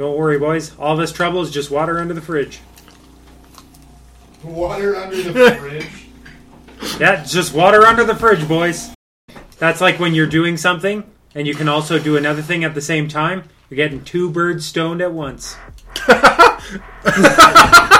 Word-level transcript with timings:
Don't 0.00 0.16
worry, 0.16 0.38
boys. 0.38 0.74
All 0.78 0.96
this 0.96 1.12
trouble 1.12 1.42
is 1.42 1.50
just 1.50 1.70
water 1.70 2.00
under 2.00 2.14
the 2.14 2.22
fridge. 2.22 2.60
Water 4.42 4.96
under 4.96 5.22
the 5.22 5.54
fridge. 5.60 6.98
Yeah, 6.98 7.22
just 7.22 7.52
water 7.52 7.86
under 7.86 8.02
the 8.04 8.14
fridge, 8.14 8.48
boys. 8.48 8.94
That's 9.58 9.82
like 9.82 10.00
when 10.00 10.14
you're 10.14 10.26
doing 10.26 10.56
something 10.56 11.04
and 11.34 11.46
you 11.46 11.54
can 11.54 11.68
also 11.68 11.98
do 11.98 12.16
another 12.16 12.40
thing 12.40 12.64
at 12.64 12.74
the 12.74 12.80
same 12.80 13.08
time. 13.08 13.44
You're 13.68 13.76
getting 13.76 14.02
two 14.02 14.30
birds 14.30 14.64
stoned 14.64 15.02
at 15.02 15.12
once. 15.12 15.56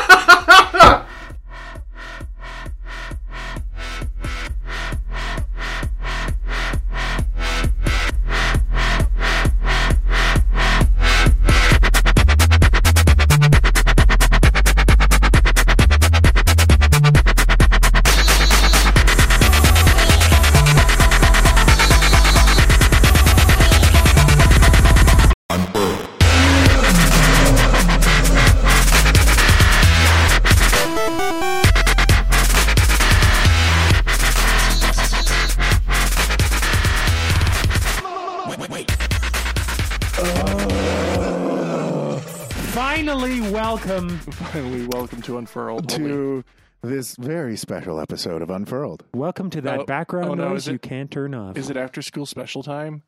Finally, 44.32 44.86
welcome 44.88 45.20
to 45.22 45.38
Unfurled. 45.38 45.88
to 45.90 46.44
this 46.82 47.16
very 47.16 47.56
special 47.56 48.00
episode 48.00 48.42
of 48.42 48.50
Unfurled. 48.50 49.04
Welcome 49.14 49.50
to 49.50 49.60
that 49.62 49.80
Oh, 49.80 49.84
background 49.84 50.30
oh 50.30 50.34
no, 50.34 50.48
noise 50.50 50.62
is 50.62 50.68
it- 50.68 50.72
you 50.72 50.78
can't 50.78 51.10
turn 51.10 51.34
off. 51.34 51.56
Is 51.56 51.70
it 51.70 51.76
after 51.76 52.00
school 52.02 52.26
special 52.26 52.62
time? 52.62 53.02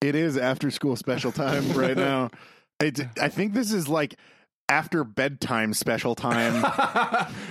It 0.00 0.14
is 0.14 0.36
after 0.36 0.70
school 0.70 0.96
special 0.96 1.32
time 1.32 1.72
right 1.72 1.96
now. 1.96 2.30
It, 2.80 3.00
I 3.20 3.28
think 3.28 3.52
this 3.54 3.72
is 3.72 3.88
like 3.88 4.14
after 4.68 5.02
bedtime 5.02 5.74
special 5.74 6.14
time. 6.14 6.64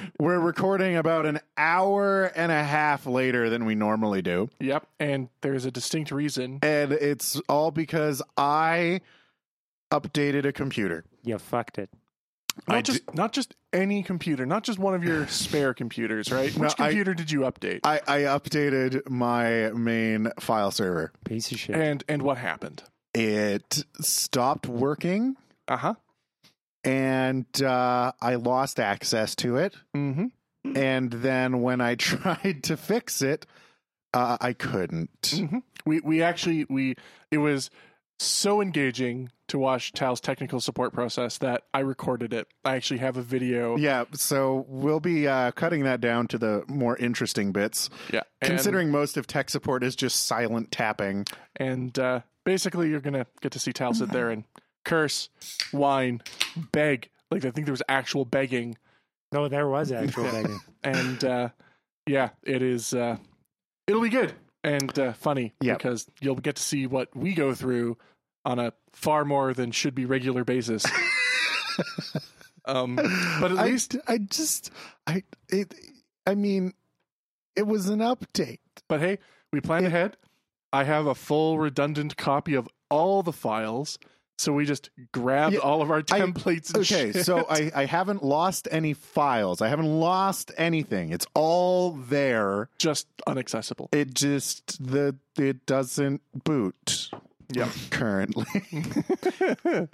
We're 0.20 0.40
recording 0.40 0.96
about 0.96 1.26
an 1.26 1.40
hour 1.58 2.26
and 2.26 2.52
a 2.52 2.64
half 2.64 3.06
later 3.06 3.50
than 3.50 3.66
we 3.66 3.76
normally 3.76 4.22
do. 4.22 4.50
Yep, 4.62 4.88
and 5.00 5.30
there's 5.42 5.66
a 5.66 5.72
distinct 5.72 6.12
reason. 6.12 6.60
And 6.62 6.94
it's 6.94 7.40
all 7.50 7.72
because 7.72 8.22
I 8.38 9.02
updated 9.92 10.46
a 10.46 10.54
computer. 10.54 11.04
you 11.24 11.38
fucked 11.38 11.78
it. 11.78 11.90
Not 12.68 12.78
I 12.78 12.82
just 12.82 13.14
not 13.14 13.32
just 13.34 13.56
any 13.74 14.04
computer, 14.04 14.46
not 14.46 14.64
just 14.64 14.80
one 14.80 14.94
of 14.96 15.04
your 15.04 15.28
spare 15.30 15.74
computers, 15.74 16.32
right? 16.32 16.56
No, 16.56 16.64
Which 16.64 16.74
I- 16.80 16.88
computer 16.88 17.14
did 17.14 17.32
you 17.32 17.42
update? 17.42 17.82
I, 17.84 18.02
I 18.08 18.20
updated 18.22 19.10
my 19.10 19.70
main 19.72 20.32
file 20.40 20.72
server. 20.72 21.12
Piece 21.26 21.52
of 21.52 21.60
shit. 21.60 21.76
and 21.76 22.04
and 22.08 22.22
what 22.22 22.38
happened? 22.38 22.84
It 23.14 23.84
stopped 24.02 24.68
working 24.68 25.36
Uh 25.68 25.78
huh. 25.78 25.94
and 26.84 27.46
uh, 27.62 28.12
I 28.22 28.36
lost 28.36 28.80
access 28.80 29.36
to 29.38 29.58
it. 29.58 29.76
Mm-hmm. 29.96 30.78
and 30.78 31.12
then 31.12 31.62
when 31.62 31.82
I 31.82 31.96
tried 32.10 32.64
to 32.64 32.78
fix 32.78 33.22
it, 33.22 33.46
uh, 34.14 34.38
I 34.42 34.54
couldn't. 34.54 35.34
hmm 35.36 35.60
We 35.86 36.00
we 36.02 36.22
actually 36.22 36.66
we 36.70 36.96
it 37.32 37.38
was 37.38 37.70
so 38.20 38.62
engaging 38.62 39.30
to 39.48 39.58
watch 39.60 39.94
Tal's 39.94 40.20
technical 40.20 40.60
support 40.60 40.94
process 40.94 41.38
that 41.40 41.64
I 41.74 41.80
recorded 41.80 42.34
it. 42.34 42.48
I 42.66 42.76
actually 42.76 43.00
have 43.00 43.18
a 43.18 43.22
video. 43.22 43.78
Yeah, 43.78 44.06
so 44.14 44.66
we'll 44.68 45.00
be 45.00 45.28
uh, 45.28 45.52
cutting 45.52 45.84
that 45.84 46.02
down 46.02 46.28
to 46.28 46.38
the 46.38 46.64
more 46.68 46.98
interesting 46.98 47.52
bits. 47.52 47.90
Yeah, 48.12 48.22
and, 48.42 48.50
Considering 48.50 48.92
most 48.92 49.18
of 49.18 49.26
tech 49.28 49.50
support 49.50 49.84
is 49.84 49.96
just 49.96 50.26
silent 50.26 50.72
tapping. 50.72 51.26
and 51.56 51.98
uh, 51.98 52.22
basically 52.46 52.90
you're 52.90 53.00
gonna 53.02 53.26
get 53.42 53.52
to 53.54 53.60
see 53.60 53.72
Tal 53.74 53.94
sit 53.94 54.10
there 54.10 54.30
and 54.30 54.44
curse, 54.86 55.30
whine, 55.72 56.22
beg. 56.72 57.10
Like 57.32 57.44
I 57.46 57.52
think 57.52 57.66
there 57.66 57.74
was 57.74 57.84
actual 57.90 58.24
begging, 58.26 58.78
No, 59.34 59.48
there 59.48 59.68
was 59.68 59.92
actual 59.92 60.24
begging. 60.32 60.60
and 60.84 61.24
uh, 61.24 61.50
yeah, 62.06 62.30
it 62.44 62.62
is. 62.62 62.94
Uh, 62.94 63.18
it'll 63.88 64.02
be 64.02 64.10
good 64.10 64.34
and 64.64 64.98
uh, 65.00 65.14
funny 65.14 65.54
Yep. 65.62 65.78
because 65.78 66.08
you'll 66.20 66.36
get 66.36 66.56
to 66.58 66.64
see 66.64 66.88
what 66.88 67.16
we 67.16 67.34
go 67.34 67.54
through 67.54 67.98
on 68.48 68.60
a 68.60 68.72
far 68.94 69.26
more 69.26 69.54
than 69.54 69.72
should 69.72 69.94
be 69.94 70.06
regular 70.06 70.44
basis. 70.46 70.84
um, 72.66 72.96
but 72.96 73.52
at 73.52 73.58
I, 73.60 73.66
least, 73.66 73.96
I 74.08 74.18
just, 74.20 74.72
I, 75.06 75.24
it, 75.50 75.74
I 76.26 76.34
mean, 76.36 76.74
it 77.56 77.68
was 77.68 77.90
an 77.90 78.00
update. 78.00 78.60
but 78.88 79.00
hey, 79.02 79.20
we 79.52 79.62
planned 79.62 79.86
ahead. 79.86 80.18
I 80.74 80.84
have 80.86 81.08
a 81.08 81.16
full 81.16 81.60
redundant 81.60 82.18
copy 82.18 82.54
of 82.56 82.68
all 82.90 83.22
the 83.24 83.34
files. 83.34 83.98
So 84.40 84.54
we 84.54 84.66
just 84.66 84.92
grabbed 85.14 85.56
Yeah, 85.56 85.62
all 85.62 85.82
of 85.82 85.90
our 85.90 85.98
I- 85.98 86.02
templates. 86.22 86.68
and 86.74 86.78
Okay, 86.84 87.12
shit. 87.12 87.26
so 87.26 87.46
I, 87.50 87.72
I 87.76 87.86
haven't 87.86 88.24
lost 88.24 88.68
any 88.70 88.94
files. 88.94 89.62
I 89.64 89.68
haven't 89.68 89.88
lost 90.00 90.52
anything. 90.58 91.12
It's 91.12 91.26
all 91.34 91.92
there. 91.94 92.70
just 92.78 93.08
unaccessible. 93.28 93.88
It 93.94 94.14
just 94.14 94.86
the 94.86 95.16
it 95.40 95.66
doesn't 95.66 96.22
boot. 96.46 97.10
Yep. 97.54 97.70
Currently. 97.92 98.46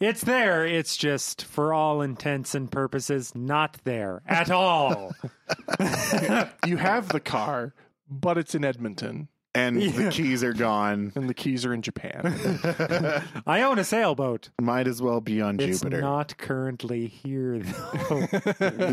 It's 0.00 0.22
there. 0.22 0.66
It's 0.66 0.96
just, 0.96 1.44
for 1.44 1.72
all 1.72 2.02
intents 2.02 2.54
and 2.56 2.70
purposes, 2.70 3.32
not 3.36 3.76
there 3.84 4.20
at 4.26 4.50
all. 4.50 5.12
you 6.66 6.76
have 6.76 7.08
the 7.10 7.20
car, 7.24 7.72
but 8.10 8.36
it's 8.36 8.54
in 8.56 8.64
Edmonton, 8.64 9.28
and 9.54 9.80
Yeah. 9.80 9.92
the 9.92 10.10
keys 10.10 10.42
are 10.42 10.52
gone. 10.52 11.12
and 11.14 11.28
the 11.28 11.34
keys 11.34 11.64
are 11.64 11.72
in 11.72 11.82
Japan. 11.82 12.22
I 13.46 13.62
own 13.62 13.78
a 13.78 13.84
sailboat. 13.84 14.50
Might 14.60 14.88
as 14.88 15.00
well 15.00 15.20
be 15.20 15.40
on 15.40 15.60
It's 15.60 15.80
Jupiter. 15.80 16.00
not 16.00 16.36
currently 16.36 17.06
here, 17.06 17.60
though. 17.60 18.26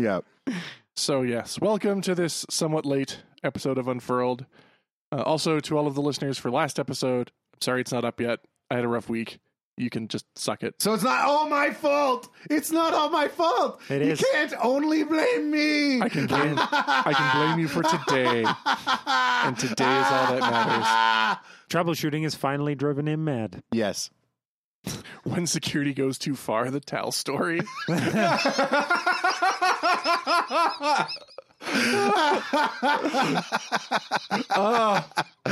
yep. 0.00 0.24
so 0.94 1.22
yes, 1.22 1.60
welcome 1.60 2.00
to 2.02 2.14
this 2.14 2.46
somewhat 2.48 2.86
late 2.86 3.22
episode 3.42 3.78
of 3.78 3.88
Unfurled. 3.88 4.46
Uh, 5.10 5.22
also, 5.22 5.58
to 5.58 5.76
all 5.76 5.86
of 5.88 5.94
the 5.96 6.02
listeners 6.02 6.38
for 6.38 6.50
last 6.52 6.78
episode, 6.78 7.30
I'm 7.30 7.47
sorry 7.60 7.80
it's 7.80 7.92
not 7.92 8.04
up 8.04 8.20
yet. 8.20 8.40
I 8.70 8.74
had 8.76 8.84
a 8.84 8.88
rough 8.88 9.08
week. 9.08 9.38
You 9.76 9.90
can 9.90 10.08
just 10.08 10.26
suck 10.36 10.64
it. 10.64 10.74
So 10.82 10.92
it's 10.92 11.04
not 11.04 11.24
all 11.24 11.48
my 11.48 11.70
fault. 11.70 12.28
It's 12.50 12.72
not 12.72 12.94
all 12.94 13.10
my 13.10 13.28
fault. 13.28 13.80
It 13.88 14.02
you 14.02 14.12
is. 14.12 14.24
can't 14.32 14.52
only 14.60 15.04
blame 15.04 15.50
me. 15.52 16.00
I 16.00 16.08
can 16.08 16.26
blame 16.26 16.56
I 16.58 17.12
can 17.16 17.36
blame 17.38 17.58
you 17.60 17.68
for 17.68 17.84
today. 17.84 18.44
And 18.44 19.56
today 19.56 20.00
is 20.00 20.06
all 20.10 20.34
that 20.34 20.40
matters. 20.40 21.38
Troubleshooting 21.70 22.24
has 22.24 22.34
finally 22.34 22.74
driven 22.74 23.06
him 23.06 23.22
mad. 23.24 23.62
Yes. 23.70 24.10
When 25.22 25.46
security 25.46 25.94
goes 25.94 26.18
too 26.18 26.34
far, 26.34 26.70
the 26.70 26.80
Tal 26.80 27.12
story. 27.12 27.60
oh, 34.50 35.04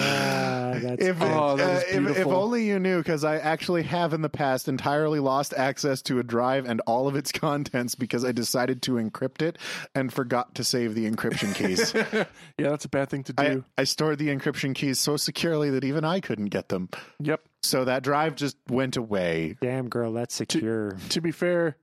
Ah, 0.76 0.88
that's 0.88 1.02
If, 1.04 1.16
Oh, 1.20 1.56
that 1.56 1.84
uh, 1.84 2.10
if, 2.10 2.18
if 2.18 2.26
only 2.26 2.66
you 2.66 2.78
knew, 2.78 2.98
because 2.98 3.24
I 3.24 3.36
actually 3.38 3.82
have 3.84 4.12
in 4.12 4.22
the 4.22 4.28
past 4.28 4.68
entirely 4.68 5.20
lost 5.20 5.54
access 5.56 6.02
to 6.02 6.18
a 6.18 6.22
drive 6.22 6.66
and 6.66 6.80
all 6.86 7.08
of 7.08 7.16
its 7.16 7.32
contents 7.32 7.94
because 7.94 8.24
I 8.24 8.32
decided 8.32 8.82
to 8.82 8.92
encrypt 8.92 9.42
it 9.42 9.58
and 9.94 10.12
forgot 10.12 10.54
to 10.56 10.64
save 10.64 10.94
the 10.94 11.10
encryption 11.10 11.54
keys. 11.54 11.92
yeah, 12.58 12.70
that's 12.70 12.84
a 12.84 12.88
bad 12.88 13.08
thing 13.08 13.24
to 13.24 13.32
do. 13.32 13.64
I 13.76 13.84
stored 13.84 14.18
the 14.18 14.28
encryption 14.28 14.74
keys 14.74 14.98
so 14.98 15.16
securely 15.16 15.70
that 15.70 15.84
even 15.84 16.04
I 16.04 16.20
couldn't 16.20 16.46
get 16.46 16.68
them. 16.68 16.88
Yep. 17.20 17.42
So 17.62 17.84
that 17.84 18.02
drive 18.02 18.36
just 18.36 18.56
went 18.68 18.96
away. 18.96 19.56
damn 19.60 19.88
girl. 19.88 20.12
That's 20.12 20.34
secure. 20.34 20.96
to 21.10 21.20
be 21.20 21.32
fair, 21.32 21.76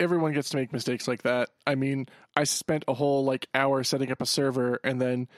everyone 0.00 0.32
gets 0.32 0.50
to 0.50 0.56
make 0.56 0.72
mistakes 0.72 1.06
like 1.06 1.22
that. 1.22 1.50
I 1.66 1.74
mean, 1.74 2.06
I 2.34 2.44
spent 2.44 2.84
a 2.88 2.94
whole 2.94 3.24
like 3.24 3.46
hour 3.54 3.84
setting 3.84 4.10
up 4.10 4.22
a 4.22 4.26
server 4.26 4.80
and 4.82 5.00
then 5.00 5.28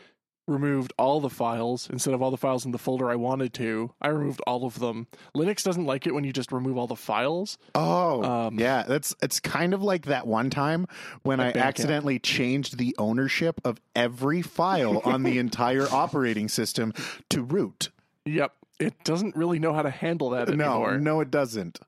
removed 0.49 0.93
all 0.99 1.21
the 1.21 1.31
files 1.31 1.89
instead 1.91 2.15
of 2.15 2.21
all 2.23 2.31
the 2.31 2.37
files 2.37 2.65
in 2.65 2.73
the 2.73 2.79
folder 2.79 3.09
I 3.11 3.15
wanted 3.15 3.55
to. 3.55 3.93
I 4.03 4.09
removed 4.09 4.41
all 4.47 4.65
of 4.65 4.79
them. 4.81 5.07
Linux 5.37 5.63
doesn't 5.63 5.85
like 5.87 6.07
it 6.07 6.15
when 6.15 6.25
you 6.25 6.33
just 6.33 6.51
remove 6.53 6.77
all 6.77 6.87
the 6.89 6.97
files. 6.97 7.59
Oh, 7.75 8.23
Um, 8.25 8.59
yeah. 8.59 8.83
That's 8.83 9.15
it's 9.23 9.39
kind 9.41 9.73
of 9.73 9.83
like 9.83 10.07
that 10.07 10.27
one 10.27 10.51
time 10.51 10.87
when 11.23 11.39
I 11.41 11.53
accidentally 11.53 12.19
changed 12.19 12.77
the 12.79 12.95
ownership 12.99 13.61
of 13.65 13.81
every 13.95 14.43
file 14.43 14.99
on 15.05 15.23
the 15.23 15.39
entire 15.39 15.87
operating 15.91 16.49
system 16.49 16.93
to 17.31 17.43
root. 17.43 17.91
Yep. 18.25 18.53
It 18.81 19.05
doesn't 19.05 19.37
really 19.37 19.61
know 19.61 19.73
how 19.73 19.83
to 19.83 19.91
handle 19.91 20.31
that 20.31 20.49
No, 20.49 20.65
anymore. 20.85 20.99
no, 20.99 21.21
it 21.21 21.31
doesn't. 21.31 21.79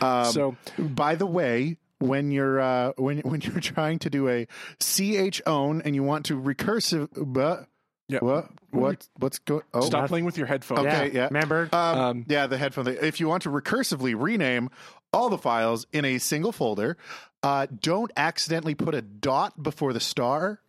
Um, 0.00 0.24
so 0.24 0.56
by 0.78 1.16
the 1.16 1.26
way, 1.26 1.76
when 1.98 2.30
you're 2.30 2.60
uh, 2.60 2.92
when 2.96 3.18
when 3.24 3.42
you're 3.42 3.60
trying 3.60 3.98
to 3.98 4.08
do 4.08 4.28
a 4.28 4.46
chown 4.78 5.82
and 5.82 5.94
you 5.94 6.02
want 6.02 6.26
to 6.26 6.40
recursive, 6.40 7.08
but 7.14 7.66
yeah, 8.12 8.18
what 8.20 8.50
what 8.70 9.08
what's 9.18 9.38
going? 9.38 9.62
Oh, 9.72 9.80
stop 9.80 10.08
playing 10.08 10.24
with 10.24 10.36
your 10.36 10.46
headphones. 10.46 10.80
Okay, 10.80 11.10
yeah. 11.12 11.26
Remember? 11.26 11.68
Um, 11.72 11.98
Um, 11.98 12.24
yeah, 12.28 12.46
the 12.46 12.58
headphone 12.58 12.84
thing. 12.84 12.98
If 13.00 13.20
you 13.20 13.28
want 13.28 13.42
to 13.44 13.50
recursively 13.50 14.14
rename 14.16 14.70
all 15.12 15.28
the 15.28 15.38
files 15.38 15.86
in 15.92 16.04
a 16.04 16.18
single 16.18 16.52
folder. 16.52 16.96
Uh, 17.42 17.66
don't 17.80 18.12
accidentally 18.16 18.74
put 18.74 18.94
a 18.94 19.02
dot 19.02 19.62
before 19.62 19.92
the 19.92 20.00
star. 20.00 20.60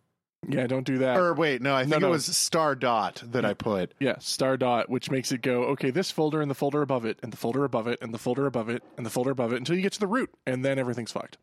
Yeah, 0.48 0.66
don't 0.66 0.84
do 0.84 0.98
that. 0.98 1.16
Or 1.18 1.34
wait, 1.34 1.62
no, 1.62 1.74
I 1.74 1.84
think 1.84 2.00
no. 2.00 2.08
it 2.08 2.10
was 2.10 2.24
star 2.36 2.74
dot 2.74 3.22
that 3.26 3.44
I 3.44 3.54
put. 3.54 3.94
yeah, 4.00 4.16
star 4.18 4.56
dot, 4.56 4.90
which 4.90 5.08
makes 5.10 5.30
it 5.30 5.40
go, 5.42 5.64
okay, 5.66 5.90
this 5.90 6.10
folder 6.10 6.40
and 6.40 6.50
the 6.50 6.54
folder 6.54 6.82
above 6.82 7.04
it, 7.04 7.20
and 7.22 7.32
the 7.32 7.36
folder 7.36 7.62
above 7.64 7.86
it, 7.86 8.00
and 8.02 8.12
the 8.12 8.18
folder 8.18 8.46
above 8.46 8.68
it, 8.68 8.82
and 8.96 9.06
the 9.06 9.10
folder 9.10 9.30
above 9.30 9.52
it 9.52 9.58
until 9.58 9.76
you 9.76 9.82
get 9.82 9.92
to 9.92 10.00
the 10.00 10.08
root, 10.08 10.30
and 10.44 10.64
then 10.64 10.78
everything's 10.80 11.12
fucked. 11.12 11.38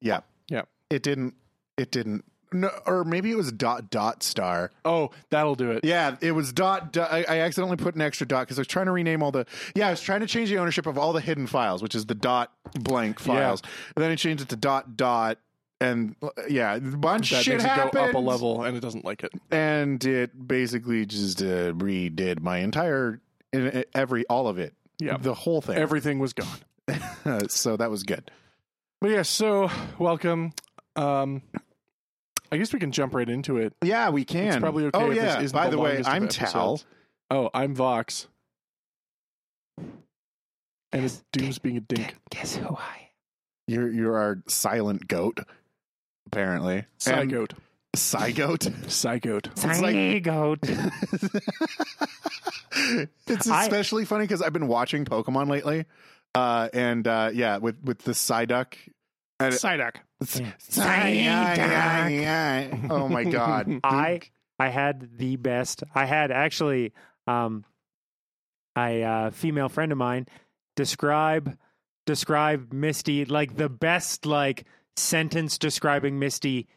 Yeah, 0.00 0.20
Yeah. 0.48 0.62
It 0.88 1.02
didn't. 1.02 1.34
It 1.76 1.90
didn't. 1.90 2.24
No, 2.52 2.70
or 2.86 3.04
maybe 3.04 3.30
it 3.30 3.36
was 3.36 3.52
dot 3.52 3.90
dot 3.90 4.22
star. 4.22 4.72
Oh, 4.84 5.10
that'll 5.30 5.54
do 5.54 5.70
it. 5.70 5.84
Yeah, 5.84 6.16
it 6.20 6.32
was 6.32 6.52
dot. 6.52 6.92
dot 6.92 7.12
I, 7.12 7.24
I 7.28 7.38
accidentally 7.40 7.76
put 7.76 7.94
an 7.94 8.00
extra 8.00 8.26
dot 8.26 8.46
because 8.46 8.58
I 8.58 8.62
was 8.62 8.66
trying 8.68 8.86
to 8.86 8.92
rename 8.92 9.22
all 9.22 9.30
the. 9.30 9.46
Yeah, 9.76 9.88
I 9.88 9.90
was 9.90 10.00
trying 10.00 10.20
to 10.20 10.26
change 10.26 10.48
the 10.50 10.58
ownership 10.58 10.86
of 10.86 10.98
all 10.98 11.12
the 11.12 11.20
hidden 11.20 11.46
files, 11.46 11.82
which 11.82 11.94
is 11.94 12.06
the 12.06 12.14
dot 12.14 12.52
blank 12.74 13.20
files. 13.20 13.62
And 13.94 14.02
then 14.02 14.10
I 14.10 14.16
changed 14.16 14.42
it 14.42 14.48
to 14.48 14.56
dot 14.56 14.96
dot, 14.96 15.38
and 15.80 16.16
yeah, 16.48 16.74
a 16.74 16.80
bunch 16.80 17.30
That 17.30 17.38
of 17.38 17.42
shit 17.44 17.62
makes 17.62 17.70
it 17.70 17.92
go 17.92 18.04
up 18.04 18.14
a 18.14 18.18
level, 18.18 18.64
and 18.64 18.76
it 18.76 18.80
doesn't 18.80 19.04
like 19.04 19.22
it. 19.22 19.32
and 19.50 20.04
it 20.04 20.48
basically 20.48 21.06
just 21.06 21.40
uh, 21.42 21.72
redid 21.72 22.40
my 22.40 22.58
entire 22.58 23.20
in- 23.52 23.84
every 23.94 24.26
all 24.26 24.48
of 24.48 24.58
it. 24.58 24.74
Yeah. 24.98 25.16
the 25.16 25.34
whole 25.34 25.60
thing. 25.62 25.76
Everything 25.78 26.18
was 26.18 26.32
gone. 26.34 27.48
so 27.48 27.76
that 27.76 27.90
was 27.90 28.02
good. 28.02 28.30
But 29.00 29.10
yeah, 29.12 29.22
so 29.22 29.70
welcome. 29.98 30.52
Um, 30.96 31.40
I 32.52 32.58
guess 32.58 32.72
we 32.72 32.80
can 32.80 32.92
jump 32.92 33.14
right 33.14 33.28
into 33.28 33.58
it. 33.58 33.74
Yeah, 33.82 34.10
we 34.10 34.24
can. 34.24 34.48
It's 34.48 34.56
probably 34.58 34.84
okay. 34.86 34.98
Oh 34.98 35.10
yeah. 35.10 35.36
This 35.36 35.46
isn't 35.46 35.56
By 35.56 35.66
the, 35.66 35.76
the 35.76 35.82
way, 35.82 36.02
I'm 36.04 36.24
episodes. 36.24 36.52
Tal. 36.52 36.80
Oh, 37.30 37.50
I'm 37.54 37.74
Vox. 37.74 38.26
And 40.92 41.04
it's 41.04 41.22
Doom's 41.32 41.58
being 41.58 41.76
a 41.76 41.80
dink. 41.80 42.16
Guess 42.30 42.56
who 42.56 42.74
I 42.74 43.10
You're 43.68 43.90
you're 43.90 44.16
our 44.16 44.42
silent 44.48 45.06
goat, 45.06 45.38
apparently. 46.26 46.84
And- 47.06 47.30
Psygoat. 47.30 47.52
Psygoat. 47.96 48.70
Psygoat. 48.86 49.46
It's 49.52 49.80
like- 49.80 50.22
goat. 50.24 50.58
it's 53.26 53.48
I- 53.48 53.62
especially 53.62 54.04
funny 54.04 54.24
because 54.24 54.42
I've 54.42 54.52
been 54.52 54.68
watching 54.68 55.04
Pokemon 55.04 55.48
lately, 55.48 55.84
uh, 56.34 56.68
and 56.72 57.06
uh, 57.06 57.30
yeah, 57.32 57.58
with 57.58 57.76
with 57.84 58.00
the 58.00 58.12
Psyduck. 58.12 58.74
And 59.40 59.54
Psyduck. 59.54 59.96
Psyduck. 60.22 60.90
Oh 62.90 63.08
my 63.08 63.24
god! 63.24 63.80
I 63.84 64.20
I 64.58 64.68
had 64.68 65.16
the 65.18 65.36
best. 65.36 65.82
I 65.94 66.04
had 66.06 66.30
actually 66.30 66.92
um 67.26 67.64
a 68.76 69.02
uh, 69.02 69.30
female 69.30 69.68
friend 69.68 69.90
of 69.92 69.98
mine 69.98 70.26
describe 70.76 71.56
describe 72.06 72.72
Misty 72.72 73.24
like 73.24 73.56
the 73.56 73.68
best 73.68 74.26
like 74.26 74.64
sentence 74.96 75.58
describing 75.58 76.18
Misty 76.18 76.68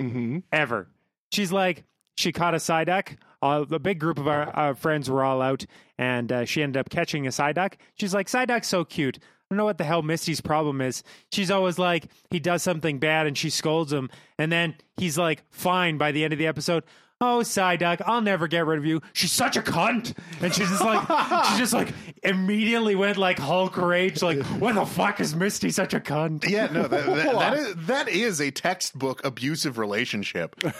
Mm-hmm. 0.00 0.38
ever. 0.50 0.88
She's 1.32 1.52
like, 1.52 1.84
she 2.16 2.32
caught 2.32 2.54
a 2.54 2.58
Psyduck. 2.58 3.16
Uh, 3.42 3.64
a 3.70 3.78
big 3.78 4.00
group 4.00 4.18
of 4.18 4.26
our, 4.26 4.48
our 4.50 4.74
friends 4.74 5.10
were 5.10 5.22
all 5.22 5.42
out, 5.42 5.66
and 5.98 6.32
uh, 6.32 6.44
she 6.44 6.62
ended 6.62 6.78
up 6.80 6.88
catching 6.90 7.26
a 7.26 7.30
Psyduck. 7.30 7.74
She's 7.94 8.14
like, 8.14 8.26
Psyduck's 8.26 8.68
so 8.68 8.84
cute. 8.84 9.18
I 9.52 9.54
don't 9.54 9.58
know 9.58 9.64
what 9.66 9.76
the 9.76 9.84
hell 9.84 10.00
Misty's 10.00 10.40
problem 10.40 10.80
is. 10.80 11.02
She's 11.30 11.50
always 11.50 11.78
like, 11.78 12.06
he 12.30 12.40
does 12.40 12.62
something 12.62 12.98
bad 12.98 13.26
and 13.26 13.36
she 13.36 13.50
scolds 13.50 13.92
him, 13.92 14.08
and 14.38 14.50
then 14.50 14.76
he's 14.96 15.18
like, 15.18 15.42
fine 15.50 15.98
by 15.98 16.10
the 16.10 16.24
end 16.24 16.32
of 16.32 16.38
the 16.38 16.46
episode. 16.46 16.84
Oh, 17.24 17.38
Psyduck, 17.38 18.02
I'll 18.04 18.20
never 18.20 18.48
get 18.48 18.66
rid 18.66 18.78
of 18.78 18.84
you. 18.84 19.00
She's 19.12 19.30
such 19.30 19.56
a 19.56 19.62
cunt. 19.62 20.12
And 20.40 20.52
she's 20.52 20.68
just 20.68 20.82
like, 20.82 21.06
she 21.52 21.58
just 21.58 21.72
like 21.72 21.94
immediately 22.24 22.96
went 22.96 23.16
like 23.16 23.38
Hulk 23.38 23.76
rage, 23.76 24.22
like, 24.22 24.42
what 24.58 24.74
the 24.74 24.84
fuck 24.84 25.20
is 25.20 25.36
Misty 25.36 25.70
such 25.70 25.94
a 25.94 26.00
cunt? 26.00 26.48
Yeah, 26.50 26.66
no, 26.66 26.88
that, 26.88 27.06
that, 27.06 27.32
that 27.38 27.54
is 27.54 27.74
that 27.86 28.08
is 28.08 28.40
a 28.40 28.50
textbook 28.50 29.24
abusive 29.24 29.78
relationship. 29.78 30.56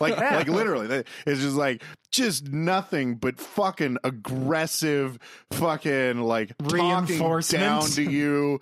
Like, 0.00 0.18
like 0.18 0.48
literally, 0.48 1.04
it's 1.26 1.40
just 1.40 1.56
like 1.56 1.82
just 2.10 2.48
nothing 2.48 3.14
but 3.16 3.40
fucking 3.40 3.96
aggressive, 4.04 5.18
fucking 5.52 6.20
like 6.20 6.56
talking 6.58 6.78
Reinforcement. 6.78 7.62
down 7.62 7.82
to 7.82 8.02
you, 8.02 8.58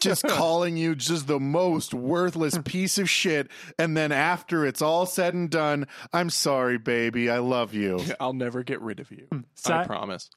just 0.00 0.22
calling 0.28 0.76
you 0.76 0.94
just 0.94 1.26
the 1.26 1.40
most 1.40 1.94
worthless 1.94 2.58
piece 2.64 2.98
of 2.98 3.08
shit. 3.10 3.48
And 3.78 3.96
then 3.96 4.12
after 4.12 4.64
it's 4.66 4.82
all 4.82 5.06
said 5.06 5.34
and 5.34 5.50
done, 5.50 5.86
I'm 6.12 6.30
sorry, 6.30 6.78
baby, 6.78 7.30
I 7.30 7.38
love 7.38 7.74
you. 7.74 8.00
I'll 8.20 8.32
never 8.32 8.62
get 8.62 8.80
rid 8.80 9.00
of 9.00 9.10
you. 9.10 9.26
Si- 9.54 9.72
I 9.72 9.84
promise. 9.84 10.30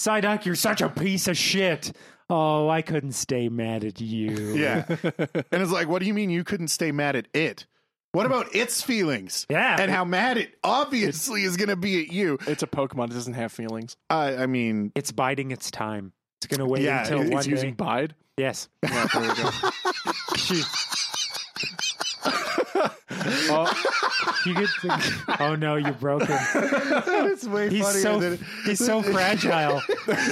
Psyduck, 0.00 0.44
you're 0.44 0.54
such 0.54 0.80
a 0.82 0.88
piece 0.88 1.26
of 1.28 1.36
shit. 1.36 1.92
Oh, 2.28 2.68
I 2.68 2.82
couldn't 2.82 3.12
stay 3.12 3.48
mad 3.48 3.84
at 3.84 4.00
you. 4.00 4.54
Yeah, 4.56 4.84
and 4.88 5.62
it's 5.62 5.70
like, 5.70 5.88
what 5.88 6.00
do 6.00 6.06
you 6.06 6.14
mean 6.14 6.28
you 6.30 6.44
couldn't 6.44 6.68
stay 6.68 6.90
mad 6.92 7.14
at 7.16 7.28
it? 7.32 7.66
What 8.12 8.24
about 8.26 8.54
its 8.54 8.80
feelings? 8.82 9.46
Yeah. 9.50 9.76
and 9.78 9.90
how 9.90 10.04
mad 10.04 10.38
it 10.38 10.54
obviously 10.64 11.42
is 11.44 11.56
going 11.58 11.68
to 11.68 11.76
be 11.76 12.00
at 12.02 12.08
you. 12.12 12.38
It's 12.46 12.62
a 12.62 12.66
Pokemon. 12.66 13.10
It 13.10 13.14
doesn't 13.14 13.34
have 13.34 13.52
feelings. 13.52 13.96
I, 14.08 14.36
I 14.36 14.46
mean, 14.46 14.90
It's 14.94 15.12
biding 15.12 15.50
its 15.50 15.70
time. 15.70 16.12
It's 16.40 16.46
going 16.46 16.60
to 16.60 16.66
wait 16.66 16.82
Yeah, 16.82 17.02
until 17.02 17.20
it's 17.20 17.30
one 17.30 17.38
It's 17.40 17.46
using 17.46 17.70
day. 17.70 17.84
Bide. 17.84 18.14
Yes. 18.36 18.68
Yeah, 18.82 19.06
there 19.12 19.22
we 19.22 19.28
go. 19.34 19.50
Oh, 23.48 23.72
you 24.44 24.54
could 24.54 24.68
think, 24.80 25.40
oh 25.40 25.54
no, 25.54 25.76
you 25.76 25.90
broke 25.92 26.26
him. 26.26 26.38
it's 26.52 27.46
way 27.46 27.68
He's 27.70 27.82
funnier 27.82 28.02
so 28.02 28.20
than 28.20 28.46
he's 28.64 28.84
so 28.84 29.02
fragile. 29.02 29.80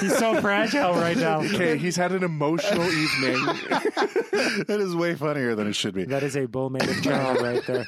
He's 0.00 0.16
so 0.16 0.40
fragile 0.40 0.94
right 0.94 1.16
now. 1.16 1.40
okay, 1.40 1.76
he's 1.78 1.96
had 1.96 2.12
an 2.12 2.22
emotional 2.22 2.84
evening. 2.84 3.34
that 4.66 4.76
is 4.80 4.94
way 4.94 5.14
funnier 5.14 5.54
than 5.54 5.66
it 5.66 5.74
should 5.74 5.94
be. 5.94 6.04
That 6.04 6.22
is 6.22 6.36
a 6.36 6.46
bull 6.46 6.70
made 6.70 6.88
of 6.88 7.02
child 7.02 7.40
right 7.40 7.64
there. 7.66 7.86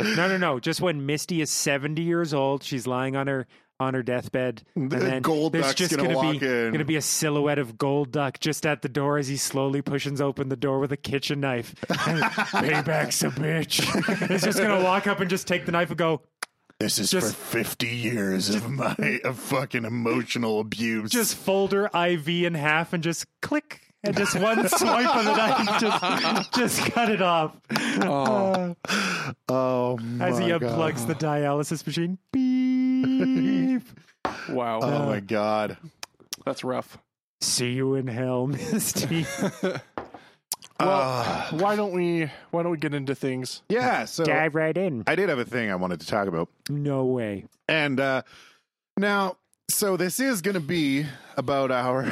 No, 0.00 0.28
no, 0.28 0.36
no. 0.36 0.60
Just 0.60 0.80
when 0.80 1.04
Misty 1.06 1.40
is 1.40 1.50
seventy 1.50 2.02
years 2.02 2.32
old, 2.32 2.62
she's 2.62 2.86
lying 2.86 3.16
on 3.16 3.26
her 3.26 3.46
on 3.80 3.94
her 3.94 4.02
deathbed, 4.02 4.62
and 4.76 4.90
The 4.90 4.98
then 4.98 5.22
Gold 5.22 5.52
there's 5.52 5.64
Duck's 5.66 5.74
just 5.76 5.96
gonna 5.96 6.14
gonna, 6.14 6.16
walk 6.32 6.40
be 6.40 6.46
in. 6.46 6.72
gonna 6.72 6.84
be 6.84 6.96
a 6.96 7.02
silhouette 7.02 7.58
of 7.58 7.76
Golduck 7.76 8.38
just 8.40 8.64
at 8.66 8.82
the 8.82 8.88
door 8.88 9.18
as 9.18 9.26
he 9.28 9.36
slowly 9.36 9.82
pushes 9.82 10.20
open 10.20 10.48
the 10.48 10.56
door 10.56 10.78
with 10.78 10.92
a 10.92 10.96
kitchen 10.96 11.40
knife. 11.40 11.74
Payback's 11.88 13.22
a 13.22 13.28
bitch. 13.30 14.28
He's 14.28 14.42
just 14.42 14.58
gonna 14.58 14.82
walk 14.82 15.06
up 15.06 15.20
and 15.20 15.28
just 15.30 15.46
take 15.46 15.66
the 15.66 15.72
knife 15.72 15.88
and 15.90 15.98
go. 15.98 16.22
This 16.80 16.98
is 16.98 17.10
Just- 17.10 17.34
for 17.36 17.58
fifty 17.58 17.88
years 17.88 18.50
of 18.54 18.68
my 18.70 19.20
of 19.24 19.38
fucking 19.38 19.84
emotional 19.84 20.60
abuse. 20.60 21.10
just 21.10 21.36
fold 21.36 21.72
her 21.72 21.86
IV 21.94 22.28
in 22.28 22.54
half 22.54 22.92
and 22.92 23.02
just 23.02 23.26
click. 23.42 23.80
And 24.04 24.16
just 24.16 24.38
one 24.38 24.68
swipe 24.68 25.16
of 25.16 25.24
the 25.24 25.34
knife, 25.36 25.80
just, 25.80 26.52
just 26.52 26.92
cut 26.92 27.10
it 27.10 27.22
off. 27.22 27.56
Oh, 28.02 28.76
oh, 29.48 29.98
As 30.20 30.38
he 30.38 30.46
unplugs 30.46 31.06
God. 31.06 31.08
the 31.08 31.14
dialysis 31.14 31.86
machine. 31.86 32.18
Beep. 32.32 33.82
wow. 34.50 34.80
Oh 34.82 35.06
my 35.06 35.20
god. 35.20 35.76
That's 36.44 36.62
rough. 36.64 36.98
See 37.40 37.72
you 37.72 37.94
in 37.94 38.06
hell, 38.06 38.46
Misty. 38.48 39.26
Uh, 40.80 41.50
Why 41.50 41.76
don't 41.76 41.92
we? 41.92 42.30
Why 42.50 42.62
don't 42.62 42.72
we 42.72 42.78
get 42.78 42.94
into 42.94 43.14
things? 43.14 43.62
yeah. 43.68 44.04
So 44.06 44.24
Dive 44.24 44.54
right 44.54 44.76
in. 44.76 45.04
I 45.06 45.14
did 45.14 45.28
have 45.28 45.38
a 45.38 45.44
thing 45.44 45.70
I 45.70 45.76
wanted 45.76 46.00
to 46.00 46.06
talk 46.06 46.26
about, 46.26 46.48
No 46.68 47.04
way. 47.06 47.44
and 47.68 48.00
uh 48.00 48.22
now, 48.96 49.36
so 49.70 49.96
this 49.96 50.20
is 50.20 50.42
going 50.42 50.54
to 50.54 50.60
be 50.60 51.06
about 51.36 51.70
our 51.70 52.06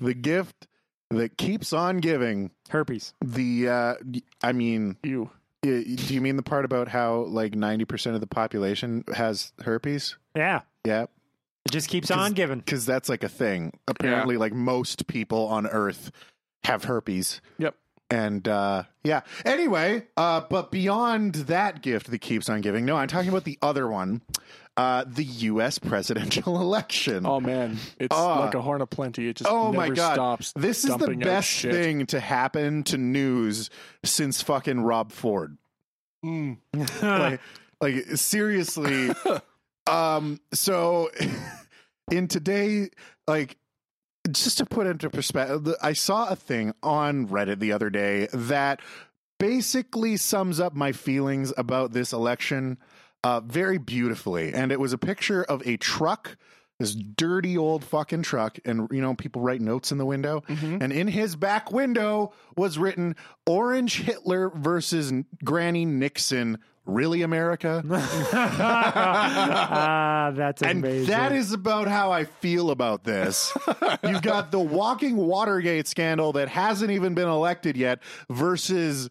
the 0.00 0.14
gift 0.14 0.66
that 1.10 1.36
keeps 1.38 1.72
on 1.72 1.98
giving. 1.98 2.50
Herpes. 2.68 3.14
The 3.24 3.68
uh 3.68 3.94
I 4.42 4.52
mean, 4.52 4.96
You. 5.02 5.30
do 5.62 5.80
you 5.82 6.20
mean 6.20 6.36
the 6.36 6.42
part 6.42 6.64
about 6.64 6.88
how 6.88 7.20
like 7.22 7.54
ninety 7.54 7.84
percent 7.84 8.14
of 8.14 8.20
the 8.20 8.26
population 8.26 9.04
has 9.14 9.52
herpes? 9.60 10.16
Yeah. 10.36 10.60
Yeah. 10.84 11.06
It 11.64 11.72
just 11.72 11.88
keeps 11.88 12.10
on 12.10 12.32
giving. 12.32 12.58
because 12.60 12.86
that's 12.86 13.08
like 13.08 13.22
a 13.24 13.28
thing. 13.28 13.78
Apparently, 13.88 14.36
like 14.38 14.52
most 14.54 15.06
people 15.06 15.46
on 15.48 15.66
Earth 15.66 16.10
have 16.64 16.84
herpes. 16.84 17.40
Yep. 17.58 17.74
And 18.10 18.48
uh, 18.48 18.84
yeah. 19.04 19.20
Anyway, 19.44 20.06
uh, 20.16 20.40
but 20.48 20.70
beyond 20.70 21.34
that 21.34 21.82
gift 21.82 22.10
that 22.10 22.20
keeps 22.20 22.48
on 22.48 22.62
giving, 22.62 22.86
no, 22.86 22.96
I'm 22.96 23.08
talking 23.08 23.28
about 23.28 23.44
the 23.44 23.58
other 23.60 23.86
one, 23.86 24.22
uh, 24.78 25.04
the 25.06 25.24
U.S. 25.24 25.78
presidential 25.78 26.60
election. 26.62 27.26
Oh 27.26 27.40
man, 27.40 27.76
it's 27.98 28.08
Ah. 28.16 28.40
like 28.44 28.54
a 28.54 28.62
horn 28.62 28.80
of 28.80 28.88
plenty. 28.90 29.28
It 29.28 29.36
just 29.36 29.50
Oh 29.50 29.72
my 29.72 29.88
god! 29.90 30.14
stops. 30.14 30.52
this 30.56 30.84
is 30.84 30.96
the 30.96 31.14
best 31.16 31.60
thing 31.62 32.06
to 32.06 32.20
happen 32.20 32.84
to 32.84 32.96
news 32.96 33.68
since 34.04 34.40
fucking 34.40 34.80
Rob 34.80 35.12
Ford. 35.12 35.58
Mm. 36.24 36.58
like, 37.02 37.40
like 37.80 38.04
seriously 38.16 39.10
um 39.86 40.40
so 40.52 41.10
in 42.10 42.26
today 42.26 42.88
like 43.28 43.56
just 44.30 44.58
to 44.58 44.66
put 44.66 44.86
into 44.88 45.08
perspective 45.08 45.74
i 45.80 45.92
saw 45.92 46.28
a 46.28 46.34
thing 46.34 46.74
on 46.82 47.28
reddit 47.28 47.60
the 47.60 47.70
other 47.70 47.88
day 47.88 48.26
that 48.32 48.80
basically 49.38 50.16
sums 50.16 50.58
up 50.58 50.74
my 50.74 50.90
feelings 50.90 51.52
about 51.56 51.92
this 51.92 52.12
election 52.12 52.76
uh 53.24 53.40
very 53.40 53.78
beautifully 53.78 54.52
and 54.54 54.70
it 54.72 54.78
was 54.80 54.92
a 54.92 54.98
picture 54.98 55.42
of 55.44 55.66
a 55.66 55.76
truck 55.76 56.36
this 56.80 56.94
dirty 56.94 57.58
old 57.58 57.82
fucking 57.82 58.22
truck, 58.22 58.56
and 58.64 58.86
you 58.92 59.00
know 59.00 59.12
people 59.12 59.42
write 59.42 59.60
notes 59.60 59.90
in 59.90 59.98
the 59.98 60.06
window, 60.06 60.44
Mhm. 60.48 60.80
and 60.80 60.92
in 60.92 61.08
his 61.08 61.34
back 61.34 61.72
window 61.72 62.32
was 62.56 62.78
written 62.78 63.16
"Orange 63.46 64.02
Hitler 64.02 64.50
versus 64.54 65.12
Granny 65.42 65.84
Nixon." 65.84 66.58
Really, 66.86 67.22
America? 67.22 67.82
ah, 67.90 69.10
that's 70.36 70.62
And 70.62 70.78
amazing. 70.84 71.08
that 71.08 71.32
is 71.32 71.50
about 71.52 71.88
how 71.88 72.12
I 72.12 72.24
feel 72.26 72.70
about 72.70 73.02
this. 73.04 73.52
You've 74.04 74.22
got 74.22 74.52
the 74.52 74.60
walking 74.60 75.16
Watergate 75.16 75.88
scandal 75.88 76.32
that 76.34 76.48
hasn't 76.48 76.92
even 76.92 77.14
been 77.14 77.28
elected 77.28 77.76
yet 77.76 77.98
versus 78.30 79.10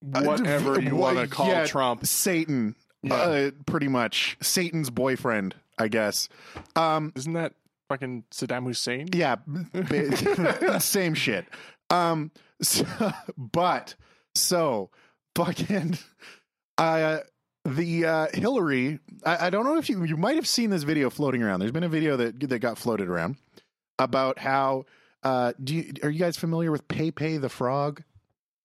Whatever 0.00 0.80
you 0.80 0.96
What- 0.96 1.16
want 1.16 1.28
to 1.28 1.34
call 1.34 1.48
yeah, 1.48 1.66
Trump. 1.66 2.06
Satan, 2.06 2.76
Yeah. 3.02 3.14
uh, 3.14 3.50
pretty 3.66 3.88
much 3.88 4.36
Satan's 4.40 4.90
boyfriend, 4.90 5.54
I 5.78 5.88
guess. 5.88 6.28
Um, 6.74 7.12
Isn't 7.14 7.34
that 7.34 7.52
fucking 7.88 8.24
Saddam 8.32 8.64
Hussein? 8.64 9.08
yeah, 9.12 9.36
same 10.78 11.14
shit. 11.14 11.46
Um, 11.90 12.32
so, 12.62 12.84
but 13.36 13.94
so 14.34 14.90
fucking 15.36 15.98
uh 16.78 17.18
the 17.64 18.04
uh 18.06 18.26
Hillary. 18.34 18.98
I, 19.24 19.46
I 19.46 19.50
don't 19.50 19.64
know 19.64 19.76
if 19.78 19.88
you 19.88 20.02
you 20.04 20.16
might 20.16 20.36
have 20.36 20.48
seen 20.48 20.70
this 20.70 20.82
video 20.82 21.10
floating 21.10 21.42
around. 21.42 21.60
There's 21.60 21.72
been 21.72 21.84
a 21.84 21.88
video 21.88 22.16
that 22.16 22.40
that 22.48 22.58
got 22.58 22.78
floated 22.78 23.08
around 23.08 23.36
about 23.98 24.38
how. 24.38 24.86
Uh, 25.22 25.52
do 25.62 25.74
you, 25.74 25.92
are 26.04 26.10
you 26.10 26.20
guys 26.20 26.36
familiar 26.36 26.70
with 26.70 26.86
Pepe 26.86 27.38
the 27.38 27.48
Frog? 27.48 28.02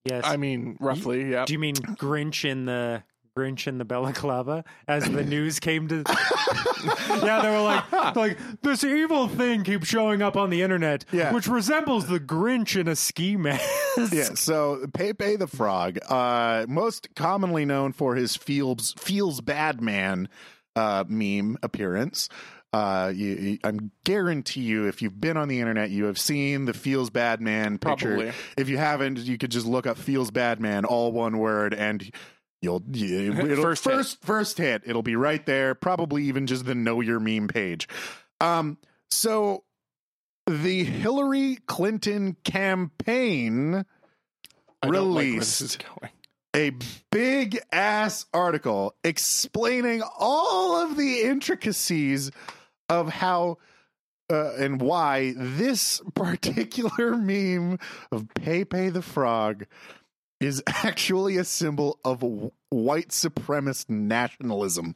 yes. 0.05 0.23
I 0.25 0.37
mean, 0.37 0.77
roughly, 0.79 1.31
yeah. 1.31 1.45
Do 1.45 1.53
you 1.53 1.59
mean 1.59 1.73
Grinch 1.75 2.45
in 2.47 2.65
the 2.65 3.01
Grinch 3.37 3.67
in 3.67 3.77
the 3.77 3.85
balaclava 3.85 4.63
as 4.87 5.09
the 5.09 5.23
news 5.25 5.59
came 5.59 5.87
to? 5.87 6.03
yeah, 7.23 7.41
they 7.41 7.49
were 7.49 7.61
like, 7.61 7.91
like 8.15 8.37
this 8.61 8.83
evil 8.83 9.27
thing 9.27 9.63
keeps 9.63 9.87
showing 9.87 10.21
up 10.21 10.35
on 10.35 10.49
the 10.49 10.61
internet, 10.61 11.05
Yeah. 11.11 11.33
which 11.33 11.47
resembles 11.47 12.07
the 12.07 12.19
Grinch 12.19 12.79
in 12.79 12.87
a 12.87 12.95
ski 12.95 13.37
mask. 13.37 13.63
Yeah, 14.11 14.33
so 14.35 14.85
Pepe 14.93 15.37
the 15.37 15.47
Frog, 15.47 15.97
uh, 16.09 16.65
most 16.67 17.13
commonly 17.15 17.65
known 17.65 17.93
for 17.93 18.15
his 18.15 18.35
feels 18.35 18.93
feels 18.97 19.41
bad 19.41 19.81
man 19.81 20.27
uh, 20.75 21.03
meme 21.07 21.57
appearance. 21.63 22.27
Uh, 22.73 23.11
you, 23.13 23.27
you- 23.35 23.59
I'm 23.65 23.91
guarantee 24.05 24.61
you, 24.61 24.87
if 24.87 25.01
you've 25.01 25.19
been 25.19 25.35
on 25.37 25.47
the 25.49 25.59
internet, 25.59 25.89
you 25.89 26.05
have 26.05 26.17
seen 26.17 26.65
the 26.65 26.73
feels 26.73 27.09
bad 27.09 27.41
man 27.41 27.77
picture. 27.77 28.15
Probably. 28.15 28.31
If 28.57 28.69
you 28.69 28.77
haven't, 28.77 29.19
you 29.19 29.37
could 29.37 29.51
just 29.51 29.65
look 29.65 29.85
up 29.87 29.97
feels 29.97 30.31
bad 30.31 30.59
man, 30.61 30.85
all 30.85 31.11
one 31.11 31.37
word, 31.37 31.73
and 31.73 32.09
you'll 32.61 32.83
you, 32.91 33.33
it'll, 33.39 33.63
First 33.63 33.85
hit. 33.85 34.17
first 34.21 34.57
hit. 34.57 34.83
It'll 34.85 35.03
be 35.03 35.15
right 35.15 35.45
there. 35.45 35.75
Probably 35.75 36.25
even 36.25 36.47
just 36.47 36.65
the 36.65 36.75
know 36.75 37.01
your 37.01 37.19
meme 37.19 37.47
page. 37.47 37.87
Um, 38.39 38.77
so 39.09 39.63
the 40.47 40.83
Hillary 40.83 41.57
Clinton 41.67 42.35
campaign 42.43 43.85
I 44.81 44.87
don't 44.87 45.13
like 45.13 45.23
released 45.23 45.85
a 46.55 46.71
big 47.11 47.59
ass 47.71 48.25
article 48.33 48.95
explaining 49.03 50.01
all 50.17 50.75
of 50.81 50.97
the 50.97 51.21
intricacies 51.21 52.31
of 52.89 53.09
how 53.09 53.57
uh, 54.29 54.53
and 54.55 54.81
why 54.81 55.33
this 55.35 56.01
particular 56.15 57.15
meme 57.15 57.79
of 58.11 58.27
Pepe 58.33 58.89
the 58.89 59.01
Frog 59.01 59.65
is 60.41 60.61
actually 60.67 61.37
a 61.37 61.45
symbol 61.45 61.99
of 62.03 62.23
white 62.69 63.09
supremacist 63.09 63.89
nationalism. 63.89 64.95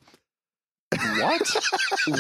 What? 1.19 1.51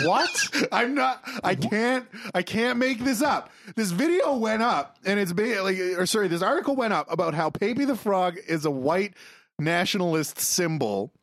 what? 0.03 0.67
I'm 0.71 0.95
not. 0.95 1.23
I 1.43 1.55
can't. 1.55 2.07
I 2.33 2.41
can't 2.41 2.77
make 2.77 2.99
this 2.99 3.21
up. 3.21 3.49
This 3.75 3.91
video 3.91 4.35
went 4.37 4.63
up, 4.63 4.97
and 5.05 5.19
it's 5.19 5.31
basically, 5.33 5.93
uh, 5.93 5.99
or 5.99 6.05
sorry, 6.05 6.27
this 6.27 6.41
article 6.41 6.75
went 6.75 6.93
up 6.93 7.11
about 7.11 7.33
how 7.33 7.49
Pepe 7.49 7.85
the 7.85 7.95
Frog 7.95 8.37
is 8.47 8.65
a 8.65 8.71
white 8.71 9.13
nationalist 9.59 10.39
symbol 10.39 11.13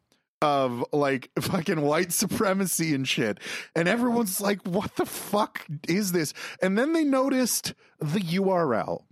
of 0.40 0.84
like 0.92 1.30
fucking 1.40 1.82
white 1.82 2.12
supremacy 2.12 2.94
and 2.94 3.06
shit. 3.06 3.38
And 3.74 3.88
everyone's 3.88 4.40
like, 4.40 4.62
"What 4.66 4.96
the 4.96 5.06
fuck 5.06 5.66
is 5.88 6.12
this?" 6.12 6.32
And 6.62 6.78
then 6.78 6.92
they 6.92 7.04
noticed 7.04 7.74
the 7.98 8.20
URL, 8.20 9.02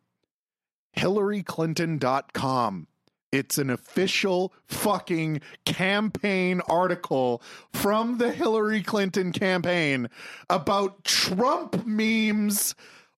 HillaryClinton.com. 0.97 2.87
It's 3.33 3.59
an 3.59 3.71
official 3.71 4.53
fucking 4.67 5.41
campaign 5.65 6.61
article 6.69 7.41
from 7.73 8.19
the 8.19 8.33
Hillary 8.33 8.83
Clinton 8.83 9.31
campaign 9.33 10.09
about 10.49 11.05
Trump 11.05 11.87
memes 11.87 12.75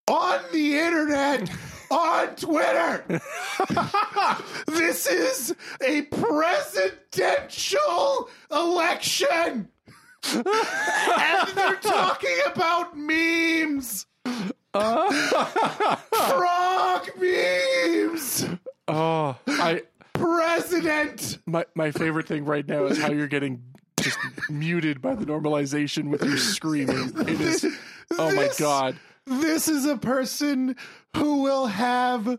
on 0.08 0.40
the 0.52 0.78
internet 0.78 1.50
on 1.90 2.34
Twitter. 2.36 3.04
this 4.66 5.06
is 5.06 5.54
a 5.80 6.02
presidential 6.02 7.78
election. 8.50 9.68
and 10.34 10.44
they're 11.54 11.76
talking 11.76 12.38
about 12.52 12.96
memes. 12.98 14.06
Frog 14.72 15.90
memes. 17.18 18.46
Oh, 18.88 19.36
I 19.46 19.82
President. 20.14 21.38
my 21.46 21.64
my 21.74 21.90
favorite 21.90 22.26
thing 22.26 22.44
right 22.44 22.66
now 22.66 22.86
is 22.86 22.98
how 22.98 23.10
you're 23.12 23.26
getting 23.26 23.62
just 24.00 24.18
muted 24.50 25.00
by 25.00 25.14
the 25.14 25.24
normalization 25.24 26.08
with 26.10 26.24
your 26.24 26.36
screaming. 26.38 27.12
It 27.16 27.40
is. 27.40 27.66
Oh 28.18 28.34
my 28.34 28.48
god. 28.58 28.96
This 29.26 29.68
is 29.68 29.84
a 29.86 29.96
person 29.96 30.74
who 31.16 31.42
will 31.42 31.66
have 31.66 32.38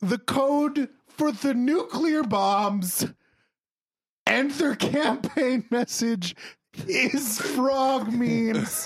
the 0.00 0.18
code 0.18 0.88
for 1.08 1.32
the 1.32 1.54
nuclear 1.54 2.22
bombs, 2.22 3.06
and 4.26 4.50
their 4.52 4.74
campaign 4.76 5.64
message 5.70 6.36
is 6.88 7.40
frog 7.40 8.12
memes. 8.12 8.84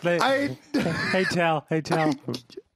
They- 0.00 0.18
I, 0.20 0.56
hey, 1.12 1.24
Tal. 1.24 1.66
Hey, 1.68 1.80
Tal. 1.80 2.12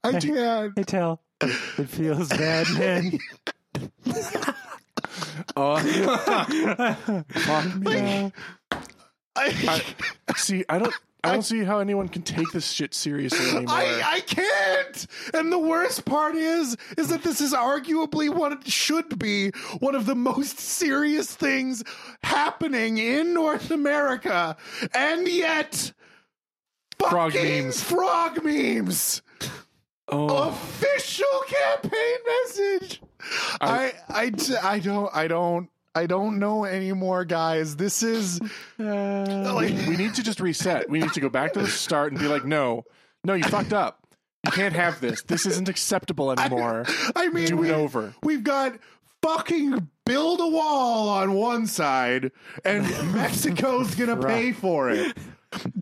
I 0.02 0.12
can't. 0.21 0.73
Hey, 0.76 0.83
Tal. 0.85 1.21
It 1.40 1.88
feels 1.88 2.28
bad, 2.28 2.66
man. 2.78 3.18
Oh, 5.56 5.76
Fuck 7.28 7.75
me. 7.76 8.33
I, 9.37 9.83
see, 10.37 10.64
I 10.69 10.79
don't. 10.79 10.95
I 11.25 11.33
don't 11.33 11.43
see 11.43 11.64
how 11.64 11.79
anyone 11.79 12.09
can 12.09 12.21
take 12.21 12.50
this 12.53 12.71
shit 12.71 12.93
seriously 12.93 13.49
anymore. 13.57 13.75
I, 13.75 14.03
I 14.05 14.21
can't. 14.21 15.07
And 15.33 15.50
the 15.50 15.59
worst 15.59 16.05
part 16.05 16.35
is, 16.35 16.76
is 16.99 17.09
that 17.09 17.23
this 17.23 17.41
is 17.41 17.55
arguably 17.55 18.29
what 18.29 18.53
it 18.53 18.71
should 18.71 19.19
be 19.19 19.50
one 19.81 19.95
of 19.95 20.05
the 20.05 20.14
most 20.14 20.59
serious 20.59 21.35
things 21.35 21.83
happening 22.23 22.99
in 22.99 23.33
North 23.33 23.71
America, 23.71 24.55
and 24.93 25.26
yet, 25.26 25.93
Frog 27.09 27.35
memes. 27.35 27.83
frog 27.83 28.45
memes, 28.45 29.23
oh, 30.09 30.49
official 30.49 31.26
campaign 31.47 32.17
message. 32.45 33.00
I. 33.62 33.95
I. 34.11 34.33
I 34.62 34.79
don't, 34.79 35.11
I 35.17 35.26
don't, 35.26 35.71
I 35.95 36.07
don't 36.07 36.39
know 36.39 36.65
anymore, 36.65 37.25
guys. 37.25 37.77
This 37.77 38.03
is 38.03 38.41
uh, 38.81 39.53
like. 39.55 39.71
we 39.87 39.97
need 39.97 40.15
to 40.15 40.23
just 40.23 40.41
reset. 40.41 40.89
We 40.91 40.99
need 41.01 41.13
to 41.13 41.21
go 41.21 41.29
back 41.29 41.53
to 41.55 41.61
the 41.61 41.69
start 41.69 42.13
and 42.13 42.21
be 42.21 42.27
like, 42.29 42.45
no, 42.45 42.85
no, 43.25 43.35
you 43.35 43.45
fucked 43.45 43.73
up. 43.73 44.01
You 44.45 44.51
can't 44.53 44.75
have 44.75 45.01
this. 45.01 45.23
This 45.23 45.47
isn't 45.47 45.69
acceptable 45.69 46.31
anymore. 46.33 46.85
I 47.17 47.29
mean, 47.29 47.47
Do 47.47 47.55
it 47.59 47.61
we- 47.61 47.71
over. 47.73 48.15
We've 48.23 48.45
got 48.45 48.77
fucking 49.23 49.89
build 50.05 50.41
a 50.41 50.49
wall 50.49 51.09
on 51.09 51.33
one 51.33 51.67
side, 51.67 52.31
and 52.65 52.83
Mexico's 53.15 53.95
gonna 53.95 54.17
pay 54.19 54.53
for 54.53 54.91
it. 54.91 55.17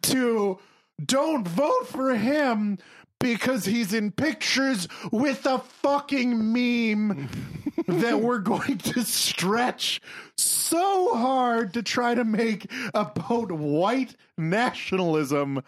To 0.02 0.58
don't 1.04 1.48
vote 1.48 1.88
for 1.88 2.14
him 2.14 2.78
because 3.22 3.64
he's 3.64 3.94
in 3.94 4.10
pictures 4.10 4.88
with 5.10 5.46
a 5.46 5.58
fucking 5.58 6.52
meme 6.52 7.28
that 7.86 8.20
we're 8.20 8.38
going 8.38 8.78
to 8.78 9.02
stretch 9.04 10.00
so 10.36 11.14
hard 11.14 11.72
to 11.74 11.82
try 11.82 12.14
to 12.14 12.24
make 12.24 12.70
about 12.94 13.50
white 13.52 14.16
nationalism. 14.36 15.62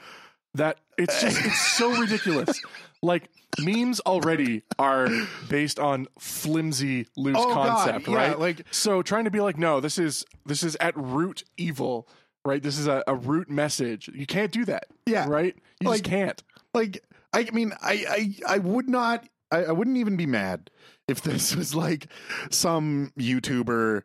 That 0.54 0.78
it's 0.98 1.20
just 1.20 1.44
it's 1.44 1.60
so 1.76 1.90
ridiculous. 2.00 2.60
Like 3.02 3.28
memes 3.60 4.00
already 4.00 4.62
are 4.78 5.08
based 5.50 5.78
on 5.78 6.06
flimsy, 6.18 7.06
loose 7.18 7.36
Oh, 7.38 7.52
God, 7.54 7.68
concept, 7.68 8.08
yeah, 8.08 8.14
right? 8.16 8.38
like- 8.40 8.62
so 8.70 9.02
trying 9.02 9.24
to 9.24 9.30
be 9.30 9.40
like, 9.40 9.58
no, 9.58 9.80
this 9.80 9.98
is 9.98 10.24
this 10.46 10.62
is 10.62 10.74
at 10.80 10.96
root 10.96 11.44
evil, 11.58 12.08
right? 12.46 12.62
This 12.62 12.78
is 12.78 12.86
a, 12.86 13.04
a 13.06 13.14
root 13.14 13.50
message. 13.50 14.08
You 14.14 14.24
can't 14.24 14.50
do 14.50 14.64
that. 14.64 14.86
Yeah. 15.04 15.26
Right? 15.28 15.54
You 15.80 15.90
Like- 15.90 15.98
just 15.98 16.10
can't. 16.10 16.42
like 16.72 17.04
I 17.34 17.50
mean 17.52 17.72
I 17.82 18.04
I 18.46 18.54
I 18.54 18.58
would 18.58 18.88
not 18.88 19.28
I, 19.50 19.64
I 19.64 19.72
wouldn't 19.72 19.96
even 19.96 20.16
be 20.16 20.26
mad 20.26 20.70
if 21.08 21.22
this 21.22 21.54
was 21.56 21.74
like 21.74 22.08
some 22.50 23.12
YouTuber 23.18 24.02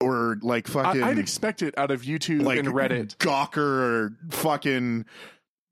or 0.00 0.38
like 0.42 0.66
fucking 0.68 1.02
I, 1.02 1.10
I'd 1.10 1.18
expect 1.18 1.62
it 1.62 1.76
out 1.78 1.90
of 1.90 2.02
YouTube 2.02 2.42
like 2.42 2.58
and 2.58 2.68
Reddit. 2.68 3.16
Gawker 3.16 3.56
or 3.58 4.12
fucking 4.30 5.06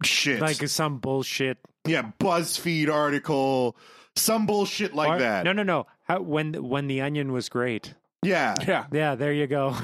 shit. 0.02 0.40
Like 0.40 0.66
some 0.68 0.98
bullshit. 0.98 1.58
yeah, 1.86 2.10
BuzzFeed 2.18 2.90
article, 2.90 3.76
some 4.16 4.46
bullshit 4.46 4.94
like 4.94 5.10
Or- 5.10 5.18
that. 5.18 5.44
No, 5.44 5.52
no, 5.52 5.62
no. 5.62 5.86
How, 6.04 6.20
when 6.20 6.54
when 6.68 6.86
the 6.86 7.00
onion 7.00 7.32
was 7.32 7.48
great. 7.48 7.94
Yeah. 8.22 8.54
Yeah. 8.66 8.86
Yeah, 8.90 9.14
there 9.14 9.32
you 9.32 9.46
go. 9.46 9.76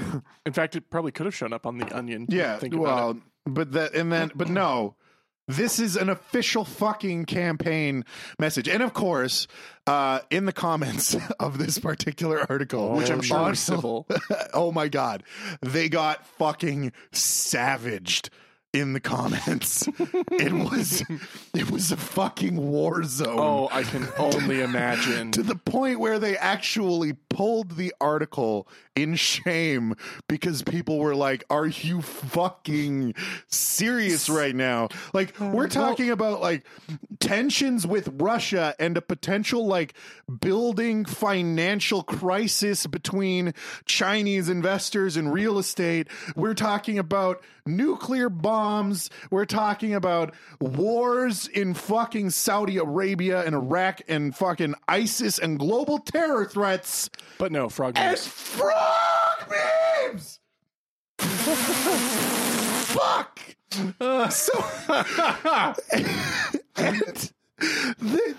In 0.46 0.52
fact, 0.52 0.74
it 0.76 0.88
probably 0.90 1.12
could 1.12 1.26
have 1.26 1.34
shown 1.34 1.52
up 1.52 1.66
on 1.66 1.76
the 1.78 1.94
Onion. 1.94 2.26
Yeah. 2.28 2.56
Think 2.58 2.74
about 2.74 2.84
well, 2.84 3.10
it. 3.10 3.16
but 3.46 3.72
that 3.72 3.94
and 3.94 4.10
then 4.10 4.30
but 4.34 4.48
no. 4.48 4.96
This 5.50 5.80
is 5.80 5.96
an 5.96 6.08
official 6.08 6.64
fucking 6.64 7.24
campaign 7.24 8.04
message. 8.38 8.68
And 8.68 8.84
of 8.84 8.94
course, 8.94 9.48
uh, 9.84 10.20
in 10.30 10.44
the 10.44 10.52
comments 10.52 11.16
of 11.40 11.58
this 11.58 11.76
particular 11.76 12.46
article, 12.48 12.92
which 12.92 13.10
I'm 13.10 13.20
sure 13.20 13.38
on- 13.38 13.56
civil. 13.56 14.06
oh 14.54 14.70
my 14.70 14.86
god, 14.86 15.24
they 15.60 15.88
got 15.88 16.24
fucking 16.38 16.92
savaged 17.10 18.30
in 18.72 18.92
the 18.92 19.00
comments. 19.00 19.88
it 20.32 20.52
was 20.52 21.02
it 21.54 21.70
was 21.70 21.90
a 21.90 21.96
fucking 21.96 22.56
war 22.56 23.02
zone. 23.02 23.38
Oh, 23.38 23.68
I 23.72 23.82
can 23.82 24.06
only 24.18 24.60
imagine. 24.62 25.32
To 25.32 25.42
the 25.42 25.56
point 25.56 26.00
where 26.00 26.18
they 26.18 26.36
actually 26.36 27.14
pulled 27.28 27.76
the 27.76 27.92
article 28.00 28.68
in 28.94 29.14
shame 29.16 29.94
because 30.28 30.62
people 30.62 30.98
were 30.98 31.14
like, 31.14 31.44
Are 31.50 31.66
you 31.66 32.02
fucking 32.02 33.14
serious 33.48 34.28
right 34.28 34.54
now? 34.54 34.88
Like, 35.12 35.40
uh, 35.40 35.50
we're 35.52 35.68
talking 35.68 36.10
about 36.10 36.40
like 36.40 36.64
tensions 37.18 37.86
with 37.86 38.08
Russia 38.20 38.74
and 38.78 38.96
a 38.96 39.02
potential 39.02 39.66
like 39.66 39.94
building 40.40 41.04
financial 41.04 42.02
crisis 42.02 42.86
between 42.86 43.54
Chinese 43.84 44.48
investors 44.48 45.16
and 45.16 45.32
real 45.32 45.58
estate. 45.58 46.08
We're 46.36 46.54
talking 46.54 46.98
about 46.98 47.42
nuclear 47.76 48.28
bombs. 48.28 49.10
We're 49.30 49.44
talking 49.46 49.94
about 49.94 50.34
wars 50.60 51.46
in 51.46 51.74
fucking 51.74 52.30
Saudi 52.30 52.76
Arabia 52.78 53.44
and 53.44 53.54
Iraq 53.54 54.02
and 54.08 54.34
fucking 54.34 54.74
ISIS 54.88 55.38
and 55.38 55.58
global 55.58 55.98
terror 55.98 56.44
threats 56.44 57.08
But 57.38 57.52
no, 57.52 57.68
Frog 57.68 57.94
and 57.96 58.10
News. 58.10 58.26
frog 58.26 59.50
memes. 59.50 60.38
Fuck. 62.90 63.40
so 63.70 64.52
and 66.76 67.30
the, 67.98 68.34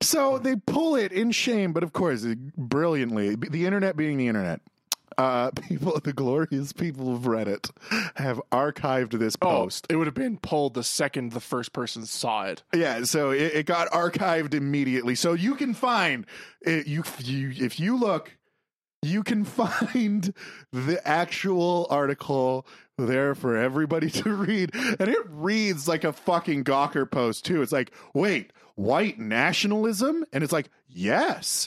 so 0.00 0.38
they 0.38 0.56
pull 0.56 0.96
it 0.96 1.12
in 1.12 1.30
shame, 1.32 1.72
but 1.72 1.82
of 1.82 1.92
course, 1.92 2.24
brilliantly, 2.56 3.34
the 3.34 3.66
internet 3.66 3.96
being 3.96 4.16
the 4.16 4.28
internet. 4.28 4.60
Uh, 5.18 5.50
people, 5.68 5.98
the 6.02 6.12
glorious 6.12 6.72
people 6.72 7.14
of 7.14 7.22
Reddit, 7.22 7.70
have 8.16 8.40
archived 8.52 9.18
this 9.18 9.36
Oh, 9.42 9.46
post. 9.64 9.86
it 9.90 9.96
would 9.96 10.06
have 10.06 10.14
been 10.14 10.38
pulled 10.38 10.74
the 10.74 10.84
second 10.84 11.32
the 11.32 11.40
first 11.40 11.72
person 11.72 12.06
saw 12.06 12.44
it. 12.44 12.62
Yeah, 12.74 13.04
so 13.04 13.30
it, 13.30 13.52
it 13.54 13.66
got 13.66 13.88
archived 13.90 14.54
immediately. 14.54 15.14
So 15.14 15.32
you 15.32 15.54
can 15.54 15.74
find 15.74 16.26
it, 16.62 16.86
you 16.86 17.02
you 17.18 17.52
if 17.56 17.78
you 17.80 17.96
look, 17.98 18.36
you 19.02 19.22
can 19.22 19.44
find 19.46 20.32
the 20.72 21.00
actual 21.06 21.86
article 21.90 22.66
there 22.98 23.34
for 23.34 23.56
everybody 23.56 24.10
to 24.10 24.34
read, 24.34 24.74
and 24.74 25.08
it 25.08 25.18
reads 25.28 25.88
like 25.88 26.04
a 26.04 26.12
fucking 26.12 26.64
Gawker 26.64 27.10
post 27.10 27.44
too. 27.46 27.62
It's 27.62 27.72
like, 27.72 27.90
wait, 28.14 28.52
white 28.74 29.18
nationalism, 29.18 30.24
and 30.32 30.44
it's 30.44 30.52
like, 30.52 30.68
yes. 30.88 31.66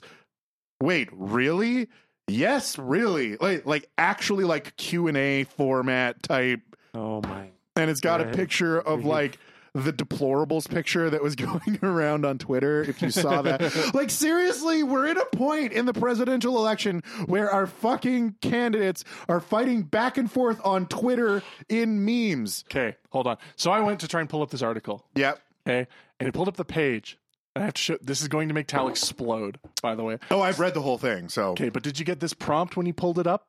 Wait, 0.81 1.07
really? 1.11 1.87
Yes, 2.27 2.77
really. 2.77 3.35
Like 3.37 3.65
like 3.65 3.89
actually 3.97 4.45
like 4.45 4.75
Q 4.77 5.07
and 5.07 5.17
A 5.17 5.43
format 5.43 6.23
type 6.23 6.61
oh 6.93 7.21
my. 7.21 7.49
and 7.75 7.89
it's 7.89 8.01
got 8.01 8.21
a 8.21 8.25
picture 8.25 8.79
of 8.79 9.05
like 9.05 9.37
the 9.73 9.91
deplorables 9.91 10.69
picture 10.69 11.09
that 11.09 11.23
was 11.23 11.35
going 11.35 11.79
around 11.81 12.25
on 12.25 12.37
Twitter. 12.37 12.83
If 12.83 13.01
you 13.01 13.09
saw 13.09 13.41
that, 13.41 13.91
like 13.93 14.09
seriously, 14.09 14.83
we're 14.83 15.07
at 15.07 15.17
a 15.17 15.25
point 15.33 15.73
in 15.73 15.85
the 15.85 15.93
presidential 15.93 16.57
election 16.57 17.03
where 17.25 17.49
our 17.49 17.67
fucking 17.67 18.35
candidates 18.41 19.03
are 19.27 19.39
fighting 19.39 19.83
back 19.83 20.17
and 20.17 20.31
forth 20.31 20.61
on 20.63 20.85
Twitter 20.87 21.41
in 21.69 22.05
memes. 22.05 22.63
Okay, 22.69 22.95
hold 23.09 23.27
on. 23.27 23.37
So 23.55 23.71
I 23.71 23.81
went 23.81 23.99
to 24.01 24.07
try 24.07 24.21
and 24.21 24.29
pull 24.29 24.41
up 24.41 24.51
this 24.51 24.61
article. 24.61 25.05
Yep. 25.15 25.41
Okay, 25.67 25.87
and 26.19 26.29
it 26.29 26.33
pulled 26.33 26.47
up 26.47 26.57
the 26.57 26.65
page. 26.65 27.17
I 27.55 27.61
have 27.61 27.73
to 27.75 27.81
show. 27.81 27.97
This 28.01 28.21
is 28.21 28.27
going 28.27 28.47
to 28.47 28.53
make 28.53 28.67
Tal 28.67 28.87
explode. 28.87 29.59
By 29.81 29.93
the 29.95 30.03
way. 30.03 30.17
Oh, 30.31 30.41
I've 30.41 30.59
read 30.59 30.73
the 30.73 30.81
whole 30.81 30.97
thing. 30.97 31.29
So, 31.29 31.49
Okay, 31.51 31.69
but 31.69 31.83
did 31.83 31.99
you 31.99 32.05
get 32.05 32.19
this 32.19 32.33
prompt 32.33 32.75
when 32.77 32.85
you 32.85 32.93
pulled 32.93 33.19
it 33.19 33.27
up? 33.27 33.47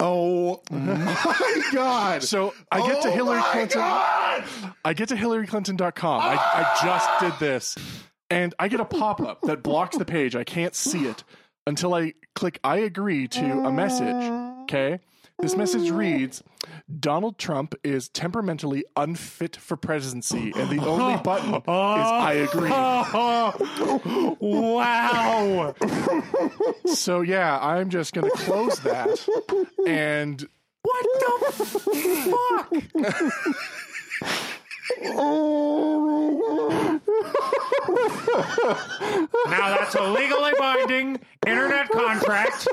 oh 0.00 0.60
my 0.70 1.62
god. 1.72 2.22
So 2.24 2.54
I 2.72 2.84
get 2.86 3.02
to 3.02 3.08
Oh 3.08 3.12
Hillary 3.12 3.42
Clinton. 3.52 3.80
God! 3.80 4.44
I 4.84 4.94
get 4.94 5.08
to 5.10 5.14
HillaryClinton.com. 5.14 6.20
I, 6.20 6.34
I 6.34 6.78
just 6.84 7.08
did 7.20 7.32
this, 7.38 7.76
and 8.30 8.52
I 8.58 8.66
get 8.68 8.80
a 8.80 8.84
pop 8.84 9.20
up 9.20 9.42
that 9.42 9.62
blocks 9.62 9.96
the 9.96 10.04
page. 10.04 10.34
I 10.34 10.42
can't 10.44 10.74
see 10.74 11.06
it 11.06 11.22
until 11.68 11.94
I 11.94 12.14
click 12.34 12.58
I 12.64 12.78
agree 12.78 13.28
to 13.28 13.60
a 13.60 13.70
message. 13.72 14.30
Okay. 14.64 14.98
This 15.42 15.56
message 15.56 15.90
reads 15.90 16.40
Donald 17.00 17.36
Trump 17.36 17.74
is 17.82 18.08
temperamentally 18.08 18.84
unfit 18.96 19.56
for 19.56 19.76
presidency, 19.76 20.52
and 20.54 20.70
the 20.70 20.78
only 20.86 21.16
button 21.24 21.54
is 21.56 21.62
I 21.66 22.32
agree. 22.48 22.70
wow. 24.40 25.74
So, 26.86 27.22
yeah, 27.22 27.58
I'm 27.60 27.90
just 27.90 28.14
going 28.14 28.30
to 28.30 28.36
close 28.36 28.78
that. 28.80 29.18
And 29.84 30.46
What 30.82 31.06
the 31.18 31.64
fuck? 32.62 32.72
now 39.46 39.76
that's 39.76 39.94
a 39.94 40.02
legally 40.02 40.52
binding 40.58 41.20
internet 41.46 41.88
contract. 41.90 42.68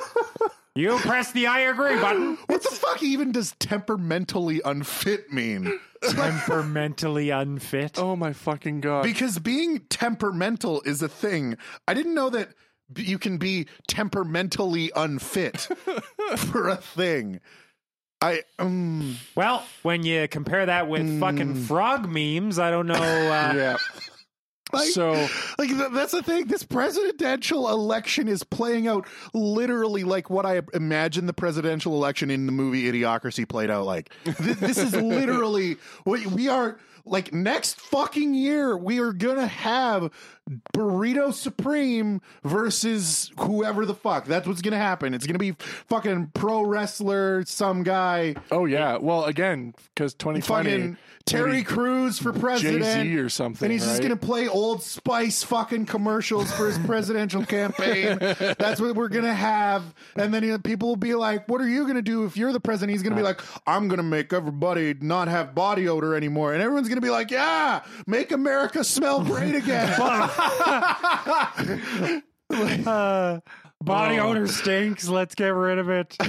You 0.80 0.98
press 1.00 1.32
the 1.34 1.48
I 1.48 1.60
agree 1.60 1.96
button. 2.00 2.38
What 2.48 2.64
the 2.64 2.70
fuck 2.70 3.04
even 3.04 3.32
does 3.34 3.54
temperamentally 3.60 4.62
unfit 4.64 5.32
mean? 5.32 5.78
Temperamentally 6.02 7.30
unfit. 7.32 8.00
oh 8.00 8.16
my 8.16 8.32
fucking 8.32 8.80
God. 8.80 9.04
because 9.04 9.40
being 9.40 9.80
temperamental 9.90 10.82
is 10.84 11.02
a 11.02 11.10
thing. 11.10 11.58
I 11.88 11.94
didn't 11.94 12.14
know 12.14 12.30
that 12.30 12.50
you 12.96 13.20
can 13.20 13.38
be 13.38 13.68
temperamentally 13.88 14.92
unfit 14.96 15.58
for 16.38 16.70
a 16.70 16.78
thing. 16.78 17.42
I 18.22 18.44
um 18.58 19.18
Well, 19.36 19.66
when 19.84 20.04
you 20.04 20.28
compare 20.28 20.66
that 20.66 20.88
with 20.88 21.20
fucking 21.20 21.56
frog 21.64 22.08
memes, 22.10 22.58
I 22.60 22.72
don't 22.72 22.88
know. 22.88 22.96
Uh, 22.96 23.54
yeah. 23.56 23.78
Like, 24.72 24.90
So, 24.90 25.12
like 25.58 25.70
th- 25.70 25.92
that's 25.94 26.12
the 26.12 26.24
thing. 26.24 26.48
This 26.48 26.64
presidential 26.64 27.70
election 27.70 28.28
is 28.28 28.44
playing 28.44 28.88
out 28.88 29.08
literally 29.34 30.04
like 30.04 30.30
what 30.30 30.46
I 30.46 30.62
imagine 30.74 31.26
the 31.26 31.34
presidential 31.34 31.94
election 31.96 32.30
in 32.30 32.46
the 32.46 32.52
movie 32.52 32.92
Idiocracy 32.92 33.48
played 33.48 33.70
out 33.70 33.86
like. 33.86 34.12
Th- 34.24 34.58
this 34.58 34.78
is 34.78 34.96
literally 34.96 35.78
what 36.04 36.26
we 36.28 36.48
are 36.48 36.78
like 37.06 37.34
next 37.34 37.80
fucking 37.80 38.34
year. 38.34 38.78
We 38.78 39.00
are 39.00 39.14
gonna 39.14 39.48
have 39.48 40.12
Burrito 40.74 41.34
Supreme 41.34 42.22
versus 42.44 43.32
whoever 43.40 43.86
the 43.86 43.94
fuck. 43.94 44.26
That's 44.26 44.48
what's 44.48 44.62
gonna 44.62 44.78
happen. 44.78 45.14
It's 45.14 45.28
gonna 45.28 45.40
be 45.40 45.56
fucking 45.88 46.32
pro 46.34 46.64
wrestler, 46.64 47.44
some 47.46 47.84
guy, 47.84 48.36
oh, 48.52 48.66
yeah. 48.66 48.98
Well, 48.98 49.26
again, 49.26 49.74
because 49.94 50.14
2020. 50.14 50.70
fucking 50.70 50.98
Terry 51.30 51.64
Crews 51.64 52.20
for 52.20 52.34
president. 52.34 52.84
Z 52.84 53.18
or 53.18 53.30
something. 53.30 53.66
And 53.66 53.72
he's 53.72 53.86
just 53.86 54.02
gonna 54.02 54.16
play 54.16 54.48
Old 54.48 54.82
Spice 54.82 55.44
fucking 55.44 55.86
commercials 55.86 56.52
for 56.52 56.68
his 56.68 56.78
presidential 56.86 57.46
campaign. 57.46 58.18
That's 58.58 58.82
what 58.82 58.96
we're 58.96 59.10
gonna 59.10 59.34
have. 59.34 59.84
And 60.16 60.34
then 60.34 60.62
people 60.62 60.90
will 60.90 60.96
be 60.96 61.16
like, 61.16 61.48
"What 61.48 61.62
are 61.62 61.68
you 61.68 61.86
gonna 61.86 62.02
do 62.02 62.26
if 62.26 62.38
you're 62.38 62.52
the 62.52 62.60
president?" 62.60 62.92
He's 62.92 63.04
gonna 63.04 63.16
be 63.16 63.22
uh. 63.22 63.26
like, 63.26 63.42
"I'm 63.68 63.88
gonna 63.88 64.04
make 64.04 64.34
everybody 64.34 64.96
not 65.00 65.28
have 65.28 65.54
body 65.54 65.88
odor 65.88 66.16
anymore," 66.16 66.54
and 66.54 66.62
everyone's 66.62 66.89
gonna 66.90 67.02
be 67.02 67.10
like, 67.10 67.32
"Yeah, 67.32 67.82
make 68.08 68.32
America 68.32 68.84
smell 68.84 69.24
great 69.24 69.56
again." 69.56 69.96
uh, 72.50 73.40
body 73.82 74.20
odor 74.20 74.48
stinks. 74.48 75.08
Let's 75.08 75.36
get 75.36 75.50
rid 75.50 75.78
of 75.78 75.90
it. 75.90 76.16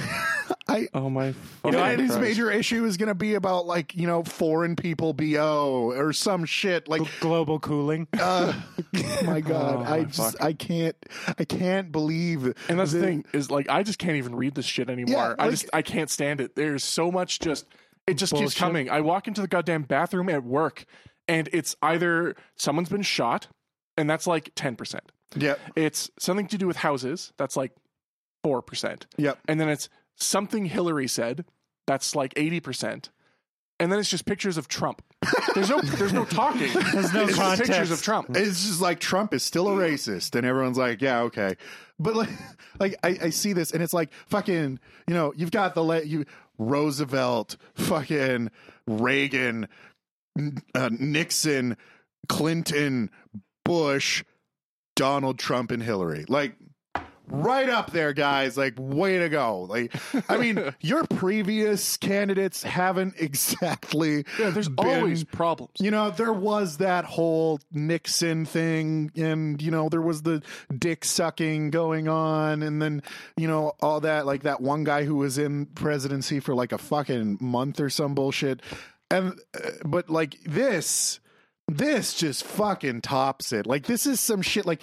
I, 0.68 0.88
Oh 0.94 1.10
my! 1.10 1.28
You 1.64 1.70
know, 1.72 1.78
fucking 1.78 1.98
his 2.04 2.16
major 2.18 2.48
issue 2.50 2.84
is 2.84 2.96
going 2.96 3.08
to 3.08 3.14
be 3.14 3.34
about 3.34 3.66
like 3.66 3.96
you 3.96 4.06
know 4.06 4.22
foreign 4.22 4.76
people 4.76 5.12
bo 5.12 5.92
or 5.96 6.12
some 6.12 6.44
shit 6.44 6.86
like 6.86 7.02
Global 7.18 7.58
cooling. 7.58 8.06
uh, 8.18 8.52
oh 8.96 9.22
my 9.24 9.40
god 9.40 9.76
Oh, 9.78 9.92
i 9.92 9.98
my 9.98 10.04
just 10.04 10.32
fuck. 10.38 10.42
i 10.42 10.52
can't 10.52 10.94
i 11.38 11.44
can't 11.44 11.90
believe 11.90 12.54
And 12.68 12.78
that's 12.78 12.92
the 12.92 13.00
thing 13.00 13.24
is 13.32 13.50
like 13.50 13.68
I 13.68 13.82
just 13.82 13.98
can't 13.98 14.16
even 14.16 14.36
read 14.36 14.54
this 14.54 14.64
shit 14.66 14.88
anymore. 14.88 15.34
Yeah, 15.38 15.44
I 15.44 15.50
just 15.50 15.68
I 15.72 15.82
can't 15.82 16.08
stand 16.10 16.40
it. 16.40 16.54
There's 16.54 16.84
so 16.84 17.10
much 17.10 17.40
just 17.40 17.66
it 18.10 18.14
just 18.18 18.32
Bullshit. 18.32 18.48
keeps 18.50 18.58
coming. 18.58 18.90
I 18.90 19.00
walk 19.00 19.28
into 19.28 19.40
the 19.40 19.48
goddamn 19.48 19.82
bathroom 19.82 20.28
at 20.28 20.44
work 20.44 20.84
and 21.28 21.48
it's 21.52 21.76
either 21.82 22.34
someone's 22.56 22.88
been 22.88 23.02
shot 23.02 23.46
and 23.96 24.08
that's 24.08 24.26
like 24.26 24.54
10%. 24.54 24.98
yeah 25.36 25.54
It's 25.76 26.10
something 26.18 26.46
to 26.48 26.58
do 26.58 26.66
with 26.66 26.76
houses. 26.78 27.32
That's 27.38 27.56
like 27.56 27.72
4%. 28.46 29.04
Yep. 29.16 29.38
And 29.48 29.60
then 29.60 29.68
it's 29.68 29.88
something 30.16 30.64
Hillary 30.66 31.08
said, 31.08 31.44
that's 31.86 32.14
like 32.14 32.34
80%. 32.34 33.10
And 33.78 33.90
then 33.90 33.98
it's 33.98 34.10
just 34.10 34.26
pictures 34.26 34.58
of 34.58 34.68
Trump. 34.68 35.02
There's 35.54 35.70
no 35.70 35.80
there's 35.80 36.12
no 36.12 36.24
talking. 36.26 36.70
There's 36.92 37.12
no 37.14 37.24
it's 37.24 37.36
just 37.36 37.62
pictures 37.62 37.90
of 37.90 38.02
Trump. 38.02 38.28
It's 38.36 38.66
just 38.66 38.80
like 38.80 39.00
Trump 39.00 39.32
is 39.34 39.42
still 39.42 39.68
a 39.68 39.72
racist, 39.72 40.34
and 40.34 40.46
everyone's 40.46 40.76
like, 40.78 41.00
"Yeah, 41.02 41.22
okay." 41.22 41.56
But 41.98 42.14
like, 42.14 42.28
like 42.80 42.96
I, 43.02 43.18
I 43.22 43.30
see 43.30 43.52
this, 43.54 43.70
and 43.72 43.82
it's 43.82 43.92
like 43.94 44.12
fucking, 44.28 44.78
you 45.08 45.14
know, 45.14 45.32
you've 45.36 45.50
got 45.50 45.74
the 45.74 45.82
le- 45.82 46.02
you 46.04 46.24
Roosevelt, 46.60 47.56
fucking 47.74 48.50
Reagan, 48.86 49.68
uh, 50.74 50.90
Nixon, 50.92 51.76
Clinton, 52.28 53.10
Bush, 53.64 54.22
Donald 54.94 55.38
Trump, 55.38 55.70
and 55.70 55.82
Hillary, 55.82 56.24
like. 56.28 56.54
Right 57.30 57.68
up 57.68 57.92
there, 57.92 58.12
guys. 58.12 58.56
Like, 58.56 58.74
way 58.78 59.18
to 59.18 59.28
go. 59.28 59.62
Like, 59.62 59.94
I 60.28 60.36
mean, 60.36 60.74
your 60.80 61.04
previous 61.04 61.96
candidates 61.96 62.62
haven't 62.62 63.14
exactly. 63.18 64.24
Yeah, 64.38 64.50
there's 64.50 64.68
been- 64.68 64.86
always 64.86 65.24
problems. 65.24 65.72
you 65.78 65.90
know, 65.90 66.10
there 66.10 66.32
was 66.32 66.78
that 66.78 67.04
whole 67.04 67.60
Nixon 67.72 68.44
thing, 68.44 69.10
and 69.16 69.60
you 69.62 69.70
know, 69.70 69.88
there 69.88 70.02
was 70.02 70.22
the 70.22 70.42
dick 70.76 71.04
sucking 71.04 71.70
going 71.70 72.08
on, 72.08 72.62
and 72.62 72.80
then 72.82 73.02
you 73.36 73.46
know, 73.48 73.72
all 73.80 74.00
that 74.00 74.26
like 74.26 74.42
that 74.42 74.60
one 74.60 74.84
guy 74.84 75.04
who 75.04 75.16
was 75.16 75.38
in 75.38 75.66
presidency 75.66 76.40
for 76.40 76.54
like 76.54 76.72
a 76.72 76.78
fucking 76.78 77.38
month 77.40 77.80
or 77.80 77.90
some 77.90 78.14
bullshit, 78.14 78.60
and 79.10 79.38
uh, 79.54 79.70
but 79.84 80.10
like 80.10 80.36
this, 80.44 81.20
this 81.68 82.14
just 82.14 82.44
fucking 82.44 83.00
tops 83.02 83.52
it. 83.52 83.66
Like 83.66 83.86
this 83.86 84.06
is 84.06 84.20
some 84.20 84.42
shit. 84.42 84.66
Like 84.66 84.80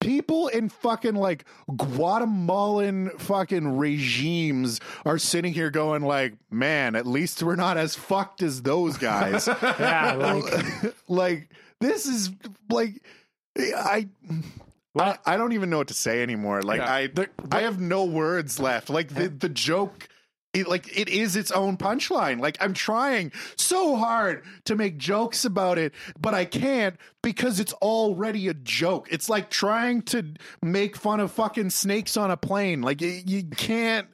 people 0.00 0.48
in 0.48 0.68
fucking 0.68 1.14
like 1.14 1.44
Guatemalan 1.76 3.10
fucking 3.18 3.76
regimes 3.76 4.80
are 5.04 5.18
sitting 5.18 5.52
here 5.52 5.70
going 5.70 6.02
like, 6.02 6.34
man, 6.50 6.96
at 6.96 7.06
least 7.06 7.42
we're 7.42 7.56
not 7.56 7.76
as 7.76 7.94
fucked 7.94 8.42
as 8.42 8.62
those 8.62 8.96
guys. 8.98 9.48
Yeah, 9.60 10.14
like 10.14 10.94
like 11.08 11.48
this 11.80 12.06
is 12.06 12.30
like 12.68 13.02
I. 13.58 14.08
I, 14.98 15.18
I 15.24 15.36
don't 15.36 15.52
even 15.52 15.70
know 15.70 15.78
what 15.78 15.88
to 15.88 15.94
say 15.94 16.20
anymore. 16.20 16.62
Like 16.62 16.80
Yeah, 16.80 16.92
I, 16.92 17.56
I 17.56 17.60
have 17.60 17.80
no 17.80 18.04
words 18.04 18.58
left. 18.58 18.90
Like 18.90 19.14
the 19.14 19.28
the 19.28 19.48
joke, 19.48 20.08
it, 20.52 20.68
like 20.68 20.96
it 20.96 21.08
is 21.08 21.36
its 21.36 21.50
own 21.50 21.76
punchline. 21.76 22.40
Like 22.40 22.56
I'm 22.60 22.74
trying 22.74 23.32
so 23.56 23.96
hard 23.96 24.44
to 24.64 24.74
make 24.74 24.98
jokes 24.98 25.44
about 25.44 25.78
it, 25.78 25.92
but 26.18 26.34
I 26.34 26.44
can't 26.44 26.96
because 27.22 27.60
it's 27.60 27.72
already 27.74 28.48
a 28.48 28.54
joke. 28.54 29.08
It's 29.10 29.28
like 29.28 29.50
trying 29.50 30.02
to 30.02 30.34
make 30.62 30.96
fun 30.96 31.20
of 31.20 31.30
fucking 31.32 31.70
snakes 31.70 32.16
on 32.16 32.30
a 32.30 32.36
plane. 32.36 32.82
Like 32.82 33.00
you, 33.00 33.22
you 33.24 33.44
can't. 33.44 34.08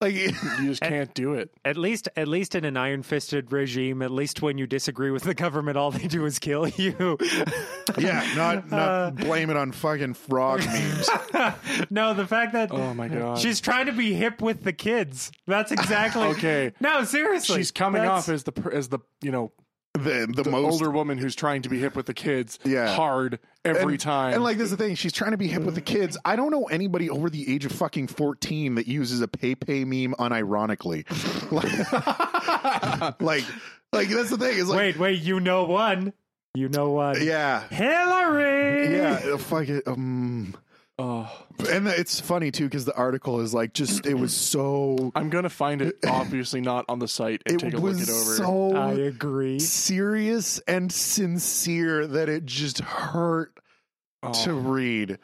Like 0.00 0.14
You 0.14 0.30
just 0.66 0.82
can't 0.82 1.12
do 1.14 1.34
it. 1.34 1.50
at 1.64 1.76
least 1.78 2.08
at 2.16 2.28
least 2.28 2.54
in 2.54 2.64
an 2.66 2.76
iron 2.76 3.02
fisted 3.02 3.50
regime, 3.50 4.02
at 4.02 4.10
least 4.10 4.42
when 4.42 4.58
you 4.58 4.66
disagree 4.66 5.10
with 5.10 5.22
the 5.22 5.32
government, 5.34 5.76
all 5.78 5.90
they 5.90 6.06
do 6.06 6.24
is 6.26 6.38
kill 6.38 6.68
you. 6.68 7.16
yeah, 7.98 8.26
not 8.36 8.70
not 8.70 8.88
Uh, 8.88 9.10
blame 9.12 9.48
it 9.50 9.56
on 9.56 9.72
fucking 9.72 10.14
frog 10.14 10.60
memes. 10.66 11.08
no, 11.90 12.12
the 12.14 12.26
fact 12.26 12.52
that 12.52 12.70
Oh 12.72 12.92
my 12.94 13.08
god. 13.08 13.38
she's 13.38 13.60
trying 13.60 13.86
to 13.86 13.92
be 13.92 14.12
hip 14.12 14.42
with 14.42 14.64
the 14.64 14.72
kids. 14.72 15.32
That's 15.46 15.72
exactly 15.72 16.24
Okay. 16.24 16.72
No, 16.80 17.04
seriously. 17.04 17.56
She's 17.56 17.70
coming 17.70 18.02
off 18.02 18.28
as 18.28 18.42
the 18.42 18.70
as 18.72 18.88
the 18.88 18.98
you 19.22 19.30
know 19.30 19.52
The 19.96 20.32
the, 20.34 20.42
the 20.44 20.50
most 20.50 20.72
older 20.72 20.90
woman 20.90 21.18
who's 21.18 21.34
trying 21.34 21.62
to 21.62 21.68
be 21.68 21.78
hip 21.78 21.96
with 21.96 22.06
the 22.06 22.14
kids. 22.14 22.58
Yeah. 22.64 22.94
hard 22.94 23.38
every 23.64 23.94
and, 23.94 24.00
time. 24.00 24.34
And 24.34 24.42
like 24.42 24.58
this 24.58 24.66
is 24.66 24.76
the 24.76 24.76
thing, 24.76 24.94
she's 24.94 25.12
trying 25.12 25.32
to 25.32 25.36
be 25.36 25.48
hip 25.48 25.62
with 25.62 25.74
the 25.74 25.80
kids. 25.80 26.16
I 26.24 26.36
don't 26.36 26.50
know 26.50 26.64
anybody 26.64 27.10
over 27.10 27.30
the 27.30 27.52
age 27.52 27.64
of 27.64 27.72
fucking 27.72 28.08
fourteen 28.08 28.76
that 28.76 28.86
uses 28.86 29.20
a 29.20 29.28
Pepe 29.28 29.84
meme 29.84 30.14
unironically. 30.18 31.04
like, 31.52 33.20
like, 33.20 33.44
like 33.92 34.08
that's 34.08 34.30
the 34.30 34.38
thing. 34.38 34.58
Is 34.58 34.68
like, 34.68 34.78
Wait, 34.78 34.98
wait, 34.98 35.22
you 35.22 35.40
know 35.40 35.64
one. 35.64 36.12
You 36.54 36.68
know 36.68 36.90
one. 36.90 37.22
yeah, 37.22 37.68
Hillary. 37.68 38.96
yeah, 38.96 39.36
fuck 39.36 39.68
it. 39.68 39.86
Um, 39.86 40.54
oh, 40.98 41.30
and 41.70 41.86
it's 41.88 42.20
funny 42.20 42.50
too 42.50 42.64
because 42.64 42.84
the 42.84 42.94
article 42.96 43.40
is 43.40 43.52
like 43.54 43.72
just 43.72 44.06
it 44.06 44.14
was 44.14 44.34
so. 44.34 45.12
I'm 45.16 45.30
gonna 45.30 45.48
find 45.50 45.82
it. 45.82 45.96
Obviously 46.08 46.60
not 46.60 46.84
on 46.88 46.98
the 46.98 47.08
site 47.08 47.42
and 47.46 47.56
It 47.56 47.64
take 47.64 47.74
a 47.74 47.80
was 47.80 47.98
look 48.00 48.08
it 48.08 48.12
over. 48.12 48.36
so 48.36 48.76
I 48.76 48.92
agree. 48.92 49.58
serious 49.58 50.58
and 50.68 50.90
sincere 50.92 52.06
that 52.06 52.28
it 52.28 52.46
just 52.46 52.80
hurt 52.80 53.52
Oh, 54.22 54.32
to 54.44 54.54
read. 54.54 55.18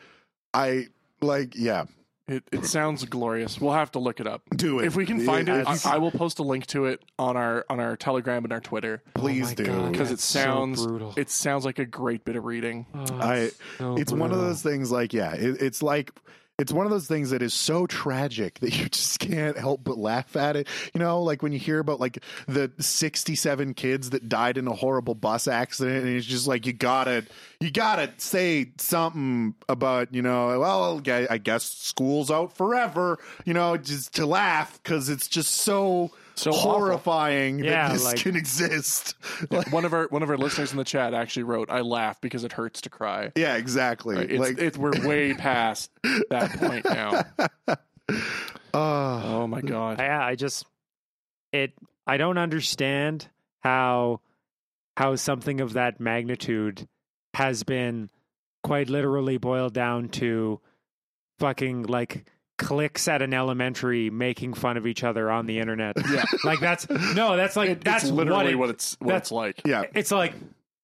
I 0.55 0.87
like, 1.23 1.55
yeah, 1.57 1.85
it, 2.29 2.45
it 2.53 2.65
sounds 2.67 3.05
glorious. 3.05 3.61
We'll 3.61 3.73
have 3.73 3.91
to 3.93 3.99
look 3.99 4.21
it 4.21 4.27
up. 4.27 4.43
do 4.57 4.79
it 4.79 4.87
If 4.87 4.97
we 4.97 5.07
can 5.07 5.21
find 5.25 5.49
it, 5.49 5.53
That's- 5.59 5.85
I, 5.87 5.95
I 5.95 5.99
will 5.99 6.11
post 6.13 6.39
a 6.39 6.43
link 6.43 6.67
to 6.69 6.87
it 6.87 7.03
on 7.19 7.37
our 7.37 7.65
on 7.69 7.81
our 7.81 7.97
Telegram 7.97 8.45
and 8.45 8.53
our 8.53 8.61
Twitter 8.61 9.03
Please 9.15 9.53
Oh 9.53 9.55
do 9.55 9.91
because 9.91 10.09
it 10.11 10.15
That's 10.15 10.25
so 10.25 10.41
sounds 10.41 10.87
brutal. 10.87 11.15
it 11.17 11.31
sounds 11.31 11.65
like 11.65 11.79
a 11.79 11.85
great 11.87 12.25
bit 12.25 12.37
of 12.37 12.45
reading. 12.45 12.87
Oh, 12.95 13.05
I- 13.21 13.51
so 13.79 13.97
it's 13.97 14.13
one 14.13 14.31
of 14.33 14.39
those 14.39 14.63
things 14.63 14.91
like 14.93 15.13
yeah 15.13 15.35
it, 15.35 15.61
it's 15.61 15.83
like 15.83 16.11
it's 16.59 16.73
one 16.73 16.87
of 16.87 16.93
those 16.93 17.07
things 17.07 17.31
that 17.31 17.43
is 17.43 17.55
so 17.55 17.87
tragic 17.87 18.61
that 18.61 18.77
you 18.79 18.89
just 18.89 19.19
can't 19.19 19.59
help 19.59 19.83
but 19.85 19.99
laugh 19.99 20.37
at 20.37 20.57
it. 20.57 20.69
You 20.95 21.01
know 21.01 21.23
like 21.23 21.43
when 21.43 21.53
you 21.53 21.59
hear 21.59 21.79
about 21.79 22.01
like 22.01 22.23
the 22.47 22.71
67 22.79 23.75
kids 23.75 24.11
that 24.11 24.29
died 24.29 24.59
in 24.59 24.67
a 24.67 24.75
horrible 24.75 25.15
bus 25.15 25.49
accident 25.49 26.05
and 26.05 26.17
it's 26.17 26.27
just 26.27 26.47
like 26.47 26.67
you 26.67 26.73
gotta 26.73 27.25
you 27.61 27.71
gotta 27.71 28.13
say 28.19 28.73
something 28.79 29.55
about 29.69 30.15
you 30.15 30.23
know 30.23 30.59
well 30.61 31.01
I 31.09 31.39
guess 31.39 31.65
school's 31.65 32.31
out 32.31 32.57
forever 32.57 33.19
you 33.45 33.55
know 33.55 33.77
just 33.77 34.15
to 34.15 34.27
laugh 34.27 34.81
because 34.83 35.09
it's 35.09 35.29
just 35.29 35.53
so 35.53 36.11
So 36.35 36.51
awful. 36.51 36.73
horrifying 36.73 37.59
Yeah, 37.59 37.89
that 37.89 37.93
this 37.95 38.05
like- 38.05 38.17
can 38.19 38.37
exist 38.37 39.15
like, 39.51 39.71
one 39.73 39.85
of 39.85 39.93
our 39.93 40.07
one 40.09 40.23
of 40.23 40.31
our 40.31 40.37
listeners 40.39 40.73
in 40.73 40.79
the 40.79 40.85
chat 40.85 41.13
actually 41.15 41.43
wrote, 41.45 41.71
"I 41.71 41.81
laugh 41.81 42.21
because 42.21 42.43
it 42.45 42.53
hurts 42.53 42.81
to 42.83 42.91
cry." 42.91 43.33
yeah 43.37 43.57
exactly 43.57 44.17
It's, 44.17 44.39
like 44.41 44.59
it's 44.59 44.79
we're 44.79 45.07
way 45.07 45.35
past 45.39 45.91
that 46.31 46.51
point 46.59 46.85
now. 46.87 47.25
uh, 47.69 47.77
Oh 48.75 49.47
my 49.47 49.61
god. 49.61 49.99
Yeah, 49.99 50.25
I 50.25 50.35
just 50.35 50.65
it 51.53 51.73
I 52.07 52.17
don't 52.17 52.39
understand 52.39 53.29
how 53.61 54.21
how 54.97 55.17
something 55.17 55.61
of 55.61 55.75
that 55.75 56.01
magnitude 56.01 56.89
has 57.35 57.63
been 57.63 58.11
quite 58.63 58.89
literally 58.89 59.37
boiled 59.39 59.75
down 59.75 60.09
to 60.09 60.61
fucking 61.39 61.85
like 61.85 62.25
clicks 62.63 63.09
at 63.09 63.23
an 63.23 63.35
elementary 63.35 64.11
making 64.11 64.55
fun 64.55 64.77
of 64.77 64.87
each 64.87 65.05
other 65.05 65.31
on 65.31 65.47
the 65.47 65.59
internet. 65.59 65.97
Yeah. 66.11 66.25
Like 66.45 66.61
that's 66.61 66.89
no, 66.89 67.37
that's 67.37 67.57
like 67.57 67.71
It- 67.71 67.85
that's 67.85 68.05
it's 68.05 68.13
literally 68.13 68.55
what, 68.55 68.69
what, 68.69 68.71
it's 68.75 68.97
what 69.01 69.09
that's- 69.09 69.23
it's 69.23 69.33
like. 69.33 69.61
yeah 69.67 69.83
it's 69.95 70.11
like 70.11 70.35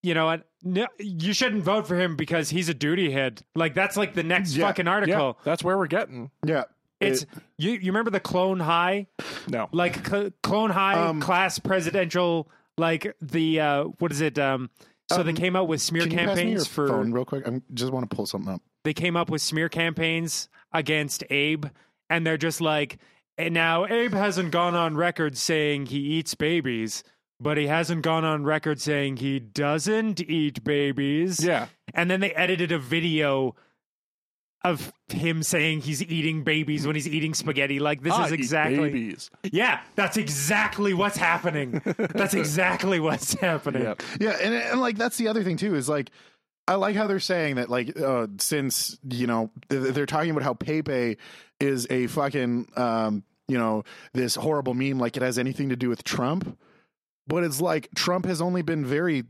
you 0.03 0.15
know 0.15 0.27
what? 0.27 0.45
No, 0.63 0.87
you 0.99 1.33
shouldn't 1.33 1.63
vote 1.65 1.87
for 1.89 1.97
him 1.99 2.15
because 2.17 2.51
he's 2.51 2.69
a 2.69 2.75
duty 2.75 3.11
head. 3.11 3.43
Like 3.55 3.75
that's 3.75 3.97
like 3.97 4.15
the 4.15 4.23
next 4.23 4.55
Yeah. 4.55 4.67
fucking 4.67 4.87
Yeah, 4.87 4.93
article. 4.93 5.39
that's 5.45 5.63
where 5.65 5.77
we're 5.79 5.87
getting. 5.89 6.31
yeah 6.45 6.65
It's 7.01 7.23
It- 7.23 7.29
you. 7.59 7.73
You 7.73 7.87
remember 7.93 8.11
the 8.11 8.21
Clone 8.21 8.61
High? 8.61 9.07
No. 9.49 9.69
like 9.73 10.07
cl- 10.07 10.31
clone 10.43 10.71
high 10.71 10.95
Um, 10.95 11.21
class 11.21 11.59
presidential 11.59 12.49
like 12.77 13.17
the 13.21 13.61
uh 13.61 13.85
what 13.99 14.13
is 14.13 14.21
it 14.21 14.39
um 14.39 14.71
so 15.11 15.23
they 15.23 15.31
Um, 15.31 15.37
came 15.37 15.57
out 15.57 15.69
with 15.69 15.81
smear 15.81 16.03
Can 16.03 16.13
you 16.13 16.19
pass 16.19 16.27
me 16.27 16.43
your 16.43 16.45
campaigns 16.51 16.67
for 16.69 16.87
phone 16.89 17.13
real 17.13 17.25
quick? 17.25 17.49
I 17.49 17.61
just 17.73 17.93
want 17.93 18.09
to 18.09 18.15
pull 18.15 18.27
something 18.27 18.53
up. 18.53 18.63
They 18.85 18.95
came 18.95 19.17
up 19.17 19.29
with 19.31 19.43
smear 19.43 19.69
campaigns 19.69 20.49
against 20.73 21.25
Abe 21.31 21.67
and 22.11 22.27
they're 22.27 22.37
just 22.37 22.61
like 22.61 22.99
and 23.37 23.55
now 23.55 23.87
Abe 23.87 24.13
hasn't 24.15 24.51
gone 24.51 24.75
on 24.75 24.97
record 24.97 25.37
saying 25.37 25.87
he 25.87 25.99
eats 25.99 26.35
babies 26.35 27.03
but 27.41 27.57
he 27.57 27.67
hasn't 27.69 28.03
gone 28.03 28.25
on 28.25 28.45
record 28.45 28.81
saying 28.81 29.19
he 29.19 29.39
doesn't 29.39 30.21
eat 30.21 30.65
babies 30.65 31.43
Yeah. 31.45 31.69
and 31.95 32.11
then 32.11 32.21
they 32.21 32.33
edited 32.33 32.73
a 32.73 32.79
video 32.79 33.55
of 34.65 34.93
him 35.09 35.43
saying 35.45 35.81
he's 35.83 36.03
eating 36.03 36.43
babies 36.43 36.85
when 36.85 36.97
he's 36.97 37.07
eating 37.07 37.33
spaghetti 37.33 37.79
like 37.79 38.03
this 38.03 38.13
I 38.13 38.25
is 38.27 38.31
ah, 38.31 38.35
eat 38.35 38.41
exactly 38.41 38.91
babies. 38.91 39.31
yeah, 39.53 39.81
that's 39.95 40.17
exactly 40.17 40.95
what's 40.95 41.17
happening. 41.17 41.81
That's 41.97 42.35
exactly 42.35 42.99
what's 42.99 43.35
happening. 43.35 43.83
Yep. 43.85 44.03
Yeah, 44.21 44.37
and 44.43 44.55
and 44.55 44.81
like 44.81 44.99
that's 44.99 45.17
the 45.17 45.29
other 45.29 45.45
thing 45.45 45.57
too 45.59 45.77
is 45.77 45.89
like 45.89 46.11
I 46.69 46.75
like 46.75 46.97
how 46.97 47.07
they're 47.07 47.19
saying 47.19 47.55
that 47.57 47.71
like 47.71 47.99
uh, 47.99 48.27
since 48.39 48.99
you 49.09 49.27
know 49.27 49.51
they're 49.69 50.05
talking 50.05 50.31
about 50.31 50.43
how 50.43 50.53
Pepe 50.53 51.17
is 51.59 51.87
a 51.89 52.07
fucking 52.09 52.69
um 52.77 53.25
you 53.49 53.57
know 53.57 53.85
this 54.13 54.35
horrible 54.35 54.75
meme 54.75 54.99
like 54.99 55.17
it 55.17 55.23
has 55.23 55.39
anything 55.39 55.71
to 55.71 55.77
do 55.77 55.89
with 55.89 56.05
Trump. 56.05 56.59
But 57.27 57.45
it's 57.45 57.61
like 57.61 57.89
Trump 57.95 58.27
has 58.27 58.43
only 58.43 58.63
been 58.63 58.85
very 58.85 59.25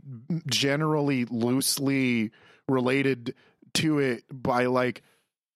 generally 0.49 1.27
loosely 1.27 2.33
related 2.69 3.35
to 3.75 4.01
it 4.01 4.25
by 4.31 4.67
like 4.67 5.03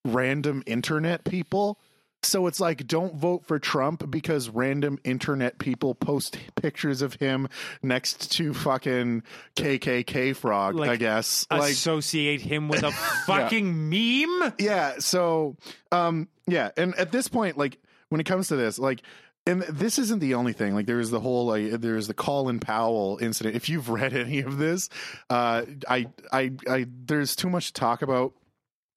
random 0.05 0.63
internet 0.67 1.25
people. 1.25 1.81
So 2.25 2.47
it's 2.47 2.61
like, 2.61 2.87
don't 2.87 3.17
vote 3.17 3.45
for 3.45 3.59
Trump 3.59 4.11
because 4.11 4.49
random 4.49 4.99
internet 5.05 5.59
people 5.59 5.95
post 5.95 6.39
pictures 6.55 7.03
of 7.03 7.15
him 7.15 7.49
next 7.83 8.31
to 8.33 8.55
fucking 8.55 9.25
KKK 9.57 10.35
frog. 10.37 10.77
Like, 10.77 10.91
I 10.91 10.97
guess 10.97 11.47
like 11.51 11.73
Associate 11.73 12.41
him 12.41 12.69
with 12.69 12.83
a 12.85 12.93
fucking 13.27 13.89
meme. 13.91 14.53
yeah 14.59 14.95
so 14.99 15.57
um 15.91 16.29
yeah 16.47 16.71
and 16.77 16.95
at 16.97 17.13
this 17.13 17.29
point 17.29 17.57
like 17.59 17.79
when 18.09 18.21
it 18.21 18.25
comes 18.25 18.49
to 18.49 18.57
this 18.57 18.79
like 18.79 19.03
and 19.47 19.63
this 19.63 19.99
isn't 19.99 20.21
the 20.21 20.35
only 20.35 20.53
thing 20.53 20.75
like 20.75 20.87
there's 20.87 21.11
the 21.11 21.21
whole 21.21 21.47
like 21.47 21.71
there's 21.81 22.07
the 22.07 22.15
colin 22.15 22.61
powell 22.61 23.19
incident 23.21 23.57
if 23.57 23.69
you've 23.69 23.89
read 23.89 24.13
any 24.17 24.41
of 24.41 24.59
this 24.59 24.89
uh 25.31 25.63
i 25.89 26.07
i 26.33 26.53
i 26.69 26.87
there's 27.07 27.35
too 27.37 27.51
much 27.51 27.69
to 27.69 27.73
talk 27.75 28.03
about 28.03 28.33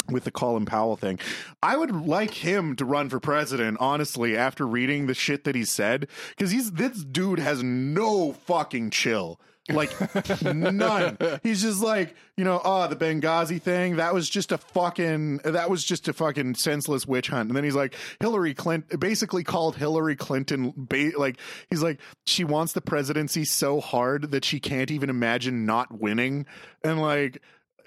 with 0.09 0.23
the 0.23 0.31
Colin 0.31 0.65
Powell 0.65 0.95
thing. 0.95 1.19
I 1.61 1.77
would 1.77 1.91
like 1.91 2.33
him 2.33 2.75
to 2.77 2.85
run 2.85 3.09
for 3.09 3.19
president, 3.19 3.77
honestly, 3.79 4.37
after 4.37 4.65
reading 4.65 5.07
the 5.07 5.13
shit 5.13 5.43
that 5.45 5.55
he 5.55 5.65
said. 5.65 6.07
Because 6.29 6.51
he's 6.51 6.71
this 6.73 7.03
dude 7.03 7.39
has 7.39 7.63
no 7.63 8.33
fucking 8.33 8.91
chill. 8.91 9.39
Like 9.67 9.91
none. 10.43 11.17
He's 11.41 11.63
just 11.63 11.81
like, 11.81 12.15
you 12.37 12.43
know, 12.43 12.61
oh, 12.63 12.87
the 12.87 12.95
Benghazi 12.95 13.59
thing, 13.59 13.95
that 13.95 14.13
was 14.13 14.29
just 14.29 14.51
a 14.51 14.59
fucking 14.59 15.37
that 15.37 15.69
was 15.71 15.83
just 15.83 16.07
a 16.07 16.13
fucking 16.13 16.55
senseless 16.55 17.07
witch 17.07 17.29
hunt. 17.29 17.49
And 17.49 17.57
then 17.57 17.63
he's 17.63 17.75
like, 17.75 17.95
Hillary 18.19 18.53
Clinton 18.53 18.99
basically 18.99 19.43
called 19.43 19.75
Hillary 19.75 20.15
Clinton 20.15 20.71
ba- 20.75 21.13
like 21.17 21.39
he's 21.71 21.81
like 21.81 21.99
she 22.25 22.43
wants 22.43 22.73
the 22.73 22.81
presidency 22.81 23.43
so 23.43 23.79
hard 23.79 24.31
that 24.31 24.45
she 24.45 24.59
can't 24.59 24.91
even 24.91 25.09
imagine 25.09 25.65
not 25.65 25.99
winning. 25.99 26.45
And 26.83 27.01
like 27.01 27.41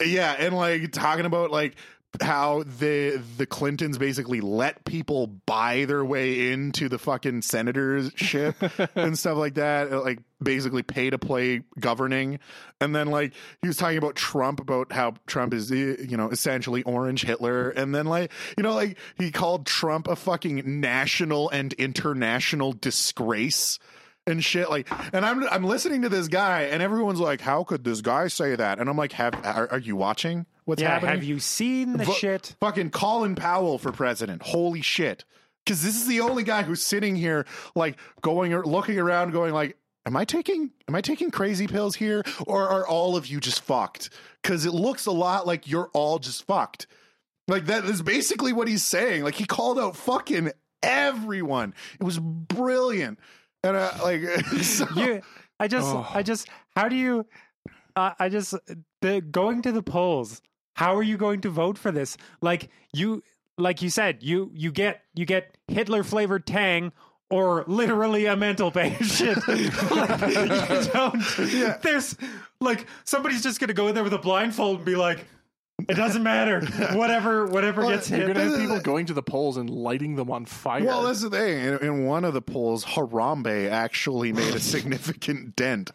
yeah, 0.05 0.35
and 0.39 0.57
like 0.57 0.91
talking 0.93 1.27
about 1.27 1.53
like 1.53 1.77
how 2.23 2.65
the 2.65 3.23
the 3.37 3.47
Clintons 3.47 3.99
basically 3.99 4.41
let 4.41 4.85
people 4.85 5.27
buy 5.27 5.85
their 5.85 6.05
way 6.05 6.51
into 6.51 6.89
the 6.89 6.99
fucking 6.99 7.43
senatorship 7.43 8.91
and 8.97 9.19
stuff 9.19 9.37
like 9.37 9.55
that, 9.55 9.93
uh, 9.93 10.01
like 10.01 10.21
basically 10.43 10.83
pay 10.83 11.11
to 11.11 11.19
play 11.19 11.63
governing. 11.79 12.39
And 12.81 12.95
then 12.95 13.09
like 13.09 13.35
he 13.63 13.69
was 13.69 13.77
talking 13.77 13.99
about 13.99 14.17
Trump 14.17 14.59
about 14.59 14.91
how 14.93 15.15
Trump 15.27 15.53
is 15.53 15.71
eh, 15.71 15.97
you 16.01 16.17
know 16.17 16.31
essentially 16.31 16.83
orange 16.85 17.23
Hitler. 17.23 17.71
And 17.71 17.95
then 17.95 18.07
like 18.07 18.33
you 18.57 18.63
know 18.63 18.75
like 18.75 18.97
he 19.19 19.31
called 19.31 19.67
Trump 19.67 20.09
a 20.09 20.17
fucking 20.17 20.81
national 20.81 21.51
and 21.51 21.73
international 21.75 22.73
disgrace 22.73 23.79
and 24.27 24.45
shit 24.45 24.69
like 24.69 24.87
and 25.15 25.25
i'm 25.25 25.43
i'm 25.49 25.65
listening 25.65 26.03
to 26.03 26.11
this 26.11 26.29
guy 26.29 26.65
and 26.65 26.83
everyone's 26.83 27.19
like 27.19 27.41
how 27.41 27.65
could 27.65 27.83
this 27.83 28.03
guy 28.03 28.29
say 28.29 28.55
that? 28.55 28.79
And 28.79 28.91
i'm 28.91 28.97
like 28.97 29.13
have 29.13 29.35
are, 29.43 29.73
are 29.73 29.79
you 29.79 29.97
watching 29.97 30.45
what's 30.69 30.83
Yeah, 30.83 30.91
happening 30.91 31.15
have 31.15 31.25
you 31.25 31.39
seen 31.39 31.97
the 31.97 32.05
Vo- 32.05 32.13
shit? 32.13 32.55
fucking 32.61 32.91
colin 32.91 33.35
powell 33.35 33.79
for 33.79 33.91
president 33.93 34.43
holy 34.43 34.83
shit 34.83 35.25
because 35.65 35.83
this 35.83 35.97
is 35.97 36.07
the 36.07 36.21
only 36.21 36.43
guy 36.45 36.63
who's 36.63 36.83
sitting 36.83 37.17
here 37.17 37.47
like 37.75 37.99
going 38.23 38.53
or 38.55 38.65
looking 38.65 38.99
around 38.99 39.33
going 39.33 39.53
like 39.53 39.77
am 40.07 40.17
i 40.17 40.25
taking 40.25 40.71
am 40.89 40.95
i 40.95 41.01
taking 41.01 41.31
crazy 41.31 41.67
pills 41.67 41.95
here 41.97 42.23
or 42.47 42.69
are 42.69 42.87
all 42.87 43.17
of 43.17 43.27
you 43.27 43.41
just 43.41 43.61
fucked 43.63 44.11
because 44.43 44.65
it 44.67 44.73
looks 44.73 45.07
a 45.07 45.11
lot 45.11 45.47
like 45.47 45.69
you're 45.69 45.91
all 45.95 46.19
just 46.19 46.45
fucked 46.47 46.87
like 47.49 47.67
that 47.67 47.85
is 47.85 48.03
basically 48.03 48.53
what 48.53 48.69
he's 48.69 48.85
saying 48.85 49.23
like 49.25 49.35
he 49.35 49.45
called 49.47 49.79
out 49.79 49.97
fucking 49.97 50.51
everyone 50.83 51.75
it 52.01 52.05
was 52.05 52.19
brilliant 52.19 53.19
and 53.65 53.77
uh, 53.77 53.91
like 54.03 54.23
so- 54.63 54.87
You, 54.95 55.23
I 55.61 55.67
just, 55.67 55.87
Oh. 55.89 56.07
I 56.15 56.23
just, 56.23 56.49
how 56.77 56.89
do 56.89 56.95
you? 56.95 57.27
Uh, 57.97 58.13
I 58.21 58.29
just 58.29 58.55
the 59.03 59.21
going 59.21 59.63
to 59.63 59.73
the 59.73 59.83
polls. 59.83 60.41
How 60.79 60.95
are 60.95 61.03
you 61.03 61.17
going 61.17 61.41
to 61.41 61.51
vote 61.51 61.77
for 61.77 61.91
this? 61.91 62.17
Like 62.41 62.69
you, 62.93 63.25
like 63.57 63.83
you 63.83 63.91
said, 63.91 64.23
you 64.23 64.53
you 64.55 64.71
get 64.71 65.03
you 65.13 65.27
get 65.27 65.59
Hitler 65.67 66.05
flavored 66.05 66.47
Tang 66.47 66.93
or 67.31 67.65
literally 67.67 68.27
a 68.27 68.37
mental 68.37 68.71
patient. 68.71 69.43
like, 69.49 69.59
you 69.59 70.93
don't. 70.93 71.83
There's 71.83 72.17
like 72.61 72.87
somebody's 73.03 73.43
just 73.43 73.59
gonna 73.59 73.75
go 73.75 73.89
in 73.89 73.97
there 73.97 74.05
with 74.05 74.13
a 74.13 74.19
blindfold 74.19 74.77
and 74.77 74.85
be 74.85 74.95
like, 74.95 75.27
it 75.89 75.95
doesn't 75.97 76.23
matter. 76.23 76.61
Whatever, 76.97 77.47
whatever 77.47 77.81
Well, 77.81 77.91
gets 77.91 78.09
You're 78.09 78.29
gonna 78.29 78.45
have 78.45 78.61
people 78.61 78.79
going 78.85 79.07
to 79.07 79.15
the 79.15 79.23
polls 79.23 79.57
and 79.57 79.69
lighting 79.69 80.15
them 80.15 80.31
on 80.31 80.45
fire. 80.45 80.85
Well, 80.85 81.03
that's 81.03 81.23
the 81.23 81.31
thing. 81.31 81.59
In, 81.59 81.79
in 81.79 82.05
one 82.05 82.25
of 82.25 82.35
the 82.35 82.43
polls, 82.43 82.85
Harambe 82.85 83.69
actually 83.69 84.33
made 84.33 84.55
a 84.55 84.61
significant 84.61 85.57
dent. 85.57 85.91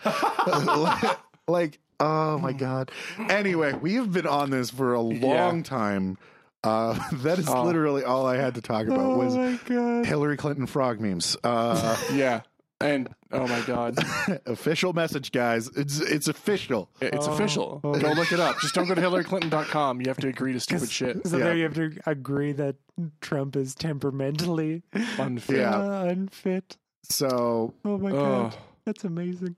like, 1.47 1.79
oh 2.03 2.37
my 2.39 2.53
god. 2.53 2.91
Anyway, 3.29 3.73
we 3.73 3.95
have 3.95 4.11
been 4.11 4.27
on 4.27 4.49
this 4.49 4.69
for 4.69 4.93
a 4.93 5.01
long 5.01 5.57
Yeah. 5.57 5.63
time. 5.63 6.17
Uh, 6.63 6.97
that 7.23 7.39
is 7.39 7.47
Oh. 7.49 7.63
literally 7.63 8.03
all 8.03 8.25
I 8.25 8.37
had 8.37 8.55
to 8.55 8.61
talk 8.61 8.87
about 8.87 9.17
was 9.17 9.35
my 9.35 9.59
god! 9.65 10.05
Hillary 10.05 10.37
Clinton 10.37 10.65
frog 10.65 10.99
memes. 10.99 11.35
Uh, 11.43 11.97
yeah, 12.13 12.41
and 12.79 13.09
oh 13.33 13.47
my 13.47 13.59
god, 13.61 13.97
official 14.45 14.93
message, 14.93 15.31
guys. 15.33 15.67
It's 15.75 15.99
it's 15.99 16.27
official. 16.29 16.89
it's 17.01 17.27
Oh. 17.27 17.33
official. 17.33 17.81
Oh. 17.83 17.93
Go 17.99 18.11
look 18.13 18.31
it 18.31 18.39
up. 18.39 18.59
Just 18.61 18.75
don't 18.75 18.87
go 18.87 18.95
to 18.95 19.01
HillaryClinton.com. 19.01 19.99
You 20.01 20.07
have 20.07 20.17
to 20.19 20.27
agree 20.29 20.53
to 20.53 20.59
stupid 20.59 20.89
shit. 20.89 21.27
So 21.27 21.37
Yeah. 21.37 21.43
there 21.45 21.55
you 21.57 21.63
have 21.63 21.73
to 21.75 21.91
agree 22.05 22.53
that 22.53 22.75
Trump 23.21 23.55
is 23.57 23.75
temperamentally 23.75 24.83
Unfit. 25.17 25.57
Yeah. 25.57 25.75
uh, 25.75 26.03
unfit. 26.05 26.77
So 27.03 27.73
Oh 27.83 27.97
my 27.97 28.11
Oh. 28.11 28.13
god, 28.15 28.55
that's 28.85 29.03
amazing. 29.03 29.57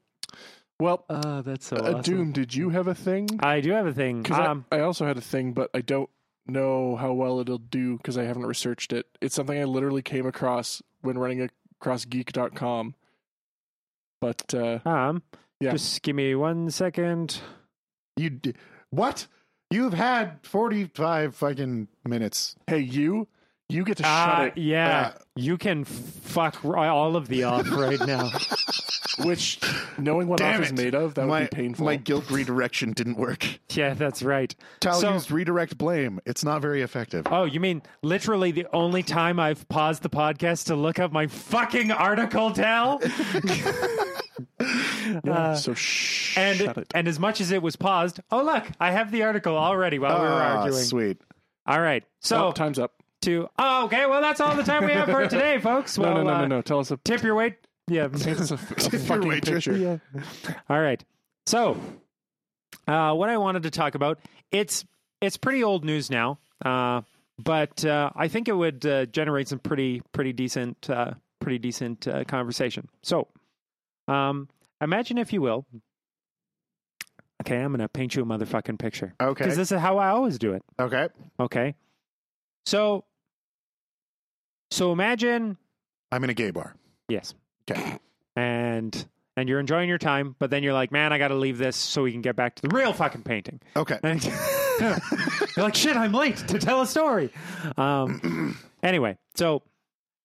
Well, 0.79 1.05
Oh, 1.09 1.41
that's 1.41 1.67
so 1.67 1.77
uh, 1.77 1.91
awesome. 1.99 2.01
Doom, 2.01 2.31
did 2.33 2.53
you 2.53 2.69
have 2.69 2.87
a 2.87 2.95
thing? 2.95 3.27
I 3.41 3.61
do 3.61 3.71
have 3.71 3.85
a 3.85 3.93
thing. 3.93 4.21
Because 4.23 4.39
Um, 4.39 4.65
I, 4.71 4.77
I 4.77 4.81
also 4.81 5.05
had 5.05 5.17
a 5.17 5.21
thing, 5.21 5.53
but 5.53 5.69
I 5.73 5.81
don't 5.81 6.09
know 6.47 6.95
how 6.95 7.13
well 7.13 7.39
it'll 7.39 7.57
do 7.57 7.97
because 7.97 8.17
I 8.17 8.23
haven't 8.23 8.45
researched 8.45 8.91
it. 8.93 9.05
It's 9.21 9.35
something 9.35 9.57
I 9.59 9.63
literally 9.63 10.01
came 10.01 10.25
across 10.25 10.81
when 11.01 11.17
running 11.17 11.49
across 11.79 12.05
geek.com. 12.05 12.93
But 14.21 14.53
uh, 14.53 14.79
um, 14.85 15.23
Yeah. 15.59 15.71
just 15.71 16.01
give 16.01 16.15
me 16.15 16.35
one 16.35 16.69
second. 16.71 17.39
you 18.17 18.29
d- 18.31 18.53
what? 18.89 19.27
You've 19.71 19.93
had 19.93 20.39
forty 20.43 20.85
five 20.85 21.35
fucking 21.35 21.87
minutes. 22.07 22.55
hey, 22.67 22.79
you, 22.79 23.27
you 23.69 23.83
get 23.83 23.97
to 23.97 24.07
Uh, 24.07 24.25
shut 24.37 24.47
it. 24.47 24.57
yeah, 24.61 25.11
Uh, 25.15 25.19
you 25.35 25.57
can 25.57 25.83
fuck 25.85 26.63
all 26.63 27.15
of 27.15 27.27
the 27.27 27.43
off 27.43 27.69
right 27.71 27.99
now. 28.05 28.29
Which, 29.23 29.61
knowing 29.97 30.27
what 30.27 30.39
Damn 30.39 30.59
off 30.59 30.65
is 30.67 30.73
made 30.73 30.93
of, 30.93 31.13
that 31.13 31.25
my 31.25 31.41
would 31.41 31.49
be 31.51 31.55
painful. 31.55 31.85
my 31.85 31.95
guilt 31.95 32.29
redirection 32.29 32.91
didn't 32.91 33.15
work. 33.17 33.47
yeah, 33.69 33.93
that's 33.93 34.21
right. 34.21 34.53
Tal 34.81 34.99
So- 34.99 35.13
used 35.13 35.31
redirect 35.31 35.77
blame. 35.77 36.19
It's 36.25 36.43
not 36.43 36.61
very 36.61 36.81
effective. 36.81 37.25
Oh, 37.31 37.45
you 37.45 37.61
mean 37.61 37.81
literally 38.01 38.51
the 38.51 38.67
only 38.73 39.03
time 39.03 39.39
I've 39.39 39.67
paused 39.69 40.01
the 40.03 40.09
podcast 40.09 40.65
to 40.65 40.75
look 40.75 40.99
up 40.99 41.13
my 41.13 41.27
fucking 41.27 41.91
article, 41.91 42.51
Tal? 42.51 42.99
yeah, 44.59 45.19
uh, 45.31 45.55
so 45.55 45.73
sh- 45.73 46.37
and 46.37 46.57
shut 46.57 46.77
it. 46.77 46.91
and 46.93 47.07
as 47.07 47.19
much 47.19 47.39
as 47.39 47.51
it 47.51 47.61
was 47.61 47.75
paused, 47.77 48.19
oh 48.31 48.43
look, 48.43 48.65
I 48.79 48.91
have 48.91 49.11
the 49.11 49.23
article 49.23 49.57
already 49.57 49.97
while 49.99 50.19
we 50.19 50.25
were 50.27 50.33
Ah, 50.33 50.57
arguing. 50.63 50.83
Sweet. 50.83 51.17
All 51.65 51.79
right, 51.79 52.03
so 52.19 52.47
oh, 52.47 52.51
time's 52.51 52.79
up. 52.79 52.91
To 53.25 53.47
oh 53.59 53.85
okay, 53.85 54.05
well 54.05 54.21
that's 54.21 54.39
all 54.41 54.55
the 54.55 54.63
time 54.63 54.85
we 54.85 54.93
have 54.93 55.09
for 55.09 55.27
today, 55.27 55.59
folks. 55.59 55.97
No, 55.97 56.03
Well, 56.05 56.13
no, 56.15 56.23
no, 56.23 56.29
uh, 56.33 56.41
no, 56.41 56.45
no. 56.47 56.61
Tell 56.61 56.79
us 56.79 56.89
a. 56.91 56.97
Tip 56.97 57.21
your 57.23 57.35
weight. 57.35 57.55
Yeah. 57.87 58.07
It's 58.13 58.51
a, 58.51 58.57
fucking 58.97 59.41
picture. 59.41 59.75
yeah. 59.77 59.97
All 60.69 60.79
right. 60.81 61.03
So, 61.45 61.77
uh, 62.87 63.13
what 63.13 63.29
I 63.29 63.37
wanted 63.37 63.63
to 63.63 63.71
talk 63.71 63.93
about 63.95 64.19
it's 64.51 64.83
it's 65.21 65.37
pretty 65.37 65.63
old 65.63 65.85
news 65.85 66.09
now, 66.09 66.39
uh, 66.65 67.01
but 67.43 67.83
uh, 67.85 68.09
I 68.15 68.27
think 68.27 68.47
it 68.47 68.53
would 68.53 68.85
uh, 68.85 69.05
generate 69.05 69.47
some 69.49 69.59
pretty 69.59 70.01
pretty 70.13 70.33
decent 70.33 70.89
uh, 70.89 71.11
pretty 71.39 71.59
decent 71.59 72.07
uh, 72.07 72.23
conversation. 72.23 72.87
So, 73.03 73.27
um, 74.07 74.49
imagine 74.81 75.17
if 75.19 75.31
you 75.33 75.41
will. 75.41 75.65
Okay, 77.41 77.57
I'm 77.57 77.71
gonna 77.71 77.87
paint 77.89 78.15
you 78.15 78.23
a 78.23 78.25
motherfucking 78.25 78.79
picture 78.79 79.13
Okay. 79.21 79.43
because 79.43 79.57
this 79.57 79.71
is 79.71 79.79
how 79.79 79.97
I 79.99 80.09
always 80.09 80.39
do 80.39 80.53
it. 80.53 80.63
Okay. 80.79 81.09
Okay, 81.39 81.75
so 82.65 83.03
so 84.75 84.91
imagine 84.91 85.57
I'm 86.11 86.23
in 86.23 86.29
a 86.29 86.33
gay 86.33 86.51
bar. 86.51 86.75
yes, 87.09 87.33
Okay. 87.69 87.97
and 88.35 89.07
and 89.37 89.49
you're 89.49 89.59
enjoying 89.59 89.89
your 89.89 89.97
time, 89.97 90.35
but 90.39 90.49
then 90.49 90.63
you're 90.63 90.73
like, 90.73 90.91
man, 90.91 91.11
I 91.11 91.17
got 91.17 91.27
to 91.29 91.35
leave 91.35 91.57
this 91.57 91.75
so 91.75 92.03
we 92.03 92.11
can 92.13 92.21
get 92.21 92.35
back 92.37 92.55
to 92.55 92.61
the 92.61 92.69
real 92.69 92.93
fucking 92.93 93.23
painting. 93.23 93.59
Okay. 93.75 93.99
And 94.01 94.23
you're 94.79 94.95
like, 95.57 95.75
shit, 95.75 95.97
I'm 95.97 96.13
late 96.13 96.37
to 96.47 96.57
tell 96.59 96.81
a 96.81 96.87
story. 96.87 97.31
Um, 97.77 98.57
anyway, 98.83 99.17
so 99.35 99.61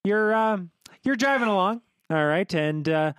you're 0.05 0.33
um, 0.33 0.71
you're 1.03 1.15
driving 1.17 1.47
along, 1.49 1.81
all 2.09 2.25
right, 2.25 2.51
and 2.53 2.87
uh, 2.87 3.13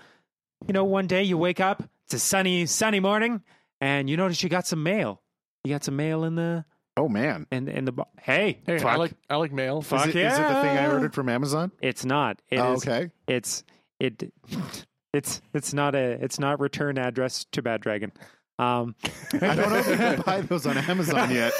you 0.66 0.72
know, 0.72 0.84
one 0.84 1.06
day 1.06 1.22
you 1.24 1.36
wake 1.36 1.60
up, 1.60 1.82
it's 2.06 2.14
a 2.14 2.18
sunny 2.18 2.64
sunny 2.66 3.00
morning, 3.00 3.42
and 3.80 4.08
you 4.08 4.16
notice 4.16 4.42
you 4.42 4.48
got 4.48 4.66
some 4.66 4.82
mail. 4.82 5.20
You 5.64 5.72
got 5.72 5.84
some 5.84 5.96
mail 5.96 6.24
in 6.24 6.34
the 6.36 6.64
Oh 6.96 7.08
man. 7.08 7.46
And 7.50 7.68
in 7.68 7.84
the 7.84 7.92
bo- 7.92 8.08
hey, 8.20 8.60
Hey, 8.66 8.80
I 8.82 8.96
like 8.96 9.12
I 9.30 9.36
like 9.36 9.52
mail. 9.52 9.82
Fuck 9.82 10.08
is, 10.08 10.14
it, 10.14 10.26
is 10.26 10.38
it 10.38 10.42
the 10.42 10.60
thing 10.62 10.78
I 10.78 10.88
ordered 10.88 11.14
from 11.14 11.28
Amazon? 11.28 11.72
it's 11.80 12.04
not. 12.04 12.40
It 12.50 12.58
oh, 12.58 12.74
is. 12.74 12.86
Oh, 12.86 12.92
okay. 12.92 13.10
It's 13.26 13.64
it. 13.98 14.32
It's 15.14 15.42
it's 15.52 15.74
not 15.74 15.94
a 15.94 16.12
it's 16.24 16.38
not 16.38 16.58
return 16.58 16.96
address 16.96 17.44
to 17.52 17.60
Bad 17.60 17.82
Dragon. 17.82 18.12
Um, 18.62 18.94
I 19.34 19.54
don't 19.56 19.70
know 19.70 19.76
if 19.76 19.88
you 19.88 19.96
can 19.96 20.20
buy 20.22 20.40
those 20.42 20.66
on 20.66 20.76
Amazon 20.78 21.30
yet. 21.30 21.52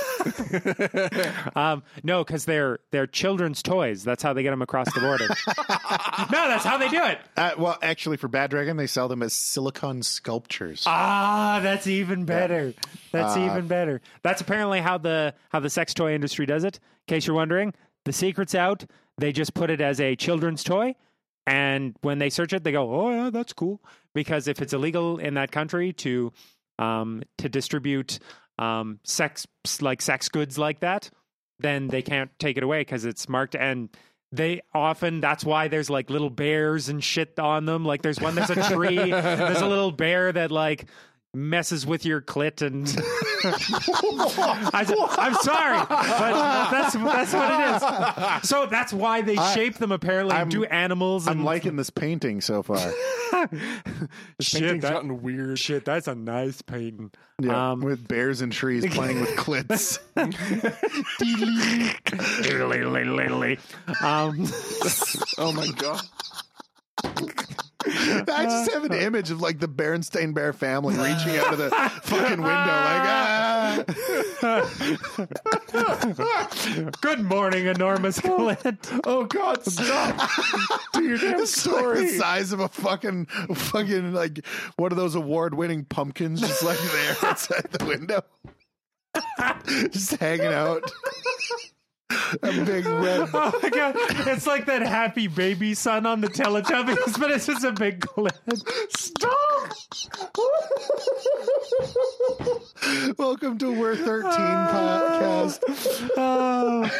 um, 1.56 1.82
no, 2.02 2.22
because 2.24 2.44
they're 2.44 2.78
they're 2.90 3.06
children's 3.06 3.62
toys. 3.62 4.04
That's 4.04 4.22
how 4.22 4.32
they 4.32 4.42
get 4.42 4.50
them 4.50 4.62
across 4.62 4.92
the 4.94 5.00
border. 5.00 5.26
no, 6.32 6.48
that's 6.48 6.64
how 6.64 6.78
they 6.78 6.88
do 6.88 7.02
it. 7.04 7.18
Uh, 7.36 7.52
well, 7.58 7.78
actually, 7.82 8.16
for 8.16 8.28
Bad 8.28 8.50
Dragon, 8.50 8.76
they 8.76 8.86
sell 8.86 9.08
them 9.08 9.22
as 9.22 9.32
silicon 9.32 10.02
sculptures. 10.02 10.84
Ah, 10.86 11.60
that's 11.62 11.86
even 11.86 12.24
better. 12.24 12.74
That's 13.10 13.36
Uh, 13.36 13.50
even 13.50 13.66
better. 13.66 14.00
That's 14.22 14.40
apparently 14.40 14.80
how 14.80 14.98
the 14.98 15.34
how 15.50 15.60
the 15.60 15.70
sex 15.70 15.94
toy 15.94 16.14
industry 16.14 16.46
does 16.46 16.64
it. 16.64 16.76
In 17.08 17.14
case 17.14 17.26
you're 17.26 17.36
wondering, 17.36 17.74
the 18.04 18.12
secret's 18.12 18.54
out. 18.54 18.84
They 19.18 19.32
just 19.32 19.54
put 19.54 19.70
it 19.70 19.80
as 19.80 20.00
a 20.00 20.16
children's 20.16 20.64
toy, 20.64 20.94
and 21.46 21.94
when 22.02 22.18
they 22.18 22.30
search 22.30 22.52
it, 22.52 22.64
they 22.64 22.72
go, 22.72 22.92
"Oh 22.94 23.10
yeah, 23.10 23.30
that's 23.30 23.52
cool." 23.52 23.80
Because 24.14 24.46
if 24.48 24.60
it's 24.60 24.72
illegal 24.72 25.18
in 25.18 25.34
that 25.34 25.50
country 25.52 25.92
to 25.94 26.32
um, 26.78 27.22
to 27.38 27.48
distribute 27.48 28.18
um, 28.58 29.00
sex 29.04 29.46
like 29.80 30.02
sex 30.02 30.28
goods 30.28 30.58
like 30.58 30.80
that, 30.80 31.10
then 31.58 31.88
they 31.88 32.02
can't 32.02 32.30
take 32.38 32.56
it 32.56 32.62
away 32.62 32.80
because 32.80 33.04
it's 33.04 33.28
marked 33.28 33.54
and. 33.54 33.88
They 34.34 34.62
often 34.72 35.20
that's 35.20 35.44
why 35.44 35.68
there's 35.68 35.90
like 35.90 36.08
little 36.08 36.30
bears 36.30 36.88
and 36.88 37.04
shit 37.04 37.38
on 37.38 37.66
them. 37.66 37.84
Like 37.84 38.00
there's 38.00 38.18
one 38.18 38.34
there's 38.34 38.48
a 38.48 38.66
tree, 38.72 38.96
there's 38.96 39.60
a 39.60 39.68
little 39.68 39.92
bear 39.92 40.32
that 40.32 40.50
like 40.50 40.86
messes 41.34 41.86
with 41.86 42.04
your 42.04 42.20
clit 42.20 42.60
and 42.60 42.86
I, 44.74 45.26
am 45.26 45.34
sorry, 45.36 45.78
but 45.88 46.70
that's 46.70 46.94
that's 46.94 47.32
what 47.32 47.50
it 48.30 48.42
is. 48.42 48.48
So 48.48 48.66
that's 48.66 48.92
why 48.92 49.22
they 49.22 49.36
shape 49.54 49.76
them 49.76 49.92
apparently 49.92 50.34
I'm- 50.36 50.48
do 50.48 50.64
animals. 50.64 51.26
And 51.26 51.40
I'm 51.40 51.44
liking 51.44 51.76
this 51.76 51.90
painting 51.90 52.40
so 52.40 52.62
far. 52.62 52.78
shit. 54.40 54.60
Painting's 54.62 54.82
That, 54.82 54.92
gotten 54.92 55.22
weird. 55.22 55.58
shit, 55.58 55.84
that's 55.84 56.06
a 56.06 56.14
nice 56.14 56.60
painting. 56.62 57.10
Yeah, 57.40 57.72
Um, 57.72 57.80
with 57.80 58.06
bears 58.06 58.40
and 58.40 58.52
trees 58.52 58.86
playing 58.94 59.20
with 59.20 59.30
clits. 59.30 59.98
um, 64.02 64.46
Oh 65.38 65.52
my 65.52 65.68
god. 65.76 66.02
I 67.86 68.44
just 68.44 68.72
have 68.72 68.84
an 68.84 68.92
image 68.92 69.30
of 69.30 69.40
like 69.40 69.58
the 69.58 69.68
Berenstain 69.68 70.34
Bear 70.34 70.52
family 70.52 70.94
reaching 70.94 71.36
out 71.38 71.52
of 71.52 71.58
the 71.58 71.70
fucking 71.70 72.42
window, 72.42 72.46
like 72.46 73.02
ah. 74.42 74.82
good 77.00 77.20
morning, 77.20 77.66
enormous 77.66 78.18
clit. 78.18 79.00
Oh 79.04 79.24
god, 79.24 79.64
stop. 79.64 80.30
Do 80.92 81.04
your 81.04 81.18
damn 81.18 81.40
It's 81.40 81.66
like 81.66 81.74
story. 81.74 82.06
the 82.06 82.18
size 82.18 82.52
of 82.52 82.60
a 82.60 82.68
fucking, 82.68 83.26
fucking 83.26 84.12
like 84.12 84.46
one 84.76 84.92
of 84.92 84.98
those 84.98 85.14
award-winning 85.14 85.84
pumpkins, 85.86 86.40
just 86.40 86.62
like 86.62 86.78
there 86.78 87.16
outside 87.30 87.66
the 87.72 87.84
window, 87.84 88.22
just 89.90 90.16
hanging 90.16 90.46
out. 90.46 90.90
A 92.42 92.64
big 92.64 92.86
red. 92.86 93.28
Oh 93.34 93.58
my 93.62 93.70
god, 93.70 93.94
it's 94.28 94.46
like 94.46 94.66
that 94.66 94.82
happy 94.82 95.26
baby 95.26 95.74
son 95.74 96.06
on 96.06 96.20
the 96.20 96.28
Teletubbies, 96.28 97.18
but 97.20 97.30
it's 97.30 97.46
just 97.46 97.64
a 97.64 97.72
big 97.72 98.00
clit. 98.00 98.32
Stop! 98.96 99.32
Welcome 103.18 103.58
to 103.58 103.72
We're 103.72 103.96
13 103.96 104.24
ah. 104.30 105.48
podcast. 105.48 106.10
Oh, 106.16 106.90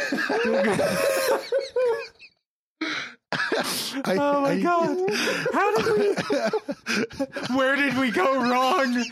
I- 3.33 4.16
oh 4.18 4.40
my 4.42 4.51
I- 4.53 4.61
god, 4.61 5.11
how 5.53 5.77
did 5.77 5.99
we? 5.99 7.57
Where 7.57 7.77
did 7.77 7.97
we 7.99 8.11
go 8.11 8.42
wrong? 8.51 9.05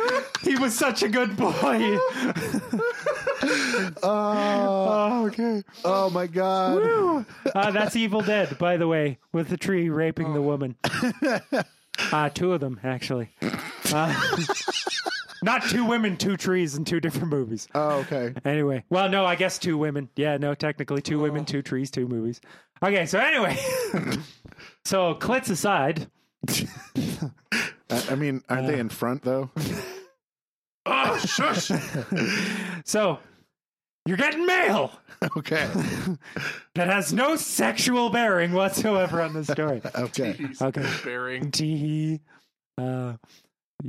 He 0.43 0.57
was 0.57 0.75
such 0.79 1.03
a 1.03 1.09
good 1.09 1.37
boy. 1.37 1.53
Oh, 3.43 3.91
Oh, 4.03 5.27
okay. 5.27 5.63
oh 5.85 6.11
my 6.11 6.27
god. 6.27 7.25
Uh, 7.55 7.71
that's 7.73 7.97
Evil 7.97 8.21
Dead, 8.21 8.57
by 8.59 8.77
the 8.77 8.87
way, 8.87 9.19
with 9.33 9.49
the 9.49 9.57
tree 9.57 9.89
raping 9.89 10.33
the 10.35 10.43
woman. 10.43 10.77
Uh, 12.13 12.29
two 12.31 12.53
of 12.53 12.61
them, 12.61 12.79
actually. 12.85 13.31
Uh, 13.93 14.15
not 15.43 15.63
two 15.65 15.85
women, 15.85 16.17
two 16.17 16.37
trees, 16.37 16.75
in 16.77 16.85
two 16.85 17.01
different 17.01 17.29
movies. 17.29 17.69
Oh, 17.75 18.01
okay. 18.01 18.35
Anyway, 18.45 18.85
well, 18.91 19.09
no, 19.09 19.25
I 19.25 19.35
guess 19.37 19.59
two 19.59 19.77
women. 19.79 20.09
Yeah, 20.17 20.37
no, 20.37 20.55
technically 20.55 21.03
two 21.03 21.19
women, 21.21 21.45
two 21.45 21.63
trees, 21.63 21.91
two 21.91 22.07
movies. 22.07 22.41
Okay, 22.83 23.07
so 23.07 23.19
anyway, 23.19 23.57
so 24.85 25.15
clits 25.15 25.51
aside, 25.51 26.09
I, 27.91 28.03
I 28.11 28.15
mean, 28.15 28.43
aren't 28.49 28.67
they 28.67 28.79
in 28.79 28.89
front 28.89 29.23
though? 29.23 29.51
oh 30.87 31.19
shush. 31.19 31.71
so 32.85 33.19
you're 34.07 34.17
getting 34.17 34.47
mail 34.47 34.93
Okay. 35.37 35.69
that 36.75 36.89
has 36.89 37.13
no 37.13 37.37
sexual 37.37 38.09
bearing 38.09 38.53
whatsoever 38.53 39.21
on 39.21 39.35
the 39.35 39.45
story. 39.45 39.83
Okay. 39.95 40.39
Okay. 40.61 40.87
Bearing. 41.05 41.51
Tee. 41.51 42.21
Uh, 42.79 43.15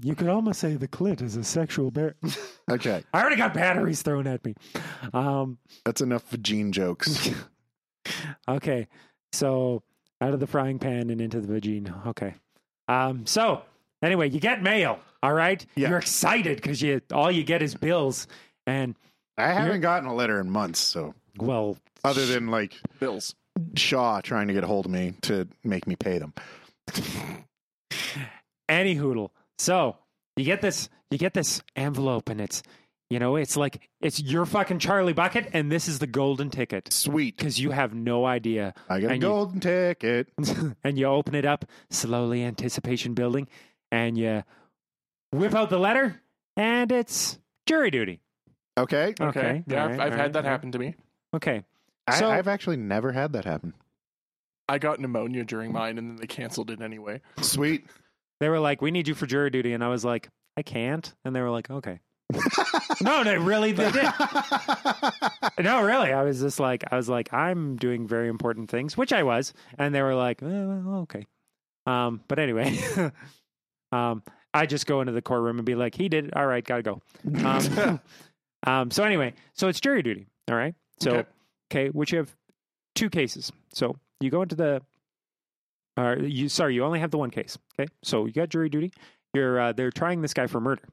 you 0.02 0.16
could 0.16 0.30
almost 0.30 0.60
say 0.60 0.76
the 0.76 0.88
clit 0.88 1.22
is 1.22 1.36
a 1.36 1.44
sexual 1.44 1.92
bear. 1.92 2.16
Okay. 2.70 3.04
I 3.14 3.20
already 3.20 3.36
got 3.36 3.54
batteries 3.54 4.02
thrown 4.02 4.28
at 4.28 4.46
me. 4.46 4.56
Um, 5.14 5.58
That's 5.84 6.00
enough 6.00 6.24
for 6.24 6.38
Gene 6.38 6.72
jokes. 6.72 7.30
okay, 8.48 8.88
so 9.34 9.84
out 10.22 10.34
of 10.34 10.40
the 10.40 10.48
frying 10.48 10.80
pan 10.80 11.10
and 11.10 11.20
into 11.20 11.42
the 11.42 11.48
vagina. 11.48 12.02
Okay. 12.08 12.36
Um, 12.88 13.26
so 13.26 13.64
anyway, 14.02 14.30
you 14.30 14.40
get 14.40 14.64
mail. 14.64 15.00
All 15.22 15.34
right. 15.34 15.66
Yeah. 15.76 15.90
You're 15.90 15.98
excited 15.98 16.58
because 16.58 16.82
you 16.82 17.02
all 17.12 17.30
you 17.30 17.44
get 17.44 17.62
is 17.62 17.76
bills, 17.76 18.26
and 18.66 18.96
I 19.38 19.48
haven't 19.52 19.82
gotten 19.82 20.08
a 20.08 20.16
letter 20.16 20.40
in 20.40 20.50
months, 20.50 20.80
so 20.80 21.14
well, 21.38 21.76
other 22.06 22.26
than 22.26 22.48
like 22.48 22.80
Bills. 23.02 23.36
Shaw 23.76 24.22
trying 24.22 24.48
to 24.48 24.54
get 24.54 24.64
a 24.64 24.68
hold 24.68 24.86
of 24.86 24.92
me 24.92 25.14
to 25.24 25.46
make 25.66 25.88
me 25.88 25.98
pay 25.98 26.20
them. 26.20 26.34
any 28.70 28.96
hoodle. 28.96 29.32
So 29.62 29.96
you 30.38 30.44
get 30.44 30.62
this, 30.62 30.90
you 31.12 31.20
get 31.20 31.36
this 31.36 31.62
envelope, 31.76 32.30
and 32.30 32.42
it's, 32.42 32.64
you 33.12 33.20
know, 33.20 33.36
it's 33.36 33.56
like 33.56 33.88
it's 34.00 34.20
your 34.20 34.48
fucking 34.48 34.80
Charlie 34.80 35.14
bucket, 35.14 35.50
and 35.54 35.72
this 35.72 35.88
is 35.88 36.00
the 36.00 36.08
golden 36.08 36.50
ticket 36.50 36.92
Sweet. 36.92 37.38
because 37.38 37.60
you 37.60 37.70
have 37.70 37.94
no 37.94 38.26
idea. 38.26 38.74
I 38.90 39.00
got 39.02 39.08
a 39.12 39.14
And 39.14 39.22
you- 39.22 39.28
golden 39.30 39.60
ticket. 39.60 40.30
and 40.84 40.98
you 40.98 41.06
open 41.06 41.36
it 41.36 41.46
up, 41.46 41.66
slowly 41.92 42.44
anticipation 42.44 43.14
building, 43.14 43.48
and 43.92 44.18
you 44.18 44.44
whip 45.32 45.54
out 45.54 45.70
the 45.70 45.78
letter, 45.80 46.20
and 46.58 46.92
it's 46.92 47.38
jury 47.68 47.92
duty. 47.92 48.20
Okay. 48.80 49.14
Okay. 49.20 49.26
Okay, 49.26 49.64
Yeah, 49.68 49.84
all 49.84 49.90
I've, 49.92 50.00
I've 50.00 50.00
all 50.00 50.18
had 50.18 50.18
right, 50.18 50.34
that 50.34 50.38
all 50.40 50.44
right. 50.44 50.50
happen 50.50 50.72
to 50.72 50.80
me. 50.80 50.96
Okay. 51.36 51.64
I, 52.08 52.18
So- 52.20 52.32
I've 52.32 52.48
actually 52.48 52.78
never 52.78 53.12
had 53.12 53.34
that 53.34 53.46
happen. 53.46 53.76
I 54.68 54.78
got 54.80 55.00
pneumonia 55.02 55.44
during 55.44 55.72
mine, 55.74 55.98
and 55.98 56.10
then 56.10 56.16
they 56.16 56.28
canceled 56.28 56.72
it 56.72 56.82
anyway. 56.82 57.20
Sweet. 57.42 57.86
They 58.42 58.50
were 58.50 58.60
like, 58.60 58.82
"We 58.82 58.92
need 58.92 59.08
you 59.08 59.14
for 59.16 59.26
jury 59.26 59.52
duty," 59.52 59.72
and 59.72 59.82
I 59.84 59.88
was 59.88 60.04
like, 60.04 60.28
"I 60.58 60.64
can't," 60.64 61.14
and 61.24 61.34
they 61.34 61.40
were 61.42 61.50
like, 61.52 61.70
"Okay." 61.70 62.00
no, 63.02 63.24
no, 63.24 63.36
really, 63.38 63.72
they 63.72 63.92
did. 63.92 64.06
No, 65.60 65.84
really, 65.84 66.12
I 66.12 66.24
was 66.24 66.40
just 66.42 66.60
like, 66.60 66.84
I 66.92 66.96
was 66.96 67.08
like, 67.08 67.32
I'm 67.34 67.76
doing 67.76 68.08
very 68.08 68.30
important 68.30 68.70
things, 68.72 68.98
which 68.98 69.14
I 69.14 69.22
was, 69.24 69.54
and 69.78 69.94
they 69.94 70.02
were 70.02 70.16
like, 70.16 70.42
eh, 70.42 70.46
well, 70.48 71.02
okay. 71.02 71.28
Um, 71.86 72.22
but 72.28 72.40
anyway, 72.40 72.76
um, 73.92 74.24
I 74.54 74.66
just 74.66 74.88
go 74.88 75.02
into 75.02 75.12
the 75.14 75.22
courtroom 75.22 75.58
and 75.58 75.66
be 75.66 75.76
like, 75.76 75.94
he 75.94 76.10
did, 76.10 76.26
it. 76.28 76.36
all 76.36 76.48
right, 76.48 76.64
gotta 76.64 76.82
go. 76.82 77.02
Um, 77.44 78.00
um, 78.66 78.92
so 78.92 79.04
anyway, 79.04 79.34
so 79.54 79.68
it's 79.68 79.80
jury 79.80 80.02
duty, 80.02 80.28
all 80.50 80.56
right. 80.58 80.74
So 81.00 81.12
Okay. 81.12 81.28
okay, 81.72 81.90
which 81.90 82.12
you 82.12 82.18
have 82.20 82.36
two 82.96 83.10
cases. 83.10 83.52
So 83.74 83.98
you 84.20 84.30
go 84.32 84.42
into 84.42 84.56
the, 84.56 84.82
uh, 85.98 86.16
you 86.20 86.50
sorry, 86.50 86.76
you 86.76 86.84
only 86.84 87.00
have 87.00 87.12
the 87.12 87.18
one 87.18 87.30
case. 87.32 87.58
Okay, 87.80 87.90
so 88.04 88.26
you 88.26 88.32
got 88.34 88.50
jury 88.50 88.70
duty. 88.70 88.92
You're 89.34 89.60
uh, 89.60 89.72
they're 89.74 89.92
trying 89.92 90.22
this 90.22 90.34
guy 90.34 90.48
for 90.48 90.60
murder. 90.60 90.84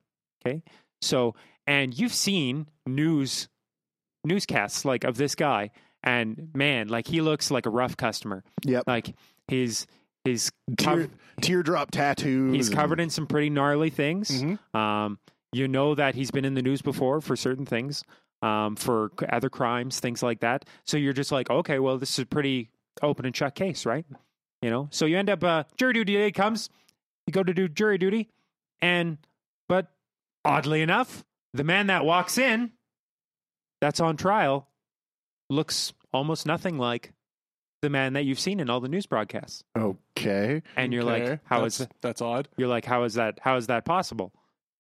Okay, 0.47 0.63
so 1.03 1.35
and 1.67 1.97
you've 1.99 2.15
seen 2.15 2.69
news 2.87 3.49
newscasts 4.25 4.85
like 4.85 5.05
of 5.05 5.17
this 5.17 5.35
guy, 5.35 5.71
and 6.03 6.51
man, 6.55 6.89
like 6.89 7.07
he 7.07 7.21
looks 7.21 7.51
like 7.51 7.67
a 7.67 7.71
rough 7.71 7.97
customer. 7.97 8.45
Yep. 8.65 8.85
Like 8.87 9.15
his 9.49 9.87
his 10.25 10.51
Tear, 10.77 11.09
teardrop 11.41 11.91
tattoos. 11.91 12.55
he's 12.55 12.69
covered 12.69 13.01
in 13.01 13.09
some 13.11 13.27
pretty 13.27 13.51
gnarly 13.51 13.91
things. 13.91 14.31
Mhm. 14.43 14.59
Um, 14.75 15.19
you 15.53 15.67
know 15.69 15.95
that 15.95 16.15
he's 16.15 16.31
been 16.31 16.45
in 16.45 16.55
the 16.55 16.61
news 16.63 16.83
before 16.83 17.21
for 17.23 17.35
certain 17.37 17.65
things, 17.65 18.05
um, 18.43 18.77
for 18.77 19.11
other 19.31 19.49
crimes, 19.49 19.99
things 20.01 20.23
like 20.23 20.41
that. 20.41 20.67
So 20.85 20.99
you're 20.99 21.15
just 21.15 21.33
like, 21.33 21.49
okay, 21.49 21.79
well, 21.79 21.97
this 21.97 22.11
is 22.13 22.19
a 22.19 22.27
pretty 22.27 22.69
open 23.01 23.25
and 23.25 23.35
shut 23.35 23.55
case, 23.55 23.87
right? 23.87 24.05
You 24.63 24.71
know, 24.71 24.89
so 24.91 25.07
you 25.07 25.17
end 25.19 25.31
up 25.31 25.45
uh, 25.45 25.65
jury 25.77 25.93
duty 25.93 26.15
day 26.15 26.33
comes, 26.33 26.69
you 27.27 27.33
go 27.33 27.43
to 27.45 27.55
do 27.55 27.69
jury 27.69 27.97
duty, 27.97 28.29
and 28.83 29.19
but 29.69 29.93
oddly 30.45 30.83
enough, 30.83 31.25
the 31.55 31.63
man 31.63 31.87
that 31.87 32.05
walks 32.05 32.39
in, 32.39 32.73
that's 33.81 34.01
on 34.01 34.17
trial, 34.17 34.69
looks 35.49 35.93
almost 36.13 36.45
nothing 36.45 36.77
like 36.77 37.13
the 37.83 37.91
man 37.91 38.15
that 38.15 38.25
you've 38.25 38.41
seen 38.41 38.59
in 38.59 38.69
all 38.69 38.81
the 38.81 38.89
news 38.89 39.07
broadcasts, 39.07 39.63
Okay. 39.77 40.63
and 40.77 40.93
you're 40.93 41.05
Okay, 41.09 41.31
like, 41.31 41.41
how 41.45 41.61
that's, 41.63 41.81
is 41.81 41.89
that's 42.01 42.21
odd. 42.21 42.49
you're 42.57 42.67
like, 42.67 42.85
how 42.85 43.05
is 43.05 43.15
that? 43.15 43.39
How 43.41 43.57
is 43.57 43.69
that 43.69 43.85
possible? 43.85 44.33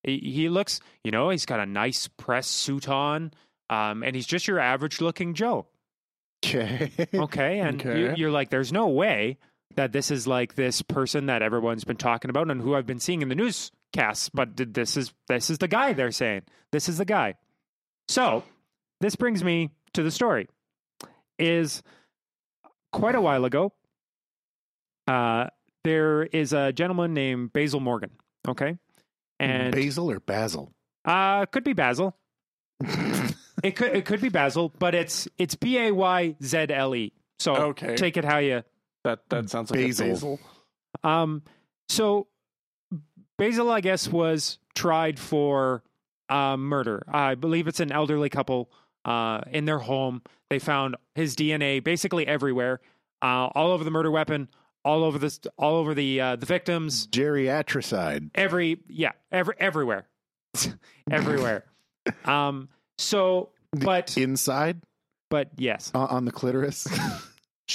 He, 0.03 0.19
he 0.19 0.49
looks, 0.49 0.81
you 1.05 1.13
know, 1.13 1.31
he's 1.31 1.47
got 1.47 1.61
a 1.61 1.67
nice 1.67 2.09
press 2.09 2.49
suit 2.49 2.89
on, 2.89 3.31
um, 3.71 4.03
and 4.03 4.17
he's 4.17 4.27
just 4.27 4.49
your 4.49 4.59
average 4.59 5.01
looking 5.01 5.35
Joe. 5.35 5.67
Okay. 6.45 6.91
Okay, 7.15 7.61
and 7.61 7.81
You, 7.83 7.91
Okay. 7.91 8.15
you're 8.17 8.31
like, 8.33 8.51
there's 8.51 8.73
no 8.73 8.89
way 8.89 9.39
that 9.77 9.93
this 9.93 10.11
is 10.11 10.27
like 10.27 10.55
this 10.55 10.83
person 10.83 11.27
that 11.27 11.43
everyone's 11.43 11.85
been 11.85 11.97
talking 11.97 12.31
about 12.31 12.51
and 12.51 12.61
who 12.61 12.75
I've 12.75 12.87
been 12.87 13.01
seeing 13.01 13.23
in 13.23 13.29
the 13.29 13.35
newscasts, 13.35 14.29
but 14.29 14.57
this 14.57 14.97
is 14.97 15.13
this 15.29 15.51
is 15.51 15.59
the 15.59 15.69
guy 15.69 15.93
they're 15.93 16.11
saying. 16.11 16.43
This 16.73 16.89
is 16.89 16.99
the 16.99 17.05
guy. 17.05 17.35
So 18.09 18.45
this 19.01 19.17
brings 19.17 19.45
me 19.45 19.71
to 19.95 20.03
the 20.03 20.11
story. 20.11 20.49
Is 21.39 21.83
quite 22.93 23.15
a 23.15 23.21
while 23.21 23.45
ago, 23.45 23.73
uh, 25.07 25.47
there 25.85 26.25
is 26.25 26.53
a 26.53 26.73
gentleman 26.73 27.15
named 27.15 27.53
Basil 27.53 27.81
Morgan. 27.81 28.11
Okay, 28.49 28.77
and 29.39 29.73
Basil 29.75 30.11
or 30.11 30.21
Basil? 30.21 30.73
uh, 31.05 31.47
could 31.47 31.65
be 31.65 31.73
Basil. 31.75 32.17
It 33.61 33.73
could 33.75 33.93
it 33.93 34.05
could 34.05 34.21
be 34.21 34.29
Basil, 34.29 34.73
but 34.79 34.95
it's 34.95 35.27
it's 35.37 35.57
B 35.57 35.79
A 35.79 35.91
Y 35.91 36.37
Z 36.41 36.67
L 36.71 36.95
E. 36.95 37.13
So 37.41 37.57
Okay. 37.57 37.97
take 37.97 38.17
it 38.17 38.25
how 38.25 38.39
you 38.39 38.63
That 39.05 39.21
that 39.31 39.51
sounds 39.51 39.71
like 39.71 39.81
Basil. 39.81 40.07
a 40.07 40.11
basil. 40.11 40.41
um, 41.05 41.43
so 41.89 42.27
Basil, 43.39 43.71
I 43.71 43.81
guess, 43.81 44.09
was 44.09 44.59
tried 44.75 45.19
for 45.19 45.83
uh, 46.29 46.57
murder. 46.57 47.05
I 47.09 47.35
believe 47.35 47.69
it's 47.69 47.81
an 47.81 47.93
elderly 47.93 48.29
couple 48.29 48.71
uh, 49.05 49.41
in 49.51 49.65
their 49.65 49.79
home. 49.79 50.23
They 50.51 50.59
found 50.59 50.97
his 51.15 51.37
DNA 51.37 51.83
basically 51.83 52.27
everywhere, 52.27 52.81
uh, 53.23 53.49
all 53.55 53.71
over 53.71 53.85
the 53.85 53.91
murder 53.91 54.11
weapon, 54.11 54.49
all 54.85 55.05
over 55.05 55.19
the 55.19 55.51
all 55.57 55.77
over 55.77 55.95
the 55.95 56.21
uh, 56.21 56.37
the 56.37 56.47
victims. 56.47 57.07
Geriatricide. 57.07 58.31
Every 58.35 58.81
yeah, 58.89 59.13
every 59.31 59.55
everywhere, 59.59 60.07
everywhere. 61.11 61.65
um. 62.25 62.69
So, 63.01 63.51
but 63.73 64.17
Inside 64.19 64.83
but 65.31 65.51
yes, 65.57 65.91
uh, 65.95 66.05
on 66.05 66.25
the 66.25 66.33
clitoris. 66.33 66.89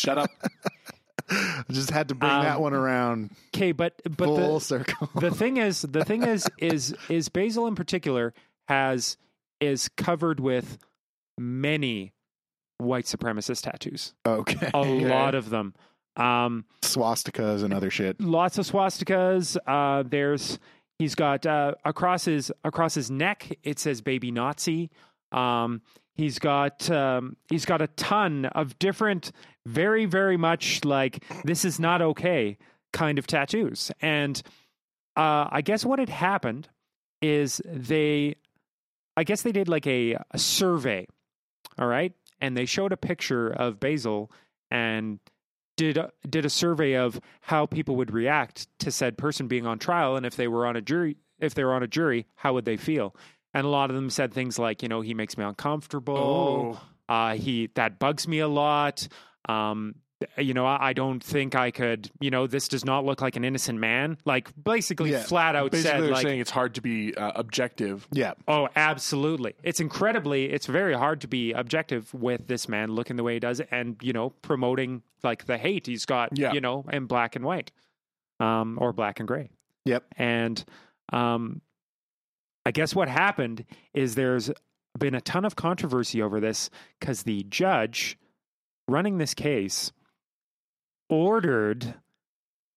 Shut 0.00 0.18
up. 0.18 0.30
Just 1.70 1.90
had 1.90 2.08
to 2.08 2.14
bring 2.14 2.32
Um, 2.32 2.42
that 2.44 2.60
one 2.60 2.72
around 2.74 3.30
okay. 3.54 3.70
But 3.72 4.00
but 4.16 4.24
full 4.26 4.54
the, 4.54 4.60
circle. 4.64 5.08
the 5.14 5.30
thing 5.34 5.58
is 5.58 5.82
the 5.82 6.04
thing 6.04 6.22
is 6.24 6.48
is 6.58 6.94
is 7.08 7.28
basil 7.28 7.66
in 7.68 7.74
particular 7.76 8.34
has 8.66 9.16
is 9.60 9.88
covered 9.96 10.40
with 10.40 10.78
many 11.38 12.12
white 12.78 13.04
supremacist 13.04 13.62
tattoos 13.62 14.14
okay. 14.26 14.70
a 14.74 14.82
lot 14.82 15.34
of 15.34 15.50
them 15.50 15.74
um 16.16 16.64
Swastikas 16.82 17.62
and 17.62 17.72
other 17.74 17.90
shit. 17.90 18.20
lots 18.20 18.58
of 18.58 18.66
swastikas 18.66 19.56
uh 19.66 20.02
there's 20.08 20.58
he's 20.98 21.14
got 21.14 21.44
uh 21.46 21.74
across 21.84 22.24
his 22.24 22.50
across 22.64 22.94
his 22.94 23.10
neck 23.10 23.56
it 23.62 23.78
says 23.78 24.00
baby 24.00 24.30
nazi 24.30 24.90
um 25.32 25.80
he's 26.20 26.38
got 26.38 26.90
um 26.90 27.34
he's 27.48 27.64
got 27.64 27.80
a 27.80 27.86
ton 27.88 28.44
of 28.44 28.78
different 28.78 29.32
very 29.64 30.04
very 30.04 30.36
much 30.36 30.84
like 30.84 31.24
this 31.44 31.64
is 31.64 31.80
not 31.80 32.02
okay 32.02 32.58
kind 32.92 33.18
of 33.18 33.26
tattoos. 33.26 33.90
And 34.02 34.40
uh 35.16 35.48
i 35.50 35.62
guess 35.62 35.84
what 35.84 35.98
had 35.98 36.10
happened 36.10 36.68
is 37.22 37.62
they 37.64 38.34
i 39.16 39.24
guess 39.24 39.42
they 39.42 39.52
did 39.52 39.68
like 39.68 39.86
a, 39.86 40.16
a 40.30 40.38
survey 40.38 41.06
all 41.78 41.86
right? 41.86 42.12
And 42.42 42.56
they 42.56 42.66
showed 42.66 42.92
a 42.92 42.96
picture 42.98 43.48
of 43.48 43.80
basil 43.80 44.30
and 44.70 45.18
did 45.78 45.96
a, 45.96 46.10
did 46.28 46.44
a 46.44 46.50
survey 46.50 46.96
of 46.96 47.18
how 47.40 47.64
people 47.64 47.96
would 47.96 48.12
react 48.12 48.66
to 48.80 48.90
said 48.90 49.16
person 49.16 49.48
being 49.48 49.66
on 49.66 49.78
trial. 49.78 50.16
And 50.16 50.26
if 50.26 50.36
they 50.36 50.48
were 50.48 50.66
on 50.66 50.76
a 50.76 50.82
jury 50.82 51.16
if 51.38 51.54
they 51.54 51.64
were 51.64 51.72
on 51.72 51.82
a 51.82 51.88
jury 51.88 52.26
how 52.34 52.52
would 52.52 52.66
they 52.66 52.76
feel 52.76 53.16
and 53.54 53.66
a 53.66 53.68
lot 53.68 53.90
of 53.90 53.96
them 53.96 54.10
said 54.10 54.32
things 54.32 54.58
like 54.58 54.82
you 54.82 54.88
know 54.88 55.00
he 55.00 55.14
makes 55.14 55.36
me 55.38 55.44
uncomfortable 55.44 56.78
Oh. 57.08 57.12
uh, 57.14 57.34
he 57.34 57.68
that 57.74 57.98
bugs 57.98 58.26
me 58.28 58.38
a 58.40 58.48
lot 58.48 59.06
um, 59.48 59.94
you 60.36 60.52
know 60.52 60.66
I, 60.66 60.88
I 60.88 60.92
don't 60.92 61.24
think 61.24 61.54
i 61.54 61.70
could 61.70 62.10
you 62.20 62.30
know 62.30 62.46
this 62.46 62.68
does 62.68 62.84
not 62.84 63.06
look 63.06 63.22
like 63.22 63.36
an 63.36 63.44
innocent 63.44 63.78
man 63.78 64.18
like 64.26 64.50
basically 64.62 65.12
Yeah. 65.12 65.22
flat 65.22 65.56
out 65.56 65.70
Basically, 65.72 65.90
said 65.90 66.02
they're 66.02 66.10
like 66.12 66.22
saying 66.22 66.40
it's 66.40 66.50
hard 66.50 66.74
to 66.74 66.82
be 66.82 67.14
uh, 67.16 67.32
objective. 67.36 68.06
Yeah. 68.12 68.34
Oh, 68.46 68.68
absolutely. 68.76 69.54
It's 69.62 69.80
incredibly, 69.80 70.50
it's 70.52 70.66
very 70.66 70.92
hard 70.94 71.22
to 71.22 71.26
be 71.28 71.52
objective 71.52 72.12
with 72.12 72.46
this 72.48 72.68
man 72.68 72.90
looking 72.92 73.16
the 73.16 73.22
way 73.22 73.32
he 73.34 73.40
does 73.40 73.60
and, 73.70 73.96
you 74.02 74.12
know, 74.12 74.30
promoting 74.42 75.02
like 75.24 75.46
the 75.46 75.56
hate 75.56 75.86
he's 75.86 76.04
got, 76.04 76.36
Yeah. 76.36 76.52
you 76.52 76.60
know, 76.60 76.84
in 76.92 77.06
black 77.06 77.34
and 77.34 77.44
white 77.44 77.72
um, 78.40 78.76
or 78.80 78.92
black 78.92 79.20
and 79.20 79.26
gray. 79.26 79.48
Yep. 79.86 80.04
And 80.18 80.62
um, 81.14 81.62
I 82.66 82.70
guess 82.70 82.94
what 82.94 83.08
happened 83.08 83.64
is 83.94 84.14
there's 84.14 84.50
been 84.98 85.14
a 85.14 85.20
ton 85.20 85.44
of 85.44 85.56
controversy 85.56 86.20
over 86.20 86.40
this 86.40 86.68
because 86.98 87.22
the 87.22 87.44
judge 87.44 88.18
running 88.88 89.18
this 89.18 89.34
case 89.34 89.92
ordered 91.08 91.94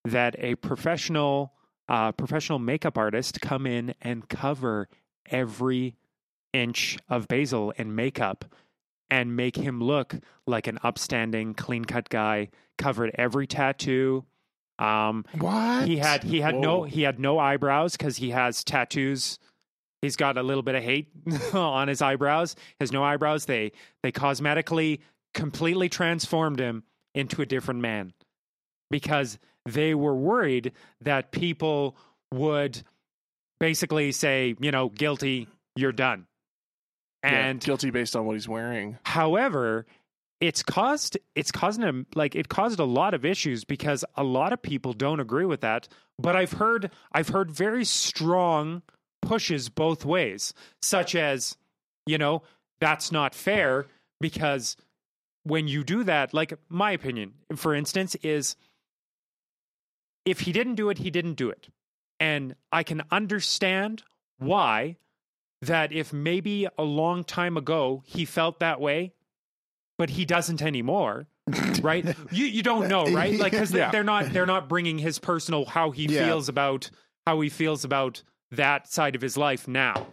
that 0.04 0.36
a 0.38 0.54
professional 0.56 1.52
uh, 1.88 2.12
professional 2.12 2.58
makeup 2.58 2.96
artist 2.96 3.40
come 3.42 3.66
in 3.66 3.94
and 4.00 4.28
cover 4.28 4.88
every 5.26 5.96
inch 6.52 6.96
of 7.10 7.28
Basil 7.28 7.72
in 7.72 7.94
makeup 7.94 8.44
and 9.10 9.36
make 9.36 9.56
him 9.56 9.82
look 9.82 10.14
like 10.46 10.66
an 10.66 10.78
upstanding, 10.82 11.52
clean 11.52 11.84
cut 11.84 12.08
guy. 12.08 12.48
Covered 12.78 13.12
every 13.14 13.46
tattoo. 13.46 14.24
Um, 14.80 15.24
What? 15.38 15.86
he 15.86 15.98
had 15.98 16.24
he 16.24 16.40
had 16.40 16.56
no 16.56 16.82
he 16.82 17.02
had 17.02 17.20
no 17.20 17.38
eyebrows 17.38 17.96
because 17.96 18.16
he 18.16 18.30
has 18.30 18.64
tattoos. 18.64 19.38
He's 20.04 20.16
got 20.16 20.38
a 20.38 20.42
little 20.42 20.62
bit 20.62 20.74
of 20.74 20.82
hate 20.82 21.08
on 21.54 21.88
his 21.88 22.02
eyebrows. 22.02 22.56
Has 22.80 22.92
no 22.92 23.02
eyebrows. 23.02 23.46
They 23.46 23.72
they 24.02 24.12
cosmetically 24.12 25.00
completely 25.32 25.88
transformed 25.88 26.60
him 26.60 26.84
into 27.14 27.42
a 27.42 27.46
different 27.46 27.80
man 27.80 28.12
because 28.90 29.38
they 29.66 29.94
were 29.94 30.14
worried 30.14 30.72
that 31.00 31.32
people 31.32 31.96
would 32.32 32.82
basically 33.60 34.12
say, 34.12 34.54
you 34.60 34.70
know, 34.70 34.88
guilty, 34.88 35.48
you're 35.76 35.92
done. 35.92 36.26
Yeah, 37.22 37.30
And 37.30 37.60
guilty 37.60 37.90
based 37.90 38.14
on 38.14 38.26
what 38.26 38.34
he's 38.34 38.48
wearing. 38.48 38.98
However, 39.04 39.86
it's 40.40 40.62
caused 40.62 41.16
it's 41.34 41.50
causing 41.50 41.82
him 41.82 42.06
like 42.14 42.34
it 42.34 42.48
caused 42.48 42.78
a 42.78 42.84
lot 42.84 43.14
of 43.14 43.24
issues 43.24 43.64
because 43.64 44.04
a 44.16 44.22
lot 44.22 44.52
of 44.52 44.60
people 44.60 44.92
don't 44.92 45.20
agree 45.20 45.46
with 45.46 45.62
that. 45.62 45.88
But 46.18 46.36
I've 46.36 46.52
heard 46.52 46.90
I've 47.12 47.28
heard 47.28 47.50
very 47.50 47.84
strong 47.84 48.82
pushes 49.24 49.68
both 49.68 50.04
ways, 50.04 50.52
such 50.82 51.14
as, 51.14 51.56
you 52.06 52.18
know, 52.18 52.42
that's 52.80 53.10
not 53.10 53.34
fair 53.34 53.86
because 54.20 54.76
when 55.44 55.68
you 55.68 55.84
do 55.84 56.04
that, 56.04 56.32
like 56.34 56.54
my 56.68 56.92
opinion, 56.92 57.34
for 57.56 57.74
instance, 57.74 58.14
is 58.22 58.56
if 60.24 60.40
he 60.40 60.52
didn't 60.52 60.74
do 60.76 60.90
it, 60.90 60.98
he 60.98 61.10
didn't 61.10 61.34
do 61.34 61.50
it. 61.50 61.68
And 62.20 62.54
I 62.72 62.82
can 62.82 63.02
understand 63.10 64.02
why 64.38 64.96
that 65.62 65.92
if 65.92 66.12
maybe 66.12 66.66
a 66.78 66.82
long 66.84 67.24
time 67.24 67.56
ago 67.56 68.02
he 68.06 68.24
felt 68.24 68.60
that 68.60 68.80
way, 68.80 69.12
but 69.98 70.10
he 70.10 70.24
doesn't 70.24 70.62
anymore, 70.62 71.26
right? 71.82 72.04
you 72.30 72.46
you 72.46 72.62
don't 72.62 72.88
know, 72.88 73.08
right? 73.08 73.38
Like 73.38 73.52
because 73.52 73.70
Yeah. 73.72 73.90
they're 73.90 74.04
not 74.04 74.32
they're 74.32 74.46
not 74.46 74.68
bringing 74.68 74.98
his 74.98 75.18
personal 75.18 75.64
how 75.64 75.90
he 75.90 76.06
Yeah. 76.06 76.26
feels 76.26 76.48
about 76.48 76.90
how 77.26 77.40
he 77.40 77.48
feels 77.48 77.84
about 77.84 78.22
that 78.54 78.90
side 78.90 79.14
of 79.14 79.20
his 79.22 79.36
life 79.36 79.68
now, 79.68 80.06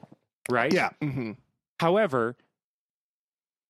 right? 0.49 0.71
Yeah. 0.73 0.89
hmm 1.01 1.31
However, 1.79 2.35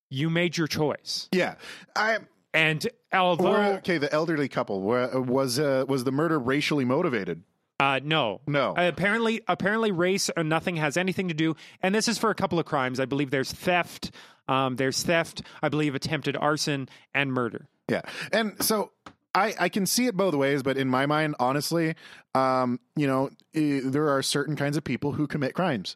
you 0.09 0.29
made 0.29 0.57
your 0.57 0.67
choice, 0.67 1.29
Yeah. 1.31 1.55
I 1.95 2.19
and 2.53 2.85
although 3.13 3.51
were- 3.51 3.77
okay, 3.77 3.97
the 3.97 4.11
elderly 4.11 4.49
couple 4.49 4.81
was 4.81 5.57
uh, 5.59 5.85
was 5.87 6.03
the 6.03 6.11
murder 6.11 6.37
racially 6.39 6.83
motivated? 6.85 7.43
uh, 7.79 7.99
no, 8.03 8.41
No. 8.45 8.71
Uh, 8.77 8.87
apparently, 8.89 9.41
apparently, 9.47 9.91
race 9.91 10.29
or 10.35 10.43
nothing 10.43 10.75
has 10.75 10.97
anything 10.97 11.29
to 11.29 11.33
do. 11.33 11.55
And 11.81 11.95
this 11.95 12.07
is 12.07 12.17
for 12.19 12.29
a 12.29 12.35
couple 12.35 12.59
of 12.59 12.65
crimes. 12.65 12.99
I 12.99 13.05
believe 13.05 13.31
there's 13.31 13.51
theft. 13.51 14.11
Um, 14.47 14.75
there's 14.75 15.01
theft. 15.01 15.41
I 15.63 15.69
believe 15.69 15.95
attempted 15.95 16.35
arson 16.37 16.89
and 17.13 17.31
murder. 17.33 17.67
Yeah. 17.89 18.01
And 18.33 18.61
so 18.63 18.91
I, 19.33 19.53
I 19.59 19.69
can 19.69 19.85
see 19.85 20.07
it 20.07 20.17
both 20.17 20.33
ways, 20.33 20.63
but 20.63 20.77
in 20.77 20.87
my 20.87 21.05
mind, 21.05 21.35
honestly, 21.39 21.95
um, 22.35 22.79
you 22.95 23.07
know, 23.07 23.29
there 23.53 24.09
are 24.09 24.21
certain 24.21 24.55
kinds 24.55 24.77
of 24.77 24.83
people 24.83 25.13
who 25.13 25.27
commit 25.27 25.53
crimes. 25.53 25.95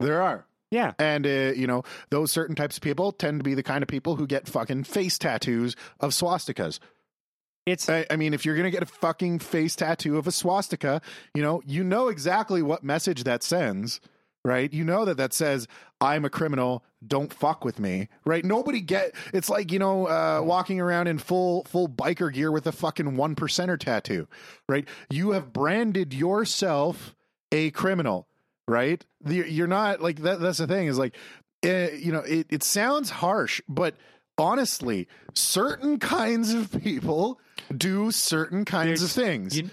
There 0.00 0.20
are. 0.22 0.46
Yeah, 0.70 0.94
And, 0.98 1.24
uh, 1.26 1.52
you 1.54 1.66
know, 1.68 1.84
those 2.10 2.32
certain 2.32 2.56
types 2.56 2.76
of 2.76 2.82
people 2.82 3.12
tend 3.12 3.38
to 3.38 3.44
be 3.44 3.54
the 3.54 3.62
kind 3.62 3.82
of 3.82 3.88
people 3.88 4.16
who 4.16 4.26
get 4.26 4.48
fucking 4.48 4.84
face 4.84 5.16
tattoos 5.16 5.76
of 6.00 6.10
swastikas. 6.10 6.80
it's 7.66 7.88
I, 7.88 8.04
I 8.10 8.16
mean, 8.16 8.34
if 8.34 8.44
you're 8.44 8.56
going 8.56 8.64
to 8.64 8.70
get 8.72 8.82
a 8.82 8.86
fucking 8.86 9.38
face 9.38 9.76
tattoo 9.76 10.18
of 10.18 10.26
a 10.26 10.32
swastika, 10.32 11.00
you 11.34 11.42
know, 11.42 11.62
you 11.64 11.84
know 11.84 12.08
exactly 12.08 12.62
what 12.62 12.82
message 12.82 13.22
that 13.24 13.44
sends, 13.44 14.00
right? 14.46 14.72
You 14.72 14.84
know 14.84 15.04
that 15.04 15.16
that 15.16 15.34
says, 15.34 15.66
I'm 16.00 16.24
a 16.24 16.30
criminal, 16.30 16.84
don't 17.06 17.32
fuck 17.32 17.64
with 17.64 17.78
me, 17.80 18.08
right? 18.24 18.44
Nobody 18.44 18.80
get, 18.80 19.14
it's 19.34 19.50
like, 19.50 19.72
you 19.72 19.78
know, 19.78 20.06
uh, 20.06 20.40
walking 20.44 20.80
around 20.80 21.08
in 21.08 21.18
full, 21.18 21.64
full 21.64 21.88
biker 21.88 22.32
gear 22.32 22.52
with 22.52 22.66
a 22.66 22.72
fucking 22.72 23.16
one 23.16 23.34
percenter 23.34 23.78
tattoo, 23.78 24.28
right? 24.68 24.86
You 25.10 25.32
have 25.32 25.52
branded 25.52 26.14
yourself 26.14 27.14
a 27.50 27.70
criminal. 27.72 28.28
right? 28.68 29.04
The- 29.20 29.50
You're 29.50 29.66
not 29.68 30.00
like 30.00 30.22
that. 30.22 30.40
That's 30.40 30.58
the 30.58 30.66
thing 30.66 30.86
is 30.88 30.98
like, 30.98 31.16
eh, 31.62 31.90
you 31.96 32.12
know, 32.12 32.20
it, 32.20 32.46
it 32.50 32.62
sounds 32.62 33.10
harsh, 33.10 33.60
but 33.68 33.94
honestly, 34.38 35.08
certain 35.34 35.98
kinds 35.98 36.52
of 36.52 36.70
people 36.82 37.40
do 37.76 38.10
certain 38.10 38.64
kinds 38.64 39.02
of 39.02 39.10
things. 39.10 39.56
You- 39.56 39.70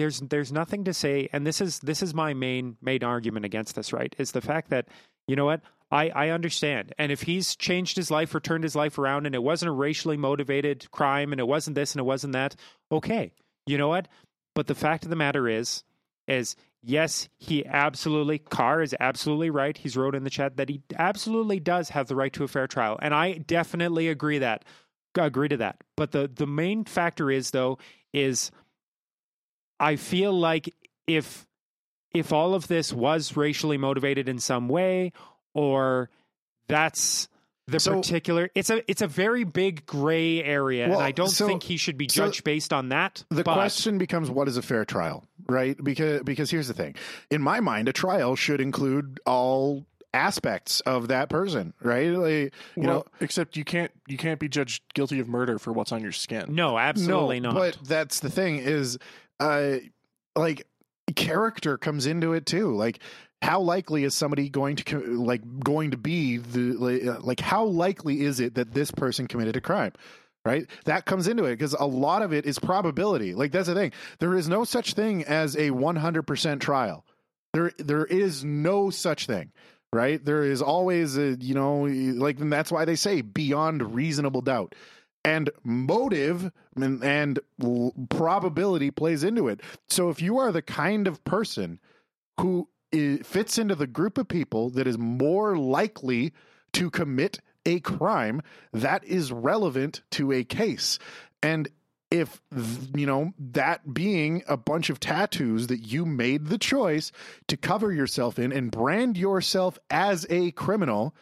there's 0.00 0.20
there's 0.20 0.50
nothing 0.50 0.84
to 0.84 0.94
say, 0.94 1.28
and 1.32 1.46
this 1.46 1.60
is 1.60 1.78
this 1.80 2.02
is 2.02 2.14
my 2.14 2.32
main 2.34 2.76
main 2.80 3.04
argument 3.04 3.44
against 3.44 3.74
this. 3.74 3.92
Right, 3.92 4.14
is 4.18 4.32
the 4.32 4.40
fact 4.40 4.70
that 4.70 4.88
you 5.28 5.36
know 5.36 5.44
what 5.44 5.60
I 5.90 6.08
I 6.08 6.28
understand, 6.30 6.94
and 6.98 7.12
if 7.12 7.22
he's 7.22 7.54
changed 7.54 7.96
his 7.96 8.10
life 8.10 8.34
or 8.34 8.40
turned 8.40 8.64
his 8.64 8.74
life 8.74 8.98
around, 8.98 9.26
and 9.26 9.34
it 9.34 9.42
wasn't 9.42 9.68
a 9.68 9.72
racially 9.72 10.16
motivated 10.16 10.90
crime, 10.90 11.32
and 11.32 11.40
it 11.40 11.46
wasn't 11.46 11.74
this 11.74 11.92
and 11.92 12.00
it 12.00 12.04
wasn't 12.04 12.32
that, 12.32 12.56
okay, 12.90 13.32
you 13.66 13.76
know 13.76 13.88
what? 13.88 14.08
But 14.54 14.66
the 14.66 14.74
fact 14.74 15.04
of 15.04 15.10
the 15.10 15.16
matter 15.16 15.48
is, 15.48 15.84
is 16.26 16.56
yes, 16.82 17.28
he 17.38 17.66
absolutely 17.66 18.38
Carr 18.38 18.80
is 18.80 18.96
absolutely 18.98 19.50
right. 19.50 19.76
He's 19.76 19.98
wrote 19.98 20.14
in 20.14 20.24
the 20.24 20.30
chat 20.30 20.56
that 20.56 20.70
he 20.70 20.82
absolutely 20.98 21.60
does 21.60 21.90
have 21.90 22.08
the 22.08 22.16
right 22.16 22.32
to 22.32 22.44
a 22.44 22.48
fair 22.48 22.66
trial, 22.66 22.98
and 23.02 23.12
I 23.12 23.34
definitely 23.34 24.08
agree 24.08 24.38
that 24.38 24.64
agree 25.18 25.48
to 25.48 25.58
that. 25.58 25.76
But 25.96 26.12
the 26.12 26.30
the 26.32 26.46
main 26.46 26.84
factor 26.84 27.30
is 27.30 27.50
though 27.50 27.78
is 28.12 28.50
I 29.80 29.96
feel 29.96 30.32
like 30.38 30.72
if 31.06 31.46
if 32.12 32.32
all 32.32 32.54
of 32.54 32.66
this 32.68 32.92
was 32.92 33.36
racially 33.36 33.78
motivated 33.78 34.28
in 34.28 34.38
some 34.38 34.68
way, 34.68 35.12
or 35.54 36.10
that's 36.68 37.28
the 37.66 37.78
So- 37.80 37.94
particular, 37.96 38.50
it's 38.54 38.68
a 38.70 38.88
it's 38.90 39.00
a 39.02 39.06
very 39.06 39.44
big 39.44 39.86
gray 39.86 40.42
area, 40.42 40.88
Well, 40.88 40.98
and 40.98 41.06
I 41.06 41.12
don't 41.12 41.28
so- 41.28 41.46
think 41.46 41.62
he 41.62 41.76
should 41.76 41.96
be 41.96 42.08
so 42.08 42.26
judged 42.26 42.42
based 42.44 42.72
on 42.72 42.88
that. 42.90 43.24
the 43.30 43.44
but- 43.44 43.54
question 43.54 43.96
becomes 43.98 44.28
what 44.30 44.48
is 44.48 44.56
a 44.56 44.62
fair 44.62 44.84
trial 44.84 45.24
right 45.48 45.82
because 45.82 46.22
because 46.24 46.50
here's 46.50 46.68
the 46.68 46.74
thing 46.74 46.94
in 47.30 47.40
my 47.42 47.60
mind 47.60 47.88
a 47.88 47.92
trial 47.92 48.36
should 48.36 48.60
include 48.60 49.18
all 49.26 49.84
aspects 50.12 50.80
of 50.80 51.08
that 51.08 51.28
person 51.28 51.72
right 51.80 52.08
like, 52.10 52.52
you 52.76 52.82
well, 52.82 52.86
know 52.86 53.04
except 53.20 53.56
you 53.56 53.64
can't 53.64 53.90
you 54.08 54.16
can't 54.16 54.40
be 54.40 54.48
judged 54.48 54.82
guilty 54.94 55.20
of 55.20 55.28
murder 55.28 55.58
for 55.58 55.72
what's 55.72 55.92
on 55.92 56.02
your 56.02 56.12
skin. 56.12 56.46
no, 56.54 56.76
absolutely 56.78 57.38
no, 57.40 57.50
not. 57.52 57.58
but 57.58 57.78
that's 57.84 58.18
the 58.20 58.30
thing 58.30 58.56
is 58.56 58.98
uh 59.40 59.76
like 60.36 60.66
character 61.16 61.76
comes 61.76 62.06
into 62.06 62.32
it 62.34 62.46
too 62.46 62.74
like 62.76 63.00
how 63.42 63.60
likely 63.60 64.04
is 64.04 64.14
somebody 64.14 64.48
going 64.48 64.76
to 64.76 65.00
like 65.16 65.42
going 65.60 65.90
to 65.90 65.96
be 65.96 66.36
the 66.36 66.72
like, 66.74 67.24
like 67.24 67.40
how 67.40 67.64
likely 67.64 68.20
is 68.20 68.38
it 68.38 68.54
that 68.54 68.72
this 68.72 68.90
person 68.90 69.26
committed 69.26 69.56
a 69.56 69.60
crime 69.60 69.92
right? 70.44 70.66
That 70.84 71.04
comes 71.04 71.28
into 71.28 71.44
it 71.44 71.52
because 71.52 71.74
a 71.74 71.84
lot 71.84 72.22
of 72.22 72.32
it 72.32 72.46
is 72.46 72.58
probability 72.58 73.34
like 73.34 73.52
that's 73.52 73.68
the 73.68 73.74
thing. 73.74 73.92
There 74.18 74.34
is 74.34 74.48
no 74.48 74.64
such 74.64 74.94
thing 74.94 75.24
as 75.24 75.54
a 75.54 75.70
100% 75.70 76.60
trial. 76.60 77.04
There 77.52 77.72
there 77.78 78.04
is 78.04 78.44
no 78.44 78.90
such 78.90 79.26
thing 79.26 79.52
right? 79.92 80.24
There 80.24 80.44
is 80.44 80.62
always 80.62 81.18
a 81.18 81.36
you 81.40 81.54
know 81.54 81.82
like 81.82 82.40
and 82.40 82.52
that's 82.52 82.70
why 82.70 82.84
they 82.84 82.96
say 82.96 83.22
beyond 83.22 83.94
reasonable 83.94 84.40
doubt 84.40 84.74
and 85.24 85.50
motive 85.62 86.50
and, 86.76 87.02
and 87.04 87.38
probability 88.08 88.90
plays 88.90 89.24
into 89.24 89.48
it. 89.48 89.60
So 89.88 90.10
if 90.10 90.22
you 90.22 90.38
are 90.38 90.52
the 90.52 90.62
kind 90.62 91.06
of 91.06 91.22
person 91.24 91.78
who 92.40 92.68
fits 93.22 93.58
into 93.58 93.74
the 93.74 93.86
group 93.86 94.18
of 94.18 94.28
people 94.28 94.70
that 94.70 94.86
is 94.86 94.98
more 94.98 95.56
likely 95.56 96.32
to 96.72 96.90
commit 96.90 97.40
a 97.66 97.80
crime 97.80 98.42
that 98.72 99.04
is 99.04 99.30
relevant 99.30 100.02
to 100.12 100.32
a 100.32 100.44
case. 100.44 100.98
And 101.42 101.68
if 102.10 102.40
you 102.94 103.06
know 103.06 103.32
that 103.38 103.94
being 103.94 104.42
a 104.48 104.56
bunch 104.56 104.90
of 104.90 104.98
tattoos 104.98 105.68
that 105.68 105.80
you 105.80 106.04
made 106.04 106.46
the 106.46 106.58
choice 106.58 107.12
to 107.46 107.56
cover 107.56 107.92
yourself 107.92 108.38
in 108.38 108.52
and 108.52 108.70
brand 108.70 109.16
yourself 109.16 109.78
as 109.90 110.26
a 110.28 110.50
criminal 110.52 111.14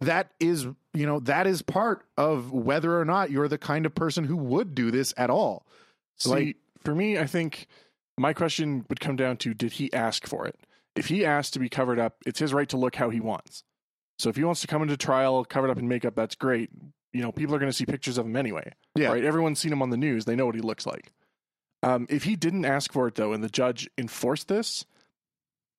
that 0.00 0.30
is 0.40 0.66
you 0.94 1.06
know 1.06 1.20
that 1.20 1.46
is 1.46 1.62
part 1.62 2.04
of 2.16 2.50
whether 2.52 2.98
or 2.98 3.04
not 3.04 3.30
you're 3.30 3.48
the 3.48 3.58
kind 3.58 3.86
of 3.86 3.94
person 3.94 4.24
who 4.24 4.36
would 4.36 4.74
do 4.74 4.90
this 4.90 5.12
at 5.16 5.30
all 5.30 5.66
See, 6.20 6.30
Like- 6.30 6.56
for 6.84 6.94
me, 6.94 7.18
I 7.18 7.26
think 7.26 7.66
my 8.18 8.32
question 8.32 8.84
would 8.88 9.00
come 9.00 9.16
down 9.16 9.36
to 9.38 9.54
did 9.54 9.72
he 9.72 9.92
ask 9.92 10.26
for 10.26 10.46
it? 10.46 10.58
If 10.94 11.06
he 11.06 11.24
asked 11.24 11.54
to 11.54 11.58
be 11.58 11.68
covered 11.68 11.98
up, 11.98 12.16
it's 12.26 12.38
his 12.38 12.52
right 12.52 12.68
to 12.68 12.76
look 12.76 12.96
how 12.96 13.10
he 13.10 13.20
wants. 13.20 13.64
So 14.18 14.28
if 14.28 14.36
he 14.36 14.44
wants 14.44 14.60
to 14.60 14.66
come 14.66 14.82
into 14.82 14.96
trial 14.96 15.44
covered 15.44 15.70
up 15.70 15.78
in 15.78 15.88
makeup, 15.88 16.14
that's 16.14 16.34
great. 16.34 16.70
You 17.12 17.22
know, 17.22 17.32
people 17.32 17.54
are 17.54 17.58
going 17.58 17.70
to 17.70 17.76
see 17.76 17.86
pictures 17.86 18.18
of 18.18 18.26
him 18.26 18.36
anyway. 18.36 18.72
Yeah. 18.94 19.08
Right? 19.08 19.24
Everyone's 19.24 19.58
seen 19.58 19.72
him 19.72 19.82
on 19.82 19.90
the 19.90 19.96
news. 19.96 20.26
They 20.26 20.36
know 20.36 20.46
what 20.46 20.54
he 20.54 20.60
looks 20.60 20.84
like. 20.86 21.12
Um, 21.82 22.06
if 22.10 22.24
he 22.24 22.36
didn't 22.36 22.66
ask 22.66 22.92
for 22.92 23.08
it, 23.08 23.14
though, 23.14 23.32
and 23.32 23.42
the 23.42 23.48
judge 23.48 23.88
enforced 23.96 24.48
this, 24.48 24.84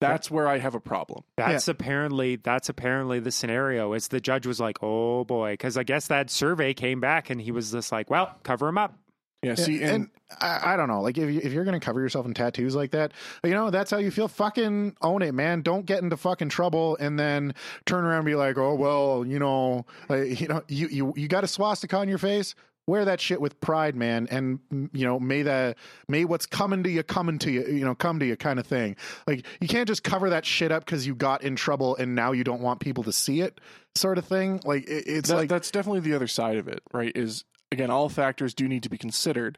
that's 0.01 0.31
where 0.31 0.47
I 0.47 0.57
have 0.57 0.75
a 0.75 0.79
problem. 0.79 1.23
That's 1.37 1.67
apparently 1.67 2.35
that's 2.35 2.69
apparently 2.69 3.19
the 3.19 3.31
scenario. 3.31 3.93
Is 3.93 4.09
the 4.09 4.19
judge 4.19 4.45
was 4.45 4.59
like, 4.59 4.77
"Oh 4.81 5.23
boy," 5.23 5.53
because 5.53 5.77
I 5.77 5.83
guess 5.83 6.07
that 6.07 6.29
survey 6.29 6.73
came 6.73 6.99
back 6.99 7.29
and 7.29 7.39
he 7.39 7.51
was 7.51 7.71
just 7.71 7.91
like, 7.91 8.09
"Well, 8.09 8.35
cover 8.43 8.67
him 8.67 8.77
up." 8.77 8.95
Yeah, 9.43 9.55
see, 9.55 9.81
and, 9.81 9.91
and, 9.91 10.09
I, 10.39 10.73
I 10.73 10.77
don't 10.77 10.87
know 10.87 11.01
like 11.01 11.17
if, 11.17 11.27
you, 11.27 11.41
if 11.43 11.51
you're 11.51 11.63
going 11.63 11.79
to 11.79 11.83
cover 11.83 11.99
yourself 11.99 12.27
in 12.27 12.35
tattoos 12.35 12.75
like 12.75 12.91
that 12.91 13.11
you 13.43 13.55
know 13.55 13.71
that's 13.71 13.89
how 13.89 13.97
you 13.97 14.11
feel 14.11 14.27
fucking 14.27 14.95
own 15.01 15.23
it 15.23 15.33
man 15.33 15.63
don't 15.63 15.83
get 15.83 16.03
into 16.03 16.15
fucking 16.15 16.49
trouble 16.49 16.95
and 16.99 17.17
then 17.17 17.55
turn 17.85 18.05
around 18.05 18.17
and 18.17 18.25
be 18.27 18.35
like 18.35 18.59
oh 18.59 18.75
well 18.75 19.25
you 19.25 19.39
know 19.39 19.87
like, 20.09 20.39
you 20.41 20.47
know 20.47 20.61
you 20.67 20.87
you, 20.89 21.13
you 21.15 21.27
got 21.27 21.43
a 21.43 21.47
swastika 21.47 21.97
on 21.97 22.07
your 22.07 22.19
face 22.19 22.53
wear 22.91 23.05
that 23.05 23.19
shit 23.21 23.39
with 23.41 23.59
pride 23.61 23.95
man 23.95 24.27
and 24.29 24.59
you 24.93 25.05
know 25.05 25.19
may 25.19 25.41
the 25.41 25.75
may 26.07 26.25
what's 26.25 26.45
coming 26.45 26.83
to 26.83 26.89
you 26.89 27.01
coming 27.03 27.39
to 27.39 27.49
you 27.51 27.65
you 27.65 27.85
know 27.85 27.95
come 27.95 28.19
to 28.19 28.25
you 28.25 28.35
kind 28.35 28.59
of 28.59 28.67
thing 28.67 28.95
like 29.27 29.45
you 29.59 29.67
can't 29.67 29.87
just 29.87 30.03
cover 30.03 30.29
that 30.29 30.45
shit 30.45 30.71
up 30.71 30.83
because 30.85 31.07
you 31.07 31.15
got 31.15 31.41
in 31.43 31.55
trouble 31.55 31.95
and 31.95 32.13
now 32.15 32.31
you 32.33 32.43
don't 32.43 32.61
want 32.61 32.79
people 32.79 33.03
to 33.03 33.13
see 33.13 33.41
it 33.41 33.59
sort 33.95 34.17
of 34.17 34.25
thing 34.25 34.59
like 34.65 34.83
it, 34.87 35.05
it's 35.07 35.29
that- 35.29 35.35
like 35.37 35.49
that's 35.49 35.71
definitely 35.71 36.01
the 36.01 36.13
other 36.13 36.27
side 36.27 36.57
of 36.57 36.67
it, 36.67 36.81
right? 36.93 37.11
Is 37.15 37.43
again, 37.71 37.89
all 37.89 38.09
factors 38.09 38.53
do 38.53 38.67
need 38.67 38.83
to 38.83 38.89
be 38.89 38.97
considered. 38.97 39.57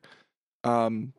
Um, 0.63 1.13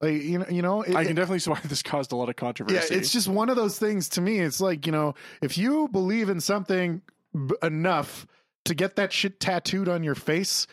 like 0.00 0.22
you 0.22 0.38
know 0.38 0.46
you 0.48 0.62
know 0.62 0.82
it, 0.82 0.94
I 0.94 1.04
can 1.04 1.14
definitely 1.16 1.38
see 1.40 1.50
why 1.50 1.60
this 1.64 1.82
caused 1.82 2.12
a 2.12 2.16
lot 2.16 2.28
of 2.28 2.36
controversy. 2.36 2.94
Yeah, 2.94 2.98
it's 2.98 3.12
just 3.12 3.28
one 3.28 3.48
of 3.50 3.56
those 3.56 3.78
things 3.78 4.08
to 4.10 4.20
me. 4.20 4.38
It's 4.38 4.60
like, 4.60 4.86
you 4.86 4.92
know, 4.92 5.14
if 5.42 5.58
you 5.58 5.88
believe 5.88 6.28
in 6.28 6.40
something 6.40 7.02
b- 7.34 7.54
enough 7.62 8.26
to 8.64 8.74
get 8.74 8.96
that 8.96 9.12
shit 9.12 9.40
tattooed 9.40 9.88
on 9.88 10.02
your 10.02 10.14
face, 10.14 10.66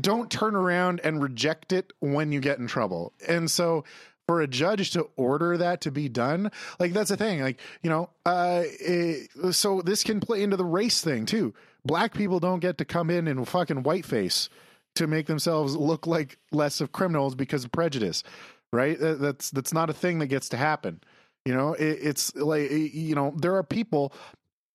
don't 0.00 0.30
turn 0.30 0.56
around 0.56 1.00
and 1.04 1.22
reject 1.22 1.72
it 1.72 1.92
when 2.00 2.32
you 2.32 2.40
get 2.40 2.58
in 2.58 2.66
trouble. 2.66 3.12
And 3.28 3.50
so 3.50 3.84
for 4.26 4.40
a 4.40 4.46
judge 4.46 4.90
to 4.92 5.08
order 5.16 5.56
that 5.58 5.82
to 5.82 5.90
be 5.90 6.08
done, 6.08 6.50
like 6.80 6.92
that's 6.92 7.10
the 7.10 7.16
thing. 7.16 7.40
Like, 7.42 7.60
you 7.82 7.90
know, 7.90 8.10
uh 8.26 8.62
eh, 8.84 9.20
so 9.52 9.82
this 9.82 10.02
can 10.02 10.20
play 10.20 10.42
into 10.42 10.56
the 10.56 10.64
race 10.64 11.00
thing 11.02 11.26
too. 11.26 11.54
Black 11.84 12.14
people 12.14 12.40
don't 12.40 12.60
get 12.60 12.78
to 12.78 12.84
come 12.84 13.10
in 13.10 13.28
and 13.28 13.46
fucking 13.46 13.82
whiteface 13.82 14.48
to 14.96 15.06
make 15.06 15.26
themselves 15.26 15.76
look 15.76 16.06
like 16.06 16.38
less 16.52 16.80
of 16.80 16.92
criminals 16.92 17.34
because 17.34 17.64
of 17.64 17.72
prejudice, 17.72 18.22
right? 18.72 18.98
That- 18.98 19.20
That's 19.20 19.50
that's 19.50 19.74
not 19.74 19.90
a 19.90 19.94
thing 19.94 20.18
that 20.20 20.28
gets 20.28 20.48
to 20.50 20.56
happen. 20.56 21.00
You 21.44 21.52
know, 21.54 21.74
it, 21.74 21.98
it's 22.00 22.34
like 22.34 22.70
you 22.70 23.14
know 23.14 23.34
there 23.36 23.54
are 23.56 23.62
people 23.62 24.14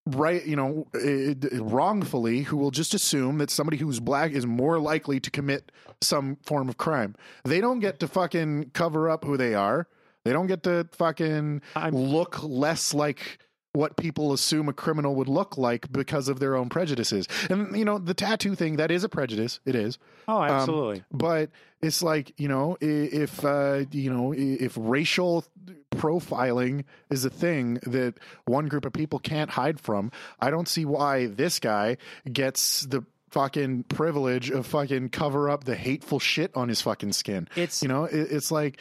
right 0.06 0.44
you 0.46 0.56
know 0.56 0.86
eh, 1.00 1.34
wrongfully 1.60 2.40
who 2.42 2.56
will 2.56 2.70
just 2.70 2.94
assume 2.94 3.38
that 3.38 3.50
somebody 3.50 3.76
who's 3.76 4.00
black 4.00 4.32
is 4.32 4.46
more 4.46 4.78
likely 4.78 5.20
to 5.20 5.30
commit 5.30 5.70
some 6.00 6.36
form 6.46 6.68
of 6.68 6.78
crime. 6.78 7.14
They 7.44 7.60
don't 7.60 7.80
get 7.80 8.00
to 8.00 8.08
fucking 8.08 8.70
cover 8.72 9.10
up 9.10 9.24
who 9.24 9.36
they 9.36 9.54
are. 9.54 9.86
They 10.24 10.32
don't 10.32 10.46
get 10.46 10.62
to 10.64 10.88
fucking 10.92 11.62
I'm- 11.76 11.94
look 11.94 12.42
less 12.42 12.94
like 12.94 13.38
what 13.72 13.96
people 13.96 14.32
assume 14.32 14.68
a 14.68 14.72
criminal 14.72 15.14
would 15.14 15.28
look 15.28 15.56
like 15.56 15.90
because 15.92 16.28
of 16.28 16.40
their 16.40 16.56
own 16.56 16.68
prejudices. 16.68 17.26
And 17.48 17.76
you 17.76 17.84
know 17.84 17.98
the 17.98 18.14
tattoo 18.14 18.54
thing 18.54 18.76
that 18.76 18.90
is 18.90 19.04
a 19.04 19.08
prejudice. 19.08 19.60
It 19.64 19.74
is. 19.74 19.98
Oh, 20.28 20.42
absolutely. 20.42 21.04
but 21.12 21.50
it's 21.82 22.02
like 22.02 22.32
you 22.38 22.48
know 22.48 22.76
if 22.80 23.44
uh, 23.44 23.84
you 23.90 24.12
know 24.12 24.32
if 24.36 24.76
racial 24.78 25.44
profiling 25.92 26.84
is 27.10 27.24
a 27.24 27.30
thing 27.30 27.74
that 27.82 28.14
one 28.46 28.66
group 28.66 28.84
of 28.84 28.92
people 28.92 29.18
can't 29.18 29.50
hide 29.50 29.80
from 29.80 30.10
i 30.38 30.48
don't 30.48 30.68
see 30.68 30.84
why 30.84 31.26
this 31.26 31.58
guy 31.58 31.96
gets 32.32 32.82
the 32.82 33.04
fucking 33.30 33.84
privilege 33.84 34.50
of 34.50 34.66
fucking 34.66 35.08
cover 35.08 35.48
up 35.48 35.64
the 35.64 35.76
hateful 35.76 36.18
shit 36.18 36.50
on 36.56 36.68
his 36.68 36.82
fucking 36.82 37.12
skin. 37.12 37.48
It's 37.56 37.82
you 37.82 37.88
know 37.88 38.04
it, 38.04 38.32
it's 38.32 38.50
like 38.50 38.80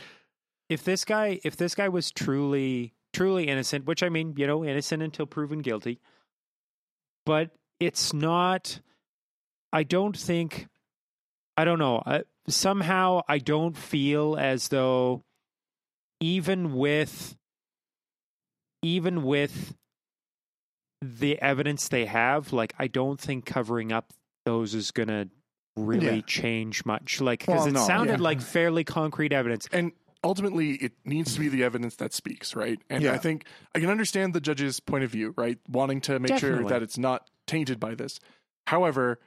if 0.68 0.84
this 0.84 1.06
guy 1.06 1.40
if 1.44 1.56
this 1.56 1.76
guy 1.76 1.90
was 1.90 2.12
truly 2.12 2.94
truly 3.20 3.48
innocent 3.50 3.86
which 3.86 4.02
i 4.02 4.08
mean 4.08 4.34
you 4.38 4.48
know 4.48 4.64
innocent 4.64 5.04
until 5.04 5.26
proven 5.26 5.60
guilty 5.60 6.00
but 7.26 7.52
it's 7.78 8.14
not 8.14 8.80
i 9.74 9.84
don't 9.84 10.18
think 10.18 10.68
i 11.58 11.66
don't 11.66 11.80
know 11.80 12.02
I, 12.06 12.24
somehow 12.48 13.22
i 13.28 13.38
don't 13.38 13.76
feel 13.76 14.38
as 14.40 14.70
though 14.70 15.22
even 16.22 16.74
with 16.76 17.36
even 18.82 19.24
with 19.24 19.76
the 21.02 21.42
evidence 21.42 21.90
they 21.90 22.06
have 22.06 22.54
like 22.54 22.74
i 22.80 22.88
don't 22.88 23.20
think 23.20 23.46
covering 23.46 23.92
up 23.92 24.14
those 24.46 24.74
is 24.74 24.92
going 24.92 25.10
to 25.10 25.28
really 25.76 26.16
Yeah. 26.18 26.22
change 26.26 26.86
much 26.86 27.20
like 27.20 27.40
because 27.40 27.60
Well, 27.60 27.68
it 27.68 27.72
no, 27.74 27.86
sounded 27.86 28.20
yeah. 28.20 28.24
like 28.24 28.40
fairly 28.42 28.86
concrete 28.86 29.34
evidence 29.34 29.68
and 29.74 29.92
ultimately 30.24 30.72
it 30.74 30.94
needs 31.06 31.34
to 31.34 31.40
be 31.40 31.48
the 31.48 31.64
evidence 31.64 31.96
that 31.98 32.14
speaks, 32.14 32.56
right? 32.56 32.80
And 32.90 33.04
Yeah. 33.04 33.14
I 33.14 33.18
think 33.18 33.46
I 33.74 33.80
can 33.80 33.90
understand 33.90 34.34
the 34.34 34.42
judge's 34.42 34.80
point 34.80 35.04
of 35.04 35.12
view, 35.12 35.34
right? 35.38 35.58
Wanting 35.68 36.02
to 36.02 36.20
make 36.20 36.38
sure 36.38 36.64
that 36.66 36.84
it's 36.84 36.98
not 36.98 37.30
tainted 37.48 37.80
by 37.80 37.96
this. 37.96 38.20
However, 38.68 39.20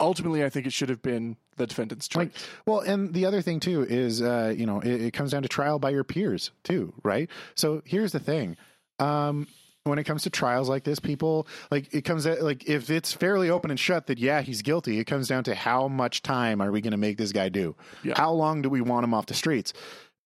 ultimately, 0.00 0.44
I 0.44 0.48
think 0.48 0.66
it 0.66 0.72
should 0.72 0.88
have 0.88 1.02
been 1.02 1.36
the 1.56 1.66
defendant's 1.66 2.08
choice. 2.08 2.26
Like, 2.26 2.32
well, 2.66 2.80
and 2.80 3.12
the 3.14 3.26
other 3.26 3.42
thing 3.42 3.60
too 3.60 3.82
is, 3.82 4.22
uh, 4.22 4.54
you 4.56 4.66
know, 4.66 4.80
it, 4.80 5.02
it 5.02 5.10
comes 5.12 5.32
down 5.32 5.42
to 5.42 5.48
trial 5.48 5.78
by 5.78 5.90
your 5.90 6.04
peers 6.04 6.50
too, 6.62 6.92
right? 7.02 7.28
So 7.54 7.82
here's 7.84 8.12
the 8.12 8.20
thing. 8.20 8.56
Um, 8.98 9.48
when 9.84 9.98
it 9.98 10.04
comes 10.04 10.22
to 10.24 10.30
trials 10.30 10.68
like 10.68 10.84
this, 10.84 10.98
people 10.98 11.48
like 11.70 11.92
it 11.94 12.02
comes 12.02 12.26
at, 12.26 12.42
like 12.42 12.68
if 12.68 12.90
it's 12.90 13.12
fairly 13.12 13.48
open 13.48 13.70
and 13.70 13.80
shut 13.80 14.06
that 14.08 14.18
yeah 14.18 14.42
he's 14.42 14.60
guilty, 14.62 14.98
it 14.98 15.04
comes 15.04 15.28
down 15.28 15.44
to 15.44 15.54
how 15.54 15.88
much 15.88 16.22
time 16.22 16.60
are 16.60 16.70
we 16.70 16.80
going 16.80 16.90
to 16.90 16.98
make 16.98 17.16
this 17.16 17.32
guy 17.32 17.48
do? 17.48 17.74
Yeah. 18.04 18.14
How 18.16 18.32
long 18.32 18.60
do 18.60 18.68
we 18.68 18.80
want 18.80 19.04
him 19.04 19.14
off 19.14 19.26
the 19.26 19.34
streets? 19.34 19.72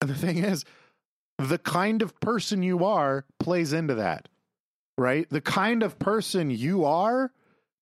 The 0.07 0.15
thing 0.15 0.39
is, 0.39 0.65
the 1.39 1.59
kind 1.59 2.03
of 2.03 2.19
person 2.21 2.63
you 2.63 2.85
are 2.85 3.25
plays 3.39 3.73
into 3.73 3.95
that, 3.95 4.29
right? 4.99 5.29
The 5.31 5.41
kind 5.41 5.83
of 5.83 5.99
person 5.99 6.51
you 6.51 6.85
are 6.85 7.33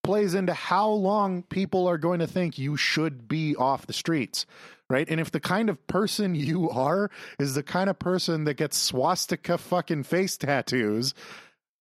plays 0.03 0.35
into 0.35 0.55
how 0.55 0.89
long 0.91 1.43
people 1.43 1.87
are 1.87 1.99
going 1.99 2.21
to 2.21 2.27
think 2.27 2.59
you 2.59 2.77
should 2.77 3.29
be 3.29 3.57
off 3.57 3.87
the 3.87 3.93
streets, 3.93 4.47
right? 4.89 5.09
And 5.09 5.21
if 5.21 5.31
the 5.31 5.41
kind 5.41 5.68
of 5.68 5.87
person 5.87 6.35
you 6.35 6.71
are 6.71 7.11
is 7.39 7.55
the 7.55 7.62
kind 7.62 7.91
of 7.91 7.99
person 7.99 8.45
that 8.45 8.55
gets 8.55 8.77
swastika 8.77 9.59
fucking 9.59 10.05
face 10.05 10.37
tattoos, 10.37 11.14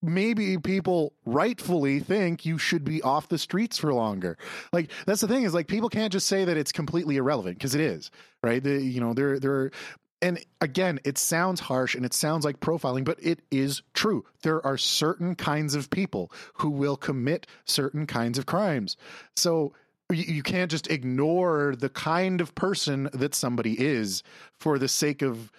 maybe 0.02 0.58
people 0.58 1.14
rightfully 1.26 2.00
think 2.00 2.46
you 2.46 2.58
should 2.58 2.84
be 2.84 3.02
off 3.02 3.30
the 3.30 3.38
streets 3.38 3.78
for 3.78 3.94
longer. 3.94 4.38
Like 4.72 4.92
that's 5.06 5.22
the 5.22 5.28
thing 5.28 5.44
is 5.44 5.54
like 5.54 5.68
people 5.68 5.90
can't 5.90 6.14
just 6.14 6.28
say 6.28 6.46
that 6.46 6.58
it's 6.58 6.72
completely 6.72 7.18
irrelevant 7.18 7.58
because 7.58 7.76
it 7.76 7.82
is, 7.82 8.12
right? 8.44 8.64
The, 8.64 8.82
you 8.82 9.02
know, 9.02 9.14
they're 9.14 9.40
there 9.40 9.72
there 10.09 10.09
and 10.22 10.44
again, 10.60 11.00
it 11.06 11.18
sounds 11.18 11.60
harsh 11.60 11.96
and 11.96 12.06
it 12.06 12.14
sounds 12.14 12.44
like 12.44 12.60
profiling, 12.60 13.04
but 13.04 13.18
it 13.22 13.42
is 13.52 13.82
true. 13.94 14.26
There 14.42 14.66
are 14.66 14.78
certain 14.78 15.36
kinds 15.36 15.76
of 15.76 15.90
people 15.90 16.32
who 16.56 16.70
will 16.70 16.98
commit 16.98 17.48
certain 17.66 18.06
kinds 18.06 18.38
of 18.38 18.46
crimes. 18.46 18.98
So 19.36 19.74
you, 20.12 20.24
you 20.24 20.44
can't 20.44 20.72
just 20.72 20.90
ignore 20.90 21.76
the 21.78 21.90
kind 21.90 22.42
of 22.42 22.56
person 22.56 23.10
that 23.14 23.34
somebody 23.34 23.80
is 23.80 24.24
for 24.60 24.78
the 24.78 24.88
sake 24.88 25.22
of 25.22 25.52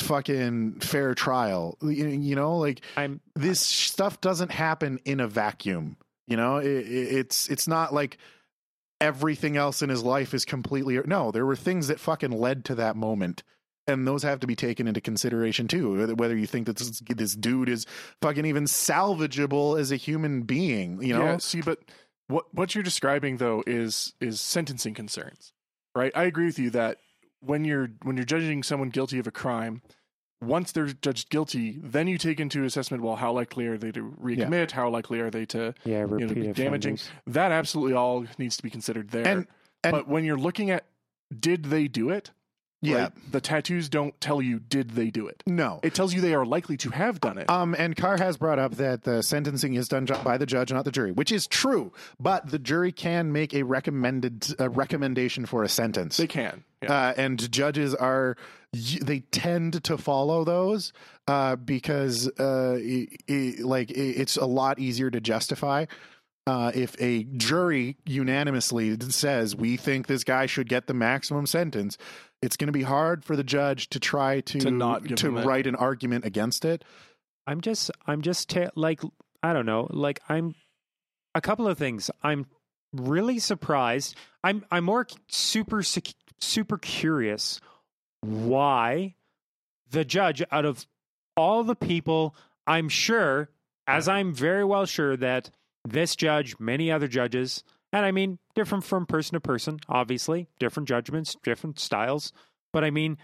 fucking 0.00 0.80
fair 0.80 1.14
trial. 1.14 1.78
You, 1.82 2.36
know, 2.36 2.58
like 2.58 2.82
I'm 2.96 3.20
this 3.34 3.60
stuff 3.60 4.20
doesn't 4.20 4.50
happen 4.50 5.00
in 5.04 5.20
a 5.20 5.28
vacuum. 5.28 5.96
You 6.26 6.36
know, 6.36 6.58
it, 6.58 6.66
it's 6.66 7.48
it's 7.48 7.68
not 7.68 7.92
like 7.92 8.18
everything 9.00 9.56
else 9.56 9.82
in 9.82 9.90
his 9.90 10.02
life 10.02 10.34
is 10.34 10.44
completely 10.44 10.98
no. 11.04 11.30
There 11.30 11.46
were 11.46 11.56
things 11.56 11.88
that 11.88 12.00
fucking 12.00 12.30
led 12.30 12.64
to 12.66 12.76
that 12.76 12.96
moment, 12.96 13.42
and 13.86 14.06
those 14.06 14.22
have 14.22 14.40
to 14.40 14.46
be 14.46 14.56
taken 14.56 14.86
into 14.88 15.00
consideration 15.00 15.68
too. 15.68 15.96
whether- 15.98 16.14
Whether 16.14 16.36
you 16.36 16.46
think 16.46 16.66
that 16.66 16.76
this, 16.76 17.00
this 17.00 17.34
dude 17.34 17.68
is 17.68 17.86
fucking 18.22 18.44
even 18.46 18.64
salvageable 18.64 19.78
as 19.78 19.92
a 19.92 19.96
human 19.96 20.42
being, 20.42 21.02
you 21.02 21.14
know, 21.14 21.24
Yeah, 21.24 21.36
see, 21.38 21.60
but 21.60 21.78
what 22.28 22.46
what 22.54 22.74
you're 22.74 22.84
describing 22.84 23.36
though 23.36 23.62
is 23.66 24.14
is 24.20 24.40
sentencing 24.40 24.94
concerns, 24.94 25.52
right? 25.94 26.12
I 26.14 26.24
agree 26.24 26.46
with 26.46 26.58
you 26.58 26.70
that 26.70 26.98
when 27.40 27.64
you're 27.64 27.88
when 28.02 28.16
you're 28.16 28.24
judging 28.24 28.62
someone 28.62 28.88
guilty 28.88 29.18
of 29.18 29.26
a 29.26 29.30
crime, 29.30 29.82
once 30.40 30.72
they're 30.72 30.86
judged 30.86 31.28
guilty, 31.30 31.78
then 31.82 32.06
you 32.08 32.16
take 32.18 32.40
into 32.40 32.64
assessment, 32.64 33.02
well, 33.02 33.16
how 33.16 33.32
likely 33.32 33.66
are 33.66 33.76
they 33.76 33.92
to 33.92 34.14
recommit? 34.20 34.70
How 34.70 34.88
likely 34.88 35.20
are 35.20 35.30
they 35.30 35.44
to 35.46 35.74
yeah, 35.84 36.00
you 36.00 36.06
know, 36.06 36.16
repeat 36.16 36.34
be 36.34 36.52
damaging? 36.52 36.94
offenders. 36.94 37.10
That 37.26 37.52
absolutely 37.52 37.94
all 37.94 38.24
needs 38.38 38.56
to 38.56 38.62
be 38.62 38.70
considered 38.70 39.10
there. 39.10 39.26
and 39.26 39.46
and 39.82 39.92
but 39.92 40.08
when 40.08 40.24
you're 40.24 40.38
looking 40.38 40.70
at 40.70 40.86
did 41.38 41.64
they 41.66 41.88
do 41.88 42.08
it? 42.10 42.30
Yeah, 42.84 42.96
right, 42.96 43.12
the 43.32 43.40
tattoos 43.40 43.88
don't 43.88 44.18
tell 44.20 44.40
you 44.42 44.58
did 44.60 44.90
they 44.90 45.10
do 45.10 45.26
it. 45.26 45.42
no, 45.46 45.80
It 45.82 45.94
tells 45.94 46.14
you 46.14 46.20
they 46.20 46.34
are 46.34 46.46
likely 46.46 46.76
to 46.78 46.90
have 46.90 47.20
done 47.20 47.38
it. 47.38 47.48
Um, 47.50 47.74
and 47.78 47.96
Carr 47.96 48.16
has 48.18 48.36
brought 48.36 48.58
up 48.58 48.76
that 48.76 49.02
the 49.04 49.22
sentencing 49.22 49.74
is 49.74 49.88
done 49.88 50.06
by 50.22 50.38
the 50.38 50.46
judge, 50.46 50.72
not 50.72 50.84
the 50.84 50.92
jury, 50.92 51.12
which 51.12 51.32
is 51.32 51.46
true. 51.46 51.92
But 52.20 52.50
the 52.50 52.58
jury 52.58 52.92
can 52.92 53.32
make 53.32 53.54
a 53.54 53.62
recommended 53.62 54.54
a 54.58 54.68
recommendation 54.68 55.46
for 55.46 55.62
a 55.62 55.68
sentence, 55.68 56.16
they 56.16 56.26
can. 56.26 56.64
Yeah. 56.82 56.92
uh, 56.92 57.14
and 57.16 57.50
judges 57.50 57.94
are 57.94 58.36
they 58.72 59.20
tend 59.20 59.84
to 59.84 59.96
follow 59.96 60.44
those 60.44 60.92
uh, 61.28 61.56
because 61.56 62.28
uh, 62.40 62.76
i 62.76 63.06
i 63.30 63.54
like 63.60 63.90
i 63.90 63.94
it's 63.94 64.36
a 64.36 64.46
lot 64.46 64.78
easier 64.78 65.10
to 65.10 65.20
justify. 65.20 65.86
Uh, 66.46 66.70
if 66.74 66.94
a 67.00 67.24
jury 67.24 67.96
unanimously 68.04 68.94
says 69.08 69.56
we 69.56 69.78
think 69.78 70.06
this 70.06 70.24
guy 70.24 70.44
should 70.44 70.68
get 70.68 70.86
the 70.86 70.92
maximum 70.92 71.46
sentence, 71.46 71.96
it's 72.44 72.56
going 72.56 72.68
to 72.68 72.72
be 72.72 72.82
hard 72.82 73.24
for 73.24 73.36
the 73.36 73.44
judge 73.44 73.88
to 73.90 73.98
try 74.00 74.40
to 74.40 74.58
To 74.60 74.70
not 74.70 75.04
to 75.16 75.26
him 75.28 75.38
it. 75.38 75.46
write 75.46 75.66
an 75.66 75.74
argument 75.74 76.24
against 76.24 76.64
it. 76.64 76.84
I'm 77.46 77.60
just, 77.60 77.90
I'm 78.06 78.22
just 78.22 78.48
ta- 78.50 78.70
like, 78.74 79.00
I 79.42 79.52
don't 79.52 79.66
know, 79.66 79.86
like 79.90 80.20
I'm 80.28 80.54
a 81.34 81.40
couple 81.40 81.66
of 81.68 81.76
things. 81.78 82.10
I'm 82.22 82.46
really 82.92 83.38
surprised. 83.38 84.16
I'm, 84.42 84.64
I'm 84.70 84.84
more 84.84 85.06
super, 85.28 85.82
super 85.82 86.78
curious 86.78 87.60
why 88.20 89.14
the 89.90 90.04
judge, 90.04 90.42
out 90.50 90.64
of 90.64 90.86
all 91.36 91.64
the 91.64 91.74
people, 91.76 92.34
I'm 92.66 92.88
sure, 92.88 93.50
as 93.86 94.08
I'm 94.08 94.32
very 94.32 94.64
well 94.64 94.86
sure 94.86 95.16
that 95.16 95.50
this 95.86 96.16
judge, 96.16 96.56
many 96.58 96.90
other 96.90 97.08
judges, 97.08 97.62
and 97.94 98.04
I 98.04 98.10
mean, 98.10 98.38
different 98.54 98.84
from 98.84 99.06
person 99.06 99.34
to 99.34 99.40
person, 99.40 99.78
obviously, 99.88 100.48
different 100.58 100.88
judgments, 100.88 101.36
different 101.42 101.78
styles. 101.78 102.32
But 102.72 102.82
I 102.84 102.90
mean, 102.90 103.18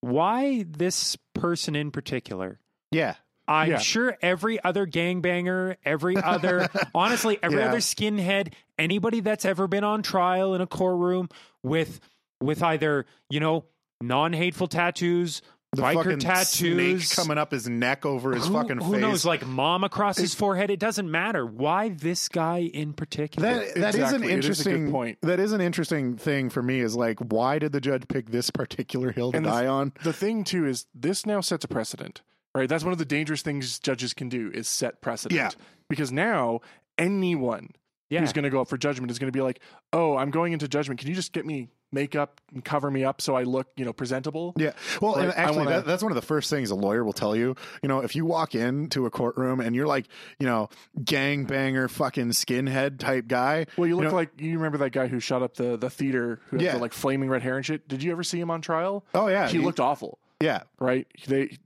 why 0.00 0.64
this 0.68 1.16
person 1.34 1.74
in 1.76 1.90
particular? 1.90 2.60
Yeah, 2.90 3.14
I'm 3.48 3.70
Yeah. 3.72 3.78
sure 3.78 4.16
every 4.22 4.62
other 4.62 4.86
gangbanger, 4.86 5.76
every 5.84 6.16
other, 6.22 6.70
honestly, 6.94 7.38
every 7.42 7.60
Yeah. 7.60 7.66
other 7.68 7.78
skinhead, 7.78 8.52
anybody 8.78 9.20
that's 9.20 9.44
ever 9.44 9.66
been 9.66 9.84
on 9.84 10.02
trial 10.02 10.54
in 10.54 10.60
a 10.60 10.66
courtroom 10.66 11.28
with, 11.62 12.00
with 12.40 12.62
either 12.62 13.06
you 13.30 13.40
know 13.40 13.64
non-hateful 14.00 14.68
tattoos, 14.68 15.42
the 15.72 15.82
biker 15.82 15.94
fucking 16.04 16.18
tattoos, 16.18 17.08
snake 17.08 17.16
coming 17.16 17.38
up 17.38 17.50
his 17.50 17.66
neck 17.66 18.04
over 18.04 18.34
his 18.34 18.46
who, 18.46 18.52
fucking 18.52 18.78
who 18.78 18.92
face. 18.92 19.00
knows, 19.00 19.24
like 19.24 19.46
mom 19.46 19.84
across 19.84 20.18
his 20.18 20.34
forehead. 20.34 20.70
It 20.70 20.78
doesn't 20.78 21.10
matter. 21.10 21.46
Why 21.46 21.88
this 21.88 22.28
guy 22.28 22.58
in 22.58 22.92
particular? 22.92 23.54
that 23.54 23.74
that 23.76 23.94
is 23.94 24.12
an 24.12 24.22
Exactly. 24.22 24.32
It 24.32 24.38
is 24.44 24.60
a 24.60 24.64
good 24.64 24.70
interesting 24.70 24.90
point. 24.90 25.18
That 25.22 25.40
is 25.40 25.52
an 25.52 25.60
interesting 25.62 26.16
thing 26.16 26.50
for 26.50 26.62
me. 26.62 26.80
Is 26.80 26.94
like, 26.94 27.18
why 27.20 27.58
did 27.58 27.72
the 27.72 27.80
judge 27.80 28.06
pick 28.08 28.30
this 28.30 28.50
particular 28.50 29.12
hill 29.12 29.32
to 29.32 29.36
And 29.38 29.46
the- 29.46 29.50
die 29.50 29.66
on? 29.66 29.92
The 30.02 30.12
thing 30.12 30.44
too 30.44 30.66
is 30.66 30.86
this 30.94 31.24
now 31.24 31.40
sets 31.40 31.64
a 31.64 31.68
precedent, 31.68 32.20
right? 32.54 32.68
That's 32.68 32.84
one 32.84 32.92
of 32.92 32.98
the 32.98 33.06
dangerous 33.06 33.40
things 33.40 33.78
judges 33.78 34.12
can 34.12 34.28
do 34.28 34.50
is 34.52 34.68
set 34.68 35.00
precedent. 35.00 35.38
Yeah. 35.38 35.50
Because 35.88 36.12
now 36.12 36.60
anyone 36.98 37.70
yeah. 38.10 38.20
who's 38.20 38.34
going 38.34 38.44
to 38.44 38.50
go 38.50 38.60
up 38.60 38.68
for 38.68 38.76
judgment 38.76 39.10
is 39.10 39.18
going 39.18 39.32
to 39.32 39.36
be 39.36 39.40
like, 39.42 39.60
"Oh, 39.92 40.16
I'm 40.18 40.30
going 40.30 40.52
into 40.52 40.68
judgment. 40.68 41.00
Can 41.00 41.08
you 41.08 41.14
just 41.14 41.32
get 41.32 41.46
me 41.46 41.68
makeup 41.92 42.40
and 42.52 42.64
cover 42.64 42.90
me 42.90 43.04
up 43.04 43.20
so 43.20 43.34
I 43.36 43.42
look, 43.44 43.68
you 43.76 43.84
know, 43.84 43.92
presentable?" 43.92 44.54
Yeah. 44.56 44.72
Well, 45.00 45.16
and 45.16 45.32
actually, 45.32 45.58
wanna- 45.58 45.70
that, 45.70 45.86
that's 45.86 46.02
one 46.02 46.12
of 46.12 46.16
the 46.16 46.22
first 46.22 46.50
things 46.50 46.70
a 46.70 46.74
lawyer 46.74 47.04
will 47.04 47.12
tell 47.12 47.36
you. 47.36 47.54
You 47.82 47.88
know, 47.88 48.00
if 48.00 48.16
you 48.16 48.24
walk 48.24 48.54
into 48.54 49.06
a 49.06 49.10
courtroom 49.10 49.60
and 49.60 49.74
you're 49.76 49.86
like, 49.86 50.06
you 50.38 50.46
know, 50.46 50.68
gang 51.04 51.44
banger, 51.44 51.88
fucking 51.88 52.30
skinhead 52.30 52.98
type 52.98 53.28
guy. 53.28 53.66
Well, 53.76 53.86
you 53.86 53.96
look 53.96 54.06
know- 54.06 54.14
like 54.14 54.30
you 54.40 54.56
remember 54.56 54.78
that 54.78 54.90
guy 54.90 55.06
who 55.08 55.20
shot 55.20 55.42
up 55.42 55.54
the 55.56 55.76
the 55.76 55.90
theater 55.90 56.40
who 56.50 56.56
had 56.56 56.64
Yeah. 56.64 56.72
the 56.72 56.78
like 56.78 56.92
flaming 56.92 57.28
red 57.28 57.42
hair 57.42 57.56
and 57.56 57.64
shit. 57.66 57.86
Did 57.88 58.02
you 58.02 58.12
ever 58.12 58.22
see 58.22 58.40
him 58.40 58.50
on 58.50 58.60
trial? 58.62 59.04
Oh 59.14 59.28
yeah, 59.28 59.48
he 59.48 59.58
looked 59.58 59.80
awful, 59.80 60.18
Yeah, 60.40 60.62
right? 60.80 61.06
They, 61.26 61.58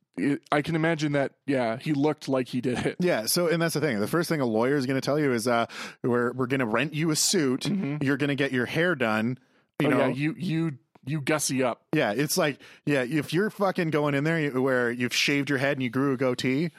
I 0.50 0.62
can 0.62 0.74
imagine 0.76 1.12
that. 1.12 1.32
Yeah, 1.46 1.76
he 1.76 1.92
looked 1.92 2.26
like 2.26 2.48
he 2.48 2.62
did 2.62 2.78
it. 2.86 2.96
Yeah, 3.00 3.26
so 3.26 3.48
and 3.48 3.60
that's 3.60 3.74
the 3.74 3.80
thing. 3.82 4.00
The 4.00 4.06
first 4.06 4.28
thing 4.30 4.40
a 4.40 4.46
lawyer 4.46 4.76
is 4.76 4.86
going 4.86 4.98
to 4.98 5.04
tell 5.04 5.18
you 5.18 5.32
is, 5.32 5.46
uh, 5.46 5.66
we're 6.02 6.32
we're 6.32 6.46
going 6.46 6.60
to 6.60 6.66
rent 6.66 6.94
you 6.94 7.10
a 7.10 7.16
suit. 7.16 7.62
Mhm. 7.64 8.02
You're 8.02 8.16
going 8.16 8.28
to 8.28 8.34
get 8.34 8.50
your 8.52 8.64
hair 8.64 8.94
done. 8.94 9.38
You 9.80 9.88
oh, 9.88 9.90
know, 9.90 9.98
yeah, 10.06 10.08
you 10.08 10.34
you 10.38 10.78
you 11.04 11.20
gussy 11.20 11.62
up. 11.62 11.82
Yeah, 11.92 12.12
it's 12.12 12.36
like 12.36 12.60
yeah, 12.84 13.02
if 13.02 13.32
you're 13.32 13.50
fucking 13.50 13.90
going 13.90 14.14
in 14.14 14.24
there 14.24 14.50
where 14.50 14.90
you've 14.90 15.14
shaved 15.14 15.50
your 15.50 15.58
head 15.58 15.76
and 15.76 15.82
you 15.82 15.90
grew 15.90 16.14
a 16.14 16.16
goatee, 16.16 16.70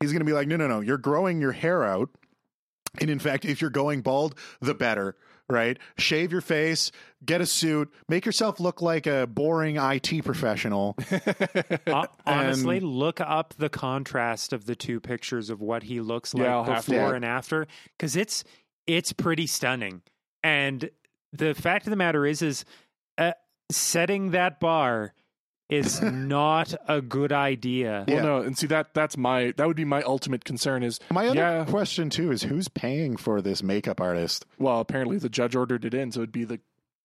he's 0.00 0.12
going 0.12 0.20
to 0.20 0.26
be 0.26 0.32
like, 0.32 0.48
no, 0.48 0.56
no, 0.56 0.66
no, 0.66 0.80
you're 0.80 0.98
growing 0.98 1.40
your 1.40 1.52
hair 1.52 1.84
out, 1.84 2.10
and 3.00 3.10
in 3.10 3.18
fact, 3.18 3.44
if 3.44 3.60
you're 3.60 3.70
going 3.70 4.02
bald, 4.02 4.34
the 4.60 4.74
better. 4.74 5.16
Right? 5.48 5.78
Shave 5.96 6.32
your 6.32 6.40
face, 6.40 6.90
get 7.24 7.40
a 7.40 7.46
suit, 7.46 7.94
make 8.08 8.26
yourself 8.26 8.58
look 8.58 8.82
like 8.82 9.06
a 9.06 9.28
boring 9.28 9.76
IT 9.76 10.24
professional. 10.24 10.96
Hon- 11.86 12.08
honestly, 12.26 12.78
And- 12.78 12.86
look 12.86 13.20
up 13.20 13.54
the 13.56 13.68
contrast 13.68 14.52
of 14.52 14.66
the 14.66 14.74
two 14.74 14.98
pictures 14.98 15.48
of 15.48 15.60
what 15.60 15.84
he 15.84 16.00
looks 16.00 16.34
like 16.34 16.42
Yeah, 16.46 16.56
I'll 16.56 16.64
have 16.64 16.86
to. 16.86 16.90
before 16.90 17.14
and 17.14 17.24
after, 17.24 17.68
because 17.96 18.16
it's 18.16 18.42
it's 18.88 19.12
pretty 19.12 19.46
stunning. 19.46 20.02
And 20.42 20.90
the 21.32 21.54
fact 21.54 21.86
of 21.86 21.90
the 21.90 21.96
matter 21.96 22.24
is, 22.26 22.42
is 22.42 22.64
uh, 23.18 23.32
setting 23.70 24.30
that 24.30 24.60
bar 24.60 25.12
is 25.68 26.00
not 26.02 26.74
a 26.88 27.00
good 27.02 27.32
idea. 27.32 28.04
Well, 28.06 28.16
Yeah. 28.16 28.22
no, 28.22 28.36
and 28.42 28.56
see 28.56 28.66
that 28.68 28.94
that's 28.94 29.16
my 29.16 29.52
that 29.56 29.66
would 29.66 29.76
be 29.76 29.84
my 29.84 30.02
ultimate 30.02 30.44
concern 30.44 30.82
is 30.82 31.00
My 31.10 31.26
other 31.26 31.36
Yeah. 31.36 31.64
question 31.64 32.08
too 32.10 32.30
is 32.30 32.42
who's 32.44 32.68
paying 32.68 33.16
for 33.16 33.42
this 33.42 33.62
makeup 33.62 34.00
artist? 34.00 34.46
well 34.58 34.80
apparently 34.80 35.18
the 35.18 35.28
judge 35.28 35.56
ordered 35.56 35.84
it 35.84 35.92
in 35.94 36.12
so 36.12 36.20
it'd 36.20 36.30
be 36.32 36.44
the 36.44 36.60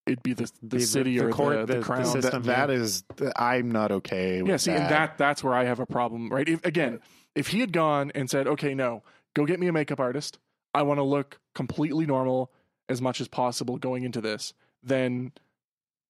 it'd 0.05 0.21
be 0.23 0.33
the 0.33 0.43
the 0.61 0.77
the- 0.77 0.79
city 0.81 1.17
the 1.17 1.25
or 1.25 1.31
court, 1.31 1.53
the, 1.55 1.59
the- 1.65 1.73
the 1.73 1.79
the 1.79 1.85
crown. 1.85 2.05
system. 2.05 2.43
That, 2.43 2.67
that 2.67 2.69
is, 2.69 3.03
I'm 3.35 3.71
not 3.71 3.91
okay 3.91 4.41
with 4.43 4.49
yeah, 4.49 4.57
see, 4.57 4.71
that. 4.71 4.81
and 4.81 4.89
that 4.91 5.17
that's 5.17 5.43
where 5.43 5.53
I 5.55 5.63
have 5.65 5.79
a 5.79 5.85
problem, 5.87 6.29
right? 6.29 6.47
If, 6.47 6.63
again, 6.65 6.99
if 7.33 7.47
he 7.47 7.61
had 7.61 7.71
gone 7.73 8.11
and 8.13 8.29
said, 8.29 8.45
"Okay, 8.47 8.73
no, 8.75 9.03
go 9.35 9.45
get 9.45 9.59
me 9.59 9.67
a 9.67 9.71
makeup 9.73 9.99
artist. 9.99 10.37
I 10.73 10.83
want 10.83 10.99
to 10.99 11.03
look 11.03 11.39
completely 11.55 12.05
normal 12.05 12.51
as 12.89 13.01
much 13.01 13.21
as 13.21 13.27
possible 13.27 13.77
going 13.77 14.03
into 14.03 14.21
this," 14.21 14.53
then 14.83 15.31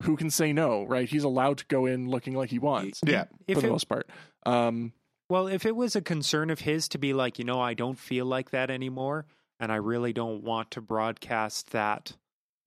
who 0.04 0.18
can 0.18 0.30
say 0.30 0.54
no, 0.54 0.84
right? 0.84 1.08
He's 1.08 1.24
allowed 1.24 1.60
to 1.60 1.66
go 1.66 1.86
in 1.86 2.10
looking 2.10 2.36
like 2.36 2.50
he 2.50 2.60
wants 2.60 3.02
yeah. 3.06 3.26
if 3.48 3.58
for 3.58 3.62
the 3.62 3.68
it, 3.68 3.72
most 3.72 3.88
part. 3.88 4.10
Um, 4.46 4.94
well, 5.30 5.48
if 5.48 5.66
it 5.66 5.76
was 5.76 5.96
a 5.96 6.02
concern 6.02 6.50
of 6.50 6.60
his 6.60 6.90
to 6.90 6.98
be 6.98 7.14
like, 7.14 7.40
you 7.40 7.46
know, 7.46 7.62
I 7.62 7.74
don't 7.74 7.98
feel 7.98 8.26
like 8.26 8.52
that 8.52 8.70
anymore, 8.70 9.26
and 9.60 9.72
I 9.72 9.76
really 9.76 10.14
don't 10.14 10.44
want 10.44 10.72
to 10.72 10.82
broadcast 10.82 11.72
that. 11.72 12.14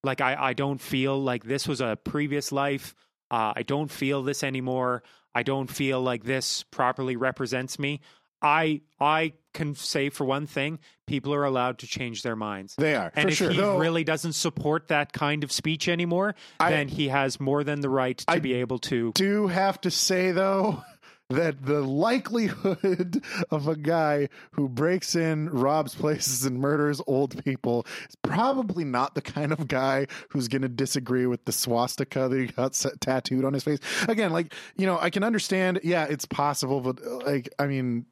Like, 0.03 0.21
I, 0.21 0.37
I 0.39 0.53
don't 0.53 0.81
feel 0.81 1.21
like 1.21 1.45
this 1.45 1.69
was 1.69 1.81
a 1.81 1.99
previous 2.03 2.53
life. 2.53 2.95
Uh, 3.31 3.53
I 3.57 3.63
don't 3.63 3.91
feel 3.91 4.23
this 4.23 4.43
anymore. 4.43 5.03
I 5.35 5.43
don't 5.43 5.71
feel 5.71 6.01
like 6.01 6.25
this 6.25 6.63
properly 6.71 7.17
represents 7.17 7.79
me. 7.79 8.01
I 8.45 8.83
I 9.01 9.33
can 9.55 9.75
say 9.75 10.09
for 10.11 10.25
one 10.25 10.47
thing, 10.47 10.79
people 11.07 11.33
are 11.33 11.45
allowed 11.45 11.79
to 11.79 11.87
change 11.87 12.23
their 12.23 12.37
minds. 12.37 12.75
They 12.77 12.95
are 12.95 13.11
And 13.17 13.31
if 13.31 13.37
sure. 13.37 13.51
he 13.51 13.57
Though, 13.57 13.79
really 13.79 14.05
doesn't 14.05 14.33
support 14.35 14.89
that 14.89 15.13
kind 15.13 15.43
of 15.45 15.51
speech 15.53 15.89
anymore, 15.89 16.35
I- 16.61 16.71
then 16.71 16.89
he 16.89 17.09
has 17.09 17.41
more 17.41 17.65
than 17.65 17.81
the 17.81 17.89
right 17.89 18.19
to 18.19 18.25
I 18.31 18.39
be 18.41 18.55
able 18.55 18.79
to. 18.81 19.13
do 19.15 19.47
have 19.47 19.81
to 19.83 19.91
say 19.91 20.33
though 20.33 20.83
that 21.31 21.65
the 21.65 21.81
likelihood 21.81 23.23
of 23.51 23.67
a 23.69 23.77
guy 23.77 24.29
who 24.53 24.69
breaks 24.69 25.15
in, 25.15 25.49
robs 25.51 25.95
places, 25.95 26.45
and 26.45 26.59
murders 26.59 27.01
old 27.07 27.43
people 27.45 27.87
is 28.09 28.17
probably 28.23 28.85
not 28.85 29.15
the 29.15 29.23
kind 29.23 29.53
of 29.53 29.67
guy 29.69 30.07
who's 30.31 30.49
going 30.49 30.63
to 30.63 30.69
disagree 30.69 31.27
with 31.27 31.45
the 31.45 31.53
swastika 31.53 32.29
that 32.29 32.39
he 32.39 32.47
got 32.47 32.73
s- 32.73 32.87
tattooed 33.01 33.45
on 33.45 33.55
his 33.55 33.65
face. 33.65 33.79
Again, 34.09 34.33
like 34.33 34.53
you 34.77 34.87
know, 34.87 34.99
I 35.01 35.11
can 35.11 35.23
understand. 35.23 35.81
Yeah, 35.83 36.05
it's 36.05 36.27
possible, 36.27 36.81
but 36.81 37.03
like, 37.25 37.49
I 37.59 37.67
mean, 37.67 38.05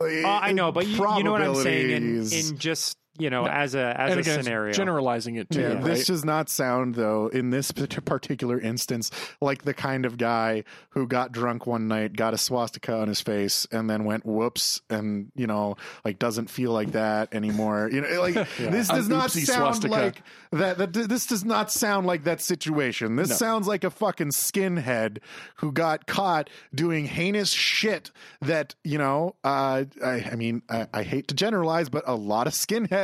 Uh, 0.00 0.26
I 0.26 0.52
know, 0.52 0.72
but 0.72 0.86
you, 0.86 0.94
you 0.94 1.22
know 1.24 1.32
what 1.32 1.42
I'm 1.42 1.54
saying. 1.56 1.90
In, 1.90 2.32
in 2.32 2.58
just 2.58 2.96
you 3.18 3.28
know, 3.28 3.46
as 3.46 3.74
a 3.74 4.00
as 4.00 4.10
and 4.12 4.18
a 4.18 4.22
again, 4.22 4.42
scenario, 4.42 4.72
generalizing 4.72 5.36
it 5.36 5.50
too. 5.50 5.60
Yeah, 5.60 5.72
right? 5.74 5.84
this 5.84 6.06
does 6.06 6.24
not 6.24 6.48
sound 6.48 6.94
though 6.94 7.26
in 7.28 7.50
this 7.50 7.70
particular 7.72 8.58
instance 8.60 9.10
like 9.40 9.62
the 9.64 9.74
kind 9.74 10.06
of 10.06 10.16
guy 10.16 10.64
who 10.90 11.06
got 11.06 11.32
drunk 11.32 11.66
one 11.66 11.88
night, 11.88 12.14
got 12.16 12.32
a 12.34 12.38
swastika 12.38 12.94
on 12.94 13.08
his 13.08 13.20
face, 13.20 13.66
and 13.72 13.90
then 13.90 14.04
went 14.04 14.24
whoops, 14.24 14.80
and 14.88 15.32
you 15.34 15.46
know, 15.46 15.76
like 16.04 16.18
doesn't 16.18 16.48
feel 16.48 16.72
like 16.72 16.92
that 16.92 17.34
anymore. 17.34 17.90
You 17.92 18.02
know, 18.02 18.20
like 18.20 18.34
this 18.58 18.88
An 18.88 18.96
does 18.96 19.08
not 19.08 19.30
sound 19.32 19.74
swastika. 19.76 19.92
like 19.94 20.22
that, 20.52 20.78
that. 20.78 20.92
This 21.08 21.26
does 21.26 21.44
not 21.44 21.70
sound 21.70 22.06
like 22.06 22.24
that 22.24 22.40
situation. 22.40 23.16
This 23.16 23.28
No. 23.30 23.34
sounds 23.36 23.66
like 23.66 23.84
a 23.84 23.90
fucking 23.90 24.28
skinhead 24.30 25.18
who 25.56 25.72
got 25.72 26.06
caught 26.06 26.48
doing 26.74 27.06
heinous 27.06 27.50
shit. 27.50 28.10
That 28.40 28.74
you 28.84 28.98
know, 28.98 29.34
uh, 29.44 29.84
I, 30.04 30.28
I 30.32 30.36
mean, 30.36 30.62
I, 30.68 30.86
I 30.94 31.02
hate 31.02 31.28
to 31.28 31.34
generalize, 31.34 31.88
but 31.88 32.04
a 32.06 32.14
lot 32.14 32.46
of 32.46 32.52
skinheads 32.52 32.99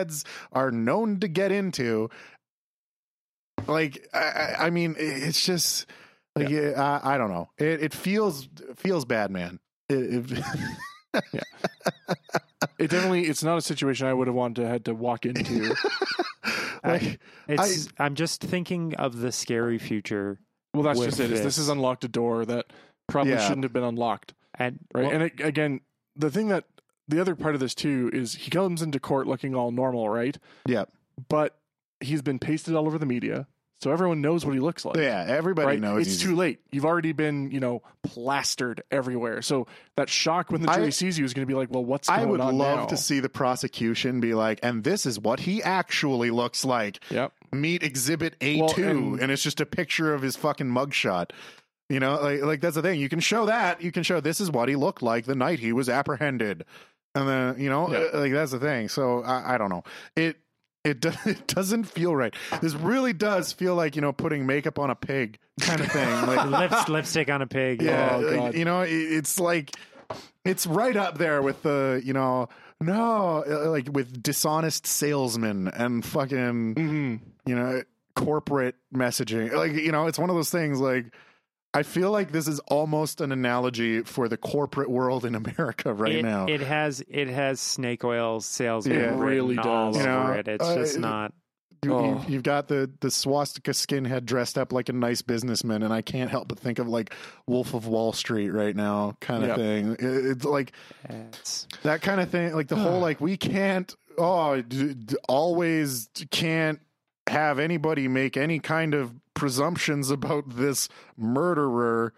are 0.52 0.70
known 0.70 1.20
to 1.20 1.28
get 1.28 1.52
into. 1.52 2.10
Like, 3.66 4.06
I, 4.12 4.18
I- 4.18 4.66
I 4.66 4.70
mean, 4.70 4.94
it's 4.98 5.44
just 5.44 5.86
like 6.36 6.50
I, 6.50 7.00
I 7.02 7.18
don't 7.18 7.30
know. 7.30 7.48
It, 7.58 7.82
it 7.82 7.94
feels 7.94 8.48
feels 8.76 9.04
bad, 9.04 9.30
man. 9.30 9.58
It, 9.88 10.30
it, 10.32 10.44
it 12.78 12.90
definitely 12.90 13.26
it's 13.26 13.42
not 13.42 13.56
a 13.56 13.62
situation 13.62 14.06
I 14.06 14.12
would 14.14 14.26
have 14.26 14.34
wanted 14.36 14.62
to 14.62 14.68
had 14.68 14.84
to 14.86 14.94
walk 14.94 15.26
into. 15.26 15.74
like, 16.84 17.20
it's. 17.48 17.88
I, 17.98 18.06
am 18.06 18.14
just 18.14 18.42
thinking 18.42 18.94
of 18.96 19.18
the 19.18 19.32
scary 19.32 19.78
future, 19.78 20.38
Well, 20.74 20.82
that's 20.82 21.00
just 21.00 21.20
it. 21.20 21.30
is 21.32 21.42
This 21.42 21.56
has 21.56 21.68
unlocked 21.68 22.04
a 22.04 22.08
door 22.08 22.44
that 22.44 22.66
probably 23.08 23.32
Yeah. 23.32 23.46
shouldn't 23.46 23.64
have 23.64 23.72
been 23.72 23.84
unlocked, 23.84 24.34
and 24.58 24.78
right? 24.94 25.04
well, 25.04 25.12
and 25.12 25.22
it, 25.24 25.40
again, 25.40 25.80
the 26.16 26.30
thing 26.30 26.48
that 26.48 26.64
the 27.08 27.20
other 27.20 27.34
part 27.34 27.54
of 27.54 27.60
this 27.60 27.74
too 27.74 28.10
is 28.12 28.34
he 28.34 28.50
comes 28.50 28.82
into 28.82 28.98
court 29.00 29.26
looking 29.26 29.54
all 29.54 29.70
normal, 29.70 30.08
right? 30.08 30.36
yeah, 30.66 30.84
But 31.28 31.56
he's 32.00 32.22
been 32.22 32.38
pasted 32.38 32.74
all 32.74 32.86
over 32.86 32.98
the 32.98 33.06
media, 33.06 33.46
so 33.80 33.92
everyone 33.92 34.20
knows 34.22 34.44
what 34.44 34.54
he 34.54 34.60
looks 34.60 34.84
like. 34.84 34.96
yeah. 34.96 35.24
Everybody 35.28 35.66
Right? 35.66 35.80
knows 35.80 36.06
it's 36.06 36.22
too 36.22 36.34
late. 36.34 36.60
You've 36.72 36.84
already 36.86 37.12
been, 37.12 37.50
you 37.50 37.60
know, 37.60 37.82
plastered 38.02 38.82
everywhere. 38.90 39.42
So 39.42 39.66
that 39.96 40.08
shock 40.08 40.50
when 40.50 40.62
the 40.62 40.68
jury 40.72 40.86
I- 40.86 40.90
sees 40.90 41.18
you 41.18 41.24
is 41.24 41.34
going 41.34 41.46
to 41.46 41.46
be 41.46 41.54
like, 41.58 41.70
well, 41.70 41.84
what's 41.84 42.08
going 42.08 42.20
on? 42.20 42.26
I 42.26 42.30
would 42.46 42.54
love 42.54 42.78
now? 42.80 42.86
to 42.86 42.96
see 42.96 43.20
the 43.20 43.28
prosecution 43.28 44.20
be 44.20 44.32
like, 44.34 44.60
and 44.62 44.82
this 44.82 45.04
is 45.06 45.20
what 45.20 45.40
he 45.40 45.62
actually 45.62 46.30
looks 46.30 46.64
like. 46.64 47.00
Yep. 47.10 47.32
Meet 47.52 47.82
Exhibit 47.82 48.38
A2, 48.40 48.60
Well, 48.78 48.88
and, 48.88 49.20
and- 49.20 49.30
it's 49.32 49.42
just 49.42 49.60
a 49.60 49.66
picture 49.66 50.14
of 50.14 50.22
his 50.22 50.36
fucking 50.36 50.66
mugshot. 50.68 51.30
You 51.88 52.00
know, 52.00 52.20
like, 52.20 52.42
like 52.42 52.60
that's 52.62 52.74
the 52.74 52.82
thing. 52.82 52.98
You 52.98 53.08
can 53.08 53.20
show 53.20 53.46
that. 53.46 53.80
You 53.80 53.92
can 53.92 54.02
show 54.02 54.20
this 54.20 54.40
is 54.40 54.50
what 54.50 54.68
he 54.68 54.74
looked 54.74 55.02
like 55.02 55.24
the 55.24 55.36
night 55.36 55.60
he 55.60 55.72
was 55.72 55.88
apprehended, 55.88 56.64
and 57.16 57.28
then 57.28 57.60
you 57.60 57.68
know, 57.70 57.90
Yeah. 57.90 58.08
uh, 58.14 58.20
like 58.20 58.32
that's 58.32 58.52
the 58.52 58.60
thing. 58.60 58.88
So 58.88 59.22
I, 59.22 59.54
I 59.54 59.58
don't 59.58 59.70
know. 59.70 59.82
It 60.14 60.36
it 60.84 61.00
do, 61.00 61.10
it 61.26 61.46
doesn't 61.48 61.84
feel 61.84 62.14
right. 62.14 62.34
This 62.60 62.74
really 62.74 63.12
does 63.12 63.52
feel 63.52 63.74
like 63.74 63.96
you 63.96 64.02
know 64.02 64.12
putting 64.12 64.46
makeup 64.46 64.78
on 64.78 64.90
a 64.90 64.94
pig 64.94 65.38
kind 65.60 65.80
of 65.80 65.90
thing. 65.90 66.08
Like 66.26 66.46
lips, 66.70 66.88
lipstick 66.88 67.28
on 67.30 67.42
a 67.42 67.46
pig. 67.46 67.82
yeah, 67.82 68.16
Oh, 68.16 68.30
God. 68.36 68.54
you 68.54 68.64
know, 68.64 68.82
it, 68.82 68.90
it's 68.92 69.40
like 69.40 69.72
it's 70.44 70.66
right 70.66 70.96
up 70.96 71.18
there 71.18 71.42
with 71.42 71.62
the 71.62 72.00
you 72.04 72.12
know 72.12 72.48
no 72.80 73.42
uh, 73.48 73.70
like 73.70 73.88
with 73.90 74.22
dishonest 74.22 74.86
salesmen 74.86 75.66
and 75.68 76.04
fucking 76.04 76.74
hmm 76.74 77.16
you 77.46 77.56
know 77.56 77.82
corporate 78.14 78.76
messaging. 78.94 79.52
Like 79.52 79.72
you 79.72 79.90
know, 79.92 80.06
it's 80.06 80.18
one 80.18 80.30
of 80.30 80.36
those 80.36 80.50
things 80.50 80.78
like. 80.80 81.06
I 81.76 81.82
feel 81.82 82.10
like 82.10 82.32
this 82.32 82.48
is 82.48 82.58
almost 82.60 83.20
an 83.20 83.32
analogy 83.32 84.02
for 84.02 84.28
the 84.28 84.36
corporate 84.36 84.90
world 84.90 85.24
in 85.24 85.34
America 85.34 85.92
right 85.92 86.16
it, 86.16 86.22
now. 86.22 86.46
it 86.46 86.60
has 86.60 87.02
it 87.08 87.28
has 87.28 87.60
snake 87.60 88.02
oil 88.04 88.40
sales. 88.40 88.86
Yeah, 88.86 88.96
it 89.14 89.16
really 89.18 89.56
written 89.56 89.70
all 89.70 89.92
does. 89.92 90.04
You 90.04 90.10
over 90.10 90.34
know, 90.34 90.38
it. 90.40 90.48
It's 90.48 90.64
uh, 90.64 90.74
just 90.76 90.98
not. 90.98 91.32
You, 91.84 91.92
Oh. 91.92 92.24
you, 92.26 92.34
have 92.36 92.42
got 92.42 92.68
the 92.68 92.90
the 93.00 93.10
swastika 93.10 93.70
skinhead 93.72 94.24
dressed 94.24 94.56
up 94.58 94.72
like 94.72 94.88
a 94.88 94.92
nice 94.92 95.22
businessman, 95.22 95.82
and 95.84 95.92
I 95.92 96.00
can't 96.02 96.30
help 96.30 96.48
but 96.48 96.58
think 96.58 96.78
of 96.80 96.88
like 96.88 97.14
Wolf 97.46 97.74
of 97.74 97.86
Wall 97.86 98.12
Street 98.12 98.50
right 98.50 98.74
now, 98.74 99.16
kind 99.20 99.44
of 99.44 99.50
Yeah. 99.50 99.56
thing. 99.56 99.92
It- 99.92 100.26
it's 100.26 100.44
like 100.44 100.72
It's, 101.08 101.68
that 101.82 102.00
kind 102.02 102.20
of 102.20 102.30
thing 102.30 102.54
like 102.54 102.68
the 102.68 102.76
whole 102.76 102.98
like 103.08 103.20
we 103.20 103.36
can't 103.36 103.94
oh 104.18 104.60
d- 104.62 104.94
d- 104.94 105.16
always 105.28 106.08
can't 106.30 106.80
have 107.28 107.58
anybody 107.58 108.08
make 108.08 108.36
any 108.36 108.58
kind 108.58 108.94
of 108.94 109.12
presumptions 109.36 110.10
about 110.10 110.56
this 110.56 110.88
murderer 111.16 112.12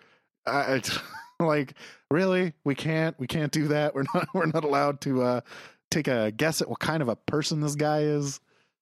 I, 0.46 0.80
like 1.40 1.74
really 2.10 2.54
we 2.64 2.74
can't 2.74 3.18
we 3.20 3.26
can't 3.26 3.52
do 3.52 3.68
that 3.68 3.94
we're 3.94 4.04
not 4.14 4.28
we're 4.34 4.46
not 4.46 4.64
allowed 4.64 5.02
to 5.02 5.22
uh 5.22 5.40
take 5.90 6.08
a 6.08 6.30
guess 6.30 6.62
at 6.62 6.68
what 6.70 6.78
kind 6.78 7.02
of 7.02 7.08
a 7.08 7.16
person 7.16 7.60
this 7.60 7.74
guy 7.74 8.00
is 8.00 8.40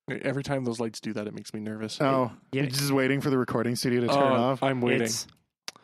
Every 0.09 0.45
time 0.45 0.63
those 0.63 0.79
lights 0.79 1.01
do 1.01 1.13
that, 1.15 1.27
it 1.27 1.35
makes 1.35 1.53
me 1.53 1.59
nervous. 1.59 2.01
oh 2.01 2.31
Yeah. 2.53 2.63
you're 2.63 2.71
just 2.71 2.93
waiting 2.93 3.21
for 3.21 3.29
the 3.29 3.37
recording 3.39 3.75
studio 3.75 4.03
to 4.03 4.07
turn 4.07 4.17
Oh, 4.17 4.35
off 4.37 4.63
I'm 4.63 4.81
waiting. 4.81 5.03
It's 5.03 5.27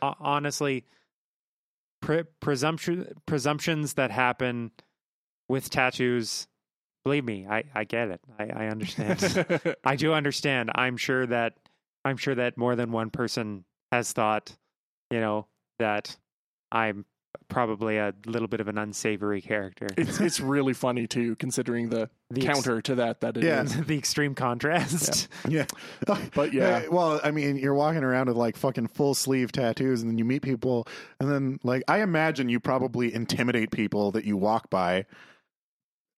uh, 0.00 0.14
honestly 0.20 0.84
pre- 2.00 2.22
presumption 2.38 3.08
presumptions 3.26 3.94
that 3.94 4.12
happen 4.12 4.70
with 5.48 5.70
tattoos. 5.70 6.46
Believe 7.04 7.24
me, 7.24 7.46
I, 7.50 7.64
I 7.74 7.82
get 7.82 8.10
it. 8.10 8.20
I, 8.38 8.44
I 8.44 8.66
understand. 8.68 9.76
I 9.84 9.96
do 9.96 10.12
understand. 10.14 10.70
I'm 10.76 10.96
sure 10.96 11.26
that 11.26 11.54
I'm 12.04 12.16
sure 12.16 12.34
that 12.34 12.56
more 12.56 12.76
than 12.76 12.92
one 12.92 13.10
person 13.10 13.64
has 13.90 14.12
thought, 14.12 14.56
you 15.10 15.20
know, 15.20 15.46
that 15.78 16.16
I'm 16.70 17.04
probably 17.48 17.96
a 17.98 18.14
little 18.26 18.48
bit 18.48 18.60
of 18.60 18.68
an 18.68 18.78
unsavory 18.78 19.40
character. 19.40 19.86
it's 19.96 20.20
it's 20.20 20.40
really 20.54 20.72
funny 20.72 21.06
too, 21.06 21.36
considering 21.36 21.88
the, 21.88 22.08
The 22.30 22.46
ex- 22.46 22.54
counter 22.54 22.80
to 22.82 22.94
that 22.96 23.20
that 23.20 23.36
it 23.36 23.44
is. 23.44 23.74
Yeah. 23.76 23.82
the 23.86 23.96
extreme 23.98 24.34
contrast. 24.34 25.28
yeah 25.48 25.66
But 26.34 26.52
yeah. 26.52 26.86
Well, 26.90 27.20
I 27.22 27.30
mean, 27.30 27.56
you're 27.56 27.74
walking 27.74 28.04
around 28.04 28.28
with 28.28 28.36
like 28.36 28.56
fucking 28.56 28.88
full 28.88 29.14
sleeve 29.14 29.52
tattoos, 29.52 30.02
and 30.02 30.10
then 30.10 30.18
you 30.18 30.24
meet 30.24 30.42
people, 30.42 30.86
and 31.20 31.30
then 31.30 31.58
like 31.62 31.82
I 31.88 32.00
imagine 32.02 32.48
you 32.48 32.60
probably 32.60 33.12
intimidate 33.14 33.70
people 33.70 34.12
that 34.12 34.24
you 34.24 34.36
walk 34.36 34.68
by. 34.70 35.06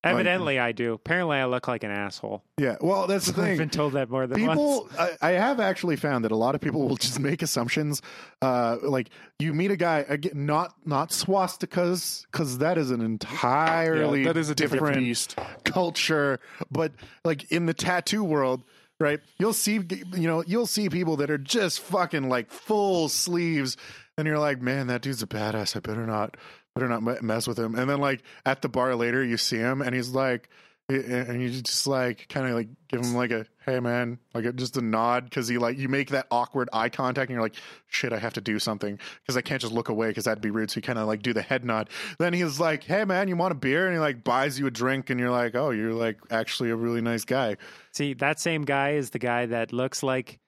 Evidently, 0.05 0.59
I 0.59 0.73
do. 0.73 0.93
Apparently, 0.93 1.37
I 1.39 1.47
look 1.47 1.67
like 1.67 1.83
an 1.83 1.91
asshole. 1.91 2.45
Yeah, 2.59 2.77
well, 2.81 3.07
that's 3.07 3.27
the 3.27 3.33
thing. 3.43 3.53
I've 3.53 3.59
been 3.59 3.71
told 3.71 3.95
that 3.95 4.11
more 4.11 4.27
than 4.27 4.47
once. 4.47 4.59
People, 4.59 4.89
I, 4.99 5.11
I 5.21 5.31
have 5.33 5.61
actually 5.61 5.97
found 5.97 6.25
that 6.25 6.33
a 6.33 6.37
lot 6.37 6.55
of 6.55 6.61
people 6.61 6.87
will 6.87 6.97
just 6.97 7.19
make 7.19 7.43
assumptions. 7.43 8.03
Uh, 8.43 8.77
like 8.83 9.11
you 9.39 9.55
meet 9.55 9.71
a 9.71 9.77
guy, 9.77 10.05
again, 10.09 10.47
not 10.47 10.75
not 10.85 11.11
swastikas, 11.11 12.27
because 12.31 12.59
that 12.59 12.79
is 12.79 12.91
an 12.91 13.01
entirely 13.01 14.21
Yeah, 14.21 14.33
that 14.33 14.37
is 14.39 14.51
a 14.51 14.55
different, 14.55 14.97
beast. 14.99 15.37
culture 15.65 16.41
but 16.71 16.93
like 17.25 17.51
in 17.51 17.67
the 17.67 17.75
tattoo 17.75 18.23
world 18.23 18.63
right 19.01 19.21
you'll 19.39 19.53
see 19.53 19.75
you 20.15 20.27
know 20.29 20.43
you'll 20.47 20.67
see 20.67 20.89
people 20.89 21.17
that 21.17 21.31
are 21.31 21.39
just 21.39 21.81
fucking 21.81 22.29
like 22.29 22.51
full 22.51 23.09
sleeves 23.09 23.77
and 24.17 24.27
you're 24.27 24.39
like 24.39 24.61
man 24.63 24.87
that 24.87 25.03
dude's 25.03 25.23
a 25.23 25.27
badass 25.27 25.77
i 25.77 25.81
better 25.81 26.07
not 26.07 26.37
better 26.75 26.89
not 26.89 27.23
mess 27.23 27.47
with 27.47 27.59
him. 27.59 27.75
And 27.75 27.89
then 27.89 27.99
like 27.99 28.23
at 28.45 28.63
the 28.63 28.69
bar 28.69 28.95
later 28.97 29.23
you 29.23 29.37
see 29.37 29.59
him 29.59 29.81
and 29.81 29.95
he's 29.95 30.11
like 30.11 30.49
and 30.89 31.41
you 31.41 31.49
just 31.49 31.87
like 31.87 32.29
kind 32.29 32.47
of 32.47 32.55
like 32.55 32.69
give 32.89 33.01
him 33.01 33.15
like 33.15 33.31
a 33.31 33.47
hey 33.65 33.81
man 33.81 34.19
like 34.35 34.45
a, 34.45 34.53
just 34.53 34.77
a 34.77 34.83
nod 34.83 35.25
because 35.25 35.49
he 35.49 35.57
like 35.57 35.79
you 35.79 35.89
make 35.89 36.11
that 36.11 36.27
awkward 36.31 36.69
eye 36.75 36.91
contact 36.91 37.31
and 37.31 37.37
you're 37.37 37.43
like 37.43 37.55
shit 37.89 38.13
i 38.13 38.19
have 38.19 38.35
to 38.35 38.43
do 38.43 38.59
something 38.59 38.99
because 39.23 39.35
i 39.35 39.41
can't 39.41 39.63
just 39.63 39.73
look 39.73 39.89
away 39.89 40.09
because 40.09 40.25
that'd 40.25 40.43
be 40.43 40.51
rude. 40.51 40.71
So 40.71 40.79
you 40.79 40.83
kind 40.83 40.99
of 40.99 41.07
like 41.07 41.23
do 41.23 41.33
the 41.33 41.41
head 41.41 41.65
nod. 41.65 41.89
Then 42.19 42.35
he's 42.35 42.61
like 42.61 42.85
hey 42.85 43.05
man 43.07 43.29
you 43.29 43.37
want 43.37 43.53
a 43.53 43.55
beer? 43.55 43.87
And 43.87 43.95
he 43.95 43.99
like 43.99 44.25
buys 44.25 44.59
you 44.59 44.67
a 44.67 44.71
drink 44.71 45.09
and 45.09 45.19
you're 45.19 45.31
like 45.31 45.55
oh 45.55 45.71
you're 45.71 45.95
like 45.95 46.19
actually 46.31 46.69
a 46.71 46.77
really 46.77 47.01
nice 47.01 47.25
guy. 47.25 47.57
See, 47.93 48.13
that 48.15 48.39
same 48.39 48.63
guy 48.63 48.91
is 48.91 49.11
the 49.11 49.19
guy 49.19 49.47
that 49.47 49.73
looks 49.73 50.03
like 50.03 50.39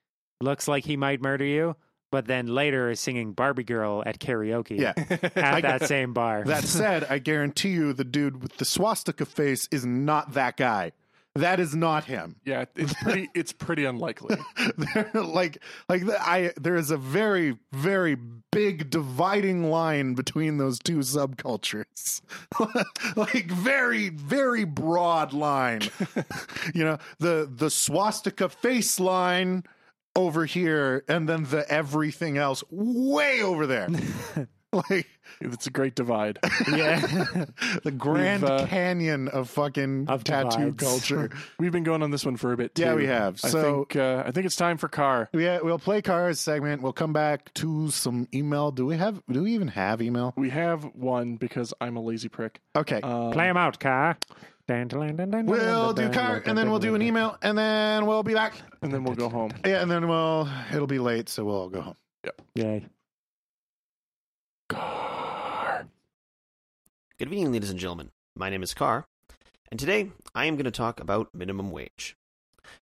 looks 0.42 0.68
like 0.68 0.84
he 0.84 0.98
might 0.98 1.22
murder 1.22 1.46
you, 1.46 1.76
but 2.16 2.26
then 2.26 2.46
later 2.46 2.88
is 2.88 2.98
singing 2.98 3.32
Barbie 3.34 3.62
Girl 3.62 4.02
at 4.06 4.18
karaoke. 4.18 4.78
yeah 4.80 4.94
At 5.36 5.60
that 5.68 5.82
same 5.86 6.14
bar. 6.14 6.44
that 6.44 6.64
said 6.64 7.04
i 7.10 7.18
guarantee 7.18 7.72
you 7.72 7.92
the 7.92 8.04
dude 8.04 8.40
with 8.42 8.56
the 8.56 8.64
swastika 8.64 9.26
face 9.26 9.68
is 9.70 9.84
not 9.84 10.32
that 10.32 10.56
guy 10.56 10.92
that 11.34 11.60
is 11.60 11.74
not 11.76 12.04
him 12.04 12.36
Yeah, 12.46 12.64
it's 12.74 12.94
pretty. 12.94 13.28
it's 13.34 13.52
pretty 13.52 13.84
unlikely. 13.84 14.36
Like 15.12 15.58
like 15.86 16.02
I 16.18 16.52
there 16.56 16.76
is 16.76 16.90
a 16.90 16.96
very 16.96 17.58
very 17.72 18.16
big 18.50 18.88
dividing 18.88 19.70
line 19.70 20.14
between 20.14 20.56
those 20.56 20.78
two 20.78 21.00
subcultures. 21.00 22.22
like 23.16 23.50
very 23.50 24.08
very 24.08 24.64
broad 24.64 25.34
line. 25.34 25.82
you 26.74 26.84
know, 26.84 26.96
the 27.18 27.46
the 27.54 27.68
swastika 27.68 28.48
face 28.48 28.98
line 28.98 29.62
over 30.16 30.44
here 30.44 31.04
and 31.08 31.28
then 31.28 31.44
the 31.44 31.64
everything 31.70 32.38
else 32.38 32.64
way 32.70 33.42
over 33.42 33.66
there. 33.66 33.88
like 34.72 35.06
It's 35.40 35.66
a 35.66 35.70
great 35.70 35.94
divide. 35.94 36.38
yeah. 36.70 37.00
the 37.84 37.92
Grand 37.96 38.44
uh, 38.44 38.66
Canyon 38.66 39.28
of 39.28 39.48
fucking 39.50 40.08
Of 40.08 40.24
tattoo 40.24 40.72
divides. 40.72 40.82
culture. 40.82 41.30
We've 41.58 41.72
been 41.72 41.84
going 41.84 42.02
on 42.02 42.10
this 42.10 42.24
one 42.24 42.36
for 42.36 42.52
a 42.52 42.56
bit. 42.56 42.74
Too. 42.74 42.82
Yeah, 42.82 42.94
we 42.94 43.06
have. 43.06 43.40
I 43.44 43.48
So- 43.48 43.62
think 43.88 43.96
uh, 43.96 44.24
I 44.26 44.30
think 44.32 44.46
it's 44.46 44.56
time 44.56 44.76
for 44.76 44.88
Carr. 44.88 45.28
Yeah, 45.32 45.60
we'll 45.62 45.78
play 45.78 46.02
Carr's 46.02 46.40
segment. 46.40 46.82
We'll 46.82 46.92
come 46.92 47.12
back 47.12 47.52
to 47.54 47.90
some 47.90 48.28
email. 48.34 48.70
Do 48.70 48.86
we 48.86 48.96
have? 48.96 49.22
Do 49.30 49.42
we 49.44 49.52
even 49.54 49.68
have 49.68 50.02
email? 50.02 50.34
We 50.36 50.50
have 50.50 50.84
one 50.94 51.36
because 51.36 51.72
I'm 51.80 51.96
a 51.96 52.00
lazy 52.02 52.28
prick. 52.28 52.60
Okay, 52.74 53.00
Um, 53.02 53.30
Play 53.32 53.48
him 53.48 53.56
out, 53.56 53.78
Carr. 53.78 54.18
We'll 55.46 55.92
do 55.92 56.08
Carr, 56.10 56.42
and 56.44 56.58
then 56.58 56.70
we'll 56.70 56.80
do 56.80 56.94
an 56.94 57.02
email, 57.02 57.38
and 57.42 57.56
then 57.56 58.04
we'll 58.06 58.22
be 58.22 58.34
back. 58.34 58.54
and 58.82 58.92
then 58.92 59.04
we'll 59.04 59.14
go 59.14 59.28
home. 59.28 59.52
Yeah, 59.64 59.80
and 59.82 59.90
then 59.90 60.08
we'll. 60.08 60.48
It'll 60.72 60.86
be 60.88 60.98
late, 60.98 61.28
so 61.28 61.44
we'll 61.44 61.56
all 61.56 61.68
go 61.68 61.80
home. 61.80 61.96
Yep. 62.24 62.42
Yay. 62.56 62.86
Carr. 64.68 65.86
Good 67.18 67.28
evening, 67.28 67.52
ladies 67.52 67.70
and 67.70 67.78
gentlemen. 67.78 68.10
My 68.34 68.50
name 68.50 68.62
is 68.62 68.74
Carr, 68.74 69.06
and 69.70 69.78
today 69.78 70.10
I 70.34 70.46
am 70.46 70.56
going 70.56 70.64
to 70.64 70.70
talk 70.72 71.00
about 71.00 71.28
minimum 71.32 71.70
wage. 71.70 72.16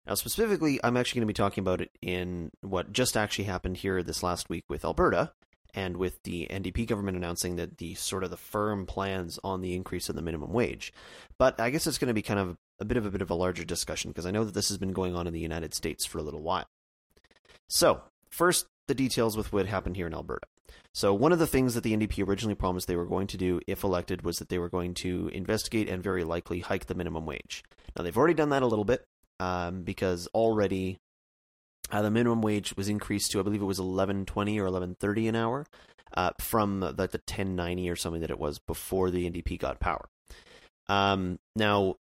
Now, 0.06 0.14
specifically, 0.14 0.80
I'm 0.82 0.96
actually 0.96 1.20
going 1.20 1.28
to 1.28 1.34
be 1.34 1.36
talking 1.36 1.62
about 1.62 1.82
it 1.82 1.90
in 2.00 2.50
what 2.62 2.92
just 2.92 3.16
actually 3.16 3.44
happened 3.44 3.76
here 3.78 4.02
this 4.02 4.22
last 4.22 4.48
week 4.48 4.64
with 4.68 4.84
Alberta, 4.84 5.32
and 5.74 5.96
with 5.96 6.22
the 6.22 6.46
NDP 6.50 6.86
government 6.86 7.16
announcing 7.16 7.56
that 7.56 7.78
the 7.78 7.94
sort 7.94 8.24
of 8.24 8.30
the 8.30 8.36
firm 8.36 8.86
plans 8.86 9.38
on 9.42 9.60
the 9.60 9.74
increase 9.74 10.08
of 10.08 10.16
the 10.16 10.22
minimum 10.22 10.52
wage. 10.52 10.92
But 11.38 11.60
I 11.60 11.70
guess 11.70 11.86
it's 11.86 11.98
going 11.98 12.08
to 12.08 12.14
be 12.14 12.22
kind 12.22 12.40
of 12.40 12.56
a 12.80 12.84
bit 12.84 12.96
of 12.96 13.06
a 13.06 13.10
bit 13.10 13.22
of 13.22 13.30
a 13.30 13.34
larger 13.34 13.64
discussion 13.64 14.10
because 14.10 14.26
I 14.26 14.30
know 14.30 14.44
that 14.44 14.54
this 14.54 14.68
has 14.68 14.78
been 14.78 14.92
going 14.92 15.14
on 15.14 15.26
in 15.26 15.32
the 15.32 15.40
United 15.40 15.74
States 15.74 16.04
for 16.04 16.18
a 16.18 16.22
little 16.22 16.42
while. 16.42 16.66
So, 17.68 18.02
first, 18.30 18.66
the 18.86 18.94
details 18.94 19.36
with 19.36 19.52
what 19.52 19.66
happened 19.66 19.96
here 19.96 20.06
in 20.06 20.14
Alberta. 20.14 20.46
So, 20.92 21.12
one 21.12 21.32
of 21.32 21.38
the 21.38 21.46
things 21.46 21.74
that 21.74 21.82
the 21.82 21.96
NDP 21.96 22.26
originally 22.26 22.54
promised 22.54 22.86
they 22.86 22.96
were 22.96 23.04
going 23.04 23.26
to 23.28 23.36
do 23.36 23.60
if 23.66 23.82
elected 23.82 24.22
was 24.22 24.38
that 24.38 24.48
they 24.48 24.58
were 24.58 24.68
going 24.68 24.94
to 24.94 25.28
investigate 25.32 25.88
and 25.88 26.02
very 26.02 26.24
likely 26.24 26.60
hike 26.60 26.86
the 26.86 26.94
minimum 26.94 27.26
wage. 27.26 27.64
Now, 27.96 28.04
they've 28.04 28.16
already 28.16 28.34
done 28.34 28.50
that 28.50 28.62
a 28.62 28.66
little 28.66 28.84
bit 28.84 29.04
um, 29.40 29.82
because 29.82 30.28
already 30.34 30.98
uh, 31.90 32.02
the 32.02 32.10
minimum 32.10 32.42
wage 32.42 32.76
was 32.76 32.88
increased 32.88 33.30
to, 33.32 33.40
I 33.40 33.42
believe 33.42 33.62
it 33.62 33.66
was 33.66 33.78
eleven 33.78 34.24
twenty 34.26 34.58
or 34.58 34.66
eleven 34.66 34.96
thirty 34.98 35.28
an 35.28 35.36
hour, 35.36 35.66
uh, 36.14 36.30
from 36.38 36.80
like 36.80 37.10
the 37.10 37.18
ten 37.26 37.56
ninety 37.56 37.88
or 37.90 37.96
something 37.96 38.20
that 38.20 38.30
it 38.30 38.38
was 38.38 38.58
before 38.58 39.10
the 39.10 39.30
NDP 39.30 39.58
got 39.58 39.80
power. 39.80 40.08
Um, 40.88 41.38
now, 41.56 41.96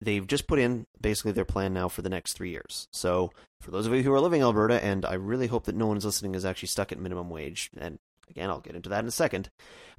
they've 0.00 0.26
just 0.26 0.46
put 0.46 0.58
in 0.58 0.86
basically 1.00 1.32
their 1.32 1.44
plan 1.44 1.72
now 1.72 1.88
for 1.88 2.02
the 2.02 2.08
next 2.08 2.34
three 2.34 2.50
years. 2.50 2.88
So, 2.92 3.30
for 3.60 3.70
those 3.70 3.86
of 3.86 3.94
you 3.94 4.02
who 4.02 4.12
are 4.12 4.20
living 4.20 4.40
in 4.40 4.46
Alberta, 4.46 4.82
and 4.84 5.04
I 5.04 5.14
really 5.14 5.46
hope 5.46 5.64
that 5.64 5.74
no 5.74 5.86
one 5.86 5.96
is 5.96 6.04
listening 6.04 6.34
is 6.34 6.44
actually 6.44 6.68
stuck 6.68 6.92
at 6.92 6.98
minimum 6.98 7.30
wage, 7.30 7.70
and 7.76 7.98
again, 8.30 8.50
I'll 8.50 8.60
get 8.60 8.76
into 8.76 8.88
that 8.90 9.00
in 9.00 9.08
a 9.08 9.12
second. 9.12 9.50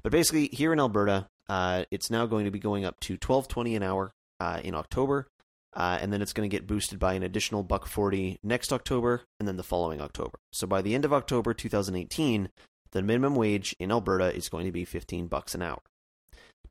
But 0.02 0.12
basically, 0.12 0.48
here 0.48 0.72
in 0.72 0.80
Alberta, 0.80 1.28
uh, 1.48 1.84
it's 1.90 2.10
now 2.10 2.26
going 2.26 2.44
to 2.44 2.50
be 2.50 2.58
going 2.58 2.84
up 2.84 3.00
to 3.00 3.16
twelve 3.16 3.48
twenty 3.48 3.74
an 3.74 3.82
hour 3.82 4.14
uh, 4.40 4.60
in 4.62 4.74
October, 4.74 5.28
uh, 5.74 5.98
and 6.00 6.12
then 6.12 6.22
it's 6.22 6.32
going 6.32 6.48
to 6.48 6.54
get 6.54 6.66
boosted 6.66 6.98
by 6.98 7.14
an 7.14 7.22
additional 7.22 7.62
buck 7.62 7.86
forty 7.86 8.38
next 8.42 8.72
October, 8.72 9.22
and 9.38 9.46
then 9.46 9.56
the 9.56 9.62
following 9.62 10.00
October. 10.00 10.38
So 10.52 10.66
by 10.66 10.82
the 10.82 10.94
end 10.94 11.04
of 11.04 11.12
October 11.12 11.54
2018, 11.54 12.48
the 12.92 13.02
minimum 13.02 13.34
wage 13.34 13.76
in 13.78 13.90
Alberta 13.90 14.34
is 14.34 14.48
going 14.48 14.66
to 14.66 14.72
be 14.72 14.84
fifteen 14.84 15.26
bucks 15.26 15.54
an 15.54 15.62
hour. 15.62 15.80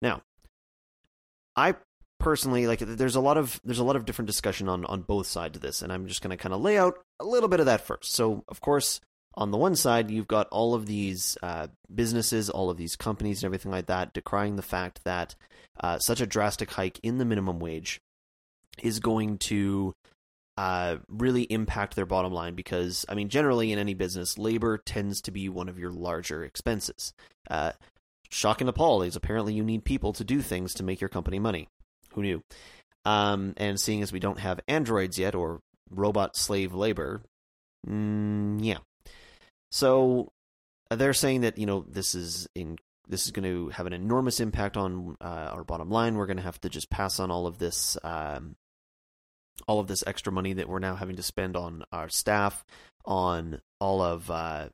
Now, 0.02 0.22
I 1.56 1.76
personally 2.20 2.66
like 2.68 2.80
there's 2.80 3.16
a 3.16 3.22
lot 3.22 3.38
of 3.38 3.60
there's 3.64 3.80
a 3.80 3.84
lot 3.84 3.96
of 3.96 4.06
different 4.06 4.28
discussion 4.28 4.68
on 4.68 4.86
on 4.86 5.02
both 5.02 5.28
sides 5.28 5.56
of 5.56 5.62
this 5.62 5.82
and 5.82 5.94
i'm 5.94 6.08
just 6.08 6.22
going 6.22 6.36
to 6.36 6.42
kind 6.42 6.54
of 6.54 6.62
lay 6.62 6.78
out 6.78 6.98
a 7.20 7.26
little 7.26 7.50
bit 7.50 7.60
of 7.60 7.68
that 7.68 7.82
first 7.82 8.12
so 8.12 8.44
of 8.48 8.60
course 8.60 9.00
on 9.36 9.52
the 9.52 9.58
one 9.58 9.76
side 9.76 10.10
you've 10.10 10.28
got 10.28 10.48
all 10.48 10.74
of 10.74 10.88
these 10.88 11.38
uh, 11.44 11.68
businesses 11.94 12.50
all 12.50 12.72
of 12.72 12.78
these 12.78 12.96
companies 12.96 13.44
and 13.44 13.46
everything 13.48 13.72
like 13.72 13.86
that 13.86 14.14
decrying 14.14 14.56
the 14.56 14.64
fact 14.64 15.04
that 15.04 15.36
uh, 15.80 16.00
such 16.00 16.20
a 16.20 16.26
drastic 16.26 16.72
hike 16.72 17.00
in 17.04 17.20
the 17.20 17.26
minimum 17.26 17.60
wage 17.60 18.02
is 18.84 19.00
going 19.00 19.38
to 19.38 19.94
uh, 20.58 20.98
really 21.08 21.44
impact 21.44 21.96
their 21.96 22.06
bottom 22.06 22.34
line 22.34 22.56
because 22.56 23.06
i 23.10 23.14
mean 23.14 23.30
generally 23.30 23.72
in 23.72 23.78
any 23.78 23.94
business 23.94 24.38
labor 24.38 24.78
tends 24.78 25.22
to 25.22 25.32
be 25.32 25.48
one 25.48 25.70
of 25.70 25.78
your 25.78 25.92
larger 25.92 26.44
expenses 26.44 27.14
uh, 27.50 27.72
shock 28.32 28.60
and 28.60 28.70
appall 28.70 29.04
is 29.04 29.16
apparently 29.16 29.54
you 29.54 29.64
need 29.64 29.86
people 29.86 30.14
to 30.14 30.24
do 30.24 30.42
things 30.42 30.74
to 30.74 30.84
make 30.84 31.00
your 31.00 31.10
company 31.10 31.38
money 31.38 31.68
who 32.18 32.24
knew? 32.24 32.44
Um, 33.06 33.54
and 33.58 33.80
seeing 33.80 34.02
as 34.02 34.12
we 34.12 34.20
don't 34.20 34.40
have 34.40 34.60
androids 34.68 35.20
yet 35.20 35.36
or 35.36 35.62
robot 35.90 36.36
slave 36.36 36.74
labor, 36.74 37.22
mm, 37.88 38.58
yeah. 38.62 38.80
So 39.72 40.32
uh, 40.90 40.96
they're 40.96 41.14
saying 41.14 41.42
that 41.42 41.58
you 41.58 41.66
know 41.66 41.86
this 41.88 42.16
is 42.16 42.48
in 42.56 42.78
this 43.08 43.26
is 43.26 43.32
going 43.32 43.46
to 43.46 43.70
have 43.70 43.86
an 43.86 43.94
enormous 43.94 44.42
impact 44.42 44.76
on 44.76 45.16
uh, 45.22 45.52
our 45.54 45.64
bottom 45.64 45.90
line. 45.90 46.16
We're 46.16 46.26
going 46.26 46.38
to 46.38 46.44
have 46.44 46.60
to 46.62 46.70
just 46.70 46.90
pass 46.90 47.20
on 47.20 47.32
all 47.32 47.48
of 47.48 47.60
this, 47.60 47.98
um, 48.04 48.56
all 49.68 49.80
of 49.80 49.88
this 49.88 50.04
extra 50.06 50.32
money 50.32 50.54
that 50.54 50.70
we're 50.70 50.80
now 50.80 50.96
having 50.96 51.16
to 51.16 51.24
spend 51.24 51.56
on 51.56 51.84
our 51.92 52.10
staff, 52.10 52.64
on 53.06 53.62
all 53.80 54.02
of. 54.02 54.30
Uh, 54.30 54.70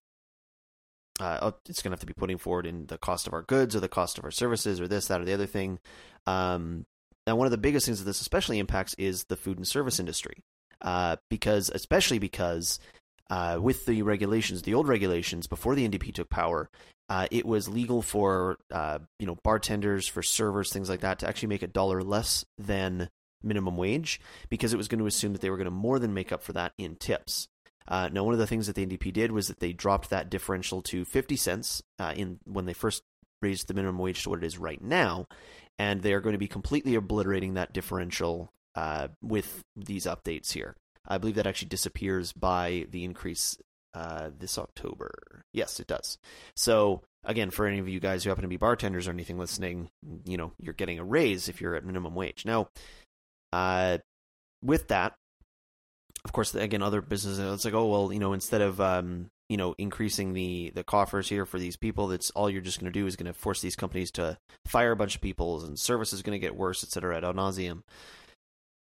uh, 1.20 1.38
oh, 1.44 1.54
it's 1.70 1.84
going 1.84 1.92
to 1.92 1.94
have 1.94 2.00
to 2.00 2.08
be 2.08 2.14
putting 2.14 2.40
forward 2.40 2.66
in 2.66 2.88
the 2.88 2.98
cost 2.98 3.28
of 3.28 3.34
our 3.34 3.44
goods 3.44 3.76
or 3.76 3.80
the 3.80 3.88
cost 3.88 4.18
of 4.18 4.24
our 4.24 4.32
services 4.32 4.82
or 4.82 4.88
this, 4.88 5.08
that, 5.08 5.22
or 5.22 5.26
the 5.26 5.34
other 5.34 5.46
thing. 5.46 5.78
Um, 6.26 6.86
now, 7.28 7.36
one 7.36 7.46
of 7.46 7.52
the 7.52 7.58
biggest 7.58 7.86
things 7.86 8.00
that 8.00 8.06
this 8.06 8.20
especially 8.20 8.60
impacts 8.60 8.96
is 8.98 9.26
the 9.26 9.36
food 9.36 9.58
and 9.58 9.68
service 9.68 10.00
industry, 10.00 10.44
uh, 10.82 11.18
because 11.30 11.70
especially 11.70 12.20
because 12.20 12.80
uh, 13.30 13.58
with 13.62 13.86
the 13.86 14.02
regulations, 14.02 14.64
the 14.64 14.74
old 14.74 14.88
regulations 14.88 15.48
before 15.48 15.76
the 15.76 15.88
NDP 15.88 16.14
took 16.14 16.30
power, 16.30 16.70
uh, 17.10 17.28
it 17.32 17.46
was 17.46 17.70
legal 17.70 18.02
for 18.02 18.58
uh, 18.72 19.00
you 19.20 19.28
know 19.28 19.38
bartenders, 19.44 20.08
for 20.08 20.22
servers, 20.22 20.72
things 20.72 20.90
like 20.90 21.02
that, 21.02 21.20
to 21.20 21.28
actually 21.28 21.50
make 21.50 21.64
a 21.64 21.68
dollar 21.68 22.02
less 22.02 22.44
than 22.58 23.10
minimum 23.44 23.78
wage 23.78 24.20
because 24.50 24.74
it 24.74 24.78
was 24.78 24.88
going 24.88 25.00
to 25.00 25.08
assume 25.08 25.34
that 25.34 25.42
they 25.42 25.50
were 25.50 25.58
going 25.58 25.66
to 25.66 25.72
more 25.72 26.00
than 26.00 26.14
make 26.14 26.32
up 26.32 26.44
for 26.44 26.54
that 26.54 26.74
in 26.78 26.96
tips. 26.96 27.48
Uh, 27.88 28.10
now, 28.12 28.24
one 28.24 28.34
of 28.34 28.40
the 28.40 28.48
things 28.48 28.68
that 28.68 28.76
the 28.76 28.86
NDP 28.86 29.12
did 29.12 29.32
was 29.32 29.48
that 29.48 29.60
they 29.60 29.74
dropped 29.74 30.10
that 30.10 30.30
differential 30.30 30.82
to 30.84 31.04
fifty 31.04 31.36
cents 31.36 31.84
uh, 32.00 32.14
in 32.16 32.40
when 32.46 32.66
they 32.66 32.74
first 32.74 33.04
raised 33.42 33.68
the 33.68 33.74
minimum 33.74 34.00
wage 34.00 34.24
to 34.24 34.30
what 34.30 34.42
it 34.42 34.46
is 34.46 34.58
right 34.58 34.82
now, 34.82 35.28
and 35.78 36.02
they 36.02 36.14
are 36.14 36.22
going 36.22 36.34
to 36.34 36.40
be 36.40 36.48
completely 36.48 36.96
obliterating 36.96 37.56
that 37.56 37.74
differential 37.74 38.50
uh, 38.76 39.10
with 39.22 39.64
these 39.76 40.06
updates 40.06 40.54
here. 40.54 40.76
I 41.06 41.18
believe 41.18 41.36
that 41.36 41.48
actually 41.48 41.68
disappears 41.68 42.32
by 42.32 42.88
the 42.90 43.04
increase 43.04 43.58
uh, 43.94 44.30
this 44.38 44.58
October. 44.58 45.44
Yes, 45.52 45.80
it 45.80 45.88
does. 45.88 46.18
So 46.56 47.02
again, 47.24 47.52
for 47.52 47.66
any 47.66 47.80
of 47.80 47.90
you 47.90 48.00
guys 48.00 48.24
who 48.24 48.30
happen 48.30 48.44
to 48.44 48.48
be 48.48 48.58
bartenders 48.58 49.08
or 49.08 49.12
anything 49.12 49.38
listening, 49.38 49.90
you 50.26 50.38
know 50.38 50.54
you're 50.60 50.74
getting 50.74 51.00
a 51.00 51.04
raise 51.04 51.50
if 51.50 51.62
you're 51.62 51.76
at 51.76 51.86
minimum 51.86 52.16
wage. 52.16 52.46
Now, 52.46 52.70
uh, 53.54 53.98
with 54.64 54.88
that, 54.88 55.14
of 56.26 56.34
course, 56.34 56.56
again, 56.56 56.82
other 56.82 57.02
businesses, 57.02 57.40
it's 57.54 57.66
like, 57.66 57.74
oh 57.76 57.88
well, 57.88 58.12
you 58.12 58.20
know, 58.20 58.34
instead 58.34 58.62
of 58.62 58.82
um, 58.82 59.30
you 59.48 59.58
know 59.58 59.76
increasing 59.78 60.34
the 60.34 60.72
the 60.74 60.84
coffers 60.84 61.30
here 61.30 61.46
for 61.46 61.60
these 61.60 61.78
people, 61.78 62.08
that's 62.08 62.32
all 62.32 62.50
you're 62.50 62.62
just 62.62 62.80
going 62.80 62.92
to 62.92 63.00
do 63.00 63.06
is 63.06 63.16
going 63.16 63.32
to 63.32 63.40
force 63.40 63.62
these 63.62 63.76
companies 63.76 64.10
to 64.12 64.38
fire 64.66 64.92
a 64.92 64.96
bunch 64.96 65.16
of 65.16 65.22
people, 65.22 65.64
and 65.64 65.78
service 65.78 66.14
is 66.14 66.24
going 66.24 66.34
to 66.34 66.40
get 66.40 66.56
worse, 66.56 66.84
et 66.84 66.90
cetera, 66.90 67.18
ad 67.18 67.24
nauseum. 67.24 67.84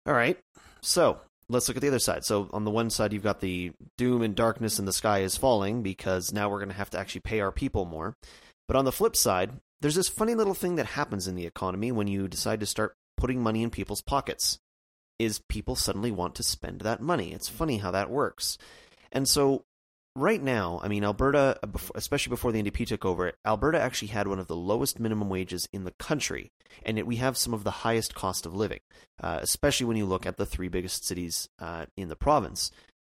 All 0.06 0.14
right, 0.14 0.38
so 0.82 1.20
let's 1.49 1.68
look 1.68 1.76
at 1.76 1.82
the 1.82 1.89
other 1.89 1.99
side. 1.99 2.24
So 2.24 2.49
on 2.53 2.64
the 2.64 2.72
one 2.72 2.89
side, 2.89 3.12
you've 3.12 3.24
got 3.24 3.41
the 3.41 3.74
doom 3.97 4.22
and 4.22 4.36
darkness, 4.36 4.80
and 4.80 4.88
the 4.88 4.93
sky 4.93 5.20
is 5.20 5.36
falling 5.36 5.82
because 5.82 6.32
now 6.32 6.47
we're 6.47 6.60
going 6.60 6.70
to 6.70 6.76
have 6.76 6.91
to 6.91 6.99
actually 6.99 7.22
pay 7.22 7.41
our 7.41 7.51
people 7.51 7.84
more. 7.84 8.16
But 8.68 8.78
on 8.78 8.86
the 8.86 8.91
flip 8.91 9.16
side, 9.18 9.51
there's 9.82 9.95
this 9.95 10.10
funny 10.10 10.34
little 10.34 10.53
thing 10.53 10.76
that 10.76 10.86
happens 10.86 11.28
in 11.28 11.36
the 11.36 11.45
economy 11.45 11.91
when 11.91 12.08
you 12.08 12.28
decide 12.28 12.62
to 12.62 12.66
start 12.66 12.95
putting 13.18 13.41
money 13.41 13.63
in 13.63 13.70
people's 13.70 14.01
pockets 14.01 14.59
is 15.20 15.41
people 15.49 15.76
suddenly 15.76 16.11
want 16.11 16.36
to 16.36 16.43
spend 16.43 16.82
that 16.82 17.01
money. 17.01 17.32
It's 17.34 17.47
funny 17.47 17.78
how 17.78 17.91
that 17.91 18.09
works. 18.09 18.57
And 19.11 19.28
so 19.28 19.63
right 20.16 20.41
now, 20.41 20.80
I 20.84 20.88
mean, 20.88 21.03
Alberta, 21.03 21.59
especially 21.93 22.32
before 22.32 22.51
the 22.51 22.61
NDP 22.61 22.88
took 22.88 23.05
over, 23.05 23.34
Alberta 23.45 23.80
actually 23.80 24.09
had 24.09 24.28
one 24.28 24.39
of 24.39 24.47
the 24.47 24.55
lowest 24.55 24.99
minimum 24.99 25.30
wages 25.30 25.68
in 25.74 25.84
the 25.84 25.93
country, 25.99 26.51
and 26.84 26.97
yet 26.97 27.05
we 27.05 27.18
have 27.18 27.38
some 27.38 27.53
of 27.53 27.63
the 27.63 27.72
highest 27.72 28.16
cost 28.16 28.45
of 28.45 28.55
living, 28.55 28.80
uh, 29.22 29.39
especially 29.41 29.86
when 29.86 29.97
you 29.97 30.05
look 30.05 30.26
at 30.26 30.38
the 30.38 30.45
three 30.45 30.68
biggest 30.68 31.05
cities 31.05 31.49
uh, 31.59 31.86
in 31.97 32.09
the 32.09 32.16
province. 32.16 32.72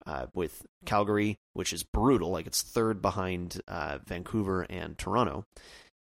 Uh, 0.06 0.26
with 0.32 0.64
Calgary, 0.86 1.36
which 1.52 1.74
is 1.74 1.82
brutal, 1.82 2.30
like 2.30 2.46
it's 2.46 2.62
third 2.62 3.02
behind 3.02 3.60
uh, 3.68 3.98
Vancouver 4.06 4.62
and 4.70 4.96
Toronto, 4.96 5.44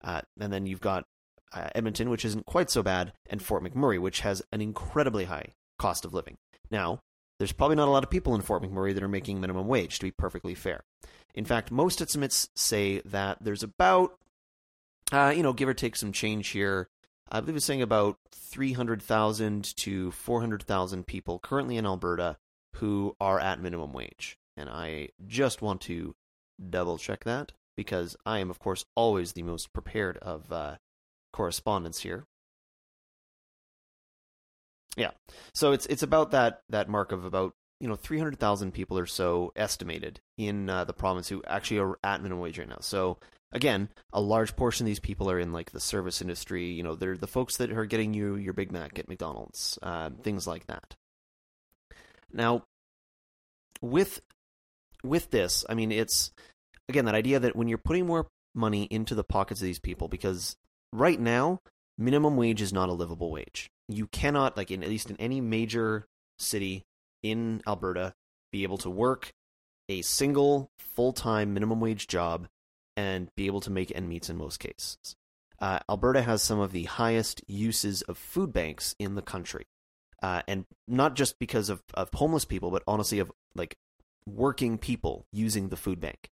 uh, 0.04 0.22
and 0.38 0.52
then 0.52 0.66
you've 0.66 0.80
got 0.80 1.04
uh, 1.52 1.70
Edmonton, 1.74 2.10
which 2.10 2.24
isn't 2.24 2.46
quite 2.46 2.70
so 2.70 2.82
bad, 2.82 3.12
and 3.28 3.42
Fort 3.42 3.62
McMurray, 3.62 3.98
which 4.00 4.20
has 4.20 4.42
an 4.52 4.60
incredibly 4.60 5.24
high 5.24 5.54
cost 5.78 6.04
of 6.04 6.14
living. 6.14 6.36
Now, 6.70 7.00
there's 7.38 7.52
probably 7.52 7.76
not 7.76 7.88
a 7.88 7.90
lot 7.90 8.04
of 8.04 8.10
people 8.10 8.34
in 8.34 8.42
Fort 8.42 8.62
McMurray 8.62 8.94
that 8.94 9.02
are 9.02 9.08
making 9.08 9.40
minimum 9.40 9.68
wage, 9.68 9.98
to 9.98 10.06
be 10.06 10.10
perfectly 10.10 10.54
fair. 10.54 10.84
In 11.34 11.44
fact, 11.44 11.70
most 11.70 12.00
estimates 12.00 12.48
say 12.56 13.00
that 13.04 13.38
there's 13.40 13.62
about, 13.62 14.18
uh, 15.12 15.32
you 15.34 15.42
know, 15.42 15.52
give 15.52 15.68
or 15.68 15.74
take 15.74 15.96
some 15.96 16.12
change 16.12 16.48
here. 16.48 16.88
I 17.30 17.40
believe 17.40 17.56
it's 17.56 17.66
saying 17.66 17.82
about 17.82 18.18
300,000 18.32 19.76
to 19.76 20.10
400,000 20.10 21.06
people 21.06 21.38
currently 21.38 21.76
in 21.76 21.86
Alberta 21.86 22.38
who 22.76 23.14
are 23.20 23.38
at 23.38 23.60
minimum 23.60 23.92
wage. 23.92 24.38
And 24.56 24.68
I 24.68 25.10
just 25.26 25.62
want 25.62 25.80
to 25.82 26.14
double 26.70 26.98
check 26.98 27.24
that 27.24 27.52
because 27.76 28.16
I 28.26 28.40
am, 28.40 28.50
of 28.50 28.58
course, 28.58 28.84
always 28.96 29.32
the 29.32 29.42
most 29.42 29.72
prepared 29.72 30.16
of 30.18 30.50
uh, 30.50 30.76
correspondents 31.38 32.00
here. 32.00 32.24
Yeah. 34.96 35.12
So 35.54 35.70
it's 35.70 35.86
it's 35.86 36.02
about 36.02 36.32
that 36.32 36.62
that 36.68 36.88
mark 36.88 37.12
of 37.12 37.24
about 37.24 37.52
you 37.78 37.86
know 37.86 37.94
300,000 37.94 38.72
people 38.72 38.98
or 38.98 39.06
so 39.06 39.52
estimated 39.54 40.18
in 40.36 40.68
uh, 40.68 40.82
the 40.82 40.92
province 40.92 41.28
who 41.28 41.40
actually 41.46 41.78
are 41.78 41.96
at 42.02 42.20
minimum 42.20 42.42
wage 42.42 42.58
right 42.58 42.68
now. 42.68 42.78
So 42.80 43.18
again, 43.52 43.88
a 44.12 44.20
large 44.20 44.56
portion 44.56 44.84
of 44.84 44.88
these 44.88 44.98
people 44.98 45.30
are 45.30 45.38
in 45.38 45.52
like 45.52 45.70
the 45.70 45.78
service 45.78 46.20
industry. 46.20 46.66
You 46.72 46.82
know, 46.82 46.96
they're 46.96 47.16
the 47.16 47.28
folks 47.28 47.58
that 47.58 47.70
are 47.70 47.86
getting 47.86 48.14
you 48.14 48.34
your 48.34 48.52
Big 48.52 48.72
Mac 48.72 48.98
at 48.98 49.08
McDonald's, 49.08 49.78
uh, 49.80 50.10
things 50.24 50.44
like 50.44 50.66
that. 50.66 50.96
Now, 52.32 52.64
with 53.80 54.20
with 55.04 55.30
this, 55.30 55.64
I 55.68 55.74
mean, 55.74 55.92
it's 55.92 56.32
again 56.88 57.04
that 57.04 57.14
idea 57.14 57.38
that 57.38 57.54
when 57.54 57.68
you're 57.68 57.78
putting 57.78 58.06
more 58.08 58.26
money 58.56 58.88
into 58.90 59.14
the 59.14 59.22
pockets 59.22 59.60
of 59.60 59.66
these 59.66 59.78
people, 59.78 60.08
because 60.08 60.56
right 60.92 61.20
now 61.20 61.60
minimum 61.98 62.36
wage 62.36 62.62
is 62.62 62.72
not 62.72 62.88
a 62.88 62.92
livable 62.92 63.30
wage. 63.30 63.70
You 63.88 64.06
cannot, 64.06 64.56
like 64.56 64.70
in 64.70 64.82
at 64.82 64.88
least 64.88 65.10
in 65.10 65.16
any 65.16 65.40
major 65.40 66.06
city 66.38 66.84
in 67.22 67.62
Alberta, 67.66 68.14
be 68.52 68.62
able 68.62 68.78
to 68.78 68.90
work 68.90 69.32
a 69.88 70.02
single 70.02 70.70
full 70.78 71.12
time 71.12 71.54
minimum 71.54 71.80
wage 71.80 72.06
job 72.06 72.48
and 72.96 73.28
be 73.36 73.46
able 73.46 73.60
to 73.60 73.70
make 73.70 73.94
end 73.94 74.08
meets 74.08 74.30
in 74.30 74.36
most 74.36 74.58
cases. 74.58 75.16
Uh, 75.60 75.80
Alberta 75.90 76.22
has 76.22 76.42
some 76.42 76.60
of 76.60 76.72
the 76.72 76.84
highest 76.84 77.42
uses 77.48 78.02
of 78.02 78.16
food 78.16 78.52
banks 78.52 78.94
in 78.98 79.14
the 79.14 79.22
country. 79.22 79.66
Uh, 80.22 80.42
and 80.48 80.66
not 80.86 81.14
just 81.14 81.38
because 81.38 81.68
of, 81.68 81.82
of 81.94 82.10
homeless 82.14 82.44
people, 82.44 82.70
but 82.70 82.82
honestly 82.86 83.18
of 83.18 83.30
like 83.54 83.76
working 84.26 84.78
people 84.78 85.26
using 85.32 85.68
the 85.68 85.76
food 85.76 86.00
bank. 86.00 86.28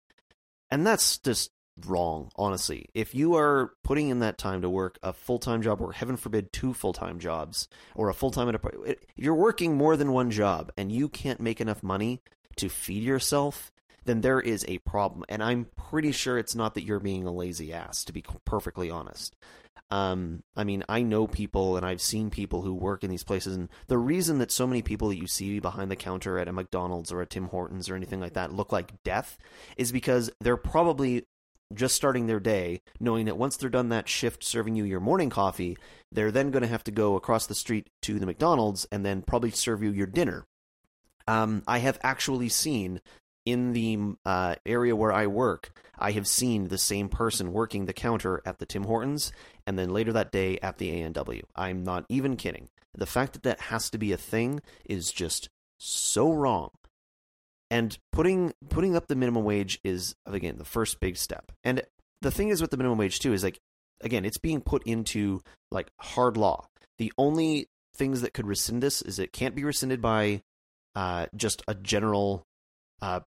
And 0.69 0.85
that's 0.85 1.17
just 1.17 1.51
wrong, 1.85 2.31
honestly. 2.35 2.89
If 2.93 3.13
you 3.15 3.35
are 3.35 3.73
putting 3.83 4.09
in 4.09 4.19
that 4.19 4.37
time 4.37 4.61
to 4.61 4.69
work 4.69 4.97
a 5.03 5.13
full 5.13 5.39
time 5.39 5.61
job, 5.61 5.81
or 5.81 5.91
heaven 5.91 6.17
forbid, 6.17 6.51
two 6.53 6.73
full 6.73 6.93
time 6.93 7.19
jobs, 7.19 7.67
or 7.95 8.09
a 8.09 8.13
full 8.13 8.31
time 8.31 8.49
at 8.49 8.55
a, 8.55 8.95
you're 9.15 9.35
working 9.35 9.75
more 9.75 9.97
than 9.97 10.11
one 10.11 10.31
job 10.31 10.71
and 10.77 10.91
you 10.91 11.09
can't 11.09 11.39
make 11.39 11.61
enough 11.61 11.83
money 11.83 12.21
to 12.57 12.69
feed 12.69 13.03
yourself, 13.03 13.71
then 14.05 14.21
there 14.21 14.39
is 14.39 14.65
a 14.67 14.79
problem. 14.79 15.23
And 15.29 15.43
I'm 15.43 15.67
pretty 15.75 16.11
sure 16.11 16.37
it's 16.37 16.55
not 16.55 16.75
that 16.75 16.83
you're 16.83 16.99
being 16.99 17.25
a 17.25 17.31
lazy 17.31 17.73
ass, 17.73 18.03
to 18.05 18.13
be 18.13 18.23
perfectly 18.45 18.89
honest. 18.89 19.35
Um, 19.91 20.43
I 20.55 20.63
mean, 20.63 20.85
I 20.87 21.03
know 21.03 21.27
people 21.27 21.75
and 21.75 21.85
I've 21.85 22.01
seen 22.01 22.29
people 22.29 22.61
who 22.61 22.73
work 22.73 23.03
in 23.03 23.09
these 23.09 23.25
places, 23.25 23.57
and 23.57 23.67
the 23.87 23.97
reason 23.97 24.39
that 24.39 24.49
so 24.49 24.65
many 24.65 24.81
people 24.81 25.09
that 25.09 25.17
you 25.17 25.27
see 25.27 25.59
behind 25.59 25.91
the 25.91 25.97
counter 25.97 26.39
at 26.39 26.47
a 26.47 26.53
McDonald's 26.53 27.11
or 27.11 27.21
a 27.21 27.25
Tim 27.25 27.47
Hortons 27.47 27.89
or 27.89 27.95
anything 27.95 28.21
like 28.21 28.33
that 28.33 28.53
look 28.53 28.71
like 28.71 29.03
death 29.03 29.37
is 29.75 29.91
because 29.91 30.31
they're 30.39 30.55
probably 30.55 31.25
just 31.73 31.95
starting 31.95 32.27
their 32.27 32.39
day, 32.39 32.81
knowing 32.99 33.25
that 33.25 33.37
once 33.37 33.57
they're 33.57 33.69
done 33.69 33.89
that 33.89 34.09
shift 34.09 34.43
serving 34.43 34.75
you 34.75 34.83
your 34.83 34.99
morning 34.99 35.29
coffee, 35.29 35.77
they're 36.11 36.31
then 36.31 36.51
going 36.51 36.61
to 36.61 36.67
have 36.67 36.83
to 36.85 36.91
go 36.91 37.15
across 37.15 37.47
the 37.47 37.55
street 37.55 37.89
to 38.01 38.19
the 38.19 38.25
McDonald's 38.25 38.87
and 38.91 39.05
then 39.05 39.21
probably 39.21 39.51
serve 39.51 39.83
you 39.83 39.91
your 39.91 40.07
dinner. 40.07 40.45
Um, 41.27 41.63
I 41.67 41.79
have 41.79 41.99
actually 42.03 42.49
seen 42.49 43.01
in 43.45 43.73
the 43.73 44.15
uh, 44.25 44.55
area 44.65 44.95
where 44.95 45.11
I 45.11 45.27
work, 45.27 45.71
I 45.97 46.11
have 46.11 46.27
seen 46.27 46.67
the 46.67 46.77
same 46.77 47.09
person 47.09 47.53
working 47.53 47.85
the 47.85 47.93
counter 47.93 48.41
at 48.45 48.59
the 48.59 48.65
Tim 48.65 48.83
Hortons 48.83 49.31
and 49.65 49.77
then 49.77 49.89
later 49.89 50.13
that 50.13 50.31
day 50.31 50.57
at 50.61 50.77
the 50.77 51.01
A&W. 51.01 51.43
I'm 51.55 51.83
not 51.83 52.05
even 52.09 52.37
kidding. 52.37 52.69
The 52.93 53.05
fact 53.05 53.33
that 53.33 53.43
that 53.43 53.61
has 53.61 53.89
to 53.91 53.97
be 53.97 54.11
a 54.11 54.17
thing 54.17 54.61
is 54.85 55.11
just 55.11 55.49
so 55.77 56.31
wrong 56.31 56.71
and 57.71 57.97
putting 58.11 58.53
putting 58.69 58.95
up 58.95 59.07
the 59.07 59.15
minimum 59.15 59.43
wage 59.43 59.79
is 59.83 60.13
again 60.27 60.57
the 60.59 60.65
first 60.65 60.99
big 60.99 61.17
step 61.17 61.51
and 61.63 61.81
the 62.21 62.29
thing 62.29 62.49
is 62.49 62.61
with 62.61 62.69
the 62.69 62.77
minimum 62.77 62.99
wage 62.99 63.17
too 63.17 63.33
is 63.33 63.43
like 63.43 63.59
again 64.01 64.25
it's 64.25 64.37
being 64.37 64.61
put 64.61 64.83
into 64.85 65.41
like 65.71 65.89
hard 65.99 66.37
law 66.37 66.67
the 66.99 67.11
only 67.17 67.67
things 67.95 68.21
that 68.21 68.33
could 68.33 68.45
rescind 68.45 68.83
this 68.83 69.01
is 69.01 69.17
it 69.17 69.33
can't 69.33 69.55
be 69.55 69.63
rescinded 69.63 70.01
by 70.01 70.43
uh, 70.95 71.25
just 71.35 71.63
a 71.67 71.73
general 71.73 72.45
uh, 73.01 73.21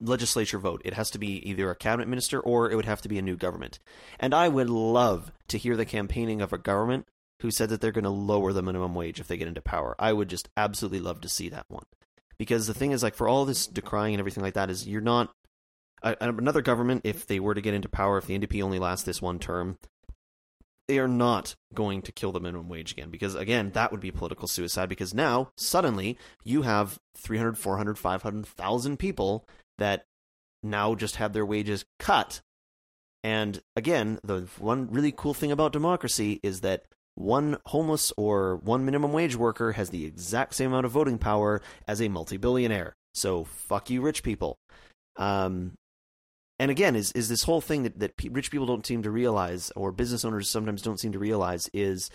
legislature 0.00 0.58
vote. 0.58 0.82
It 0.84 0.94
has 0.94 1.10
to 1.10 1.18
be 1.18 1.48
either 1.48 1.70
a 1.70 1.76
cabinet 1.76 2.08
minister 2.08 2.40
or 2.40 2.70
it 2.70 2.76
would 2.76 2.84
have 2.84 3.02
to 3.02 3.08
be 3.08 3.18
a 3.18 3.22
new 3.22 3.36
government. 3.36 3.78
And 4.18 4.34
I 4.34 4.48
would 4.48 4.70
love 4.70 5.32
to 5.48 5.58
hear 5.58 5.76
the 5.76 5.84
campaigning 5.84 6.40
of 6.40 6.52
a 6.52 6.58
government 6.58 7.06
who 7.40 7.50
said 7.50 7.68
that 7.68 7.80
they're 7.80 7.92
going 7.92 8.04
to 8.04 8.10
lower 8.10 8.52
the 8.52 8.62
minimum 8.62 8.94
wage 8.94 9.20
if 9.20 9.28
they 9.28 9.36
get 9.36 9.48
into 9.48 9.60
power. 9.60 9.94
I 9.98 10.12
would 10.12 10.28
just 10.28 10.48
absolutely 10.56 11.00
love 11.00 11.20
to 11.22 11.28
see 11.28 11.48
that 11.50 11.66
one 11.68 11.84
because 12.38 12.66
the 12.66 12.74
thing 12.74 12.92
is 12.92 13.02
like 13.02 13.14
for 13.14 13.28
all 13.28 13.44
this 13.44 13.66
decrying 13.66 14.12
and 14.12 14.20
everything 14.20 14.42
like 14.42 14.54
that 14.54 14.70
is 14.70 14.86
you're 14.86 15.00
not 15.00 15.30
another 16.02 16.60
government 16.60 17.00
if 17.04 17.26
they 17.26 17.40
were 17.40 17.54
to 17.54 17.62
get 17.62 17.74
into 17.74 17.88
power 17.88 18.18
if 18.18 18.26
the 18.26 18.38
NDP 18.38 18.62
only 18.62 18.78
lasts 18.78 19.04
this 19.04 19.22
one 19.22 19.38
term 19.38 19.78
they 20.88 20.98
are 20.98 21.08
not 21.08 21.56
going 21.72 22.02
to 22.02 22.12
kill 22.12 22.32
the 22.32 22.40
minimum 22.40 22.68
wage 22.68 22.92
again. 22.92 23.10
Because 23.10 23.34
again 23.34 23.70
that 23.72 23.90
would 23.90 24.00
be 24.00 24.10
political 24.10 24.48
suicide 24.48 24.88
because 24.88 25.14
now 25.14 25.50
suddenly 25.56 26.18
you 26.44 26.62
have 26.62 26.98
300 27.16 27.56
400 27.56 27.98
500,000 27.98 28.98
people 28.98 29.46
that 29.78 30.04
now 30.62 30.94
just 30.94 31.16
have 31.16 31.32
their 31.32 31.46
wages 31.46 31.84
cut. 31.98 32.40
And 33.22 33.60
again 33.76 34.18
the 34.22 34.48
one 34.58 34.88
really 34.90 35.12
cool 35.12 35.34
thing 35.34 35.52
about 35.52 35.72
democracy 35.72 36.40
is 36.42 36.60
that 36.60 36.84
one 37.14 37.58
homeless 37.66 38.12
or 38.16 38.56
one 38.56 38.84
minimum 38.84 39.12
wage 39.12 39.36
worker 39.36 39.72
has 39.72 39.90
the 39.90 40.04
exact 40.04 40.54
same 40.54 40.70
amount 40.70 40.86
of 40.86 40.92
voting 40.92 41.18
power 41.18 41.62
as 41.86 42.00
a 42.00 42.08
multi-billionaire. 42.08 42.96
So 43.14 43.44
fuck 43.44 43.90
you, 43.90 44.02
rich 44.02 44.22
people. 44.22 44.58
Um, 45.16 45.74
and 46.58 46.70
again, 46.70 46.96
is 46.96 47.12
is 47.12 47.28
this 47.28 47.44
whole 47.44 47.60
thing 47.60 47.82
that 47.84 47.98
that 47.98 48.12
rich 48.30 48.50
people 48.50 48.66
don't 48.66 48.86
seem 48.86 49.02
to 49.02 49.10
realize, 49.10 49.72
or 49.76 49.92
business 49.92 50.24
owners 50.24 50.48
sometimes 50.48 50.82
don't 50.82 51.00
seem 51.00 51.12
to 51.12 51.18
realize, 51.18 51.68
is 51.72 52.10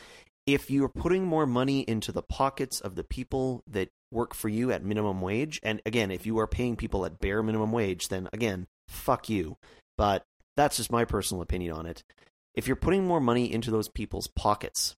if 0.45 0.71
you're 0.71 0.89
putting 0.89 1.25
more 1.25 1.45
money 1.45 1.81
into 1.81 2.11
the 2.11 2.21
pockets 2.21 2.79
of 2.79 2.95
the 2.95 3.03
people 3.03 3.63
that 3.67 3.89
work 4.11 4.33
for 4.33 4.49
you 4.49 4.71
at 4.71 4.83
minimum 4.83 5.21
wage, 5.21 5.59
and 5.61 5.81
again, 5.85 6.11
if 6.11 6.25
you 6.25 6.39
are 6.39 6.47
paying 6.47 6.75
people 6.75 7.05
at 7.05 7.19
bare 7.19 7.43
minimum 7.43 7.71
wage, 7.71 8.07
then 8.07 8.27
again, 8.33 8.67
fuck 8.87 9.29
you. 9.29 9.57
But 9.97 10.23
that's 10.55 10.77
just 10.77 10.91
my 10.91 11.05
personal 11.05 11.41
opinion 11.41 11.73
on 11.73 11.85
it 11.85 12.03
if 12.59 12.67
you're 12.67 12.75
putting 12.75 13.07
more 13.07 13.21
money 13.21 13.49
into 13.49 13.71
those 13.71 13.87
people's 13.87 14.27
pockets, 14.27 14.97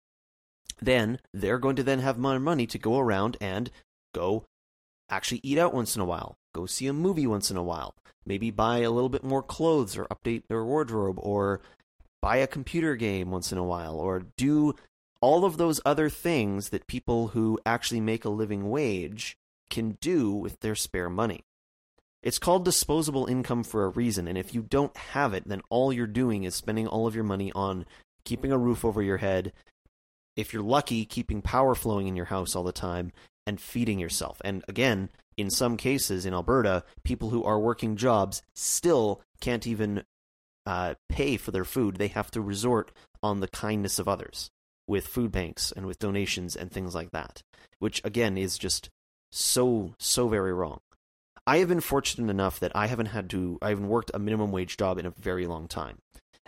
then 0.81 1.19
they're 1.31 1.59
going 1.59 1.75
to 1.75 1.83
then 1.83 1.99
have 1.99 2.17
more 2.17 2.39
money 2.39 2.65
to 2.65 2.79
go 2.79 2.97
around 2.97 3.37
and 3.39 3.69
go 4.15 4.45
actually 5.11 5.39
eat 5.43 5.59
out 5.59 5.71
once 5.71 5.95
in 5.95 6.01
a 6.01 6.05
while, 6.05 6.39
go 6.55 6.65
see 6.65 6.87
a 6.87 6.93
movie 6.93 7.27
once 7.27 7.51
in 7.51 7.57
a 7.57 7.61
while, 7.63 7.93
maybe 8.25 8.49
buy 8.49 8.79
a 8.79 8.89
little 8.89 9.09
bit 9.09 9.23
more 9.23 9.43
clothes 9.43 9.95
or 9.95 10.05
update 10.05 10.41
their 10.47 10.65
wardrobe 10.65 11.19
or 11.19 11.61
buy 12.19 12.37
a 12.37 12.47
computer 12.47 12.95
game 12.95 13.29
once 13.29 13.51
in 13.51 13.59
a 13.59 13.63
while 13.63 13.99
or 13.99 14.23
do 14.37 14.73
all 15.21 15.45
of 15.45 15.57
those 15.57 15.79
other 15.85 16.09
things 16.09 16.69
that 16.69 16.87
people 16.87 17.27
who 17.27 17.59
actually 17.63 18.01
make 18.01 18.25
a 18.25 18.29
living 18.29 18.71
wage 18.71 19.37
can 19.69 19.99
do 20.01 20.31
with 20.31 20.61
their 20.61 20.73
spare 20.73 21.11
money. 21.11 21.43
It's 22.23 22.39
called 22.39 22.65
disposable 22.65 23.25
income 23.25 23.63
for 23.63 23.83
a 23.83 23.89
reason, 23.89 24.27
and 24.27 24.37
if 24.37 24.53
you 24.53 24.61
don't 24.61 24.95
have 24.95 25.33
it, 25.33 25.47
then 25.47 25.61
all 25.69 25.91
you're 25.91 26.07
doing 26.07 26.43
is 26.43 26.53
spending 26.53 26.87
all 26.87 27.07
of 27.07 27.15
your 27.15 27.23
money 27.23 27.51
on 27.53 27.85
keeping 28.25 28.51
a 28.51 28.57
roof 28.57 28.85
over 28.85 29.01
your 29.01 29.17
head. 29.17 29.53
If 30.35 30.53
you're 30.53 30.61
lucky, 30.61 31.05
keeping 31.05 31.41
power 31.41 31.75
flowing 31.75 32.07
in 32.07 32.15
your 32.15 32.25
house 32.25 32.55
all 32.55 32.63
the 32.63 32.71
time 32.71 33.11
and 33.47 33.59
feeding 33.59 33.99
yourself. 33.99 34.39
And 34.45 34.63
again, 34.67 35.09
in 35.35 35.49
some 35.49 35.77
cases 35.77 36.25
in 36.25 36.33
Alberta, 36.33 36.83
people 37.03 37.31
who 37.31 37.43
are 37.43 37.59
working 37.59 37.95
jobs 37.95 38.43
still 38.53 39.21
can't 39.39 39.65
even 39.65 40.03
uh, 40.65 40.93
pay 41.09 41.37
for 41.37 41.49
their 41.51 41.65
food. 41.65 41.95
They 41.95 42.09
have 42.09 42.29
to 42.31 42.41
resort 42.41 42.91
on 43.23 43.39
the 43.39 43.47
kindness 43.47 43.97
of 43.97 44.07
others, 44.07 44.51
with 44.87 45.07
food 45.07 45.31
banks 45.31 45.71
and 45.71 45.85
with 45.85 45.99
donations 45.99 46.55
and 46.55 46.71
things 46.71 46.93
like 46.93 47.11
that, 47.11 47.41
which 47.79 48.01
again 48.03 48.37
is 48.37 48.57
just 48.57 48.89
so 49.31 49.95
so 49.97 50.27
very 50.27 50.53
wrong. 50.53 50.81
I 51.47 51.57
have 51.57 51.69
been 51.69 51.81
fortunate 51.81 52.29
enough 52.29 52.59
that 52.59 52.71
I 52.75 52.87
haven't 52.87 53.07
had 53.07 53.29
to 53.31 53.57
I 53.61 53.69
haven't 53.69 53.87
worked 53.87 54.11
a 54.13 54.19
minimum 54.19 54.51
wage 54.51 54.77
job 54.77 54.97
in 54.97 55.05
a 55.05 55.11
very 55.11 55.47
long 55.47 55.67
time. 55.67 55.97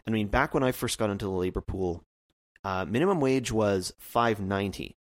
I 0.07 0.11
mean, 0.11 0.27
back 0.27 0.53
when 0.53 0.63
I 0.63 0.71
first 0.71 0.97
got 0.97 1.09
into 1.09 1.25
the 1.25 1.31
labor 1.31 1.61
pool, 1.61 2.03
uh, 2.63 2.85
minimum 2.85 3.19
wage 3.19 3.51
was 3.51 3.93
five 3.97 4.39
ninety. 4.39 4.97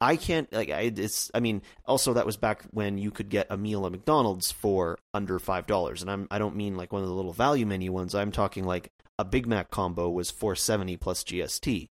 I 0.00 0.16
can't 0.16 0.52
like 0.52 0.70
I, 0.70 0.92
it's. 0.96 1.30
I 1.34 1.40
mean, 1.40 1.62
also 1.86 2.14
that 2.14 2.26
was 2.26 2.36
back 2.36 2.64
when 2.70 2.98
you 2.98 3.10
could 3.10 3.28
get 3.28 3.46
a 3.50 3.56
meal 3.56 3.86
at 3.86 3.92
McDonald's 3.92 4.50
for 4.50 4.98
under 5.14 5.38
five 5.38 5.66
dollars, 5.66 6.02
and 6.02 6.10
I'm 6.10 6.26
I 6.30 6.38
don't 6.38 6.56
mean 6.56 6.76
like 6.76 6.92
one 6.92 7.02
of 7.02 7.08
the 7.08 7.14
little 7.14 7.32
value 7.32 7.66
menu 7.66 7.92
ones. 7.92 8.14
I'm 8.14 8.32
talking 8.32 8.64
like 8.64 8.90
a 9.18 9.24
Big 9.24 9.46
Mac 9.46 9.70
combo 9.70 10.10
was 10.10 10.30
four 10.30 10.56
seventy 10.56 10.96
plus 10.96 11.22
GST. 11.22 11.88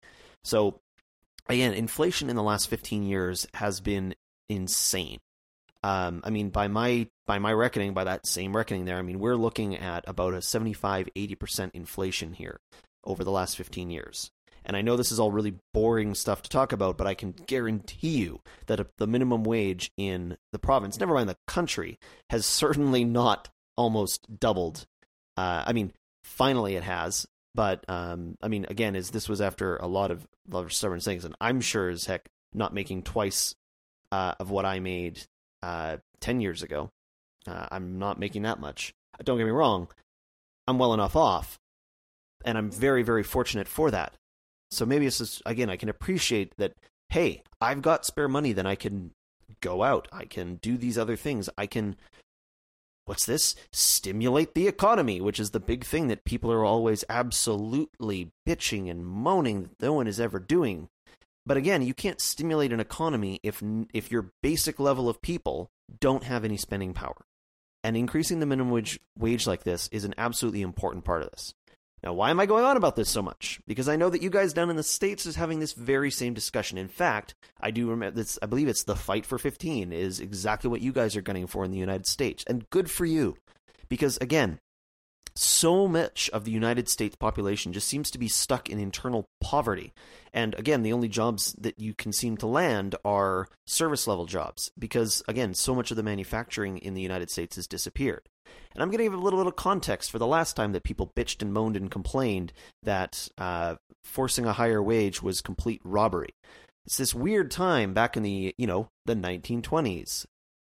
So 0.44 0.80
again, 1.50 1.74
inflation 1.74 2.30
in 2.30 2.36
the 2.36 2.44
last 2.44 2.70
fifteen 2.70 3.04
years 3.04 3.46
has 3.56 3.82
been 3.82 4.16
insane. 4.48 5.20
Um, 5.84 6.22
I 6.24 6.30
mean, 6.30 6.50
by 6.50 6.68
my 6.68 7.08
by 7.26 7.40
my 7.40 7.54
reckoning, 7.54 7.94
by 7.94 8.06
that 8.06 8.26
same 8.26 8.56
reckoning 8.56 8.86
there, 8.86 8.98
I 8.98 9.02
mean 9.02 9.20
we're 9.20 9.36
looking 9.36 9.76
at 9.76 10.04
about 10.08 10.34
a 10.34 10.42
75 10.42 11.10
80 11.16 11.36
percent 11.36 11.76
inflation 11.76 12.34
here 12.34 12.60
over 13.04 13.24
the 13.24 13.32
last 13.32 13.58
15 13.58 13.90
years. 13.90 14.32
And 14.66 14.76
I 14.76 14.82
know 14.82 14.98
this 14.98 15.14
is 15.14 15.20
all 15.20 15.32
really 15.32 15.56
boring 15.74 16.14
stuff 16.14 16.42
to 16.42 16.50
talk 16.50 16.74
about, 16.74 16.98
but 16.98 17.08
I 17.08 17.14
can 17.14 17.32
guarantee 17.32 18.18
you 18.18 18.42
that 18.66 18.86
the 18.98 19.08
minimum 19.08 19.46
wage 19.46 19.92
in 19.96 20.38
the 20.52 20.60
province, 20.60 21.00
never 21.00 21.14
mind 21.14 21.30
the 21.30 21.38
country, 21.48 21.98
has 22.30 22.46
certainly 22.46 23.06
not 23.06 23.48
almost 23.78 24.40
doubled. 24.40 24.86
Uh, 25.38 25.64
I 25.66 25.72
mean, 25.72 25.94
finally 26.26 26.76
it 26.76 26.84
has, 26.84 27.26
but 27.56 27.86
um, 27.88 28.38
I 28.42 28.50
mean, 28.50 28.66
again, 28.68 28.98
is 28.98 29.12
this 29.12 29.30
was 29.30 29.40
after 29.40 29.78
a 29.78 29.88
lot 29.88 30.12
of 30.12 30.28
lot 30.50 30.66
of 30.66 30.74
stubborn 30.74 31.00
things, 31.00 31.24
and 31.24 31.36
I'm 31.40 31.62
sure 31.62 31.90
as 31.90 32.06
heck 32.06 32.28
not 32.54 32.74
making 32.74 33.04
twice 33.04 33.56
uh, 34.12 34.34
of 34.40 34.50
what 34.52 34.66
I 34.66 34.80
made 34.80 35.26
uh, 35.64 35.98
ten 36.20 36.42
years 36.42 36.64
ago. 36.64 36.90
Uh, 37.48 37.68
I'm 37.72 38.00
not 38.00 38.20
making 38.20 38.44
that 38.44 38.60
much. 38.60 38.94
Don't 39.24 39.38
get 39.38 39.46
me 39.46 39.52
wrong, 39.52 39.88
I'm 40.68 40.78
well 40.78 40.94
enough 40.94 41.16
off, 41.16 41.58
and 42.46 42.58
I'm 42.58 42.70
very 42.70 43.04
very 43.04 43.24
fortunate 43.24 43.68
for 43.68 43.90
that. 43.92 44.14
So 44.70 44.86
maybe 44.86 45.06
it's 45.06 45.20
just, 45.20 45.42
again, 45.46 45.70
I 45.70 45.78
can 45.78 45.88
appreciate 45.88 46.54
that, 46.58 46.74
hey, 47.08 47.42
I've 47.62 47.82
got 47.82 48.06
spare 48.06 48.28
money, 48.28 48.52
then 48.52 48.68
I 48.68 48.76
can 48.76 49.12
go 49.62 49.82
out. 49.82 50.10
I 50.12 50.26
can 50.26 50.56
do 50.58 50.78
these 50.78 50.98
other 50.98 51.16
things. 51.16 51.50
I 51.58 51.68
can, 51.68 51.96
what's 53.06 53.26
this? 53.26 53.56
Stimulate 53.72 54.56
the 54.56 54.68
economy, 54.68 55.22
which 55.22 55.40
is 55.40 55.52
the 55.52 55.62
big 55.62 55.86
thing 55.86 56.10
that 56.10 56.26
people 56.26 56.52
are 56.52 56.66
always 56.66 57.06
absolutely 57.08 58.32
bitching 58.46 58.92
and 58.92 59.06
moaning 59.06 59.70
that 59.80 59.86
no 59.86 59.94
one 59.94 60.06
is 60.06 60.20
ever 60.20 60.38
doing. 60.38 60.90
But 61.48 61.56
again, 61.56 61.82
you 61.82 61.94
can't 61.94 62.20
stimulate 62.20 62.74
an 62.74 62.82
economy 62.82 63.40
if 63.42 63.64
if 63.94 64.12
your 64.12 64.34
basic 64.44 64.82
level 64.82 65.08
of 65.08 65.22
people 65.22 65.72
don't 66.02 66.26
have 66.26 66.44
any 66.44 66.58
spending 66.58 66.94
power. 66.94 67.26
And 67.86 67.96
increasing 67.96 68.42
the 68.42 68.46
minimum 68.46 68.74
wage, 68.74 69.00
wage 69.18 69.48
like 69.48 69.64
this 69.64 69.88
is 69.94 70.04
an 70.04 70.14
absolutely 70.18 70.62
important 70.62 71.06
part 71.06 71.22
of 71.22 71.32
this. 71.32 71.54
Now, 72.04 72.12
why 72.12 72.32
am 72.32 72.40
I 72.42 72.48
going 72.48 72.66
on 72.66 72.76
about 72.76 72.98
this 72.98 73.10
so 73.10 73.22
much? 73.22 73.62
Because 73.66 73.88
I 73.88 73.96
know 73.96 74.10
that 74.10 74.22
you 74.22 74.30
guys 74.30 74.52
down 74.52 74.70
in 74.70 74.76
the 74.76 74.84
States 74.84 75.26
is 75.26 75.38
having 75.38 75.60
this 75.60 75.72
very 75.72 76.12
same 76.12 76.34
discussion. 76.34 76.78
In 76.78 76.90
fact, 76.90 77.34
I 77.62 77.72
do 77.72 77.90
remember 77.90 78.18
this, 78.18 78.38
I 78.42 78.46
believe 78.46 78.68
it's 78.68 78.84
the 78.84 78.96
fight 78.96 79.26
for 79.26 79.38
15 79.38 79.94
is 79.94 80.20
exactly 80.20 80.70
what 80.70 80.82
you 80.82 80.92
guys 80.92 81.16
are 81.16 81.22
gunning 81.22 81.48
for 81.48 81.64
in 81.64 81.72
the 81.72 81.78
United 81.78 82.08
States. 82.08 82.44
And 82.46 82.70
good 82.72 82.92
for 82.92 83.06
you. 83.06 83.38
Because 83.88 84.18
again, 84.18 84.60
so 85.38 85.88
much 85.88 86.30
of 86.32 86.46
the 86.46 86.52
United 86.52 86.90
States 86.90 87.16
population 87.16 87.74
just 87.74 87.88
seems 87.88 88.12
to 88.12 88.18
be 88.18 88.28
stuck 88.28 88.70
in 88.70 88.80
internal 88.80 89.26
poverty. 89.42 89.94
And 90.34 90.56
again, 90.56 90.84
the 90.84 90.94
only 90.94 91.08
jobs 91.08 91.54
that 91.60 91.80
you 91.80 91.94
can 91.94 92.12
seem 92.12 92.38
to 92.38 92.48
land 92.48 92.96
are 93.06 93.48
service 93.66 94.08
level 94.08 94.26
jobs 94.26 94.72
because, 94.78 95.24
again, 95.28 95.54
so 95.54 95.76
much 95.76 95.92
of 95.92 95.98
the 95.98 96.04
manufacturing 96.04 96.78
in 96.78 96.94
the 96.94 97.02
United 97.02 97.30
States 97.30 97.56
has 97.56 97.68
disappeared. 97.68 98.28
And 98.74 98.82
I'm 98.82 98.90
going 98.90 99.00
to 99.00 99.04
give 99.04 99.14
a 99.14 99.18
little 99.18 99.52
context 99.52 100.12
for 100.12 100.20
the 100.20 100.28
last 100.28 100.56
time 100.56 100.72
that 100.72 100.84
people 100.84 101.12
bitched 101.16 101.42
and 101.42 101.54
moaned 101.54 101.76
and 101.76 101.92
complained 101.92 102.54
that 102.84 103.28
uh, 103.38 103.76
forcing 104.04 104.46
a 104.46 104.54
higher 104.54 104.82
wage 104.82 105.22
was 105.22 105.42
complete 105.42 105.82
robbery. 105.84 106.36
It's 106.86 106.98
this 106.98 107.14
weird 107.14 107.52
time 107.52 107.94
back 107.94 108.16
in 108.16 108.24
the, 108.24 108.56
you 108.58 108.68
know, 108.68 108.90
the 109.06 109.16
1920s 109.16 110.26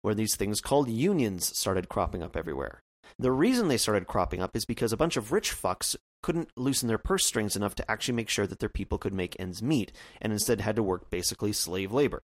where 0.03 0.15
these 0.15 0.37
things 0.37 0.61
called 0.61 0.89
unions 0.91 1.57
started 1.59 1.89
cropping 1.89 2.23
up 2.23 2.37
everywhere. 2.37 2.84
The 3.19 3.33
reason 3.33 3.69
they 3.69 3.77
started 3.77 4.07
cropping 4.07 4.43
up 4.43 4.57
is 4.57 4.65
because 4.65 4.93
a 4.93 4.97
bunch 4.97 5.17
of 5.17 5.31
rich 5.31 5.53
fucks 5.55 5.95
couldn't 6.23 6.51
loosen 6.57 6.89
their 6.89 6.99
purse 6.99 7.25
strings 7.25 7.55
enough 7.55 7.75
to 7.77 7.91
actually 7.91 8.15
make 8.15 8.29
sure 8.29 8.47
that 8.47 8.59
their 8.59 8.69
people 8.69 8.99
could 8.99 9.13
make 9.13 9.37
ends 9.39 9.63
meet 9.63 9.93
and 10.21 10.33
instead 10.33 10.61
had 10.61 10.77
to 10.77 10.83
work 10.83 11.11
basically 11.11 11.53
slave 11.53 11.93
labor. 11.93 12.23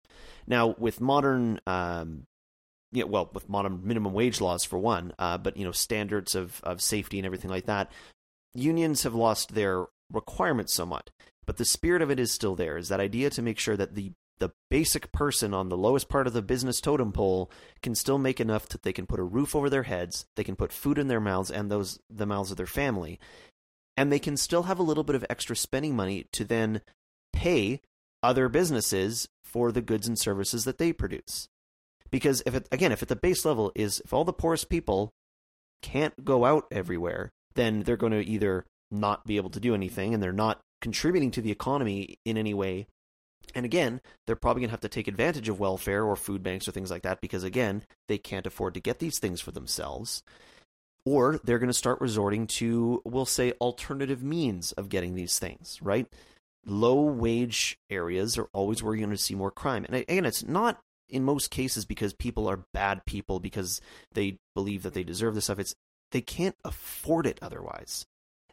Now, 0.46 0.74
with 0.78 1.00
modern 1.00 1.60
um, 1.66 2.24
well, 2.92 3.30
with 3.32 3.48
modern 3.48 3.80
minimum 3.84 4.12
wage 4.12 4.40
laws 4.40 4.64
for 4.64 4.78
one, 4.78 5.12
uh, 5.18 5.38
but 5.38 5.56
you 5.56 5.64
know, 5.64 5.72
standards 5.72 6.34
of 6.34 6.60
of 6.62 6.80
safety 6.80 7.18
and 7.18 7.26
everything 7.26 7.50
like 7.50 7.66
that, 7.66 7.90
unions 8.54 9.02
have 9.02 9.14
lost 9.14 9.54
their 9.54 9.86
requirements 10.12 10.72
somewhat. 10.72 11.10
But 11.46 11.56
the 11.56 11.64
spirit 11.64 12.02
of 12.02 12.10
it 12.10 12.20
is 12.20 12.32
still 12.32 12.54
there. 12.54 12.76
Is 12.76 12.88
that 12.88 13.00
idea 13.00 13.30
to 13.30 13.42
make 13.42 13.58
sure 13.58 13.76
that 13.76 13.94
the 13.94 14.12
the 14.38 14.50
basic 14.70 15.12
person 15.12 15.54
on 15.54 15.68
the 15.68 15.76
lowest 15.76 16.08
part 16.08 16.26
of 16.26 16.32
the 16.32 16.42
business 16.42 16.80
totem 16.80 17.12
pole 17.12 17.50
can 17.82 17.94
still 17.94 18.18
make 18.18 18.40
enough 18.40 18.68
that 18.68 18.82
they 18.82 18.92
can 18.92 19.06
put 19.06 19.20
a 19.20 19.24
roof 19.24 19.56
over 19.56 19.70
their 19.70 19.84
heads, 19.84 20.26
they 20.36 20.44
can 20.44 20.56
put 20.56 20.72
food 20.72 20.98
in 20.98 21.08
their 21.08 21.20
mouths 21.20 21.50
and 21.50 21.70
those 21.70 21.98
the 22.10 22.26
mouths 22.26 22.50
of 22.50 22.56
their 22.56 22.66
family, 22.66 23.18
and 23.96 24.12
they 24.12 24.18
can 24.18 24.36
still 24.36 24.64
have 24.64 24.78
a 24.78 24.84
little 24.84 25.04
bit 25.04 25.16
of 25.16 25.24
extra 25.30 25.56
spending 25.56 25.96
money 25.96 26.26
to 26.32 26.44
then 26.44 26.80
pay 27.32 27.80
other 28.22 28.48
businesses 28.48 29.28
for 29.44 29.72
the 29.72 29.82
goods 29.82 30.08
and 30.08 30.18
services 30.18 30.64
that 30.64 30.78
they 30.78 30.92
produce. 30.92 31.48
Because 32.10 32.42
if 32.46 32.54
it 32.54 32.68
again, 32.70 32.92
if 32.92 33.02
at 33.02 33.08
the 33.08 33.16
base 33.16 33.44
level 33.44 33.72
is 33.74 34.00
if 34.04 34.12
all 34.12 34.24
the 34.24 34.32
poorest 34.32 34.68
people 34.68 35.10
can't 35.82 36.24
go 36.24 36.44
out 36.44 36.66
everywhere, 36.70 37.30
then 37.54 37.82
they're 37.82 37.96
going 37.96 38.12
to 38.12 38.24
either 38.24 38.64
not 38.90 39.26
be 39.26 39.36
able 39.36 39.50
to 39.50 39.60
do 39.60 39.74
anything 39.74 40.14
and 40.14 40.22
they're 40.22 40.32
not 40.32 40.60
contributing 40.80 41.30
to 41.32 41.40
the 41.40 41.50
economy 41.50 42.16
in 42.24 42.36
any 42.36 42.54
way. 42.54 42.86
And 43.54 43.64
again, 43.64 44.00
they're 44.26 44.36
probably 44.36 44.60
going 44.60 44.68
to 44.68 44.72
have 44.72 44.80
to 44.80 44.88
take 44.88 45.08
advantage 45.08 45.48
of 45.48 45.60
welfare 45.60 46.04
or 46.04 46.16
food 46.16 46.42
banks 46.42 46.68
or 46.68 46.72
things 46.72 46.90
like 46.90 47.02
that 47.02 47.20
because 47.20 47.44
again, 47.44 47.82
they 48.08 48.18
can't 48.18 48.46
afford 48.46 48.74
to 48.74 48.80
get 48.80 48.98
these 48.98 49.18
things 49.18 49.40
for 49.40 49.52
themselves. 49.52 50.22
Or 51.04 51.38
they're 51.44 51.60
going 51.60 51.68
to 51.68 51.74
start 51.74 52.00
resorting 52.00 52.48
to, 52.48 53.00
we'll 53.04 53.26
say, 53.26 53.52
alternative 53.60 54.24
means 54.24 54.72
of 54.72 54.88
getting 54.88 55.14
these 55.14 55.38
things, 55.38 55.78
right? 55.80 56.06
Low 56.64 57.02
wage 57.02 57.78
areas 57.88 58.36
are 58.36 58.48
always 58.52 58.82
where 58.82 58.92
you're 58.92 59.06
going 59.06 59.16
to 59.16 59.22
see 59.22 59.36
more 59.36 59.52
crime. 59.52 59.84
And 59.84 59.94
again, 59.94 60.24
it's 60.24 60.44
not 60.44 60.80
in 61.08 61.22
most 61.22 61.52
cases 61.52 61.84
because 61.84 62.12
people 62.12 62.48
are 62.48 62.64
bad 62.74 63.04
people 63.06 63.38
because 63.38 63.80
they 64.14 64.38
believe 64.56 64.82
that 64.82 64.94
they 64.94 65.04
deserve 65.04 65.36
this 65.36 65.44
stuff. 65.44 65.60
It's 65.60 65.76
they 66.10 66.20
can't 66.20 66.56
afford 66.64 67.26
it 67.26 67.38
otherwise. 67.40 68.04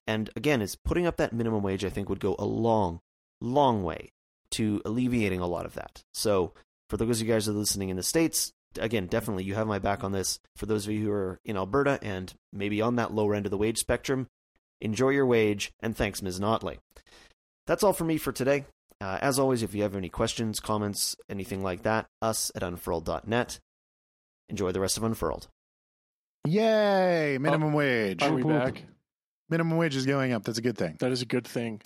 And 0.06 0.30
again, 0.36 0.62
is 0.62 0.76
putting 0.76 1.08
up 1.08 1.18
that 1.18 1.34
minimum 1.34 1.64
wage 1.64 1.84
I 1.86 1.90
think 1.90 2.10
would 2.10 2.20
go 2.20 2.36
a 2.38 2.46
long, 2.46 3.00
long 3.42 3.84
way 3.84 4.12
to 4.54 4.82
alleviating 4.86 5.40
a 5.40 5.48
lot 5.48 5.66
of 5.66 5.76
that. 5.76 6.04
So 6.14 6.54
for 6.90 6.98
those 6.98 7.22
of 7.22 7.28
you 7.28 7.34
guys 7.34 7.46
that 7.46 7.52
are 7.54 7.56
listening 7.56 7.90
in 7.90 7.98
the 7.98 8.04
States, 8.04 8.54
again, 8.80 9.08
definitely 9.08 9.44
you 9.44 9.56
have 9.56 9.68
my 9.68 9.80
back 9.80 10.04
on 10.04 10.12
this. 10.12 10.40
For 10.56 10.66
those 10.66 10.86
of 10.86 10.94
you 10.94 11.06
who 11.06 11.12
are 11.12 11.40
in 11.46 11.58
Alberta 11.58 12.00
and 12.02 12.34
maybe 12.52 12.82
on 12.82 12.96
that 12.98 13.14
lower 13.14 13.36
end 13.36 13.46
of 13.46 13.52
the 13.52 13.58
wage 13.58 13.78
spectrum, 13.78 14.28
enjoy 14.82 15.10
your 15.10 15.26
wage 15.26 15.72
and 15.80 15.96
thanks, 15.96 16.22
Ms. 16.22 16.40
Notley. 16.40 16.78
That's 17.68 17.84
all 17.84 17.94
for 17.94 18.04
me 18.04 18.18
for 18.18 18.32
today. 18.32 18.66
Uh, 19.02 19.18
as 19.22 19.38
always, 19.40 19.64
if 19.64 19.74
you 19.76 19.84
have 19.84 19.96
any 19.96 20.10
questions, 20.10 20.60
comments, 20.60 21.16
anything 21.30 21.62
like 21.62 21.84
that, 21.84 22.06
us 22.22 22.52
at 22.56 22.64
unfurled.net. 22.64 23.60
Enjoy 24.50 24.72
the 24.72 24.80
rest 24.80 24.98
of 24.98 25.04
Unfurled. 25.04 25.48
Yay! 26.46 27.38
Minimum 27.40 27.74
wage. 27.74 28.22
Are 28.22 28.34
we 28.34 28.44
Whoop, 28.44 28.54
whoop. 28.54 28.76
back? 28.76 28.84
Minimum 29.50 29.78
wage 29.78 29.96
is 29.96 30.06
going 30.06 30.34
up. 30.34 30.44
That's 30.44 30.58
a 30.58 30.62
good 30.62 30.78
thing. 30.78 30.98
That 31.00 31.12
is 31.12 31.22
a 31.22 31.26
good 31.26 31.48
thing. 31.48 31.82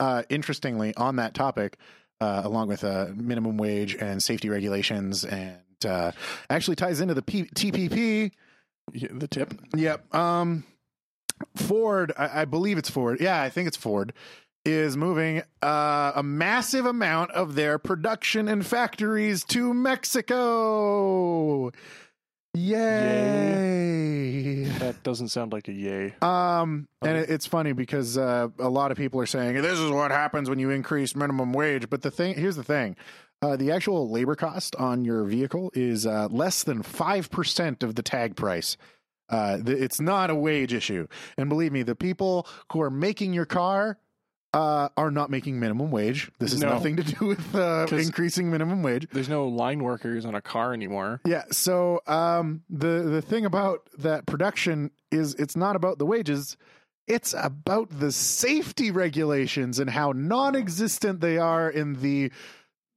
Uh, 0.00 0.22
interestingly, 0.28 0.94
on 0.96 1.16
that 1.16 1.34
topic, 1.34 1.78
uh, 2.20 2.42
along 2.44 2.68
with 2.68 2.84
uh, 2.84 3.06
minimum 3.14 3.56
wage 3.56 3.94
and 3.94 4.22
safety 4.22 4.48
regulations, 4.48 5.24
and 5.24 5.56
uh, 5.86 6.12
actually 6.50 6.76
ties 6.76 7.00
into 7.00 7.14
the 7.14 7.22
P- 7.22 7.44
TPP. 7.54 8.32
Yeah, 8.92 9.08
The 9.12 9.28
tip. 9.28 9.54
Yep. 9.76 10.14
Um, 10.14 10.64
Ford, 11.56 12.12
I, 12.18 12.42
I 12.42 12.44
believe 12.46 12.78
it's 12.78 12.90
Ford. 12.90 13.20
Yeah, 13.20 13.40
I 13.40 13.50
think 13.50 13.68
it's 13.68 13.76
Ford. 13.76 14.12
Is 14.64 14.96
moving 14.96 15.42
uh, 15.62 16.12
a 16.16 16.22
massive 16.22 16.84
amount 16.84 17.30
of 17.30 17.54
their 17.54 17.78
production 17.78 18.48
and 18.48 18.66
factories 18.66 19.44
to 19.44 19.72
Mexico. 19.72 21.70
Yay! 22.54 23.98
That 24.78 25.02
doesn't 25.02 25.28
sound 25.28 25.52
like 25.52 25.68
a 25.68 25.72
yay. 25.72 26.14
Um, 26.22 26.88
and 27.02 27.18
it, 27.18 27.30
it's 27.30 27.46
funny 27.46 27.72
because 27.72 28.16
uh, 28.18 28.48
a 28.58 28.68
lot 28.68 28.90
of 28.90 28.96
people 28.96 29.20
are 29.20 29.26
saying 29.26 29.60
this 29.60 29.78
is 29.78 29.90
what 29.90 30.10
happens 30.10 30.48
when 30.48 30.58
you 30.58 30.70
increase 30.70 31.14
minimum 31.14 31.52
wage. 31.52 31.90
But 31.90 32.02
the 32.02 32.10
thing 32.10 32.34
here's 32.34 32.56
the 32.56 32.64
thing: 32.64 32.96
uh, 33.42 33.56
the 33.56 33.70
actual 33.70 34.10
labor 34.10 34.34
cost 34.34 34.74
on 34.76 35.04
your 35.04 35.24
vehicle 35.24 35.70
is 35.74 36.06
uh, 36.06 36.28
less 36.30 36.64
than 36.64 36.82
five 36.82 37.30
percent 37.30 37.82
of 37.82 37.94
the 37.94 38.02
tag 38.02 38.34
price. 38.36 38.76
Uh, 39.28 39.58
it's 39.66 40.00
not 40.00 40.30
a 40.30 40.34
wage 40.34 40.72
issue, 40.72 41.06
and 41.36 41.50
believe 41.50 41.70
me, 41.72 41.82
the 41.82 41.94
people 41.94 42.46
who 42.72 42.80
are 42.80 42.90
making 42.90 43.34
your 43.34 43.44
car 43.44 43.98
uh, 44.54 44.88
are 44.96 45.10
not 45.10 45.30
making 45.30 45.60
minimum 45.60 45.90
wage. 45.90 46.30
This 46.38 46.52
has 46.52 46.60
No. 46.62 46.70
nothing 46.70 46.96
to 46.96 47.02
do 47.02 47.26
with 47.26 47.54
uh, 47.54 47.86
increasing 47.90 48.50
minimum 48.50 48.82
wage. 48.82 49.06
There's 49.12 49.28
no 49.28 49.46
line 49.46 49.82
workers 49.82 50.24
on 50.24 50.34
a 50.34 50.40
car 50.40 50.72
anymore. 50.72 51.20
Yeah. 51.26 51.44
So 51.52 52.00
um, 52.06 52.62
the 52.70 53.02
the 53.02 53.22
thing 53.22 53.44
about 53.44 53.88
that 53.98 54.26
production 54.26 54.90
is 55.10 55.34
it's 55.34 55.56
not 55.56 55.76
about 55.76 55.98
the 55.98 56.06
wages. 56.06 56.56
It's 57.06 57.34
about 57.38 57.88
the 58.00 58.12
safety 58.12 58.90
regulations 58.90 59.78
and 59.78 59.88
how 59.88 60.12
non-existent 60.12 61.20
they 61.22 61.38
are 61.38 61.70
in 61.70 62.02
the 62.02 62.30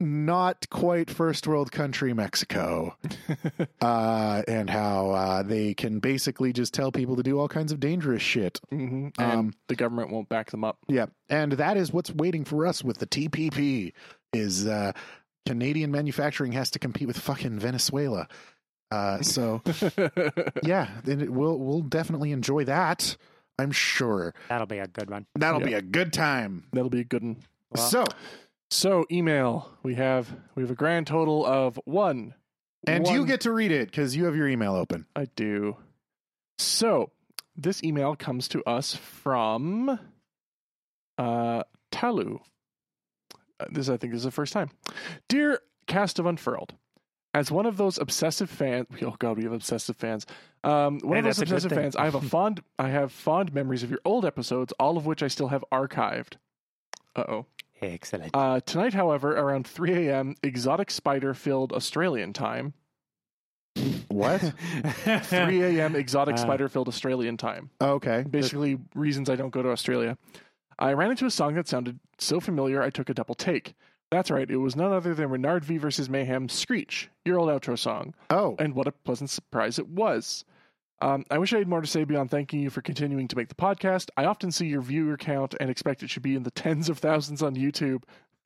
not 0.01 0.67
quite 0.69 1.09
first 1.09 1.47
world 1.47 1.71
country 1.71 2.13
Mexico, 2.13 2.97
uh, 3.81 4.41
and 4.47 4.69
how 4.69 5.11
uh, 5.11 5.43
they 5.43 5.73
can 5.73 5.99
basically 5.99 6.51
just 6.53 6.73
tell 6.73 6.91
people 6.91 7.15
to 7.15 7.23
do 7.23 7.39
all 7.39 7.47
kinds 7.47 7.71
of 7.71 7.79
dangerous 7.79 8.21
shit. 8.21 8.59
hmm 8.69 9.09
And 9.17 9.31
Um, 9.31 9.53
the 9.67 9.75
government 9.75 10.11
won't 10.11 10.27
back 10.29 10.51
them 10.51 10.63
up. 10.63 10.79
Yeah, 10.87 11.05
and 11.29 11.53
that 11.53 11.77
is 11.77 11.93
what's 11.93 12.11
waiting 12.13 12.43
for 12.45 12.65
us 12.65 12.83
with 12.83 12.97
the 12.97 13.07
TPP. 13.07 13.93
Is 14.33 14.65
uh, 14.67 14.93
Canadian 15.45 15.91
manufacturing 15.91 16.53
has 16.53 16.71
to 16.71 16.79
compete 16.79 17.07
with 17.07 17.19
fucking 17.19 17.59
Venezuela. 17.59 18.27
Uh, 18.89 19.21
so 19.21 19.61
yeah, 20.63 20.89
then 21.03 21.33
we'll 21.33 21.57
we'll 21.57 21.81
definitely 21.81 22.31
enjoy 22.31 22.63
that. 22.65 23.15
I'm 23.59 23.71
sure 23.71 24.33
That'll 24.49 24.65
be 24.67 24.79
a 24.79 24.87
good 24.87 25.09
one. 25.09 25.27
that'll 25.35 25.59
Yeah. 25.61 25.65
be 25.67 25.73
a 25.75 25.81
good 25.81 26.11
time. 26.13 26.63
That'll 26.73 26.89
be 26.89 27.01
a 27.01 27.03
good 27.03 27.21
one. 27.23 27.37
Well- 27.75 27.83
so, 27.87 28.05
So 28.71 29.05
email. 29.11 29.69
We 29.83 29.95
have 29.95 30.33
we 30.55 30.63
have 30.63 30.71
a 30.71 30.75
grand 30.75 31.05
total 31.05 31.45
of 31.45 31.79
one. 31.85 32.33
and 32.87 33.05
you 33.07 33.25
get 33.25 33.41
to 33.41 33.51
read 33.51 33.71
it 33.71 33.91
because 33.91 34.15
you 34.15 34.25
have 34.25 34.35
your 34.35 34.47
email 34.47 34.73
open. 34.75 35.05
I 35.15 35.25
do. 35.35 35.75
So 36.57 37.11
this 37.55 37.83
email 37.83 38.15
comes 38.15 38.47
to 38.49 38.63
us 38.63 38.95
from 38.95 39.99
uh 41.17 41.63
Talu. 41.91 42.39
Uh, 43.59 43.65
this 43.71 43.89
I 43.89 43.97
think 43.97 44.13
is 44.13 44.23
the 44.23 44.31
first 44.31 44.53
time. 44.53 44.69
Dear 45.27 45.59
cast 45.87 46.17
of 46.17 46.25
Unfurled, 46.25 46.73
as 47.33 47.51
one 47.51 47.65
of 47.65 47.75
those 47.75 47.97
obsessive 47.97 48.49
fans, 48.49 48.87
oh 49.01 49.15
god, 49.19 49.37
we 49.37 49.43
have 49.43 49.51
obsessive 49.53 49.97
fans. 49.97 50.25
Um, 50.63 50.99
one 50.99 51.15
Hey, 51.15 51.19
of 51.19 51.25
those 51.25 51.37
that's 51.37 51.39
a 51.39 51.45
good 51.45 51.55
obsessive 51.65 51.71
fans. 51.77 51.95
I 51.97 52.05
have 52.05 52.15
a 52.15 52.21
fond, 52.29 52.63
I 52.79 52.87
have 52.89 53.11
fond 53.11 53.53
memories 53.53 53.83
of 53.83 53.89
your 53.89 53.99
old 54.05 54.25
episodes, 54.25 54.71
all 54.79 54.95
of 54.97 55.05
which 55.05 55.21
I 55.21 55.27
still 55.27 55.49
have 55.49 55.65
archived. 55.73 56.35
Uh 57.17 57.23
oh. 57.27 57.45
Excellent. 57.81 58.35
Uh, 58.35 58.59
tonight, 58.61 58.93
however, 58.93 59.35
around 59.35 59.65
3 59.67 60.07
a.m., 60.07 60.35
exotic 60.43 60.91
spider 60.91 61.33
filled 61.33 61.73
Australian 61.73 62.31
time. 62.33 62.73
What? 64.09 64.39
3 65.23 65.61
a.m. 65.63 65.95
exotic 65.95 66.33
Ah. 66.35 66.37
spider 66.37 66.67
filled 66.69 66.87
Australian 66.89 67.37
time. 67.37 67.69
okay. 67.81 68.23
Basically, 68.29 68.77
reasons 68.95 69.29
I 69.29 69.35
don't 69.35 69.49
go 69.49 69.61
to 69.63 69.69
Australia. 69.69 70.17
I 70.77 70.93
ran 70.93 71.11
into 71.11 71.25
a 71.25 71.31
song 71.31 71.55
that 71.55 71.67
sounded 71.67 71.99
so 72.17 72.39
familiar, 72.39 72.81
I 72.81 72.89
took 72.89 73.09
a 73.09 73.13
double 73.13 73.35
take. 73.35 73.73
That's 74.11 74.29
right, 74.29 74.49
it 74.49 74.57
was 74.57 74.75
none 74.75 74.91
other 74.91 75.13
than 75.13 75.29
Renard 75.29 75.63
V 75.63 75.77
versus 75.77 76.09
Mayhem 76.09 76.49
Screech, 76.49 77.09
your 77.23 77.39
old 77.39 77.49
outro 77.49 77.79
song. 77.79 78.13
Oh, 78.29 78.55
And 78.59 78.75
what 78.75 78.87
a 78.87 78.91
pleasant 78.91 79.29
surprise 79.29 79.79
it 79.79 79.87
was. 79.87 80.43
Um, 81.01 81.25
I 81.31 81.37
wish 81.39 81.51
I 81.53 81.57
had 81.57 81.67
more 81.67 81.81
to 81.81 81.87
say 81.87 82.03
beyond 82.03 82.29
thanking 82.31 82.59
you 82.61 82.69
for 82.69 82.81
continuing 82.81 83.27
to 83.27 83.35
make 83.35 83.47
the 83.49 83.55
podcast. 83.55 84.09
I 84.17 84.25
often 84.25 84.51
see 84.51 84.67
your 84.67 84.81
viewer 84.81 85.17
count 85.17 85.55
and 85.59 85.69
expect 85.69 86.03
it 86.03 86.09
should 86.09 86.23
be 86.23 86.35
in 86.35 86.43
the 86.43 86.51
tens 86.51 86.89
of 86.89 86.99
thousands 86.99 87.41
on 87.41 87.55
YouTube. 87.55 88.03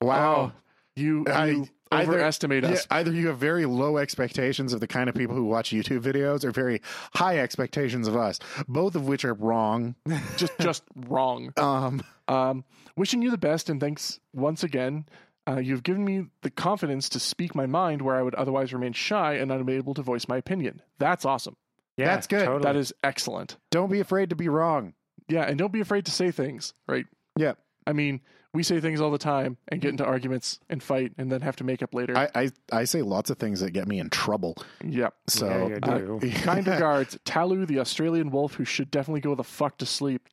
Wow. 0.00 0.52
Oh, 0.52 0.52
you, 0.96 1.24
I- 1.28 1.46
you 1.46 1.68
either- 1.92 2.12
overestimate 2.12 2.64
Yeah, 2.64 2.70
us. 2.70 2.86
either 2.90 3.12
you 3.12 3.28
have 3.28 3.38
very 3.38 3.66
low 3.66 3.98
expectations 3.98 4.72
of 4.72 4.80
the 4.80 4.86
kind 4.86 5.08
of 5.08 5.14
people 5.14 5.34
who 5.36 5.44
watch 5.44 5.70
YouTube 5.70 6.00
videos 6.02 6.44
or 6.44 6.50
very 6.50 6.80
high 7.14 7.38
expectations 7.38 8.08
of 8.08 8.16
us, 8.16 8.38
both 8.68 8.94
of 8.94 9.06
which 9.06 9.24
are 9.24 9.34
wrong. 9.34 9.94
Just, 10.36 10.58
just 10.58 10.82
wrong. 11.08 11.52
Um, 11.58 12.02
Um, 12.26 12.64
wishing 12.96 13.22
you 13.22 13.30
the 13.30 13.38
best 13.38 13.68
and 13.70 13.80
thanks 13.80 14.18
once 14.32 14.62
again. 14.64 15.06
Uh, 15.46 15.58
you've 15.58 15.82
given 15.82 16.04
me 16.04 16.26
the 16.42 16.50
confidence 16.50 17.08
to 17.10 17.20
speak 17.20 17.54
my 17.54 17.66
mind 17.66 18.00
where 18.00 18.16
I 18.16 18.22
would 18.22 18.34
otherwise 18.34 18.72
remain 18.72 18.92
shy 18.92 19.34
and 19.34 19.52
unable 19.52 19.94
to 19.94 20.02
voice 20.02 20.26
my 20.26 20.38
opinion. 20.38 20.80
That's 20.98 21.24
awesome. 21.24 21.56
yeah, 21.96 22.06
that's 22.06 22.26
good. 22.26 22.46
Totally. 22.46 22.62
That 22.62 22.76
is 22.76 22.94
excellent. 23.02 23.56
don't 23.70 23.90
be 23.90 24.00
afraid 24.00 24.30
to 24.30 24.36
be 24.36 24.48
wrong. 24.48 24.94
Yeah, 25.28 25.42
and 25.42 25.58
don't 25.58 25.72
be 25.72 25.80
afraid 25.80 26.06
to 26.06 26.10
say 26.10 26.30
things, 26.30 26.74
right? 26.86 27.06
Yeah. 27.36 27.54
I 27.86 27.92
mean, 27.92 28.20
we 28.54 28.62
say 28.62 28.80
things 28.80 29.00
all 29.00 29.10
the 29.10 29.18
time 29.18 29.56
and 29.68 29.80
get 29.80 29.90
into 29.90 30.04
arguments 30.04 30.60
and 30.70 30.82
fight 30.82 31.12
and 31.18 31.30
then 31.30 31.40
have 31.40 31.56
to 31.56 31.64
make 31.64 31.82
up 31.82 31.92
later. 31.92 32.16
I, 32.16 32.28
I, 32.34 32.50
I 32.72 32.84
say 32.84 33.02
lots 33.02 33.28
of 33.28 33.38
things 33.38 33.60
that 33.60 33.72
get 33.72 33.88
me 33.88 33.98
in 33.98 34.10
trouble. 34.10 34.56
yep. 34.82 35.14
So 35.26 35.48
Yeah, 35.48 35.66
you 35.66 35.78
uh, 35.82 36.18
do. 36.20 36.30
Kind 36.42 36.66
regards, 36.66 37.18
Talu, 37.24 37.66
the 37.66 37.80
Australian 37.80 38.30
wolf 38.30 38.54
who 38.54 38.64
should 38.64 38.90
definitely 38.90 39.20
go 39.20 39.34
the 39.34 39.44
fuck 39.44 39.78
to 39.78 39.86
sleep. 39.86 40.28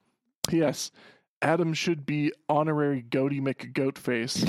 P.S. 0.48 0.92
Adam 1.42 1.74
should 1.74 2.06
be 2.06 2.32
honorary 2.48 3.02
Goaty 3.02 3.42
McGoatface. 3.42 4.48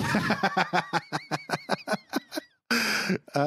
uh, 3.35 3.39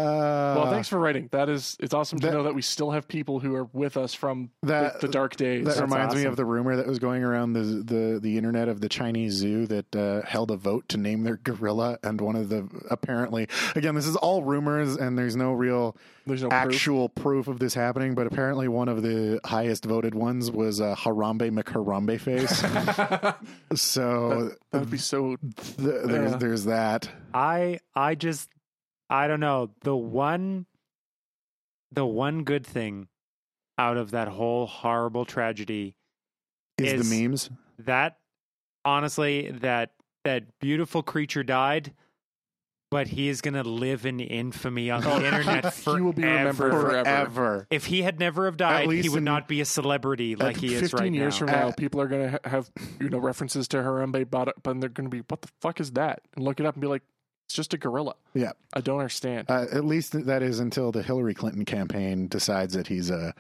well, 0.57 0.69
thanks 0.71 0.87
for 0.89 0.97
writing. 0.99 1.29
That 1.31 1.49
is, 1.49 1.77
it's 1.79 1.93
awesome 1.93 2.19
to 2.19 2.27
that- 2.27 2.33
know 2.33 2.43
that 2.43 2.55
we 2.55 2.61
still 2.61 2.91
have 2.91 3.07
people 3.07 3.39
who 3.39 3.55
are 3.55 3.65
with 3.73 3.97
us 3.97 4.13
from 4.13 4.49
That- 4.63 4.99
the, 5.01 5.07
the 5.07 5.13
dark 5.13 5.35
days. 5.35 5.63
That 5.65 5.71
That's 5.77 5.81
reminds 5.81 6.15
me 6.15 6.23
of 6.25 6.35
the 6.35 6.45
rumor 6.45 6.75
that 6.75 6.87
was 6.87 6.99
going 6.99 7.23
around 7.23 7.53
the 7.53 7.61
the, 7.61 8.19
the 8.21 8.37
internet 8.37 8.67
of 8.67 8.81
the 8.81 8.89
Chinese 8.89 9.33
zoo 9.33 9.65
that 9.67 9.95
uh, 9.95 10.21
held 10.23 10.51
a 10.51 10.57
vote 10.57 10.87
to 10.89 10.97
name 10.97 11.23
their 11.23 11.37
gorilla, 11.37 11.97
and 12.03 12.19
one 12.21 12.35
of 12.35 12.49
the 12.49 12.67
apparently 12.89 13.47
again 13.75 13.95
this 13.95 14.07
is 14.07 14.15
all 14.15 14.43
rumors 14.43 14.95
and 14.95 15.17
there's 15.17 15.35
no 15.35 15.51
real 15.53 15.95
There's 16.25 16.41
no 16.43 16.49
proof. 16.49 16.61
actual 16.61 17.09
proof. 17.09 17.47
of 17.47 17.59
this 17.59 17.73
happening, 17.73 18.15
but 18.15 18.27
apparently 18.27 18.67
one 18.67 18.87
of 18.89 19.03
the 19.03 19.39
highest 19.45 19.85
voted 19.85 20.15
ones 20.15 20.49
was 20.49 20.81
uh, 20.81 20.95
Harambe 20.95 21.51
McHarambe 21.51 22.19
face. 22.19 22.63
so 23.75 24.51
That 24.71 24.79
would 24.79 24.89
be 24.89 24.97
so. 24.97 25.37
th- 25.37 25.75
there's 25.77 26.31
Yeah. 26.31 26.37
there's 26.37 26.65
that. 26.65 27.09
I 27.33 27.79
I 27.95 28.15
just 28.15 28.49
I 29.09 29.27
don't 29.27 29.39
know 29.39 29.69
the 29.81 29.95
one 29.95 30.65
the 31.91 32.05
one 32.05 32.43
good 32.43 32.65
thing 32.65 33.07
out 33.77 33.97
of 33.97 34.11
that 34.11 34.27
whole 34.27 34.65
horrible 34.65 35.25
tragedy 35.25 35.95
Is, 36.77 36.93
Is- 36.93 37.09
the 37.09 37.27
memes? 37.27 37.49
that 37.79 38.17
honestly 38.83 39.51
that 39.51 39.91
that 40.23 40.43
beautiful 40.59 41.03
creature 41.03 41.43
died 41.43 41.93
but 42.91 43.07
he 43.07 43.27
is 43.27 43.41
going 43.41 43.55
to 43.55 43.63
live 43.63 44.05
in 44.05 44.19
infamy 44.19 44.89
on 44.89 45.01
the 45.01 45.11
Oh, 45.11 45.17
internet 45.21 45.73
he 45.73 45.89
will 46.01 46.13
be 46.13 46.23
remembered 46.23 46.71
forever. 46.71 47.03
Forever. 47.03 47.67
If 47.69 47.87
he 47.87 48.03
had 48.03 48.19
never 48.19 48.45
have 48.45 48.57
died, 48.57 48.89
he 48.89 49.09
would 49.09 49.17
in- 49.17 49.23
not 49.23 49.47
be 49.49 49.59
a 49.59 49.65
celebrity 49.65 50.35
like 50.35 50.55
he 50.55 50.67
is 50.75 50.81
right 50.81 50.91
now. 50.93 50.97
15 50.99 51.13
years 51.15 51.35
from 51.35 51.47
now, 51.47 51.67
Uh, 51.69 51.71
people 51.73 51.99
are 51.99 52.07
going 52.07 52.31
to 52.31 52.39
have 52.49 52.69
you 53.01 53.09
know 53.09 53.17
references 53.17 53.67
to 53.69 53.77
Harambe, 53.77 54.29
but 54.29 54.53
and 54.65 54.81
they're 54.81 54.89
going 54.89 55.09
to 55.09 55.17
be, 55.17 55.23
what 55.27 55.41
the 55.41 55.49
fuck 55.61 55.81
is 55.81 55.91
that? 55.93 56.21
And 56.35 56.45
look 56.45 56.59
it 56.59 56.65
up 56.65 56.75
and 56.75 56.81
be 56.81 56.87
like, 56.87 57.01
it's 57.45 57.53
just 57.53 57.73
a 57.73 57.77
gorilla. 57.77 58.15
Yeah. 58.33 58.51
I 58.73 58.81
don't 58.81 58.99
understand. 58.99 59.49
Uh, 59.49 59.65
at 59.71 59.85
least 59.85 60.25
that 60.25 60.41
is 60.43 60.59
until 60.59 60.91
the 60.91 61.01
Hillary 61.03 61.33
Clinton 61.33 61.63
campaign 61.63 62.27
decides 62.27 62.73
that 62.73 62.87
he's 62.87 63.09
a 63.09 63.33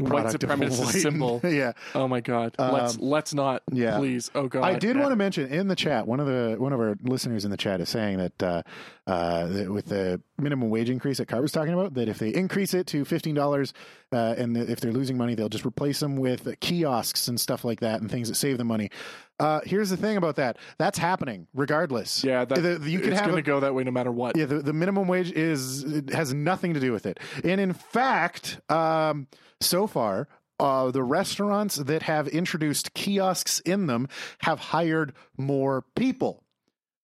White 0.00 0.26
supremacist 0.26 0.80
white- 0.84 0.94
symbol. 0.94 1.40
yeah, 1.44 1.72
Oh 1.94 2.08
my 2.08 2.20
god. 2.20 2.54
let's 2.58 2.94
Um, 2.96 3.00
let's 3.02 3.34
not. 3.34 3.62
yeah. 3.70 3.98
Please. 3.98 4.30
Oh 4.34 4.48
god. 4.48 4.64
I 4.64 4.78
did 4.78 4.96
want 4.98 5.10
to 5.10 5.16
mention 5.16 5.46
in 5.52 5.68
the 5.68 5.76
chat 5.76 6.06
one 6.06 6.20
of 6.20 6.26
the 6.26 6.56
one 6.58 6.72
of 6.72 6.80
our 6.80 6.96
listeners 7.02 7.44
in 7.44 7.50
the 7.50 7.56
chat 7.56 7.80
is 7.80 7.88
saying 7.88 8.16
that 8.18 8.42
uh, 8.42 8.62
uh, 9.10 9.64
with 9.72 9.86
the 9.86 10.20
minimum 10.38 10.70
wage 10.70 10.88
increase 10.90 11.18
that 11.18 11.26
Carr 11.28 11.42
was 11.42 11.52
talking 11.52 11.72
about, 11.74 11.94
that 11.94 12.08
if 12.08 12.18
they 12.18 12.28
increase 12.30 12.74
it 12.74 12.86
to 12.88 13.04
fifteen 13.04 13.34
dollars, 13.34 13.72
uh, 14.12 14.34
and 14.38 14.56
if 14.56 14.80
they're 14.80 14.92
losing 14.92 15.16
money, 15.16 15.34
they'll 15.34 15.48
just 15.48 15.66
replace 15.66 16.00
them 16.00 16.16
with 16.16 16.48
kiosks 16.60 17.28
and 17.28 17.40
stuff 17.40 17.64
like 17.64 17.80
that 17.80 18.00
and 18.00 18.10
things 18.10 18.28
that 18.28 18.34
save 18.36 18.58
them 18.58 18.68
money. 18.68 18.90
Uh, 19.38 19.60
here's 19.64 19.90
the 19.90 19.96
thing 19.96 20.16
about 20.16 20.36
that: 20.36 20.56
that's 20.78 20.98
happening 20.98 21.46
regardless. 21.54 22.22
Yeah, 22.22 22.44
that, 22.44 22.62
The- 22.62 22.78
the- 22.78 22.90
you 22.90 23.00
can 23.00 23.12
it's 23.12 23.20
going 23.22 23.36
to 23.36 23.42
go 23.42 23.60
that 23.60 23.74
way 23.74 23.84
no 23.84 23.90
matter 23.90 24.12
what. 24.12 24.36
Yeah, 24.36 24.44
the, 24.46 24.60
the 24.60 24.72
minimum 24.72 25.08
wage 25.08 25.32
is 25.32 25.82
it 25.82 26.10
has 26.10 26.32
nothing 26.34 26.74
to 26.74 26.80
do 26.80 26.92
with 26.92 27.06
it. 27.06 27.18
And 27.42 27.60
in 27.60 27.72
fact, 27.72 28.60
um, 28.70 29.26
so 29.60 29.86
far, 29.86 30.28
uh, 30.58 30.90
the 30.90 31.02
restaurants 31.02 31.76
that 31.76 32.02
have 32.02 32.28
introduced 32.28 32.92
kiosks 32.94 33.60
in 33.60 33.86
them 33.86 34.08
have 34.40 34.58
hired 34.58 35.14
more 35.38 35.84
people 35.96 36.44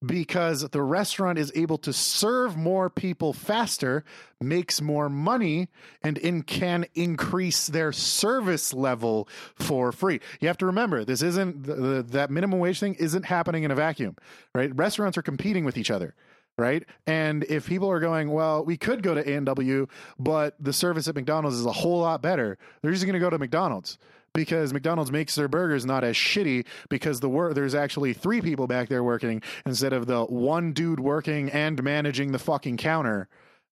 because 0.04 0.68
the 0.68 0.82
restaurant 0.82 1.38
is 1.38 1.50
able 1.54 1.78
to 1.78 1.92
serve 1.92 2.56
more 2.56 2.90
people 2.90 3.32
faster, 3.32 4.04
makes 4.40 4.80
more 4.80 5.08
money, 5.08 5.68
and 6.02 6.18
in, 6.18 6.42
can 6.42 6.86
increase 6.94 7.66
their 7.66 7.92
service 7.92 8.74
level 8.74 9.28
for 9.54 9.92
free. 9.92 10.20
You 10.40 10.48
have 10.48 10.58
to 10.58 10.66
remember 10.66 11.04
this 11.04 11.22
isn't 11.22 11.64
the, 11.64 11.74
the, 11.74 12.02
that 12.10 12.30
minimum 12.30 12.58
wage 12.58 12.80
thing 12.80 12.94
isn't 12.94 13.24
happening 13.24 13.64
in 13.64 13.70
a 13.70 13.74
vacuum, 13.74 14.16
right? 14.54 14.74
Restaurants 14.74 15.16
are 15.16 15.22
competing 15.22 15.64
with 15.64 15.76
each 15.76 15.90
other 15.90 16.14
right? 16.58 16.84
And 17.06 17.44
if 17.44 17.66
people 17.66 17.90
are 17.90 18.00
going, 18.00 18.30
well, 18.30 18.64
we 18.64 18.78
could 18.78 19.02
go 19.02 19.14
to 19.14 19.20
A&W, 19.20 19.88
but 20.18 20.54
the 20.58 20.72
service 20.72 21.06
at 21.06 21.14
McDonald's 21.14 21.58
is 21.58 21.66
a 21.66 21.72
whole 21.72 22.00
lot 22.00 22.22
better. 22.22 22.56
They're 22.80 22.92
just 22.92 23.04
going 23.04 23.12
to 23.12 23.20
go 23.20 23.28
to 23.28 23.38
McDonald's 23.38 23.98
because 24.36 24.72
McDonald's 24.72 25.10
makes 25.10 25.34
their 25.34 25.48
burgers 25.48 25.84
not 25.84 26.04
as 26.04 26.14
shitty 26.16 26.66
because 26.88 27.20
the 27.20 27.28
wor- 27.28 27.54
there's 27.54 27.74
actually 27.74 28.12
three 28.12 28.40
people 28.40 28.68
back 28.68 28.88
there 28.88 29.02
working 29.02 29.42
instead 29.66 29.92
of 29.92 30.06
the 30.06 30.24
one 30.24 30.72
dude 30.72 31.00
working 31.00 31.50
and 31.50 31.82
managing 31.82 32.32
the 32.32 32.38
fucking 32.38 32.76
counter 32.76 33.28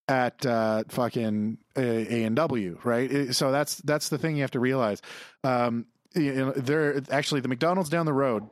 at 0.08 0.44
uh, 0.44 0.84
fucking 0.88 1.58
A 1.76 2.24
and 2.24 2.36
W, 2.36 2.78
right? 2.84 3.34
So 3.34 3.52
that's 3.52 3.76
that's 3.76 4.08
the 4.08 4.18
thing 4.18 4.36
you 4.36 4.42
have 4.42 4.50
to 4.52 4.60
realize. 4.60 5.00
Um, 5.44 5.86
you 6.14 6.34
know, 6.34 6.52
there 6.52 7.00
actually 7.10 7.40
the 7.42 7.48
McDonald's 7.48 7.90
down 7.90 8.06
the 8.06 8.12
road 8.12 8.44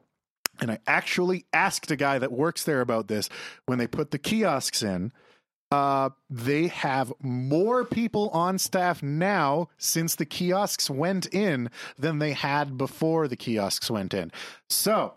And 0.60 0.70
I 0.70 0.78
actually 0.86 1.46
asked 1.52 1.90
a 1.90 1.96
guy 1.96 2.18
that 2.18 2.32
works 2.32 2.64
there 2.64 2.80
about 2.80 3.08
this 3.08 3.28
when 3.66 3.78
they 3.78 3.86
put 3.86 4.10
the 4.10 4.18
kiosks 4.18 4.82
in. 4.82 5.12
Uh, 5.72 6.10
they 6.30 6.66
have 6.68 7.12
more 7.20 7.84
people 7.84 8.28
on 8.30 8.58
staff 8.58 9.02
now 9.02 9.68
since 9.78 10.14
the 10.16 10.24
kiosks 10.26 10.90
went 10.90 11.26
in 11.32 11.70
than 11.98 12.18
they 12.18 12.32
had 12.32 12.76
before 12.76 13.26
the 13.28 13.36
kiosks 13.36 13.90
went 13.90 14.12
in. 14.14 14.30
So 14.68 15.14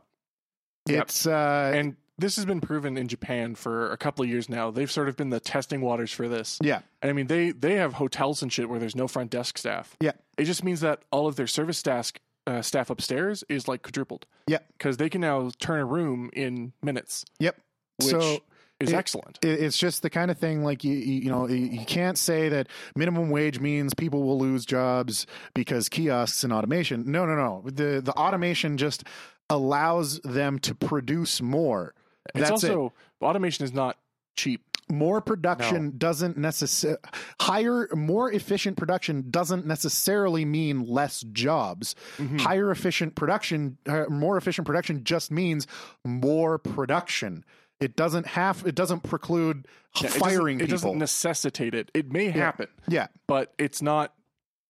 Yep. 0.88 1.02
it's 1.04 1.26
uh, 1.28 1.72
And 1.76 1.96
this 2.18 2.36
has 2.38 2.46
been 2.46 2.62
proven 2.62 2.96
in 2.98 3.08
Japan 3.08 3.56
for 3.56 3.92
a 3.92 3.98
couple 3.98 4.24
of 4.24 4.30
years 4.30 4.48
now. 4.48 4.72
They've 4.72 4.92
sort 4.92 5.10
of 5.10 5.18
been 5.18 5.32
the 5.32 5.40
testing 5.40 5.82
waters 5.82 6.12
for 6.12 6.28
this. 6.30 6.60
yeah, 6.62 6.82
And 7.02 7.10
I 7.10 7.14
mean, 7.14 7.28
they 7.28 7.52
they 7.52 7.76
have 7.76 7.94
hotels 7.94 8.42
and 8.42 8.54
shit 8.54 8.70
where 8.70 8.80
there's 8.80 8.96
no 8.96 9.08
front 9.08 9.32
desk 9.32 9.58
staff. 9.58 9.98
Yeah. 10.00 10.12
It 10.38 10.46
just 10.46 10.64
means 10.64 10.82
that 10.82 11.02
all 11.12 11.28
of 11.28 11.36
their 11.36 11.48
service 11.48 11.78
staff 11.78 12.14
uh, 12.48 12.62
staff 12.62 12.90
upstairs 12.92 13.44
is 13.50 13.68
like 13.68 13.82
quadrupled. 13.82 14.28
Yeah. 14.48 14.60
Because 14.78 14.98
they 14.98 15.10
can 15.10 15.22
now 15.22 15.52
turn 15.60 15.80
a 15.80 15.86
room 15.86 16.30
in 16.34 16.74
minutes, 16.84 17.26
yep. 17.40 17.58
which 17.98 18.12
so 18.12 18.40
is 18.80 18.92
it- 18.92 18.96
excellent. 18.96 19.40
it- 19.42 19.60
it's 19.62 19.78
just 19.78 20.02
the 20.02 20.10
kind 20.10 20.30
of 20.30 20.38
thing 20.38 20.64
like 20.64 20.84
you 20.84 20.94
you 20.94 21.30
know 21.30 21.48
you 21.48 21.86
can't 21.86 22.18
say 22.18 22.50
that 22.50 22.68
minimum 22.96 23.30
wage 23.30 23.60
means 23.60 23.94
people 23.94 24.24
will 24.24 24.38
lose 24.40 24.66
jobs 24.66 25.26
because 25.54 25.88
kiosks 25.90 26.44
and 26.44 26.52
automation. 26.52 27.10
No 27.10 27.26
no 27.26 27.36
no. 27.36 27.64
The 27.66 28.02
the 28.04 28.14
automation 28.14 28.78
just 28.78 29.04
allows 29.50 30.20
them 30.22 30.60
to 30.60 30.74
produce 30.76 31.42
more. 31.42 31.94
It's 32.34 32.50
that's 32.50 32.64
it. 32.64 32.72
also 32.72 32.94
automation 33.22 33.64
is 33.64 33.74
not 33.74 33.98
cheap. 34.36 34.62
more 34.92 35.22
production 35.22 35.94
doesn't 35.98 36.38
necessarily 36.38 37.00
higher 37.42 37.88
more 37.96 38.32
efficient 38.32 38.78
production 38.78 39.26
doesn't 39.32 39.66
necessarily 39.66 40.46
mean 40.46 40.86
less 40.86 41.22
jobs. 41.32 41.96
Mm-hmm. 42.18 42.38
higher 42.38 42.70
efficient 42.72 43.16
production 43.16 43.78
uh, 43.88 44.06
more 44.10 44.38
efficient 44.38 44.68
production 44.68 45.04
just 45.04 45.32
means 45.32 45.66
more 46.04 46.58
production 46.60 47.44
it 47.80 47.96
doesn't 47.96 48.26
have 48.28 48.64
it 48.66 48.76
doesn't 48.76 49.02
preclude 49.04 49.68
Yeah, 49.96 50.08
it 50.08 50.14
doesn't- 50.14 50.20
firing 50.22 50.60
it 50.62 50.70
doesn't 50.70 50.98
necessitate 50.98 51.74
it. 51.74 51.92
It 51.94 52.12
may 52.12 52.30
happen, 52.30 52.68
yeah 52.88 53.08
but 53.28 53.54
it's 53.58 53.82
not 53.82 54.14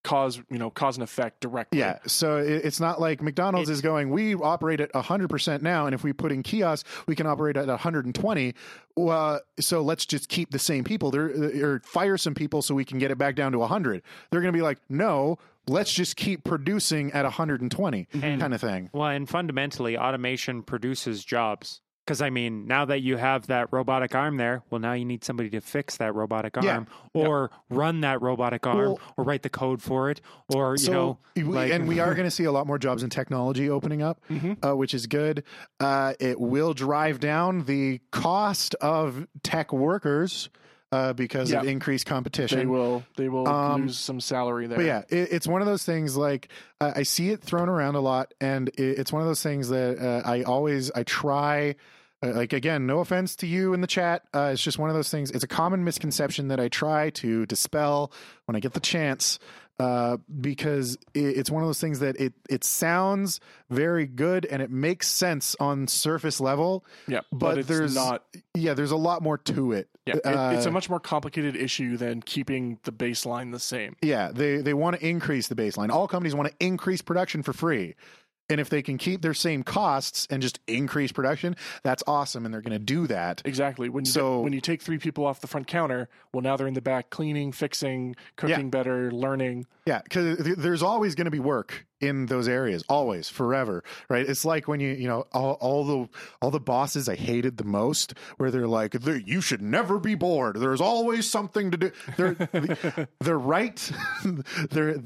cause 0.04 0.40
you 0.50 0.58
know 0.58 0.70
cause 0.70 0.96
and 0.96 1.02
effect 1.02 1.40
directly. 1.40 1.80
Yeah, 1.80 1.98
so 2.06 2.36
it- 2.36 2.64
it's 2.64 2.78
not 2.78 3.00
like 3.00 3.20
McDonald's 3.22 3.68
is 3.68 3.80
going. 3.80 4.10
We 4.10 4.34
operate 4.34 4.80
at 4.80 4.94
hundred 4.94 5.28
percent 5.28 5.64
now, 5.64 5.86
and 5.86 5.94
if 5.96 6.04
we 6.04 6.12
put 6.12 6.30
in 6.30 6.44
kiosks, 6.44 6.88
we 7.08 7.16
can 7.16 7.26
operate 7.26 7.56
at 7.56 7.66
one 7.66 7.76
hundred 7.78 8.06
and 8.06 8.14
twenty. 8.14 8.54
Uh, 8.96 9.38
so 9.58 9.82
let's 9.82 10.06
just 10.06 10.28
keep 10.28 10.52
the 10.52 10.60
same 10.60 10.84
people 10.84 11.10
there, 11.10 11.26
or 11.64 11.80
fire 11.84 12.16
some 12.16 12.34
people 12.34 12.62
so 12.62 12.72
we 12.74 12.84
can 12.84 12.98
get 12.98 13.10
it 13.10 13.18
back 13.18 13.34
down 13.34 13.50
to 13.52 13.60
hundred. 13.62 14.02
They're 14.30 14.40
going 14.40 14.52
to 14.52 14.56
be 14.56 14.62
like, 14.62 14.78
no, 14.88 15.38
let's 15.66 15.92
just 15.92 16.14
keep 16.16 16.44
producing 16.44 17.10
at 17.12 17.24
one 17.24 17.32
hundred 17.32 17.60
and 17.62 17.70
twenty, 17.70 18.06
And- 18.12 18.40
kind 18.40 18.54
of 18.54 18.60
thing. 18.60 18.90
Well, 18.92 19.08
and 19.08 19.28
fundamentally, 19.28 19.98
automation 19.98 20.62
produces 20.62 21.24
jobs. 21.24 21.80
Because 22.06 22.22
I 22.22 22.30
mean, 22.30 22.68
now 22.68 22.84
that 22.84 23.00
you 23.00 23.16
have 23.16 23.48
that 23.48 23.66
robotic 23.72 24.14
arm 24.14 24.36
there, 24.36 24.62
well, 24.70 24.80
now 24.80 24.92
you 24.92 25.04
need 25.04 25.24
somebody 25.24 25.50
to 25.50 25.60
fix 25.60 25.96
that 25.96 26.14
robotic 26.14 26.54
Yeah. 26.62 26.74
arm, 26.74 26.86
or 27.12 27.50
run 27.68 28.00
that 28.02 28.22
robotic 28.22 28.64
arm, 28.64 28.78
Well- 28.78 29.00
or 29.16 29.24
write 29.24 29.42
the 29.42 29.48
code 29.50 29.82
for 29.82 30.08
it, 30.08 30.20
or 30.54 30.76
you 30.78 30.90
know, 30.90 31.18
we, 31.34 31.42
like, 31.42 31.72
and 31.72 31.88
we 31.88 31.98
are 31.98 32.14
going 32.14 32.24
to 32.26 32.30
see 32.30 32.44
a 32.44 32.52
lot 32.52 32.64
more 32.68 32.78
jobs 32.78 33.02
in 33.02 33.10
technology 33.10 33.68
opening 33.68 34.02
up, 34.02 34.20
uh, 34.64 34.76
which 34.76 34.94
is 34.94 35.08
good. 35.08 35.42
Uh, 35.80 36.14
it 36.20 36.38
will 36.40 36.74
drive 36.74 37.18
down 37.18 37.64
the 37.64 38.00
cost 38.12 38.76
of 38.76 39.26
tech 39.42 39.72
workers 39.72 40.48
uh, 40.96 41.12
because 41.12 41.52
of 41.52 41.64
increased 41.64 42.06
competition. 42.06 42.58
They 42.58 42.66
will 42.66 43.04
they 43.16 43.28
will 43.28 43.46
Um, 43.48 43.82
lose 43.82 43.98
some 43.98 44.20
salary 44.20 44.66
there. 44.66 44.78
But 44.78 44.86
yeah, 44.86 45.02
it, 45.08 45.28
it's 45.32 45.46
one 45.46 45.60
of 45.60 45.66
those 45.66 45.84
things 45.84 46.16
like 46.16 46.48
uh, 46.80 46.92
I 46.96 47.02
see 47.04 47.30
it 47.30 47.40
thrown 47.42 47.68
around 47.68 47.94
a 47.96 48.00
lot, 48.00 48.34
and 48.40 48.68
it, 48.70 48.98
it's 48.98 49.12
one 49.12 49.22
of 49.22 49.28
those 49.28 49.42
things 49.42 49.68
that 49.68 49.98
uh, 49.98 50.28
I 50.28 50.42
always 50.42 50.90
I 50.90 51.02
try. 51.02 51.76
Uh, 52.22 52.32
like 52.32 52.54
again, 52.54 52.86
no 52.86 53.00
offense 53.00 53.36
to 53.36 53.46
you 53.46 53.74
in 53.74 53.82
the 53.82 53.86
chat. 53.86 54.22
Uh, 54.34 54.48
it's 54.54 54.62
just 54.62 54.78
one 54.78 54.88
of 54.88 54.96
those 54.96 55.10
things. 55.10 55.30
It's 55.30 55.44
a 55.44 55.48
common 55.48 55.84
misconception 55.84 56.48
that 56.48 56.58
I 56.58 56.68
try 56.68 57.10
to 57.10 57.44
dispel 57.44 58.10
when 58.46 58.56
I 58.56 58.60
get 58.60 58.72
the 58.72 58.80
chance, 58.80 59.38
uh, 59.78 60.16
because 60.40 60.94
it, 61.14 61.20
it's 61.38 61.50
one 61.50 61.62
of 61.62 61.68
those 61.68 61.80
things 61.80 61.98
that 62.00 62.16
it 62.18 62.32
it 62.48 62.64
sounds 62.64 63.40
very 63.68 64.06
good 64.06 64.46
and 64.46 64.62
it 64.62 64.70
makes 64.70 65.06
sense 65.08 65.54
on 65.60 65.86
surface 65.86 66.40
level. 66.40 66.84
yeah, 67.06 67.20
but, 67.32 67.56
but 67.56 67.66
there's- 67.66 67.94
not. 67.94 68.24
Yeah, 68.54 68.72
there's 68.74 68.90
a 68.90 68.96
lot 68.96 69.22
more 69.22 69.36
to 69.38 69.72
it. 69.72 69.88
Yeah, 70.06 70.16
it, 70.16 70.26
Uh, 70.26 70.52
it's 70.54 70.64
a 70.66 70.70
much 70.70 70.88
more 70.88 71.00
complicated 71.00 71.56
issue 71.56 71.96
than 71.98 72.22
keeping 72.22 72.78
the 72.84 72.92
baseline 72.92 73.52
the 73.52 73.58
same. 73.60 73.96
Yeah, 74.00 74.30
they 74.32 74.58
they 74.58 74.72
want 74.72 74.98
to 74.98 75.06
increase 75.06 75.48
the 75.48 75.54
baseline. 75.56 75.90
All 75.90 76.08
companies 76.08 76.34
want 76.34 76.48
to 76.48 76.54
increase 76.64 77.02
production 77.02 77.42
for 77.42 77.52
free. 77.52 77.96
And 78.48 78.60
if 78.60 78.68
they 78.68 78.80
can 78.80 78.96
keep 78.96 79.22
their 79.22 79.34
same 79.34 79.64
costs 79.64 80.26
and 80.30 80.40
just 80.40 80.60
increase 80.68 81.10
production, 81.10 81.56
that's 81.82 82.02
awesome 82.06 82.44
and 82.44 82.54
they're 82.54 82.60
going 82.62 82.72
to 82.72 82.78
do 82.78 83.06
that. 83.08 83.42
Exactly. 83.44 83.88
When 83.88 84.04
you 84.04 84.10
So- 84.10 84.40
when 84.40 84.52
you 84.52 84.60
take 84.60 84.82
three 84.82 84.98
people 84.98 85.26
off 85.26 85.40
the 85.40 85.48
front 85.48 85.66
counter, 85.66 86.08
well, 86.32 86.42
now 86.42 86.56
they're 86.56 86.68
in 86.68 86.74
the 86.74 86.80
back 86.80 87.10
cleaning, 87.10 87.50
fixing, 87.50 88.14
cooking 88.36 88.70
better, 88.70 89.10
learning. 89.10 89.66
Yeah, 89.84 90.00
cuz 90.10 90.38
there's 90.56 90.82
always 90.82 91.14
going 91.14 91.24
to 91.26 91.30
be 91.30 91.38
work 91.40 91.86
in 92.00 92.26
those 92.26 92.46
areas, 92.46 92.84
always, 92.88 93.28
forever, 93.28 93.82
right? 94.10 94.28
It's 94.28 94.44
like 94.44 94.68
when 94.68 94.80
you, 94.80 94.90
you 94.92 95.08
know, 95.08 95.26
all, 95.32 95.52
all 95.54 95.84
the 95.84 96.08
all 96.42 96.50
the 96.50 96.60
bosses 96.60 97.08
I 97.08 97.14
hated 97.14 97.56
the 97.56 97.64
most 97.64 98.14
where 98.36 98.50
they're 98.50 98.66
like, 98.68 98.92
"There- 98.92 99.16
"You 99.16 99.40
should 99.40 99.62
never 99.62 99.98
be 99.98 100.14
bored. 100.14 100.56
There's 100.56 100.80
always 100.80 101.28
something 101.30 101.70
to 101.70 101.76
do." 101.78 101.90
They're 102.16 102.34
they're 103.20 103.38
right. 103.38 103.90
they're 104.70 105.00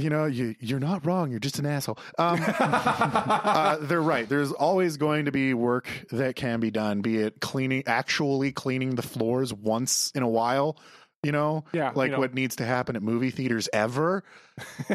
you 0.00 0.10
know, 0.10 0.26
you 0.26 0.54
you're 0.60 0.80
not 0.80 1.04
wrong. 1.06 1.30
You're 1.30 1.40
just 1.40 1.58
an 1.58 1.66
asshole. 1.66 1.98
Um, 2.18 2.40
uh, 2.58 3.76
they're 3.80 4.02
right. 4.02 4.28
There's 4.28 4.52
always 4.52 4.96
going 4.96 5.26
to 5.26 5.32
be 5.32 5.54
work 5.54 5.88
that 6.10 6.36
can 6.36 6.60
be 6.60 6.70
done, 6.70 7.00
be 7.02 7.18
it 7.18 7.40
cleaning, 7.40 7.82
actually 7.86 8.52
cleaning 8.52 8.94
the 8.96 9.02
floors 9.02 9.52
once 9.52 10.10
in 10.14 10.22
a 10.22 10.28
while. 10.28 10.76
You 11.22 11.32
know, 11.32 11.64
Yeah, 11.74 11.92
like 11.94 12.08
you 12.08 12.12
know. 12.12 12.20
what 12.20 12.32
needs 12.32 12.56
to 12.56 12.64
happen 12.64 12.96
at 12.96 13.02
movie 13.02 13.30
theaters 13.30 13.68
ever. 13.74 14.24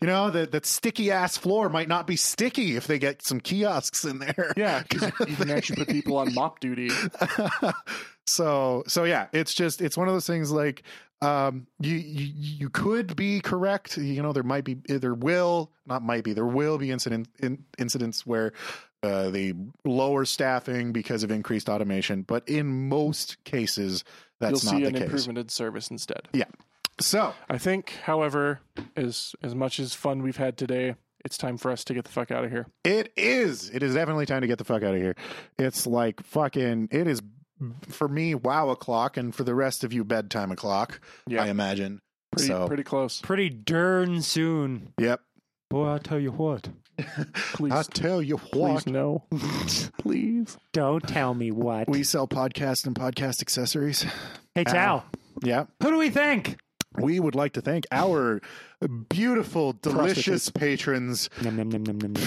you 0.00 0.06
know, 0.06 0.30
that 0.30 0.52
that 0.52 0.64
sticky 0.64 1.10
ass 1.10 1.36
floor 1.36 1.68
might 1.68 1.88
not 1.88 2.06
be 2.06 2.16
sticky 2.16 2.74
if 2.76 2.86
they 2.86 2.98
get 2.98 3.20
some 3.20 3.40
kiosks 3.40 4.06
in 4.06 4.18
there. 4.18 4.54
Yeah, 4.56 4.82
you 4.94 4.98
can 5.36 5.50
actually 5.50 5.84
put 5.84 5.88
people 5.88 6.16
on 6.16 6.32
mop 6.32 6.60
duty. 6.60 6.88
so 8.26 8.82
so 8.86 9.04
yeah, 9.04 9.26
it's 9.32 9.52
just 9.54 9.80
it's 9.82 9.96
one 9.96 10.08
of 10.08 10.14
those 10.14 10.26
things 10.26 10.50
like 10.50 10.82
um 11.22 11.66
you 11.80 11.94
you 11.96 12.32
you 12.36 12.68
could 12.68 13.16
be 13.16 13.40
correct 13.40 13.96
you 13.96 14.22
know 14.22 14.32
there 14.32 14.42
might 14.42 14.64
be 14.64 14.74
there 14.86 15.14
will 15.14 15.70
not 15.86 16.02
might 16.02 16.24
be 16.24 16.34
there 16.34 16.44
will 16.44 16.76
be 16.76 16.90
incident 16.90 17.26
in, 17.38 17.64
incidents 17.78 18.26
where 18.26 18.52
uh 19.02 19.30
they 19.30 19.54
lower 19.84 20.26
staffing 20.26 20.92
because 20.92 21.22
of 21.22 21.30
increased 21.30 21.70
automation 21.70 22.20
but 22.22 22.46
in 22.48 22.88
most 22.88 23.42
cases 23.44 24.04
that's 24.38 24.64
You'll 24.64 24.72
not 24.72 24.78
see 24.78 24.82
the 24.82 24.88
an 24.88 24.94
case 24.94 25.02
improvement 25.04 25.38
in 25.38 25.48
service 25.48 25.90
instead. 25.90 26.28
Yeah. 26.32 26.44
So 27.00 27.34
I 27.48 27.58
think, 27.58 27.90
however, 28.04 28.60
as 28.96 29.34
as 29.42 29.54
much 29.54 29.78
as 29.78 29.94
fun 29.94 30.22
we've 30.22 30.36
had 30.36 30.56
today, 30.56 30.94
it's 31.24 31.36
time 31.36 31.58
for 31.58 31.70
us 31.70 31.84
to 31.84 31.94
get 31.94 32.04
the 32.04 32.10
fuck 32.10 32.30
out 32.30 32.44
of 32.44 32.50
here. 32.50 32.66
It 32.84 33.12
is. 33.16 33.70
It 33.70 33.82
is 33.82 33.94
definitely 33.94 34.26
time 34.26 34.40
to 34.42 34.46
get 34.46 34.58
the 34.58 34.64
fuck 34.64 34.82
out 34.82 34.94
of 34.94 35.00
here. 35.00 35.14
It's 35.58 35.86
like 35.86 36.22
fucking. 36.22 36.88
It 36.90 37.06
is 37.06 37.20
for 37.88 38.08
me 38.08 38.34
wow 38.34 38.68
o'clock, 38.70 39.16
and 39.16 39.34
for 39.34 39.44
the 39.44 39.54
rest 39.54 39.84
of 39.84 39.92
you 39.92 40.04
bedtime 40.04 40.50
o'clock. 40.52 41.00
Yeah. 41.26 41.42
I 41.44 41.48
imagine. 41.48 42.00
Pretty 42.32 42.48
so 42.48 42.66
pretty 42.66 42.82
close. 42.82 43.20
pretty 43.20 43.48
darn 43.48 44.20
soon. 44.22 44.92
yep. 45.00 45.20
Boy, 45.70 45.94
I 45.94 45.98
tell 45.98 46.18
you 46.20 46.30
what. 46.32 46.68
Please, 47.52 47.72
I 47.72 47.82
tell 47.82 48.22
you 48.22 48.36
what, 48.36 48.84
please 48.84 48.86
no, 48.86 49.24
please. 49.98 50.56
Don't 50.72 51.06
tell 51.06 51.34
me 51.34 51.50
what. 51.50 51.88
we 51.88 52.02
sell 52.04 52.26
podcast 52.26 52.86
and 52.86 52.94
podcast 52.96 53.42
accessories. 53.42 54.06
hey, 54.54 54.64
Tal, 54.64 55.04
Yeah. 55.42 55.64
who 55.82 55.90
do 55.90 55.98
we 55.98 56.08
think? 56.10 56.56
We 56.98 57.20
would 57.20 57.34
like 57.34 57.52
to 57.54 57.60
thank 57.60 57.84
our 57.92 58.40
beautiful, 59.10 59.74
delicious 59.74 60.48
patrons 60.48 61.28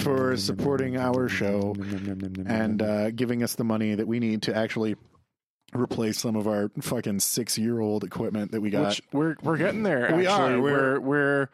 for 0.02 0.36
supporting 0.36 0.96
our 0.96 1.28
show 1.28 1.74
and 2.46 2.80
uh, 2.80 3.10
giving 3.10 3.42
us 3.42 3.56
the 3.56 3.64
money 3.64 3.96
that 3.96 4.06
we 4.06 4.20
need 4.20 4.42
to 4.42 4.56
actually 4.56 4.94
replace 5.74 6.18
some 6.18 6.36
of 6.36 6.46
our 6.46 6.70
fucking 6.80 7.20
six 7.20 7.58
year 7.58 7.80
old 7.80 8.04
equipment 8.04 8.52
that 8.52 8.60
we 8.60 8.70
got. 8.70 8.86
Which 8.88 9.02
we're 9.12 9.36
we're 9.42 9.56
getting 9.58 9.82
there. 9.82 10.14
We 10.16 10.26
are. 10.26 10.58
We're- 10.60 10.60
We're 10.60 11.00
we're 11.00 11.48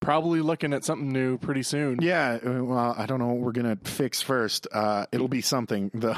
probably 0.00 0.40
looking 0.40 0.72
at 0.74 0.82
something 0.84 1.12
new 1.12 1.38
pretty 1.38 1.62
soon. 1.62 1.98
Yeah, 2.02 2.38
uh, 2.44 2.64
well, 2.64 2.92
I 2.98 3.06
don't 3.06 3.20
know 3.20 3.28
what 3.28 3.36
we're 3.38 3.52
gonna 3.52 3.78
fix 3.84 4.20
first. 4.20 4.66
Uh, 4.72 5.06
it'll 5.12 5.28
be 5.28 5.42
something 5.42 5.92
though. 5.94 6.16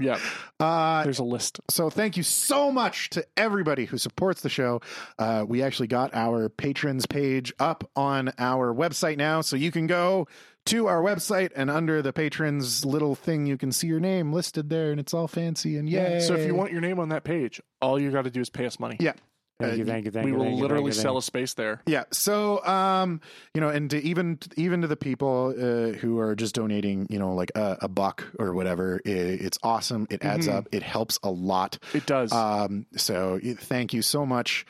Yeah. 0.00 0.20
Uh, 0.60 1.02
There's 1.02 1.18
a 1.18 1.24
list. 1.24 1.58
so 1.68 1.90
thank 1.90 2.16
you 2.16 2.22
so 2.22 2.70
much 2.70 3.10
to 3.10 3.26
everybody 3.36 3.86
who 3.86 3.98
supports 3.98 4.42
the 4.42 4.48
show. 4.48 4.82
Uh, 5.18 5.44
we 5.48 5.62
actually 5.64 5.88
got 5.88 6.14
our 6.14 6.48
patrons 6.48 7.06
page 7.06 7.52
up 7.58 7.90
on 7.96 8.30
our 8.38 8.72
website 8.72 9.16
now, 9.16 9.40
so 9.40 9.56
you 9.56 9.72
can 9.72 9.88
go 9.88 10.28
to 10.68 10.86
our 10.86 11.02
website 11.02 11.50
and 11.56 11.70
under 11.70 12.00
the 12.02 12.12
patrons 12.12 12.84
little 12.84 13.14
thing, 13.14 13.46
you 13.46 13.56
can 13.56 13.72
see 13.72 13.86
your 13.86 14.00
name 14.00 14.32
listed 14.32 14.68
there, 14.70 14.90
and 14.90 15.00
it's 15.00 15.12
all 15.14 15.28
fancy 15.28 15.76
and 15.76 15.88
yay. 15.88 16.20
So 16.20 16.34
if 16.34 16.46
you 16.46 16.54
want 16.54 16.72
your 16.72 16.80
name 16.80 16.98
on 16.98 17.08
that 17.10 17.24
page, 17.24 17.60
all 17.80 18.00
you 18.00 18.10
got 18.10 18.22
to 18.24 18.30
do 18.30 18.40
is 18.40 18.50
pay 18.50 18.66
us 18.66 18.78
money. 18.80 18.96
Yeah. 19.00 19.12
Thank 19.60 19.72
Uh, 19.72 19.76
you, 19.76 19.84
thank 19.86 20.04
you, 20.04 20.10
thank 20.12 20.24
we 20.24 20.30
you. 20.30 20.36
will 20.36 20.44
thank 20.44 20.56
you, 20.56 20.62
literally 20.62 20.92
thank 20.92 21.02
sell 21.02 21.16
a 21.18 21.22
space 21.22 21.54
there. 21.54 21.82
Yeah. 21.84 22.04
So, 22.12 22.64
um, 22.64 23.20
you 23.54 23.60
know, 23.60 23.68
and 23.70 23.90
to 23.90 24.00
even 24.04 24.38
even 24.56 24.82
to 24.82 24.86
the 24.86 24.96
people 24.96 25.52
uh, 25.58 25.96
who 25.98 26.20
are 26.20 26.36
just 26.36 26.54
donating, 26.54 27.08
you 27.10 27.18
know, 27.18 27.34
like 27.34 27.50
a, 27.56 27.76
a 27.82 27.88
buck 27.88 28.24
or 28.38 28.54
whatever, 28.54 29.00
i 29.04 29.08
it's 29.10 29.58
awesome. 29.64 30.06
It 30.10 30.24
adds 30.24 30.46
Mhm. 30.46 30.54
up. 30.54 30.68
It 30.70 30.84
helps 30.84 31.18
a 31.24 31.30
lot. 31.32 31.78
It 31.92 32.06
does. 32.06 32.32
Um, 32.32 32.86
so 32.96 33.40
thank 33.42 33.92
you 33.92 34.00
so 34.00 34.24
much 34.24 34.64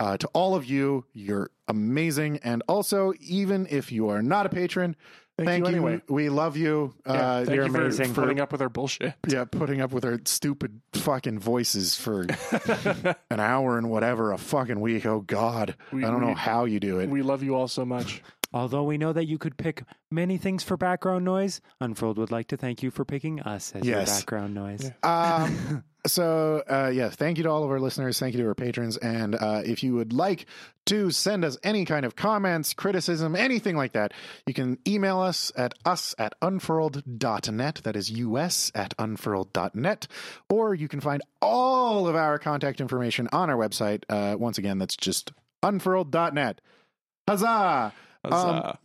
uh, 0.00 0.16
to 0.16 0.26
all 0.32 0.56
of 0.56 0.64
you. 0.64 1.04
You're 1.12 1.50
amazing. 1.68 2.40
And 2.42 2.64
also, 2.66 3.12
even 3.20 3.68
if 3.70 3.92
you 3.92 4.08
are 4.08 4.22
not 4.22 4.46
a 4.46 4.48
patron, 4.48 4.96
Thank, 5.46 5.64
thank, 5.64 5.74
you 5.76 5.80
you. 5.82 5.86
anyway. 5.88 6.02
We 6.08 6.28
love 6.28 6.56
you. 6.56 6.94
Yeah, 7.06 7.12
uh, 7.12 7.44
thank 7.44 7.56
you're 7.56 7.66
you 7.66 7.72
for, 7.72 7.80
amazing. 7.82 8.14
for 8.14 8.22
putting 8.22 8.40
up 8.40 8.52
with 8.52 8.62
our 8.62 8.68
bullshit. 8.68 9.14
yeah, 9.28 9.44
putting 9.44 9.80
up 9.80 9.92
with 9.92 10.04
our 10.04 10.20
stupid 10.24 10.80
fucking 10.94 11.38
voices 11.38 11.94
for 11.96 12.22
an 13.30 13.40
hour 13.40 13.78
and 13.78 13.90
whatever 13.90 14.32
a 14.32 14.38
fucking 14.38 14.80
week. 14.80 15.06
Oh 15.06 15.20
God, 15.20 15.74
We- 15.92 16.04
I 16.04 16.10
don't 16.10 16.20
know 16.20 16.34
how 16.34 16.64
you 16.64 16.80
do 16.80 16.98
it. 17.00 17.08
we 17.10 17.22
love 17.22 17.42
you 17.42 17.54
all 17.54 17.68
so 17.68 17.84
much. 17.84 18.22
Although 18.54 18.84
we 18.84 18.98
know 18.98 19.12
that 19.12 19.26
you 19.26 19.38
could 19.38 19.56
pick 19.56 19.84
many 20.10 20.36
things 20.36 20.62
for 20.62 20.76
background 20.76 21.24
noise, 21.24 21.60
Unfurled 21.80 22.18
would 22.18 22.30
like 22.30 22.48
to 22.48 22.56
thank 22.56 22.82
you 22.82 22.90
for 22.90 23.04
picking 23.04 23.40
us 23.40 23.72
as 23.74 23.84
your 23.84 24.04
background 24.04 24.54
noise. 24.54 24.90
Um, 25.02 25.84
so, 26.06 26.62
uh, 26.68 26.90
yeah, 26.92 27.08
thank 27.08 27.38
you 27.38 27.44
to 27.44 27.50
all 27.50 27.64
of 27.64 27.70
our 27.70 27.80
listeners. 27.80 28.18
Thank 28.18 28.34
you 28.34 28.42
to 28.42 28.48
our 28.48 28.54
patrons. 28.54 28.98
And 28.98 29.34
uh, 29.34 29.62
if 29.64 29.82
you 29.82 29.94
would 29.94 30.12
like 30.12 30.46
to 30.86 31.10
send 31.10 31.44
us 31.44 31.56
any 31.62 31.84
kind 31.86 32.04
of 32.04 32.14
comments, 32.14 32.74
criticism, 32.74 33.34
anything 33.34 33.76
like 33.76 33.92
that, 33.92 34.12
you 34.46 34.52
can 34.52 34.78
email 34.86 35.20
us 35.20 35.50
at 35.56 35.72
us 35.86 36.14
at 36.18 36.34
unfurled.net. 36.42 37.80
That 37.84 37.96
is 37.96 38.10
us 38.10 38.70
at 38.74 38.94
unfurled.net. 38.98 40.08
Or 40.50 40.74
you 40.74 40.88
can 40.88 41.00
find 41.00 41.22
all 41.40 42.06
of 42.06 42.16
our 42.16 42.38
contact 42.38 42.80
information 42.82 43.28
on 43.32 43.48
our 43.48 43.56
website. 43.56 44.04
Uh, 44.10 44.36
once 44.36 44.58
again, 44.58 44.78
that's 44.78 44.96
just 44.96 45.32
unfurled.net. 45.62 46.60
Huzzah! 47.28 47.92
Huzzah. 48.24 48.78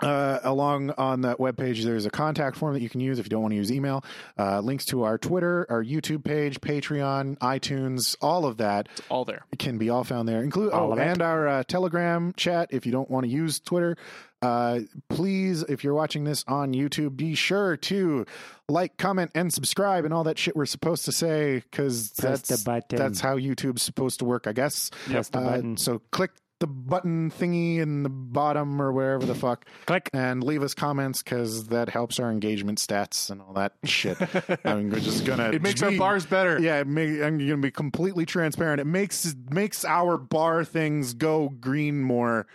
Uh, 0.00 0.38
along 0.44 0.90
on 0.90 1.22
that 1.22 1.38
webpage, 1.38 1.82
there's 1.82 2.06
a 2.06 2.10
contact 2.10 2.56
form 2.56 2.74
that 2.74 2.82
you 2.82 2.88
can 2.88 3.00
use 3.00 3.18
if 3.18 3.26
you 3.26 3.30
don't 3.30 3.42
want 3.42 3.50
to 3.52 3.56
use 3.56 3.72
email. 3.72 4.04
Uh, 4.38 4.60
links 4.60 4.84
to 4.84 5.02
our 5.02 5.18
Twitter, 5.18 5.66
our 5.68 5.82
YouTube 5.82 6.22
page, 6.22 6.60
Patreon, 6.60 7.36
iTunes, 7.38 8.14
all 8.20 8.46
of 8.46 8.58
that 8.58 8.88
it's 8.92 9.02
all 9.10 9.24
there. 9.24 9.44
It 9.50 9.58
can 9.58 9.76
be 9.76 9.90
all 9.90 10.04
found 10.04 10.28
there. 10.28 10.42
Include 10.42 10.72
All 10.72 10.92
oh, 10.92 10.96
and 10.98 11.20
our 11.20 11.48
uh, 11.48 11.62
Telegram 11.64 12.32
chat 12.36 12.68
if 12.70 12.86
you 12.86 12.92
don't 12.92 13.10
want 13.10 13.24
to 13.24 13.30
use 13.30 13.58
Twitter. 13.58 13.96
Uh, 14.40 14.80
please, 15.08 15.64
if 15.64 15.82
you're 15.82 15.94
watching 15.94 16.22
this 16.22 16.44
on 16.46 16.72
YouTube, 16.72 17.16
be 17.16 17.34
sure 17.34 17.76
to 17.76 18.24
like, 18.68 18.96
comment, 18.98 19.32
and 19.34 19.52
subscribe, 19.52 20.04
and 20.04 20.14
all 20.14 20.22
that 20.24 20.38
shit 20.38 20.54
we're 20.54 20.64
supposed 20.66 21.06
to 21.06 21.12
say 21.12 21.56
because 21.70 22.10
that's 22.10 22.48
the 22.48 22.62
button. 22.64 22.98
that's 22.98 23.18
how 23.18 23.36
YouTube's 23.36 23.82
supposed 23.82 24.20
to 24.20 24.24
work, 24.24 24.46
I 24.46 24.52
guess. 24.52 24.90
Press 25.06 25.28
the 25.30 25.38
Uh, 25.38 25.44
button. 25.50 25.76
So 25.76 26.02
click 26.12 26.30
the 26.60 26.66
button 26.66 27.30
thingy 27.30 27.78
in 27.78 28.02
the 28.02 28.08
bottom 28.08 28.80
or 28.82 28.92
wherever 28.92 29.24
the 29.24 29.34
fuck 29.34 29.64
Click. 29.86 30.10
and 30.12 30.42
leave 30.42 30.62
us 30.62 30.74
comments 30.74 31.22
because 31.22 31.68
that 31.68 31.88
helps 31.88 32.18
our 32.18 32.30
engagement 32.30 32.78
stats 32.78 33.30
and 33.30 33.40
all 33.40 33.52
that 33.54 33.74
shit. 33.84 34.16
I'm 34.64 34.90
just 34.92 35.24
gonna. 35.24 35.50
It 35.50 35.62
makes 35.62 35.82
our 35.82 35.92
bars 35.92 36.26
better. 36.26 36.60
Yeah, 36.60 36.80
it 36.80 36.86
may, 36.86 37.22
I'm 37.22 37.38
gonna 37.38 37.58
be 37.58 37.70
completely 37.70 38.26
transparent. 38.26 38.80
It 38.80 38.86
makes 38.86 39.34
makes 39.50 39.84
our 39.84 40.18
bar 40.18 40.64
things 40.64 41.14
go 41.14 41.48
green 41.48 42.00
more, 42.00 42.46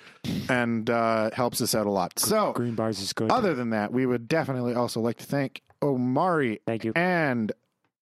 and 0.49 0.89
uh, 0.89 1.29
helps 1.31 1.61
us 1.61 1.73
out 1.75 1.87
a 1.87 1.91
lot. 1.91 2.19
So, 2.19 2.53
Green 2.53 2.75
bars 2.75 2.99
is 2.99 3.13
good. 3.13 3.31
other 3.31 3.53
than 3.53 3.69
that, 3.71 3.91
we 3.91 4.05
would 4.05 4.27
definitely 4.27 4.73
also 4.73 4.99
like 4.99 5.17
to 5.17 5.25
thank 5.25 5.61
Omari 5.81 6.59
thank 6.65 6.83
you. 6.85 6.93
and 6.95 7.51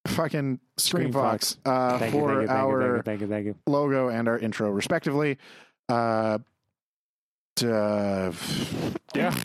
fucking 0.07 0.59
Screen 0.77 1.11
Screen 1.11 1.13
Fox 1.13 1.57
uh, 1.65 1.97
for 1.97 1.99
thank 1.99 2.13
you, 2.13 2.27
thank 2.27 2.41
you, 2.49 2.55
our 2.55 3.01
thank 3.03 3.21
you, 3.21 3.27
thank 3.27 3.45
you, 3.45 3.55
logo 3.67 4.09
and 4.09 4.27
our 4.27 4.37
intro, 4.37 4.69
respectively. 4.71 5.37
Uh, 5.91 6.37
uh, 7.63 8.31
Yeah. 9.15 9.35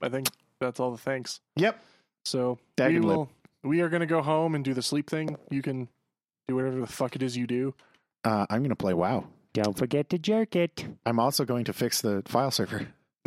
I 0.00 0.08
think 0.08 0.28
that's 0.60 0.78
all 0.80 0.90
the 0.92 0.98
thanks. 0.98 1.40
yep. 1.56 1.82
So 2.24 2.58
Dag 2.76 2.90
we 2.90 2.96
and 2.96 3.04
lip. 3.04 3.16
will. 3.16 3.30
We 3.64 3.80
are 3.80 3.88
going 3.88 4.00
to 4.00 4.06
go 4.06 4.22
home 4.22 4.54
and 4.54 4.64
do 4.64 4.74
the 4.74 4.82
sleep 4.82 5.10
thing. 5.10 5.36
You 5.50 5.60
can 5.62 5.88
do 6.48 6.54
whatever 6.56 6.80
the 6.80 6.86
fuck 6.86 7.16
it 7.16 7.22
is 7.22 7.36
you 7.36 7.46
do. 7.46 7.74
Uh, 8.24 8.46
I'm 8.48 8.62
gonna 8.62 8.76
play 8.76 8.94
WoW. 8.94 9.24
Don't 9.54 9.76
forget 9.76 10.08
to 10.10 10.18
jerk 10.18 10.54
it. 10.56 10.84
I'm 11.04 11.18
also 11.18 11.44
going 11.44 11.64
to 11.64 11.72
fix 11.72 12.00
the 12.00 12.22
file 12.26 12.50
server. 12.52 12.86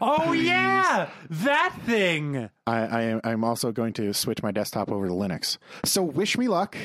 oh 0.00 0.32
yeah, 0.32 1.08
that 1.30 1.76
thing. 1.86 2.50
I, 2.66 2.76
I 2.86 3.02
am 3.02 3.20
I'm 3.24 3.44
also 3.44 3.70
going 3.72 3.92
to 3.94 4.12
switch 4.12 4.42
my 4.42 4.50
desktop 4.50 4.90
over 4.90 5.06
to 5.06 5.12
Linux. 5.12 5.58
So 5.84 6.02
wish 6.02 6.36
me 6.36 6.48
luck. 6.48 6.76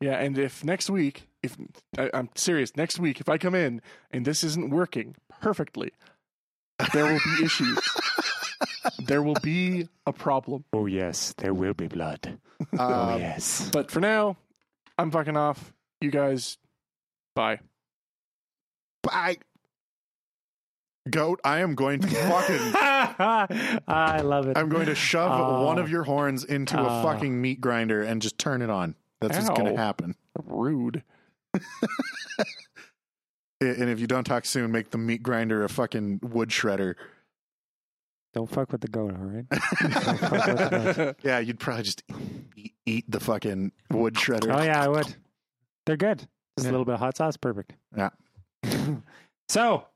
Yeah, 0.00 0.18
and 0.18 0.36
if 0.38 0.64
next 0.64 0.90
week, 0.90 1.27
if 1.42 1.56
I, 1.96 2.10
I'm 2.14 2.28
serious, 2.34 2.76
next 2.76 2.98
week 2.98 3.20
if 3.20 3.28
I 3.28 3.38
come 3.38 3.54
in 3.54 3.80
and 4.10 4.24
this 4.24 4.42
isn't 4.44 4.70
working 4.70 5.14
perfectly, 5.40 5.92
there 6.92 7.04
will 7.12 7.20
be 7.38 7.44
issues. 7.44 7.78
there 9.06 9.22
will 9.22 9.36
be 9.42 9.88
a 10.06 10.12
problem. 10.12 10.64
Oh 10.72 10.86
yes, 10.86 11.34
there 11.38 11.54
will 11.54 11.74
be 11.74 11.86
blood. 11.88 12.38
oh 12.78 12.84
Um, 13.14 13.20
yes. 13.20 13.70
But 13.72 13.90
for 13.90 14.00
now, 14.00 14.36
I'm 14.98 15.10
fucking 15.10 15.36
off. 15.36 15.72
You 16.00 16.10
guys, 16.10 16.58
bye. 17.34 17.60
Bye. 19.02 19.36
Goat, 21.08 21.40
I 21.42 21.60
am 21.60 21.74
going 21.74 22.00
to 22.00 22.06
fucking 22.08 22.56
I 23.88 24.20
love 24.22 24.46
it. 24.48 24.58
I'm 24.58 24.68
going 24.68 24.86
to 24.86 24.94
shove 24.94 25.30
Oh. 25.32 25.64
one 25.64 25.78
of 25.78 25.88
your 25.88 26.02
horns 26.02 26.44
into 26.44 26.78
a 26.78 27.00
Oh. 27.00 27.02
fucking 27.02 27.40
meat 27.40 27.60
grinder 27.62 28.02
and 28.02 28.20
just 28.20 28.36
turn 28.38 28.60
it 28.60 28.68
on. 28.70 28.94
That's 29.20 29.36
what's 29.36 29.48
going 29.50 29.74
to 29.74 29.80
happen. 29.80 30.16
Rude. 30.44 31.02
And 33.60 33.90
if 33.90 33.98
you 33.98 34.06
don't 34.06 34.22
talk 34.22 34.44
soon, 34.44 34.70
make 34.70 34.90
the 34.90 34.98
meat 34.98 35.20
grinder 35.20 35.64
a 35.64 35.68
fucking 35.68 36.20
wood 36.22 36.50
shredder. 36.50 36.94
Don't 38.32 38.48
fuck 38.48 38.70
with 38.70 38.82
the 38.82 38.86
goat, 38.88 39.12
all 39.18 39.24
right? 39.24 39.44
Don't 39.50 40.18
fuck 40.18 40.46
with 40.46 40.56
the. 40.96 41.16
Yeah, 41.24 41.40
you'd 41.40 41.58
probably 41.58 41.82
just 41.82 42.04
eat, 42.54 42.74
eat 42.86 43.10
the 43.10 43.18
fucking 43.18 43.72
wood 43.90 44.14
shredder. 44.14 44.56
Oh 44.56 44.62
yeah, 44.62 44.80
I 44.80 44.86
would. 44.86 45.12
They're 45.86 45.96
good. 45.96 46.18
Just 46.56 46.66
Yeah. 46.66 46.70
a 46.70 46.72
little 46.72 46.84
bit 46.84 46.94
of 46.94 47.00
hot 47.00 47.16
sauce, 47.16 47.36
perfect. 47.36 47.72
Yeah. 47.96 48.10
so, 49.48 49.86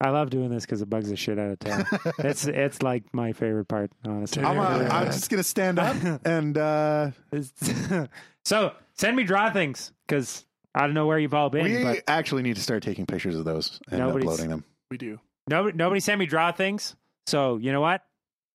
I 0.00 0.10
love 0.10 0.30
doing 0.30 0.50
this 0.50 0.64
because 0.66 0.82
it 0.82 0.90
bugs 0.90 1.08
the 1.08 1.14
shit 1.16 1.38
out 1.38 1.50
of 1.52 1.58
Taylor. 1.60 1.86
it's 2.18 2.46
it's 2.48 2.82
like 2.82 3.04
my 3.12 3.32
favorite 3.32 3.66
part, 3.68 3.92
honestly. 4.04 4.42
I'm, 4.42 4.58
uh, 4.58 4.88
I'm 4.90 5.06
just 5.06 5.30
going 5.30 5.38
to 5.38 5.44
stand 5.48 5.78
up 5.78 5.96
and 6.26 6.58
uh, 6.58 7.10
It's- 7.30 8.08
so 8.48 8.72
send 8.94 9.16
me 9.16 9.24
draw 9.24 9.50
things 9.50 9.92
because 10.06 10.44
I 10.74 10.80
don't 10.86 10.94
know 10.94 11.06
where 11.06 11.18
you've 11.18 11.34
all 11.34 11.50
been, 11.50 11.64
we 11.64 11.82
but 11.82 12.02
actually 12.08 12.42
need 12.42 12.56
to 12.56 12.62
start 12.62 12.82
taking 12.82 13.06
pictures 13.06 13.36
of 13.36 13.44
those 13.44 13.80
and 13.90 13.98
Nobody's- 14.00 14.24
uploading 14.32 14.50
them. 14.50 14.64
we 14.90 14.96
do. 14.98 15.18
nobody 15.48 15.76
nobody 15.76 16.00
sent 16.00 16.18
me 16.18 16.26
draw 16.26 16.52
things. 16.52 16.96
So 17.26 17.56
you 17.58 17.72
know 17.72 17.80
what? 17.80 18.02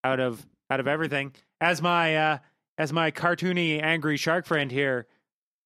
Out 0.03 0.19
of 0.19 0.45
out 0.69 0.79
of 0.79 0.87
everything, 0.87 1.33
as 1.61 1.81
my 1.81 2.15
uh, 2.15 2.37
as 2.77 2.91
my 2.91 3.11
cartoony 3.11 3.81
angry 3.81 4.17
shark 4.17 4.45
friend 4.45 4.71
here 4.71 5.05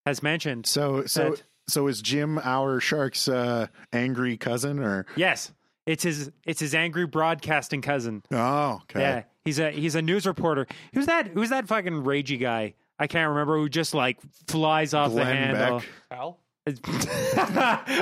has 0.06 0.22
mentioned, 0.22 0.66
So, 0.68 1.06
so, 1.06 1.32
that- 1.32 1.44
so 1.70 1.88
is 1.88 2.02
Jim 2.02 2.38
our 2.44 2.80
shark's 2.80 3.28
uh, 3.28 3.68
angry 3.94 4.38
cousin 4.38 4.80
or? 4.80 5.06
yes, 5.16 5.52
it's 5.86 6.04
his 6.04 6.32
it's 6.46 6.60
his 6.60 6.76
angry 6.76 7.06
broadcasting 7.08 7.82
cousin. 7.82 8.24
Oh, 8.32 8.80
okay. 8.84 9.00
Yeah, 9.02 9.24
he's 9.46 9.60
a 9.60 9.72
he's 9.72 9.96
a 9.96 10.02
news 10.02 10.26
reporter. 10.28 10.68
Who's 10.94 11.06
that? 11.08 11.28
Who's 11.28 11.50
that 11.50 11.68
fucking 11.68 12.04
ragey 12.04 12.40
guy? 12.40 12.74
I 13.00 13.08
can't 13.08 13.30
remember. 13.30 13.58
Who 13.58 13.70
just 13.70 13.94
like 13.94 14.20
flies 14.48 14.94
off 14.94 15.10
the 15.10 15.22
Glenn 15.22 15.38
handle. 15.38 15.80
Beck. 15.80 15.88
Al? 16.12 16.40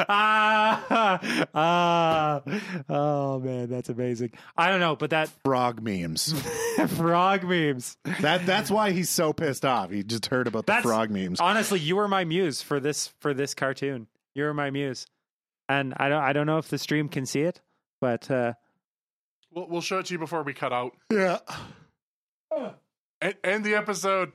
ah, 0.10 1.20
ah, 1.54 2.42
oh 2.90 3.40
man, 3.40 3.70
that's 3.70 3.90
amazing. 3.90 4.32
I 4.58 4.72
don't 4.72 4.80
know, 4.80 4.96
but 4.96 5.12
that 5.12 5.30
Frog 5.44 5.84
memes. 5.84 6.34
frog 6.98 7.44
memes. 7.44 7.96
that 8.22 8.48
that's 8.48 8.72
why 8.72 8.90
he's 8.90 9.12
so 9.12 9.34
pissed 9.34 9.66
off. 9.66 9.92
He 9.92 10.02
just 10.02 10.26
heard 10.26 10.48
about 10.48 10.66
the 10.66 10.80
frog 10.82 11.12
memes. 11.12 11.40
Honestly, 11.40 11.80
you 11.80 11.96
were 11.96 12.08
my 12.08 12.24
muse 12.24 12.64
for 12.64 12.80
this 12.80 13.14
for 13.20 13.36
this 13.36 13.54
cartoon. 13.54 14.08
You 14.34 14.46
were 14.46 14.54
my 14.56 14.72
muse, 14.72 15.06
and 15.70 15.94
I 15.98 16.10
don't 16.10 16.24
I 16.24 16.34
don't 16.34 16.48
know 16.48 16.58
if 16.58 16.68
the 16.68 16.80
stream 16.80 17.08
can 17.08 17.28
see 17.28 17.42
it, 17.42 17.62
but 18.02 18.32
uh, 18.32 18.54
We'll, 19.56 19.68
we'll 19.70 19.82
show 19.82 20.00
it 20.00 20.08
to 20.08 20.14
you 20.14 20.20
before 20.20 20.44
we 20.44 20.54
cut 20.54 20.74
out. 20.74 20.92
Yeah. 21.12 21.40
End, 23.22 23.36
end 23.44 23.64
the 23.64 23.76
episode. 23.76 24.34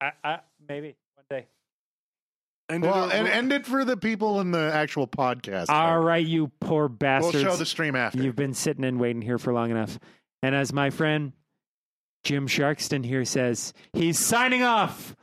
I, 0.00 0.12
I, 0.22 0.38
maybe 0.68 0.96
one 1.14 1.24
day. 1.28 1.46
End 2.68 2.82
Well, 2.82 3.08
it, 3.08 3.14
and 3.14 3.28
end 3.28 3.52
it 3.52 3.66
for 3.66 3.84
the 3.84 3.96
people 3.96 4.40
in 4.40 4.50
the 4.50 4.70
actual 4.72 5.06
podcast. 5.06 5.66
All 5.68 6.00
right, 6.00 6.26
you 6.26 6.50
poor 6.60 6.88
bastards. 6.88 7.34
We'll 7.34 7.52
show 7.52 7.56
the 7.56 7.66
stream 7.66 7.94
after. 7.94 8.22
You've 8.22 8.36
been 8.36 8.54
sitting 8.54 8.84
and 8.84 8.98
waiting 8.98 9.22
here 9.22 9.38
for 9.38 9.52
long 9.52 9.70
enough. 9.70 9.98
And 10.42 10.54
as 10.54 10.72
my 10.72 10.90
friend 10.90 11.32
Jim 12.24 12.48
Sharkston 12.48 13.04
here 13.04 13.24
says, 13.24 13.72
he's 13.92 14.18
signing 14.18 14.64
off. 14.64 15.14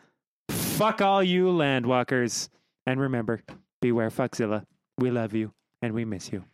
Fuck 0.50 1.02
all 1.02 1.22
you 1.22 1.48
landwalkers. 1.48 2.48
And 2.86 3.00
remember, 3.00 3.42
beware 3.82 4.10
Fuckzilla. 4.10 4.66
We 4.98 5.12
love 5.12 5.34
you 5.34 5.54
and 5.82 5.94
we 5.94 6.06
miss 6.06 6.32
you. 6.32 6.46